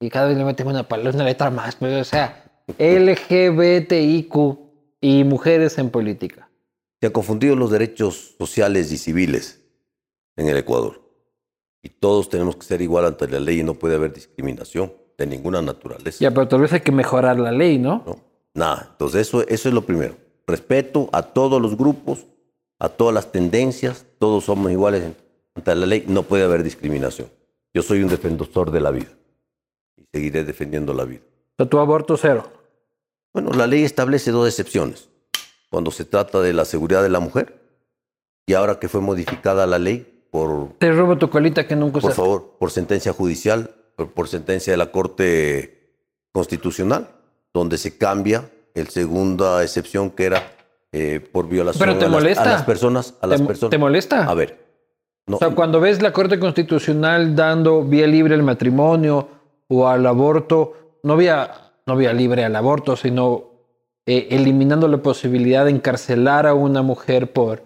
y 0.00 0.10
cada 0.10 0.28
vez 0.28 0.38
le 0.38 0.44
meten 0.44 0.68
una 0.68 0.86
palabra, 0.86 1.12
una 1.12 1.24
letra 1.24 1.50
más, 1.50 1.74
pero 1.74 2.00
o 2.00 2.04
sea, 2.04 2.52
LGBTIQ 2.78 4.34
y 5.00 5.24
mujeres 5.24 5.76
en 5.78 5.90
política. 5.90 6.48
Se 7.00 7.08
han 7.08 7.12
confundido 7.12 7.56
los 7.56 7.70
derechos 7.70 8.36
sociales 8.38 8.92
y 8.92 8.98
civiles 8.98 9.60
en 10.36 10.48
el 10.48 10.56
Ecuador. 10.56 11.07
Y 11.82 11.90
todos 11.90 12.28
tenemos 12.28 12.56
que 12.56 12.66
ser 12.66 12.82
igual 12.82 13.04
ante 13.04 13.28
la 13.28 13.40
ley 13.40 13.60
y 13.60 13.62
no 13.62 13.74
puede 13.74 13.94
haber 13.94 14.12
discriminación 14.12 14.92
de 15.16 15.26
ninguna 15.26 15.62
naturaleza. 15.62 16.18
Ya, 16.20 16.30
pero 16.30 16.48
tal 16.48 16.60
vez 16.60 16.72
hay 16.72 16.80
que 16.80 16.92
mejorar 16.92 17.38
la 17.38 17.52
ley, 17.52 17.78
¿no? 17.78 18.02
¿no? 18.06 18.18
Nada. 18.54 18.88
Entonces 18.92 19.28
eso, 19.28 19.46
eso 19.46 19.68
es 19.68 19.74
lo 19.74 19.82
primero. 19.82 20.16
Respeto 20.46 21.08
a 21.12 21.22
todos 21.22 21.60
los 21.60 21.76
grupos, 21.76 22.26
a 22.78 22.88
todas 22.88 23.14
las 23.14 23.30
tendencias, 23.32 24.06
todos 24.18 24.44
somos 24.44 24.70
iguales 24.72 25.04
ante 25.54 25.74
la 25.74 25.86
ley, 25.86 26.04
no 26.06 26.22
puede 26.22 26.44
haber 26.44 26.62
discriminación. 26.62 27.28
Yo 27.74 27.82
soy 27.82 28.02
un 28.02 28.08
defensor 28.08 28.70
de 28.70 28.80
la 28.80 28.90
vida 28.90 29.10
y 29.96 30.04
seguiré 30.12 30.44
defendiendo 30.44 30.94
la 30.94 31.04
vida. 31.04 31.20
O 31.52 31.56
sea, 31.56 31.68
tu 31.68 31.78
aborto 31.78 32.16
cero. 32.16 32.50
Bueno, 33.32 33.50
la 33.52 33.66
ley 33.66 33.84
establece 33.84 34.30
dos 34.30 34.48
excepciones. 34.48 35.08
Cuando 35.70 35.90
se 35.90 36.04
trata 36.04 36.40
de 36.40 36.52
la 36.52 36.64
seguridad 36.64 37.02
de 37.02 37.10
la 37.10 37.20
mujer 37.20 37.60
y 38.46 38.54
ahora 38.54 38.78
que 38.78 38.88
fue 38.88 39.00
modificada 39.00 39.66
la 39.66 39.78
ley 39.78 40.17
por, 40.30 40.74
Te 40.78 40.92
robo 40.92 41.16
tu 41.18 41.30
colita 41.30 41.66
que 41.66 41.76
nunca 41.76 42.00
por 42.00 42.10
usaste. 42.10 42.16
favor, 42.22 42.56
por 42.58 42.70
sentencia 42.70 43.12
judicial, 43.12 43.70
por, 43.96 44.12
por 44.12 44.28
sentencia 44.28 44.72
de 44.72 44.76
la 44.76 44.90
Corte 44.92 45.94
Constitucional, 46.32 47.08
donde 47.52 47.78
se 47.78 47.96
cambia 47.98 48.50
el 48.74 48.88
segunda 48.88 49.62
excepción 49.62 50.10
que 50.10 50.24
era 50.26 50.52
eh, 50.92 51.20
por 51.32 51.48
violación 51.48 51.80
Pero 51.86 51.98
te 51.98 52.04
a, 52.04 52.08
las, 52.08 52.20
molesta. 52.20 52.42
a 52.42 52.46
las 52.46 52.62
personas. 52.62 53.14
A 53.20 53.26
las 53.26 53.40
¿Te, 53.40 53.46
personas. 53.46 53.70
te 53.70 53.78
molesta? 53.78 54.24
A 54.24 54.34
ver. 54.34 54.66
No, 55.26 55.36
O 55.36 55.38
sea, 55.38 55.50
cuando 55.50 55.80
ves 55.80 56.00
la 56.00 56.12
Corte 56.12 56.38
Constitucional 56.38 57.34
dando 57.36 57.82
vía 57.84 58.06
libre 58.06 58.34
al 58.34 58.42
matrimonio 58.42 59.28
o 59.68 59.86
al 59.88 60.06
aborto, 60.06 60.98
no 61.02 61.16
vía, 61.16 61.50
no 61.86 61.96
vía 61.96 62.12
libre 62.14 62.44
al 62.44 62.56
aborto, 62.56 62.96
sino 62.96 63.44
eh, 64.06 64.28
eliminando 64.30 64.88
la 64.88 64.98
posibilidad 64.98 65.66
de 65.66 65.72
encarcelar 65.72 66.46
a 66.46 66.54
una 66.54 66.80
mujer 66.80 67.32
por, 67.32 67.62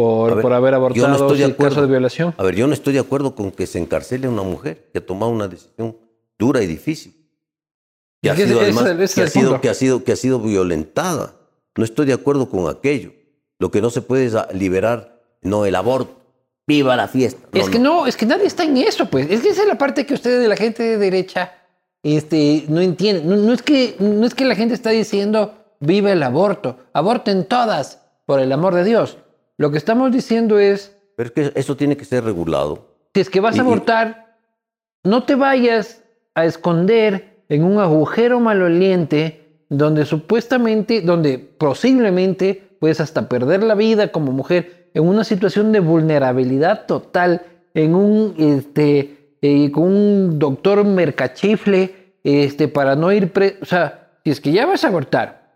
por, 0.00 0.34
ver, 0.34 0.42
por 0.42 0.52
haber 0.52 0.72
yo 0.72 0.78
no 1.08 1.14
abortado 1.14 1.34
estoy 1.34 1.50
de 1.50 1.56
caso 1.56 1.82
de 1.82 1.86
violación. 1.86 2.34
A 2.36 2.42
ver, 2.42 2.54
yo 2.54 2.66
no 2.66 2.72
estoy 2.72 2.94
de 2.94 3.00
acuerdo 3.00 3.34
con 3.34 3.50
que 3.50 3.66
se 3.66 3.78
encarcele 3.78 4.26
a 4.26 4.30
una 4.30 4.42
mujer 4.42 4.88
que 4.92 4.98
ha 4.98 5.06
tomado 5.06 5.30
una 5.30 5.48
decisión 5.48 5.96
dura 6.38 6.62
y 6.62 6.66
difícil. 6.66 7.14
Que 8.22 8.30
ha 8.30 8.36
sido, 10.14 10.40
violentada. 10.40 11.34
No 11.76 11.84
estoy 11.84 12.06
de 12.06 12.12
acuerdo 12.12 12.48
con 12.50 12.68
aquello. 12.68 13.12
Lo 13.58 13.70
que 13.70 13.80
no 13.80 13.90
se 13.90 14.02
puede 14.02 14.26
es 14.26 14.34
a- 14.34 14.48
liberar, 14.52 15.22
no 15.42 15.64
el 15.64 15.74
aborto. 15.74 16.16
¡Viva 16.66 16.96
la 16.96 17.08
fiesta! 17.08 17.48
No, 17.52 17.60
es 17.60 17.68
que 17.68 17.78
no, 17.78 18.06
es 18.06 18.16
que 18.16 18.26
nadie 18.26 18.46
está 18.46 18.64
en 18.64 18.76
eso, 18.76 19.06
pues. 19.06 19.30
Es 19.30 19.40
que 19.40 19.48
esa 19.50 19.62
es 19.62 19.68
la 19.68 19.78
parte 19.78 20.06
que 20.06 20.14
ustedes 20.14 20.40
de 20.40 20.48
la 20.48 20.56
gente 20.56 20.82
de 20.82 20.98
derecha 20.98 21.52
este, 22.02 22.64
no 22.68 22.80
entienden. 22.80 23.28
No, 23.28 23.36
no 23.36 23.52
es 23.52 23.62
que, 23.62 23.96
no 23.98 24.26
es 24.26 24.34
que 24.34 24.44
la 24.44 24.54
gente 24.54 24.74
está 24.74 24.90
diciendo 24.90 25.54
viva 25.80 26.12
el 26.12 26.22
aborto, 26.22 26.76
aborten 26.92 27.46
todas, 27.46 28.00
por 28.26 28.38
el 28.40 28.52
amor 28.52 28.74
de 28.74 28.84
Dios. 28.84 29.18
Lo 29.60 29.70
que 29.70 29.76
estamos 29.76 30.10
diciendo 30.10 30.58
es, 30.58 30.96
Pero 31.16 31.26
es 31.26 31.32
que 31.34 31.52
eso 31.60 31.76
tiene 31.76 31.94
que 31.94 32.06
ser 32.06 32.24
regulado. 32.24 32.96
si 33.14 33.20
es 33.20 33.28
que 33.28 33.40
vas 33.40 33.54
Y- 33.56 33.60
a 33.60 33.62
y- 33.62 33.66
abortar, 33.66 34.36
no 35.04 35.24
te 35.24 35.34
vayas 35.34 36.02
a 36.34 36.46
esconder 36.46 37.44
en 37.50 37.64
un 37.64 37.78
agujero 37.78 38.40
maloliente 38.40 39.64
donde 39.68 40.06
supuestamente, 40.06 41.02
donde 41.02 41.38
posiblemente 41.38 42.70
puedes 42.80 43.00
hasta 43.00 43.28
perder 43.28 43.62
la 43.62 43.74
vida 43.74 44.08
como 44.08 44.32
mujer 44.32 44.90
en 44.94 45.06
una 45.06 45.24
situación 45.24 45.72
de 45.72 45.80
vulnerabilidad 45.80 46.86
total, 46.86 47.42
en 47.74 47.94
un, 47.94 48.34
este, 48.38 49.36
eh, 49.42 49.70
con 49.72 49.82
un 49.84 50.38
doctor 50.38 50.84
mercachifle, 50.86 52.14
este, 52.24 52.66
para 52.68 52.96
no 52.96 53.12
ir, 53.12 53.30
pre 53.30 53.58
o 53.60 53.66
sea, 53.66 54.10
si 54.24 54.30
es 54.30 54.40
que 54.40 54.52
ya 54.52 54.64
vas 54.64 54.84
a 54.84 54.88
abortar, 54.88 55.52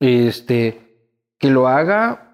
este, 0.00 0.80
que 1.38 1.50
lo 1.50 1.68
haga, 1.68 2.31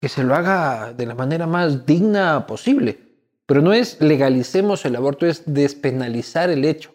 que 0.00 0.08
se 0.08 0.22
lo 0.24 0.34
haga 0.34 0.92
de 0.92 1.06
la 1.06 1.14
manera 1.14 1.46
más 1.46 1.86
digna 1.86 2.46
posible. 2.46 2.98
Pero 3.46 3.62
no 3.62 3.72
es 3.72 4.00
legalicemos 4.00 4.84
el 4.84 4.96
aborto, 4.96 5.26
es 5.26 5.42
despenalizar 5.46 6.50
el 6.50 6.64
hecho. 6.64 6.92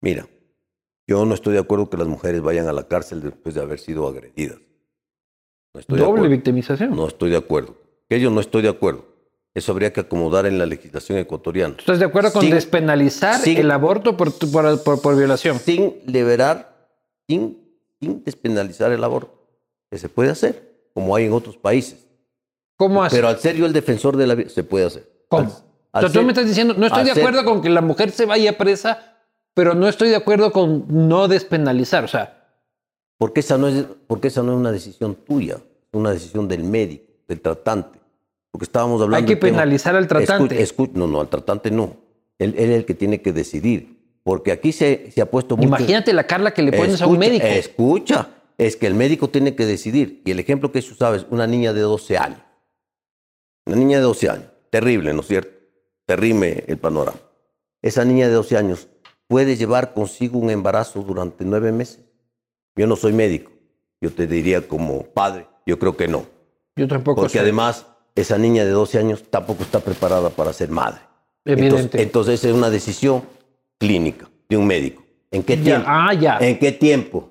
Mira, 0.00 0.26
yo 1.06 1.24
no 1.24 1.34
estoy 1.34 1.54
de 1.54 1.60
acuerdo 1.60 1.88
que 1.88 1.96
las 1.96 2.08
mujeres 2.08 2.40
vayan 2.42 2.66
a 2.68 2.72
la 2.72 2.88
cárcel 2.88 3.20
después 3.22 3.54
de 3.54 3.60
haber 3.62 3.78
sido 3.78 4.06
agredidas. 4.08 4.58
No 5.72 5.80
estoy 5.80 5.98
de 5.98 6.04
Doble 6.04 6.18
acuerdo. 6.20 6.30
victimización. 6.36 6.96
No 6.96 7.06
estoy 7.06 7.30
de 7.30 7.36
acuerdo. 7.36 7.76
Que 8.08 8.18
yo 8.20 8.30
no 8.30 8.40
estoy 8.40 8.62
de 8.62 8.68
acuerdo. 8.70 9.06
Eso 9.54 9.72
habría 9.72 9.92
que 9.92 10.00
acomodar 10.00 10.46
en 10.46 10.58
la 10.58 10.66
legislación 10.66 11.18
ecuatoriana. 11.18 11.74
¿Estás 11.78 11.98
de 11.98 12.04
acuerdo 12.06 12.32
con 12.32 12.42
Sin- 12.42 12.52
despenalizar 12.54 13.40
sin- 13.40 13.58
el 13.58 13.70
aborto 13.70 14.16
por, 14.16 14.32
por, 14.36 14.82
por- 14.82 15.02
por 15.02 15.16
violación? 15.16 15.58
Sin 15.58 15.94
liberar, 16.06 16.88
sin, 17.28 17.58
sin 18.00 18.22
despenalizar 18.24 18.90
el 18.92 19.02
aborto. 19.04 19.48
Que 19.90 19.98
se 19.98 20.08
puede 20.08 20.30
hacer, 20.30 20.69
como 21.00 21.16
hay 21.16 21.24
en 21.26 21.32
otros 21.32 21.56
países. 21.56 22.06
¿Cómo 22.76 23.02
hace? 23.02 23.16
Pero 23.16 23.28
al 23.28 23.38
ser 23.38 23.56
yo 23.56 23.66
el 23.66 23.72
defensor 23.72 24.16
de 24.16 24.26
la 24.26 24.34
vida, 24.34 24.48
se 24.48 24.62
puede 24.64 24.86
hacer. 24.86 25.08
¿Cómo? 25.28 25.42
Al- 25.92 26.04
al 26.04 26.06
tú 26.06 26.12
ser- 26.18 26.22
me 26.24 26.32
estás 26.32 26.46
diciendo, 26.46 26.74
no 26.76 26.86
estoy 26.86 27.04
de 27.04 27.12
acuerdo 27.12 27.44
con 27.44 27.60
que 27.62 27.68
la 27.70 27.80
mujer 27.80 28.10
se 28.10 28.24
vaya 28.26 28.56
presa, 28.56 29.16
pero 29.54 29.74
no 29.74 29.88
estoy 29.88 30.08
de 30.08 30.16
acuerdo 30.16 30.52
con 30.52 30.84
no 30.88 31.28
despenalizar. 31.28 32.04
O 32.04 32.08
sea, 32.08 32.36
Porque 33.18 33.40
esa 33.40 33.58
no 33.58 33.68
es, 33.68 33.84
porque 34.06 34.28
esa 34.28 34.42
no 34.42 34.52
es 34.52 34.58
una 34.58 34.72
decisión 34.72 35.14
tuya, 35.14 35.56
es 35.56 35.92
una 35.92 36.10
decisión 36.10 36.48
del 36.48 36.64
médico, 36.64 37.04
del 37.28 37.40
tratante. 37.40 37.98
Porque 38.50 38.64
estábamos 38.64 39.00
hablando. 39.02 39.16
hay 39.18 39.24
que 39.24 39.34
del 39.34 39.40
tema- 39.40 39.58
penalizar 39.58 39.94
al 39.94 40.06
tratante. 40.08 40.58
Escu- 40.64 40.76
escu- 40.88 40.92
no, 40.94 41.06
no, 41.06 41.20
al 41.20 41.28
tratante 41.28 41.70
no. 41.70 41.96
Él, 42.38 42.54
él 42.56 42.70
es 42.70 42.76
el 42.78 42.84
que 42.86 42.94
tiene 42.94 43.20
que 43.20 43.32
decidir. 43.32 43.98
porque 44.22 44.52
aquí 44.52 44.70
se, 44.70 45.10
se 45.12 45.20
ha 45.22 45.30
puesto 45.30 45.56
mucho... 45.56 45.66
Imagínate 45.68 46.12
la 46.12 46.24
Carla 46.26 46.52
que 46.52 46.62
le 46.62 46.72
pones 46.72 47.00
a 47.00 47.06
un 47.06 47.18
médico. 47.18 47.46
Escucha, 47.46 48.28
es 48.66 48.76
que 48.76 48.86
el 48.86 48.94
médico 48.94 49.28
tiene 49.30 49.54
que 49.54 49.64
decidir. 49.64 50.22
Y 50.24 50.30
el 50.32 50.38
ejemplo 50.38 50.70
que 50.70 50.82
tú 50.82 50.94
sabes, 50.94 51.26
una 51.30 51.46
niña 51.46 51.72
de 51.72 51.80
12 51.80 52.18
años. 52.18 52.40
Una 53.66 53.76
niña 53.76 53.96
de 53.98 54.02
12 54.04 54.28
años. 54.28 54.46
Terrible, 54.70 55.12
¿no 55.14 55.20
es 55.22 55.26
cierto? 55.28 55.50
Terrible 56.06 56.64
el 56.66 56.76
panorama. 56.78 57.18
Esa 57.82 58.04
niña 58.04 58.28
de 58.28 58.34
12 58.34 58.56
años 58.58 58.88
puede 59.28 59.56
llevar 59.56 59.94
consigo 59.94 60.38
un 60.38 60.50
embarazo 60.50 61.00
durante 61.02 61.44
nueve 61.44 61.72
meses. 61.72 62.00
Yo 62.76 62.86
no 62.86 62.96
soy 62.96 63.12
médico. 63.12 63.50
Yo 64.00 64.12
te 64.12 64.26
diría 64.26 64.66
como 64.68 65.04
padre, 65.04 65.46
yo 65.66 65.78
creo 65.78 65.96
que 65.96 66.08
no. 66.08 66.26
Yo 66.76 66.86
tampoco 66.88 67.22
Porque 67.22 67.38
soy. 67.38 67.42
además, 67.42 67.86
esa 68.14 68.36
niña 68.38 68.64
de 68.64 68.70
12 68.72 68.98
años 68.98 69.24
tampoco 69.30 69.62
está 69.62 69.80
preparada 69.80 70.30
para 70.30 70.52
ser 70.52 70.68
madre. 70.70 71.00
Evidente. 71.44 71.76
Entonces, 71.76 72.00
entonces 72.02 72.44
es 72.44 72.52
una 72.54 72.68
decisión 72.70 73.22
clínica 73.78 74.28
de 74.48 74.56
un 74.58 74.66
médico. 74.66 75.02
¿En 75.30 75.42
qué 75.42 75.56
Ya, 75.56 75.62
tiempo? 75.62 75.86
ah, 75.88 76.12
ya. 76.14 76.38
¿En 76.40 76.58
qué 76.58 76.72
tiempo? 76.72 77.30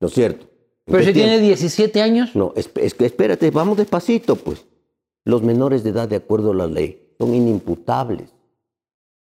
¿No 0.00 0.08
es 0.08 0.14
cierto? 0.14 0.46
¿En 0.86 0.92
Pero 0.92 1.04
si 1.04 1.12
tiene 1.12 1.38
tiempo? 1.38 1.46
17 1.46 2.02
años, 2.02 2.34
No, 2.34 2.52
es, 2.56 2.70
es 2.76 2.94
espérate, 2.98 3.50
vamos 3.50 3.76
despacito, 3.76 4.36
pues. 4.36 4.64
Los 5.24 5.42
menores 5.42 5.82
de 5.82 5.90
edad, 5.90 6.08
de 6.08 6.16
acuerdo 6.16 6.52
a 6.52 6.54
la 6.54 6.66
ley, 6.68 7.14
son 7.18 7.34
inimputables. 7.34 8.30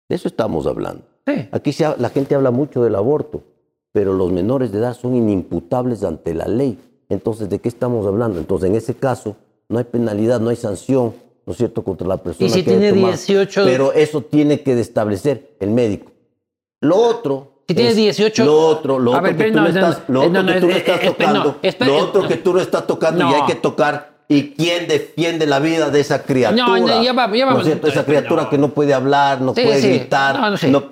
De 0.07 0.15
eso 0.15 0.28
estamos 0.28 0.65
hablando. 0.65 1.03
sí. 1.28 1.48
Aquí 1.52 1.73
se 1.73 1.86
la 1.98 2.10
gente 2.10 2.36
habla 2.36 2.52
mucho 2.52 2.84
del 2.84 2.95
aborto, 2.95 3.44
pero 3.91 4.14
los 4.14 4.32
menores 4.32 4.72
de 4.72 4.80
edad 4.80 4.95
son 4.95 5.15
inimputables 5.15 6.03
ante 6.03 6.34
la 6.34 6.48
ley. 6.48 6.78
Entonces, 7.10 7.49
¿de 7.49 7.60
qué 7.60 7.68
estamos 7.68 8.06
hablando? 8.07 8.40
Entonces, 8.40 8.69
en 8.69 8.76
ese 8.78 8.95
caso, 8.95 9.36
no 9.68 9.78
hay 9.78 9.84
penalidad, 9.84 10.40
no 10.40 10.49
hay 10.49 10.56
sanción, 10.56 11.14
¿no 11.45 11.52
es 11.52 11.57
cierto?, 11.57 11.84
contra 11.84 12.07
la 12.07 12.18
persona 12.18 12.49
si 12.49 12.64
que 12.64 12.72
tiene 12.72 12.90
tomado. 12.90 13.07
18 13.10 13.64
Pero 13.65 13.91
eso 13.91 14.22
tiene 14.22 14.61
que 14.61 14.80
establecer 14.80 15.56
el 15.60 15.72
médico. 15.72 16.11
Lo 16.80 16.95
otro. 16.95 17.51
Si 17.72 17.76
tiene 17.76 17.89
es- 17.91 17.95
18 17.95 18.45
Lo 18.45 18.60
otro, 18.60 18.99
lo 18.99 19.14
A 19.15 19.19
otro 19.19 19.35
que 19.38 19.52
tú 19.52 19.57
no, 19.60 19.68
estás, 19.68 19.95
que 19.98 20.02
eh, 20.02 20.84
eh, 20.85 21.06
tocando, 21.07 21.57
lo 21.80 21.98
otro 21.98 22.27
que 22.27 22.35
tú 22.38 22.53
no 22.53 22.60
estás 22.61 22.85
tocando 22.88 23.30
y 23.30 23.34
hay 23.34 23.45
que 23.48 23.56
tocar. 23.56 24.11
¿Y 24.27 24.52
quién 24.52 24.88
defiende 24.88 25.45
la 25.45 25.60
vida 25.60 25.89
de 25.89 25.99
esa 25.99 26.23
criatura? 26.23 26.65
No, 26.65 26.77
no, 26.77 27.03
ya 27.03 27.11
va- 27.11 27.27
ya 27.35 27.43
¿No 27.43 27.48
vamos. 27.48 27.61
es 27.64 27.65
cierto? 27.68 27.88
Esa 27.88 28.06
criatura 28.06 28.43
No. 28.43 28.49
que 28.49 28.57
no 28.57 28.69
puede 28.69 28.93
hablar, 28.93 29.41
no 29.41 29.53
Sí, 29.53 29.61
puede 29.61 29.81
sí. 29.81 29.89
gritar, 29.89 30.39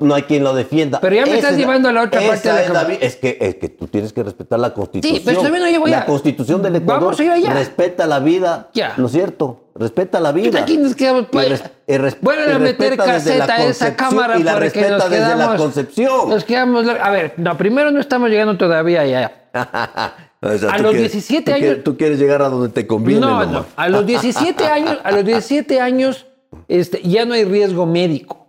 No, 0.02 0.14
hay 0.14 0.24
quien 0.24 0.44
lo 0.44 0.54
defienda. 0.54 1.00
Pero 1.00 1.16
ya 1.16 1.22
me 1.22 1.30
Esa 1.30 1.38
estás 1.38 1.52
es 1.52 1.58
la- 1.58 1.62
llevando 1.64 1.88
a 1.88 1.94
la 1.94 2.02
otra 2.04 2.20
parte 2.22 2.50
de 2.50 2.54
la 2.54 2.82
es, 2.82 3.14
la 3.14 3.20
que, 3.22 3.38
es 3.40 3.56
que 3.56 3.70
tú 3.70 3.88
tienes 3.88 4.12
que 4.12 4.24
respetar 4.24 4.60
la 4.60 4.74
constitución. 4.74 5.22
pero 5.24 5.38
todavía 5.38 5.60
no 5.60 5.68
llego 5.68 5.88
La 5.88 5.98
allá. 6.00 6.06
constitución 6.06 6.62
del 6.62 6.76
Ecuador 6.76 7.02
Vamos 7.04 7.20
a 7.22 7.24
ir 7.24 7.32
allá. 7.32 7.54
respeta 7.54 8.08
la 8.08 8.20
vida, 8.20 8.68
Ya. 8.74 8.96
¿no 8.98 9.06
es 9.06 9.12
cierto? 9.14 9.62
Respeta 9.80 10.20
la 10.20 10.32
vida. 10.34 10.60
Aquí 10.62 10.78
nos 10.78 10.94
quedamos, 10.94 11.28
Y 11.32 11.38
res- 11.38 11.64
y 11.88 11.98
res- 11.98 12.18
Vuelven 12.22 12.50
y 12.50 12.52
a 12.54 12.60
meter 12.60 12.98
caseta 12.98 13.56
a 13.56 13.64
esa 13.64 13.96
cámara 13.96 14.38
y 14.38 14.44
la 14.44 14.52
porque 14.54 14.66
respeta 14.66 14.98
nos 14.98 15.10
desde 15.10 15.36
la 15.36 15.56
concepción. 15.56 16.30
Nos 16.30 16.44
quedamos. 16.44 16.86
A 16.88 17.10
ver, 17.10 17.34
no, 17.38 17.58
primero 17.58 17.90
no 17.90 18.00
estamos 18.02 18.30
llegando 18.30 18.58
todavía 18.58 19.02
allá. 19.02 19.32
O 20.42 20.58
sea, 20.58 20.70
A 20.72 20.78
los 20.78 20.92
quieres- 20.92 21.12
17 21.12 21.44
tú 21.52 21.52
años- 21.52 21.60
quieres- 21.66 21.84
Tú 21.84 21.98
quieres 21.98 22.18
llegar 22.20 22.42
a 22.42 22.48
donde 22.48 22.70
te 22.70 22.88
conviene. 22.88 23.20
No, 23.20 23.28
nomás. 23.32 23.48
no. 23.50 23.66
A 23.76 23.90
los 23.90 24.06
17 24.06 24.66
años, 24.68 24.98
a 25.04 25.12
los 25.12 25.26
17 25.26 25.82
años, 25.82 26.28
este, 26.70 27.02
ya 27.02 27.26
no 27.26 27.34
hay 27.34 27.44
riesgo 27.44 27.86
médico. 27.86 28.48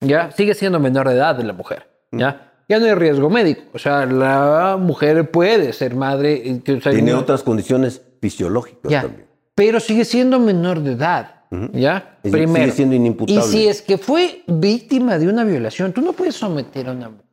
Ya 0.00 0.30
sigue 0.30 0.54
siendo 0.54 0.80
menor 0.80 1.06
de 1.08 1.16
edad 1.16 1.34
de 1.34 1.44
la 1.44 1.52
mujer. 1.52 1.86
Ya, 2.12 2.52
ya 2.66 2.78
no 2.78 2.86
hay 2.86 2.94
riesgo 2.94 3.28
médico. 3.28 3.62
O 3.74 3.78
sea, 3.78 4.06
la 4.06 4.78
mujer 4.80 5.30
puede 5.30 5.74
ser 5.74 5.94
madre. 5.94 6.42
eh, 6.48 6.62
o 6.78 6.80
sea, 6.80 6.92
Tiene 6.92 7.12
no- 7.12 7.18
otras 7.18 7.42
condiciones 7.42 8.00
fisiológicas 8.22 8.90
Ya, 8.90 9.02
también. 9.02 9.27
Pero 9.58 9.80
sigue 9.80 10.04
siendo 10.04 10.38
menor 10.38 10.78
de 10.80 10.92
edad. 10.92 11.34
¿Ya? 11.72 12.18
Es- 12.22 12.30
Primero. 12.30 12.64
sigue 12.66 12.76
siendo 12.76 12.94
inimputable. 12.94 13.40
Y 13.40 13.44
si 13.44 13.66
es 13.66 13.82
que 13.82 13.98
fue 13.98 14.42
víctima 14.46 15.18
de 15.18 15.26
una 15.28 15.42
violación, 15.42 15.92
tú 15.92 16.00
no 16.00 16.12
puedes 16.12 16.36
someter 16.36 16.88
a 16.88 16.92
una 16.92 17.08
mujer 17.08 17.24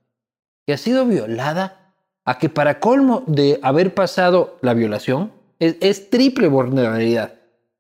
que 0.66 0.74
ha 0.74 0.78
sido 0.78 1.06
violada 1.06 1.94
a 2.26 2.40
que 2.40 2.50
para 2.50 2.80
colmo 2.80 3.24
de 3.28 3.60
haber 3.62 3.94
pasado 3.94 4.58
la 4.62 4.74
violación, 4.74 5.32
es, 5.60 5.76
es 5.82 6.10
triple 6.10 6.48
vulnerabilidad. 6.48 7.36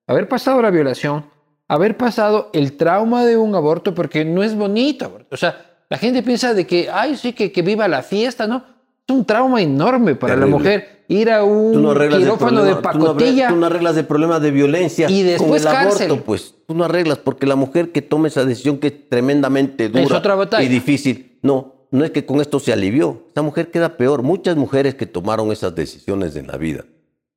Haber 0.05 0.29
pasado 0.29 0.61
la 0.61 0.69
violación, 0.69 1.25
haber 1.67 1.97
pasado 1.97 2.51
el 2.53 2.77
trauma 2.77 3.25
de 3.25 3.37
un 3.37 3.55
aborto, 3.55 3.95
porque 3.95 4.23
no 4.25 4.43
es 4.43 4.53
bonito. 4.55 5.17
O 5.31 5.37
sea, 5.37 5.79
la 5.89 5.97
gente 5.97 6.21
piensa 6.21 6.53
de 6.53 6.67
que, 6.67 6.87
ay, 6.93 7.15
sí, 7.17 7.33
que, 7.33 7.51
que 7.51 7.63
viva 7.63 7.87
la 7.87 8.03
fiesta, 8.03 8.45
¿no? 8.45 8.63
Es 9.07 9.15
un 9.15 9.25
trauma 9.25 9.59
enorme 9.63 10.13
para 10.13 10.35
la 10.35 10.41
Terrible. 10.41 10.57
mujer 10.59 10.94
ir 11.07 11.29
a 11.31 11.43
un 11.43 11.81
no 11.81 11.93
quirófano 11.93 12.37
problema, 12.37 12.63
de 12.63 12.71
arreglas- 12.71 12.81
pacotilla. 12.81 13.47
Tú 13.49 13.55
no 13.55 13.65
arreglas 13.65 13.97
el 13.97 14.05
problema 14.05 14.39
de 14.39 14.51
violencia 14.51 15.09
Y 15.09 15.23
después 15.23 15.63
con 15.63 15.71
el 15.71 15.77
cárcel. 15.77 16.07
aborto, 16.11 16.25
pues. 16.25 16.55
Tú 16.67 16.73
no 16.73 16.83
arreglas 16.83 17.17
porque 17.19 17.45
la 17.45 17.55
mujer 17.55 17.91
que 17.91 18.01
toma 18.01 18.27
esa 18.27 18.43
decisión 18.45 18.77
que 18.79 18.87
es 18.87 19.09
tremendamente 19.09 19.89
dura 19.89 20.17
otra 20.17 20.35
batalla. 20.35 20.63
y 20.63 20.67
difícil, 20.67 21.37
no, 21.41 21.73
no 21.91 22.03
es 22.05 22.11
que 22.11 22.25
con 22.25 22.41
esto 22.41 22.59
se 22.59 22.73
alivió. 22.73 23.23
Esa 23.31 23.41
mujer 23.41 23.71
queda 23.71 23.97
peor. 23.97 24.23
Muchas 24.23 24.55
mujeres 24.57 24.95
que 24.95 25.05
tomaron 25.05 25.51
esas 25.51 25.73
decisiones 25.75 26.35
en 26.35 26.47
la 26.47 26.57
vida 26.57 26.85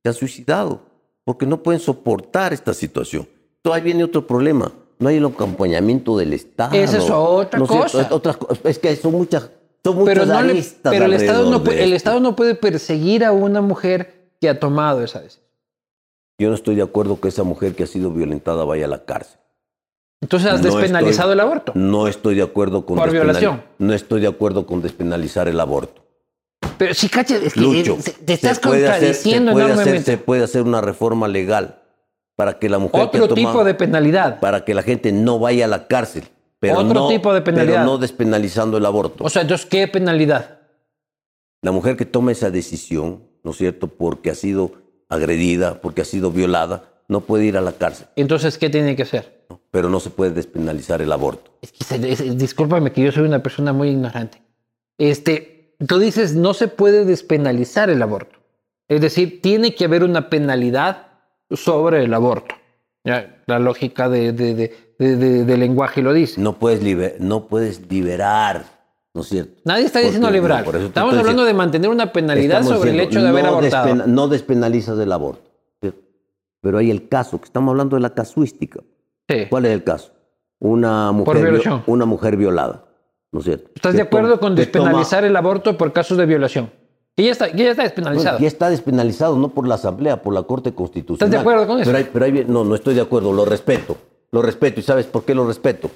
se 0.03 0.09
han 0.09 0.15
suicidado 0.15 0.81
porque 1.23 1.45
no 1.45 1.61
pueden 1.61 1.79
soportar 1.79 2.53
esta 2.53 2.73
situación. 2.73 3.27
Entonces 3.57 3.77
ahí 3.77 3.83
viene 3.83 4.03
otro 4.03 4.25
problema. 4.25 4.71
No 4.97 5.07
hay 5.09 5.17
el 5.17 5.25
acompañamiento 5.25 6.17
del 6.17 6.33
Estado. 6.33 6.75
Esa 6.75 6.97
es 6.97 7.09
otra 7.09 7.59
¿No 7.59 7.67
cosa. 7.67 8.01
Es, 8.01 8.11
otra 8.11 8.33
co- 8.33 8.49
es 8.63 8.79
que 8.79 8.95
son 8.97 9.13
muchas, 9.13 9.49
son 9.83 10.05
pero 10.05 10.25
no 10.25 10.41
le- 10.41 10.51
aristas 10.51 10.91
pero 10.93 11.05
el 11.05 11.13
Estado, 11.13 11.49
no, 11.49 11.63
puede- 11.63 11.77
el 11.83 11.93
esto. 11.93 11.95
Estado 11.95 12.19
no 12.19 12.35
puede 12.35 12.55
perseguir 12.55 13.23
a 13.25 13.31
una 13.31 13.61
mujer 13.61 14.31
que 14.41 14.49
ha 14.49 14.59
tomado 14.59 15.03
esa 15.03 15.21
decisión. 15.21 15.45
Yo 16.39 16.49
no 16.49 16.55
estoy 16.55 16.75
de 16.75 16.81
acuerdo 16.83 17.19
que 17.19 17.27
esa 17.27 17.43
mujer 17.43 17.75
que 17.75 17.83
ha 17.83 17.87
sido 17.87 18.11
violentada 18.11 18.63
vaya 18.63 18.85
a 18.85 18.87
la 18.89 19.03
cárcel. 19.05 19.39
Entonces 20.21 20.49
has 20.51 20.61
No 20.61 20.65
despenalizado 20.67 21.31
estoy- 21.31 21.33
el 21.33 21.39
aborto. 21.39 21.71
No 21.75 22.07
estoy 22.07 22.35
de 22.35 22.41
acuerdo 22.41 22.85
con 22.85 22.97
Por 22.97 23.11
violación. 23.11 23.63
No 23.77 23.93
estoy 23.93 24.21
de 24.21 24.27
acuerdo 24.27 24.65
con 24.65 24.81
despenalizar 24.81 25.47
el 25.47 25.59
aborto. 25.59 26.01
Pero 26.77 26.93
sí, 26.93 27.09
cacha, 27.09 27.35
es 27.37 27.53
que 27.53 27.59
Lucho, 27.59 27.95
eh, 27.95 28.01
se- 28.01 28.11
te 28.11 28.33
estás 28.33 28.57
se 28.57 28.61
hacer- 28.67 28.81
contradiciendo 28.81 29.51
se 29.51 29.53
puede 29.53 29.65
hacer- 29.65 29.73
enormemente. 29.81 30.11
se 30.11 30.17
puede 30.17 30.43
hacer 30.43 30.61
una 30.63 30.81
reforma 30.81 31.27
legal 31.27 31.81
para 32.37 32.57
que 32.59 32.69
la 32.69 32.79
mujer 32.79 33.09
que 33.11 33.17
ha 33.17 33.23
Otro 33.23 33.35
tipo 33.35 33.63
de 33.65 33.73
penalidad. 33.73 34.39
para 34.39 34.63
que 34.65 34.73
la 34.73 34.81
gente 34.83 35.11
no 35.11 35.39
vaya 35.39 35.65
a 35.65 35.67
la 35.67 35.87
cárcel, 35.87 36.23
pero 36.59 36.79
Otro 36.79 36.93
no, 36.93 37.07
tipo 37.07 37.33
de 37.33 37.41
penalidad. 37.41 37.73
pero 37.75 37.85
no 37.85 37.97
despenalizando 37.97 38.77
el 38.77 38.85
aborto. 38.85 39.23
O 39.23 39.29
sea, 39.29 39.41
entonces, 39.43 39.65
¿qué 39.67 39.87
penalidad? 39.87 40.59
la 41.61 41.71
mujer 41.73 41.97
que 41.97 42.05
toma 42.05 42.31
esa 42.31 42.49
decisión, 42.51 43.23
¿no 43.43 43.51
es 43.51 43.57
cierto? 43.57 43.87
Porque 43.87 44.29
ha 44.31 44.35
sido 44.35 44.71
agredida, 45.09 45.81
porque 45.81 46.01
ha 46.01 46.05
sido 46.05 46.31
violada, 46.31 46.85
no 47.09 47.21
puede 47.21 47.45
ir 47.45 47.57
a 47.57 47.61
la 47.61 47.73
cárcel, 47.73 48.07
Entonces, 48.15 48.57
¿qué 48.57 48.69
tiene 48.69 48.95
que 48.95 49.03
hacer? 49.03 49.45
¿no? 49.49 49.59
pero 49.71 49.89
no 49.89 49.99
se 49.99 50.09
puede 50.09 50.31
despenalizar 50.31 51.01
el 51.01 51.11
aborto. 51.11 51.51
Es 51.61 51.71
que, 51.73 52.11
es- 52.11 52.37
discúlpame 52.37 52.91
que 52.93 53.01
yo 53.03 53.11
soy 53.11 53.23
una 53.23 53.43
persona 53.43 53.73
muy 53.73 53.89
ignorante. 53.89 54.41
Este, 54.97 55.75
tú 55.87 55.99
dices, 55.99 56.33
no 56.35 56.53
se 56.53 56.67
puede 56.69 57.03
despenalizar 57.05 57.89
el 57.89 58.01
aborto. 58.01 58.39
Es 58.87 59.01
decir, 59.01 59.41
tiene 59.41 59.75
que 59.75 59.85
haber 59.85 60.03
una 60.03 60.29
penalidad 60.29 61.07
sobre 61.51 62.03
el 62.03 62.13
aborto. 62.13 62.55
Ya, 63.03 63.43
la 63.47 63.59
lógica 63.59 64.07
de, 64.09 64.31
de- 64.33 64.55
de- 64.55 64.88
de- 64.99 65.15
de- 65.15 65.45
de 65.45 65.57
lenguaje 65.57 66.01
lo 66.03 66.13
dice. 66.13 66.39
No 66.39 66.59
puedes, 66.59 66.83
liber- 66.83 67.15
no 67.19 67.47
puedes 67.47 67.89
liberar, 67.89 68.65
¿no 69.13 69.21
es 69.21 69.27
cierto? 69.29 69.61
Nadie 69.65 69.85
está 69.85 69.99
Porque- 69.99 70.05
diciendo 70.07 70.27
no, 70.27 70.33
te 70.33 70.37
Estamos 70.37 70.93
hablando 70.95 71.13
diciendo- 71.17 71.43
de 71.45 71.53
mantener 71.53 71.89
una 71.89 72.11
penalidad 72.11 72.63
sobre 72.63 72.91
el 72.91 72.99
hecho 72.99 73.21
de 73.21 73.27
haber 73.29 73.43
no 73.45 73.49
abortado. 73.49 73.95
no 74.07 74.27
despenalizas 74.27 74.99
el 74.99 75.11
aborto. 75.11 75.49
¿cierto? 75.81 75.99
Pero 76.61 76.77
hay 76.77 76.91
el 76.91 77.07
caso, 77.07 77.39
que 77.39 77.45
estamos 77.45 77.71
hablando 77.71 77.95
de 77.95 78.01
la 78.01 78.13
casuística. 78.13 78.81
Sí. 79.27 79.45
¿Cuál 79.49 79.65
es 79.65 79.71
el 79.71 79.83
caso? 79.83 80.11
Una 80.59 81.11
mujer, 81.13 81.51
vi- 81.53 81.61
una 81.87 82.05
mujer 82.05 82.35
violada, 82.35 82.83
¿no 83.31 83.39
es 83.39 83.45
cierto? 83.45 83.71
¿Estás 83.73 83.91
Que 83.93 83.97
de 83.97 84.03
acuerdo 84.03 84.27
toma- 84.31 84.39
con 84.41 84.49
toma- 84.55 84.55
despenalizar 84.65 85.23
el 85.23 85.35
aborto 85.37 85.77
por 85.77 85.93
casos 85.93 86.17
de 86.17 86.25
violación? 86.25 86.69
Que 87.15 87.23
ya 87.23 87.31
está, 87.31 87.49
que 87.51 87.63
ya 87.63 87.71
está 87.71 87.83
despenalizado. 87.83 88.39
Ya 88.39 88.47
está 88.47 88.69
despenalizado, 88.69 89.37
no 89.37 89.49
por 89.49 89.67
la 89.67 89.75
Asamblea, 89.75 90.21
por 90.21 90.33
la 90.33 90.43
Corte 90.43 90.73
Constitucional. 90.73 91.15
¿Estás 91.27 91.31
de 91.31 91.37
acuerdo 91.37 91.67
con 91.67 91.79
eso? 91.79 91.85
Pero 91.89 91.97
hay- 91.97 92.09
pero 92.11 92.25
hay- 92.25 92.45
no, 92.47 92.65
no 92.65 92.75
estoy 92.75 92.95
de 92.95 93.01
acuerdo, 93.01 93.31
lo 93.31 93.45
respeto. 93.45 93.95
Lo 94.31 94.41
respeto. 94.41 94.79
¿Y 94.79 94.83
sabes 94.83 95.05
por 95.05 95.25
qué 95.25 95.33
lo 95.35 95.45
respeto? 95.47 95.89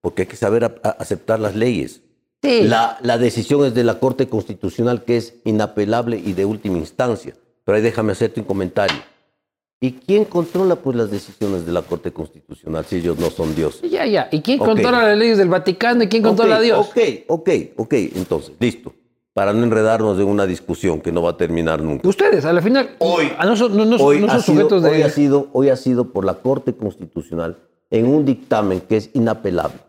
Porque 0.00 0.22
hay 0.22 0.28
que 0.28 0.36
saber 0.36 0.64
a- 0.64 0.74
a- 0.82 0.90
aceptar 0.90 1.40
las 1.40 1.54
leyes. 1.56 2.02
Sí. 2.42 2.62
La, 2.62 2.98
la 3.02 3.18
decisión 3.18 3.64
es 3.64 3.74
de 3.74 3.82
la 3.84 3.98
Corte 3.98 4.28
Constitucional 4.28 5.04
que 5.04 5.16
es 5.16 5.34
inapelable 5.44 6.20
y 6.24 6.34
de 6.34 6.44
última 6.44 6.78
instancia. 6.78 7.34
Pero 7.64 7.76
ahí 7.76 7.82
déjame 7.82 8.12
hacerte 8.12 8.40
un 8.40 8.46
comentario. 8.46 8.96
¿Y 9.80 9.92
quién 9.92 10.24
controla 10.24 10.76
pues 10.76 10.96
las 10.96 11.10
decisiones 11.10 11.64
de 11.64 11.72
la 11.72 11.82
Corte 11.82 12.12
Constitucional 12.12 12.84
si 12.84 12.96
ellos 12.96 13.18
no 13.18 13.30
son 13.30 13.54
Dios? 13.54 13.80
Ya, 13.82 14.06
ya. 14.06 14.28
¿Y 14.32 14.40
quién 14.40 14.58
controla 14.58 15.02
las 15.08 15.16
leyes 15.18 15.38
del 15.38 15.48
Vaticano 15.48 16.02
y 16.04 16.08
quién 16.08 16.22
controla 16.22 16.56
Ok, 16.56 16.58
a 16.58 16.62
Dios? 16.62 16.78
Ok, 16.88 16.98
ok, 17.28 17.50
ok. 17.76 17.94
Entonces, 18.16 18.52
listo. 18.58 18.92
Para 19.34 19.52
no 19.52 19.62
enredarnos 19.62 20.18
en 20.18 20.26
una 20.26 20.46
discusión 20.46 21.00
que 21.00 21.12
no 21.12 21.22
va 21.22 21.30
a 21.30 21.36
terminar 21.36 21.80
nunca. 21.80 22.08
Ustedes, 22.08 22.44
a 22.44 22.52
la 22.52 22.60
final, 22.60 22.96
Hoy- 22.98 23.30
ah, 23.38 23.46
no 23.46 23.54
son, 23.56 23.76
no, 23.76 23.84
no- 23.84 23.96
hoy, 23.98 24.18
no 24.18 24.26
son 24.26 24.36
ha 24.36 24.40
sido, 24.42 24.56
sujetos 24.62 24.82
de... 24.82 24.90
hoy, 24.90 25.02
ha 25.02 25.10
sido, 25.10 25.48
hoy 25.52 25.68
ha 25.68 25.76
sido 25.76 26.12
por 26.12 26.24
la 26.24 26.34
Corte 26.34 26.72
Constitucional 26.74 27.56
en 27.90 28.06
un 28.06 28.24
dictamen 28.24 28.80
que 28.82 28.96
es 28.98 29.10
inapelable, 29.14 29.80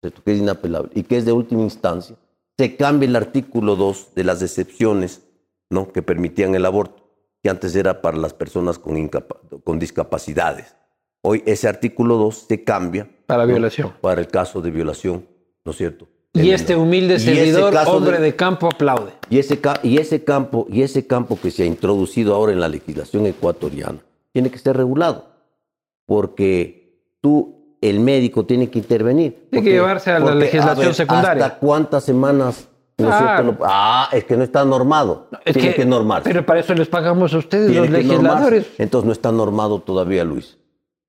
¿cierto? 0.00 0.22
que 0.24 0.32
es 0.32 0.38
inapelable 0.38 0.90
y 0.94 1.02
que 1.04 1.16
es 1.18 1.24
de 1.24 1.32
última 1.32 1.62
instancia, 1.62 2.16
se 2.58 2.76
cambia 2.76 3.08
el 3.08 3.16
artículo 3.16 3.76
2 3.76 4.14
de 4.14 4.24
las 4.24 4.42
excepciones 4.42 5.22
¿no? 5.70 5.92
que 5.92 6.02
permitían 6.02 6.54
el 6.54 6.66
aborto, 6.66 7.02
que 7.42 7.48
antes 7.50 7.74
era 7.76 8.02
para 8.02 8.18
las 8.18 8.34
personas 8.34 8.78
con, 8.78 9.08
con 9.64 9.78
discapacidades. 9.78 10.74
Hoy 11.22 11.42
ese 11.46 11.68
artículo 11.68 12.16
2 12.16 12.46
se 12.48 12.64
cambia 12.64 13.08
Para 13.26 13.44
¿no? 13.46 13.52
violación. 13.52 13.92
para 14.00 14.20
el 14.20 14.28
caso 14.28 14.60
de 14.60 14.70
violación, 14.70 15.26
¿no 15.64 15.70
es 15.72 15.78
cierto? 15.78 16.08
Y 16.34 16.50
este 16.50 16.74
humilde 16.76 17.18
servidor, 17.20 17.74
hombre 17.88 18.16
de- 18.16 18.22
de 18.24 18.36
campo, 18.36 18.66
aplaude. 18.66 19.12
Y 19.28 19.38
ese, 19.38 19.60
y, 19.82 19.98
ese 19.98 20.24
campo, 20.24 20.66
y 20.70 20.80
ese 20.80 21.06
campo 21.06 21.38
que 21.40 21.50
se 21.50 21.62
ha 21.64 21.66
introducido 21.66 22.34
ahora 22.34 22.52
en 22.52 22.60
la 22.60 22.68
legislación 22.68 23.26
ecuatoriana 23.26 23.98
tiene 24.32 24.50
que 24.50 24.56
ser 24.58 24.78
regulado. 24.78 25.26
Porque 26.06 26.81
tú, 27.22 27.76
el 27.80 28.00
médico, 28.00 28.44
tiene 28.44 28.68
que 28.68 28.78
intervenir. 28.80 29.32
que 29.50 29.56
Porque- 29.56 29.70
llevarse 29.70 30.10
a 30.10 30.18
la 30.18 30.26
porque, 30.26 30.38
legislación 30.40 30.92
secundaria. 30.92 31.46
¿Hasta 31.46 31.58
cuántas 31.58 32.04
semanas? 32.04 32.68
¿no 32.98 33.08
es 33.08 33.16
cierto? 33.16 33.58
Ah, 33.64 34.08
es 34.12 34.24
que 34.24 34.36
no 34.36 34.44
está 34.44 34.64
normado. 34.64 35.28
Es 35.44 35.54
tiene 35.54 35.74
que, 35.74 35.84
normarse. 35.86 36.28
Pero 36.28 36.44
para 36.44 36.60
eso 36.60 36.74
les 36.74 36.88
pagamos 36.88 37.32
a 37.34 37.38
ustedes, 37.38 37.70
Tiene 37.72 37.88
los 37.88 37.98
que 37.98 38.04
normarse. 38.04 38.50
legisladores. 38.50 38.66
Entonces 38.78 39.06
no 39.06 39.12
está 39.12 39.32
normado 39.32 39.80
todavía, 39.80 40.22
Luis. 40.24 40.58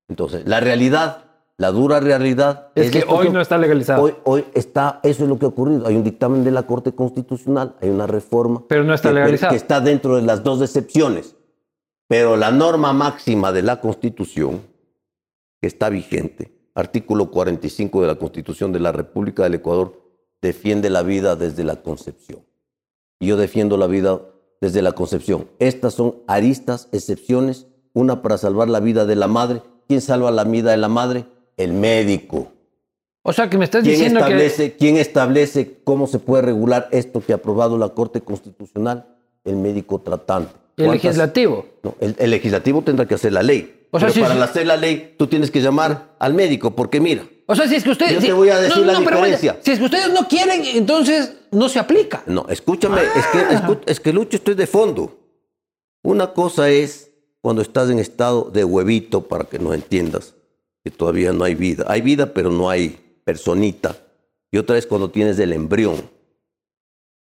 Entonces, 0.08 0.48
la 0.48 0.60
realidad, 0.60 1.26
la 1.58 1.72
dura 1.72 2.00
realidad 2.00 2.70
Es 2.74 2.90
que 2.90 3.00
esto 3.00 3.14
hoy 3.14 3.30
no 3.30 3.42
está 3.42 3.58
legalizado. 3.58 4.02
Hoy, 4.02 4.16
hoy 4.24 4.46
está, 4.56 5.00
eso 5.04 5.24
es 5.24 5.30
lo 5.30 5.38
que 5.38 5.46
ha 5.46 5.50
ocurrido. 5.50 5.86
Hay 5.88 5.96
un 5.96 6.04
dictamen 6.04 6.44
de 6.44 6.52
la 6.52 6.64
Corte 6.64 6.94
Constitucional, 6.94 7.76
hay 7.82 7.90
una 7.90 8.08
reforma. 8.08 8.64
Pero 8.68 8.84
no 8.84 8.94
está 8.96 9.10
que, 9.10 9.16
legalizado. 9.16 9.52
que 9.52 9.58
está 9.58 9.80
dentro 9.80 10.16
de 10.16 10.24
las 10.24 10.44
dos 10.44 10.62
excepciones. 10.62 11.36
Pero 12.08 12.38
la 12.38 12.52
norma 12.52 12.92
máxima 12.94 13.52
de 13.52 13.62
la 13.62 13.80
Constitución, 13.80 14.62
que 15.64 15.68
está 15.68 15.88
vigente, 15.88 16.52
artículo 16.76 17.32
45 17.32 18.02
de 18.02 18.08
la 18.08 18.16
Constitución 18.16 18.74
de 18.74 18.82
la 18.82 18.92
República 18.92 19.44
del 19.44 19.54
Ecuador, 19.54 19.98
defiende 20.42 20.90
la 20.90 21.04
vida 21.04 21.38
desde 21.38 21.64
la 21.64 21.78
concepción. 21.78 22.42
Y 23.18 23.28
yo 23.28 23.38
defiendo 23.38 23.78
la 23.78 23.88
vida 23.88 24.20
desde 24.60 24.82
la 24.82 24.92
concepción. 24.92 25.48
Estas 25.60 25.94
son 25.94 26.18
aristas, 26.28 26.90
excepciones, 26.92 27.68
una 27.94 28.22
para 28.22 28.38
salvar 28.38 28.68
la 28.68 28.82
vida 28.82 29.06
de 29.06 29.16
la 29.16 29.30
madre. 29.30 29.62
¿Quién 29.88 30.02
salva 30.02 30.32
la 30.32 30.44
vida 30.44 30.72
de 30.72 30.78
la 30.78 30.90
madre? 30.90 31.24
El 31.56 31.72
médico. 31.72 32.52
O 33.22 33.32
sea, 33.32 33.50
que 33.50 33.58
me 33.58 33.64
estás 33.64 33.84
¿Quién 33.84 33.94
diciendo 33.96 34.20
establece, 34.20 34.74
¿Quién 34.76 34.98
establece 34.98 35.80
cómo 35.86 36.08
se 36.08 36.20
puede 36.20 36.42
regular 36.42 36.90
esto 36.92 37.22
que 37.26 37.32
ha 37.32 37.38
aprobado 37.38 37.78
la 37.78 37.88
Corte 37.88 38.20
Constitucional? 38.20 39.16
El 39.46 39.56
médico 39.56 40.02
tratante. 40.02 40.52
que 40.76 40.84
el 40.84 40.88
¿Cuántas- 40.90 41.04
legislativo. 41.06 41.66
No, 41.84 41.96
el, 42.02 42.18
el 42.20 42.32
legislativo 42.32 42.82
tendrá 42.82 43.06
que 43.08 43.16
hacer 43.16 43.32
la 43.32 43.44
ley. 43.44 43.80
O 43.96 44.00
sea, 44.00 44.08
Pero 44.08 44.14
sí, 44.16 44.20
para 44.22 44.34
sí. 44.34 44.42
hacer 44.42 44.66
la 44.66 44.76
ley, 44.76 45.14
tú 45.20 45.28
tienes 45.28 45.52
que 45.52 45.62
llamar 45.62 46.16
al 46.20 46.34
médico, 46.34 46.76
porque 46.76 47.00
mira, 47.00 47.28
O 47.46 47.56
sea, 47.56 47.68
si 47.68 47.76
es 47.76 47.84
que 47.84 47.92
ustedes. 47.92 48.14
Yo 48.16 48.22
si- 48.22 48.28
te 48.28 48.34
voy 48.34 48.50
a 48.50 48.60
decir 48.60 48.78
la 48.86 48.94
vaya, 48.94 49.00
diferencia. 49.00 49.60
si 49.62 49.72
es 49.72 49.78
que 49.78 49.86
ustedes 49.86 50.12
no 50.12 50.28
quieren, 50.28 50.64
entonces 50.66 51.34
no 51.52 51.70
se 51.70 51.78
aplica. 51.78 52.24
No, 52.26 52.48
escúchame, 52.50 53.02
es, 53.04 53.26
que, 53.28 53.38
Ah. 53.38 53.62
escu- 53.68 53.82
es 53.86 54.00
que 54.00 54.12
Lucho, 54.12 54.38
estoy 54.38 54.56
de 54.56 54.66
fondo. 54.66 55.20
Una 56.04 56.34
cosa 56.34 56.70
es 56.72 57.12
cuando 57.42 57.62
estás 57.62 57.90
en 57.92 58.00
estado 58.00 58.50
de 58.52 58.64
huevito, 58.64 59.28
para 59.28 59.44
que 59.44 59.60
nos 59.60 59.76
entiendas, 59.76 60.34
que 60.84 60.90
todavía 60.90 61.32
no 61.34 61.44
hay 61.44 61.54
vida. 61.54 61.86
Hay 61.88 62.02
vida, 62.02 62.34
pero 62.34 62.50
no 62.50 62.70
hay 62.72 62.98
personita. 63.24 63.96
Y 64.52 64.58
otra 64.58 64.78
es 64.78 64.88
cuando 64.88 65.12
tienes 65.12 65.38
el 65.40 65.54
embrión. 65.54 66.10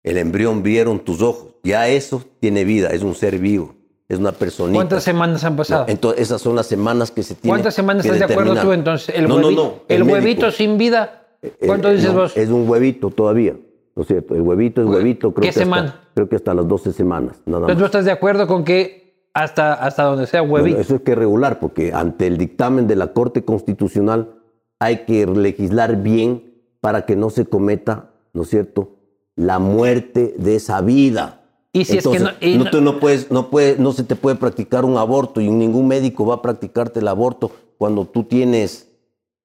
El 0.03 0.17
embrión 0.17 0.63
vieron 0.63 0.99
tus 0.99 1.21
ojos. 1.21 1.53
Ya 1.63 1.87
eso 1.89 2.23
tiene 2.39 2.63
vida, 2.63 2.89
es 2.89 3.03
un 3.03 3.13
ser 3.13 3.37
vivo, 3.39 3.75
es 4.09 4.19
una 4.19 4.31
personita. 4.31 4.75
¿Cuántas 4.77 5.03
semanas 5.03 5.43
han 5.43 5.55
pasado? 5.55 5.85
Entonces, 5.87 6.21
esas 6.21 6.41
son 6.41 6.55
las 6.55 6.65
semanas 6.67 7.11
que 7.11 7.23
se 7.23 7.35
tienen 7.35 7.49
¿Cuántas 7.55 7.73
semanas 7.73 8.03
que 8.03 8.09
estás 8.13 8.27
de 8.27 8.33
acuerdo 8.33 8.55
tú 8.61 8.71
entonces? 8.71 9.13
El, 9.15 9.27
no, 9.27 9.39
no, 9.39 9.47
huevito, 9.47 9.63
no. 9.63 9.73
el, 9.87 10.03
huevito 10.03 10.51
sin 10.51 10.77
vida. 10.77 11.27
¿Cuánto 11.65 11.89
Eh, 11.89 11.95
dices 11.95 12.13
no, 12.13 12.21
vos? 12.21 12.37
Es 12.37 12.49
un 12.49 12.67
huevito 12.69 13.09
todavía, 13.09 13.55
¿no 13.95 14.01
es 14.01 14.07
cierto? 14.07 14.33
El 14.35 14.41
huevito 14.41 14.81
es 14.81 14.87
Hue- 14.87 14.95
huevito, 14.95 15.33
creo 15.33 15.41
¿qué 15.41 15.41
que, 15.41 15.49
hasta, 15.49 15.59
semana? 15.59 16.01
creo 16.13 16.29
que 16.29 16.35
hasta 16.37 16.53
las 16.53 16.67
12 16.67 16.93
semanas, 16.93 17.35
nada 17.45 17.59
Entonces, 17.59 17.75
más. 17.75 17.77
¿tú 17.77 17.85
estás 17.85 18.05
de 18.05 18.11
acuerdo 18.11 18.47
con 18.47 18.63
que 18.63 19.27
hasta, 19.33 19.73
hasta 19.73 20.03
donde 20.03 20.25
sea 20.25 20.41
huevito? 20.41 20.79
eso 20.79 20.95
es 20.95 21.01
que 21.01 21.13
regular, 21.13 21.59
porque 21.59 21.93
ante 21.93 22.27
el 22.27 22.37
dictamen 22.37 22.87
de 22.87 22.95
la 22.95 23.13
Corte 23.13 23.43
Constitucional 23.45 24.35
hay 24.79 25.05
que 25.05 25.25
legislar 25.27 25.97
bien 26.01 26.53
para 26.81 27.05
que 27.05 27.15
no 27.15 27.29
se 27.29 27.45
cometa, 27.45 28.11
¿no 28.33 28.43
es 28.43 28.49
cierto?, 28.49 28.93
la 29.35 29.59
muerte 29.59 30.33
de 30.37 30.55
esa 30.55 30.81
vida. 30.81 31.36
Y 31.79 31.85
si 31.85 31.97
es 31.97 32.03
que 32.07 32.15
Entonces, 32.17 32.37
no- 32.41 32.47
y 32.47 32.57
no- 32.57 32.69
tú 32.71 32.81
no 32.81 32.99
puedes, 32.99 33.29
no 33.31 33.49
puedes, 33.49 33.77
no 33.79 33.91
se 33.93 34.03
te 34.03 34.15
puede 34.15 34.35
practicar 34.35 34.83
un 34.85 34.97
aborto 34.97 35.41
y 35.41 35.49
ningún 35.49 35.87
médico 35.87 36.25
va 36.25 36.35
a 36.35 36.41
practicarte 36.41 36.99
el 36.99 37.07
aborto 37.07 37.51
cuando 37.77 38.05
tú 38.05 38.23
tienes 38.23 38.89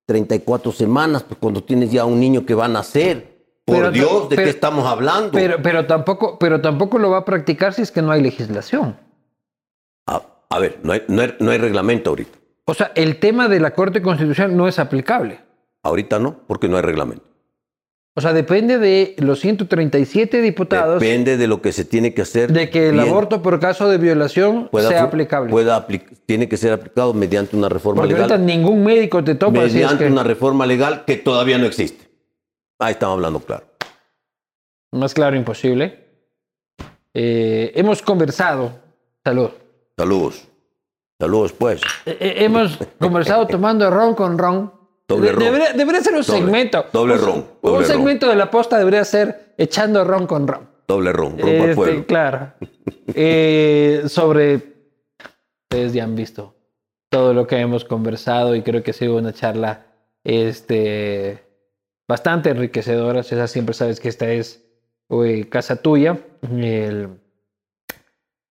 34 0.07 0.73
semanas, 0.73 1.23
pues 1.23 1.39
cuando 1.41 1.63
tienes 1.63 1.91
ya 1.93 2.05
un 2.05 2.19
niño 2.21 2.45
que 2.47 2.55
va 2.55 2.65
a 2.65 2.69
nacer. 2.69 3.33
Por 3.65 3.77
Pero- 3.77 3.91
Dios, 3.93 4.29
¿de 4.29 4.37
pero- 4.37 4.45
qué 4.47 4.51
estamos 4.51 4.87
hablando? 4.87 5.31
Pero, 5.33 5.59
pero, 5.63 5.87
tampoco, 5.87 6.39
pero 6.39 6.61
tampoco 6.61 6.99
lo 6.99 7.11
va 7.11 7.19
a 7.19 7.25
practicar 7.25 7.73
si 7.75 7.83
es 7.83 7.91
que 7.93 8.03
no 8.03 8.11
hay 8.11 8.23
legislación. 8.23 8.97
a, 10.07 10.21
a 10.51 10.59
ver, 10.59 10.79
no 10.83 10.93
hay, 10.93 11.03
no 11.09 11.23
hay- 11.23 11.35
no 11.39 11.51
hay 11.51 11.59
reglamento 11.59 12.11
ahorita. 12.11 12.39
O 12.65 12.75
sea, 12.75 12.93
el 12.97 13.19
tema 13.21 13.49
de 13.49 13.61
la 13.61 13.73
Corte 13.75 14.03
Constitucional 14.03 14.57
no 14.57 14.67
es 14.69 14.79
aplicable. 14.79 15.41
Ahorita 15.85 16.19
no, 16.19 16.37
porque 16.47 16.69
no 16.69 16.77
hay 16.77 16.83
reglamento. 16.83 17.25
O 18.15 18.21
sea, 18.21 18.35
depende 18.35 18.77
de 18.79 19.15
los 19.21 19.41
137 19.41 20.43
diputados 20.43 21.01
Depende 21.01 21.39
de 21.39 21.47
lo 21.47 21.63
que 21.63 21.73
se 21.73 21.87
tiene 21.87 22.13
que 22.13 22.21
hacer. 22.23 22.53
de 22.53 22.69
que 22.69 22.89
el 22.91 22.97
bien. 22.97 23.09
aborto 23.09 23.41
por 23.41 23.59
caso 23.59 23.89
de 23.89 23.97
violación 23.97 24.69
pueda 24.71 24.89
sea 24.91 25.05
aplicable. 25.05 25.51
pueda 25.51 25.87
apli- 25.89 26.05
tiene 26.27 26.47
que 26.47 26.59
ser 26.59 26.73
aplicado 26.75 27.15
mediante 27.15 27.57
una 27.57 27.71
reforma 27.71 28.03
Porque 28.03 28.15
ahorita 28.15 28.37
legal. 28.37 28.47
ningún 28.47 28.85
médico 28.85 29.25
te 29.25 29.35
topa 29.35 29.61
si 29.63 29.67
es 29.69 29.75
Mediante 29.75 30.05
que 30.05 30.13
una 30.13 30.25
reforma 30.25 30.67
legal 30.67 31.05
que 31.07 31.17
todavía 31.17 31.57
no 31.57 31.65
existe. 31.65 32.11
Ahí 32.79 32.93
estamos 32.93 33.15
hablando 33.15 33.41
claro. 33.41 33.65
más 34.93 35.15
claro 35.15 35.35
imposible. 35.37 35.99
Eh, 37.15 37.73
hemos 37.75 38.03
conversado, 38.03 38.73
salud. 39.25 39.51
Saludos. 39.97 40.49
Saludos, 41.19 41.53
pues. 41.53 41.81
Eh, 42.05 42.17
eh, 42.21 42.35
hemos 42.45 42.79
conversado 42.99 43.47
tomando 43.47 43.89
ron 43.91 44.15
con 44.15 44.37
ron. 44.37 44.73
Doble 45.17 45.33
ron. 45.33 45.45
Debería, 45.45 45.73
debería 45.73 46.01
ser 46.03 46.15
un 46.15 46.23
Doble. 46.23 46.39
segmento. 46.41 46.87
Doble 46.93 47.17
ron, 47.17 47.47
doble 47.63 47.79
un 47.79 47.85
ron. 47.85 47.85
segmento 47.87 48.29
de 48.29 48.37
la 48.37 48.51
posta 48.51 48.79
debería 48.79 49.05
ser 49.05 49.55
echando 49.59 50.05
ron 50.05 50.27
con 50.27 50.47
ron. 50.47 50.69
Doble 50.89 51.13
ron, 51.13 51.39
ron 51.39 51.49
Este, 51.51 51.75
pueblo. 51.75 52.07
claro. 52.07 52.53
Eh, 53.15 54.03
sobre. 54.09 54.73
Ustedes 55.71 55.93
ya 55.95 56.05
han 56.05 56.15
visto 56.15 56.55
todo 57.11 57.33
lo 57.35 57.47
que 57.47 57.57
hemos 57.57 57.85
conversado 57.85 58.55
y 58.55 58.63
creo 58.63 58.83
que 58.83 58.91
ha 58.91 58.95
sido 58.95 59.17
una 59.17 59.33
charla 59.33 59.87
este, 60.25 61.43
bastante 62.09 62.51
enriquecedora. 62.51 63.23
César, 63.23 63.49
siempre 63.49 63.75
sabes 63.75 64.01
que 64.01 64.09
esta 64.09 64.31
es 64.31 64.63
uy, 65.09 65.45
casa 65.45 65.77
tuya. 65.77 66.19
El- 66.51 67.09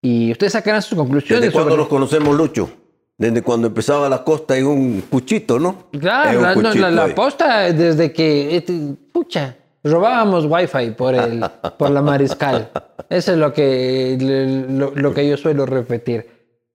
y 0.03 0.31
ustedes 0.31 0.53
sacarán 0.53 0.81
sus 0.81 0.97
conclusiones. 0.97 1.41
¿Desde 1.41 1.53
cuándo 1.53 1.71
sobre- 1.71 1.81
nos 1.83 1.89
conocemos, 1.89 2.35
Lucho? 2.35 2.71
Desde 3.21 3.41
cuando 3.43 3.67
empezaba 3.67 4.09
la 4.09 4.23
costa 4.23 4.57
en 4.57 4.65
un 4.65 5.01
cuchito, 5.09 5.59
¿no? 5.59 5.85
Claro, 5.91 6.39
un 6.39 6.43
la, 6.43 6.55
no, 6.55 6.61
cuchito 6.61 6.81
la- 6.85 6.91
la 6.91 7.03
ahí. 7.05 7.13
posta 7.13 7.71
desde 7.71 8.11
que, 8.11 8.57
este, 8.57 8.73
pucha, 9.11 9.55
robábamos 9.83 10.45
wifi 10.47 10.91
por, 10.91 11.13
el, 11.13 11.43
por 11.77 11.91
la 11.91 12.01
mariscal. 12.01 12.71
Eso 13.09 13.31
es 13.33 13.37
lo 13.37 13.53
que, 13.53 14.17
lo, 14.69 14.91
lo 14.95 15.13
que 15.13 15.27
yo 15.27 15.37
suelo 15.37 15.65
repetir. 15.65 16.27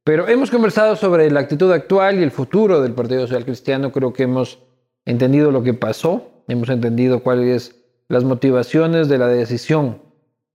Pero 0.04 0.28
hemos 0.28 0.50
conversado 0.52 0.94
sobre 0.94 1.28
la 1.32 1.40
actitud 1.40 1.72
actual 1.72 2.20
y 2.20 2.22
el 2.22 2.30
futuro 2.30 2.80
del 2.80 2.92
Partido 2.92 3.22
Social 3.26 3.44
Cristiano. 3.44 3.90
Creo 3.90 4.12
que 4.12 4.22
hemos 4.22 4.60
entendido 5.04 5.50
lo 5.50 5.64
que 5.64 5.74
pasó, 5.74 6.44
hemos 6.46 6.68
entendido 6.68 7.24
cuáles 7.24 7.74
las 8.08 8.22
motivaciones 8.22 9.08
de 9.08 9.18
la 9.18 9.26
decisión 9.26 10.00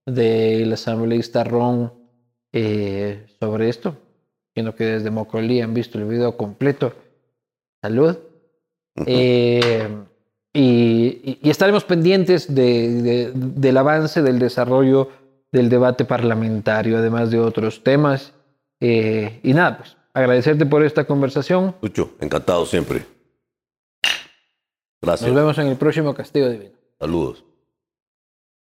del 0.06 0.72
asambleísta 0.72 1.44
Ron 1.44 1.92
eh, 2.54 3.26
sobre 3.42 3.68
esto. 3.68 3.98
Siendo 4.54 4.76
que 4.76 4.84
desde 4.86 5.12
Mocolí 5.12 5.62
han 5.62 5.74
visto 5.74 5.98
el 5.98 6.06
video 6.06 6.36
completo. 6.38 6.94
Salud. 7.82 8.18
Eh, 9.06 9.88
y, 10.54 11.40
estaremos 11.50 11.86
pendientes 11.86 12.54
de- 12.54 13.02
de- 13.02 13.32
del 13.34 13.78
avance, 13.78 14.22
del 14.22 14.40
desarrollo 14.40 15.10
del 15.52 15.70
debate 15.70 16.04
parlamentario, 16.06 16.98
además 16.98 17.32
de 17.32 17.40
otros 17.40 17.84
temas. 17.84 18.34
Eh, 18.82 19.40
y 19.44 19.54
nada, 19.54 19.78
pues 19.78 19.98
agradecerte 20.14 20.66
por 20.66 20.84
esta 20.84 21.06
conversación. 21.06 21.76
Lucho, 21.82 22.12
encantado 22.20 22.66
siempre. 22.66 23.06
Gracias. 25.02 25.28
Nos 25.30 25.36
vemos 25.36 25.58
en 25.58 25.68
el 25.68 25.78
próximo 25.78 26.14
Castigo 26.14 26.50
Divino. 26.50 26.72
Saludos. 27.00 27.44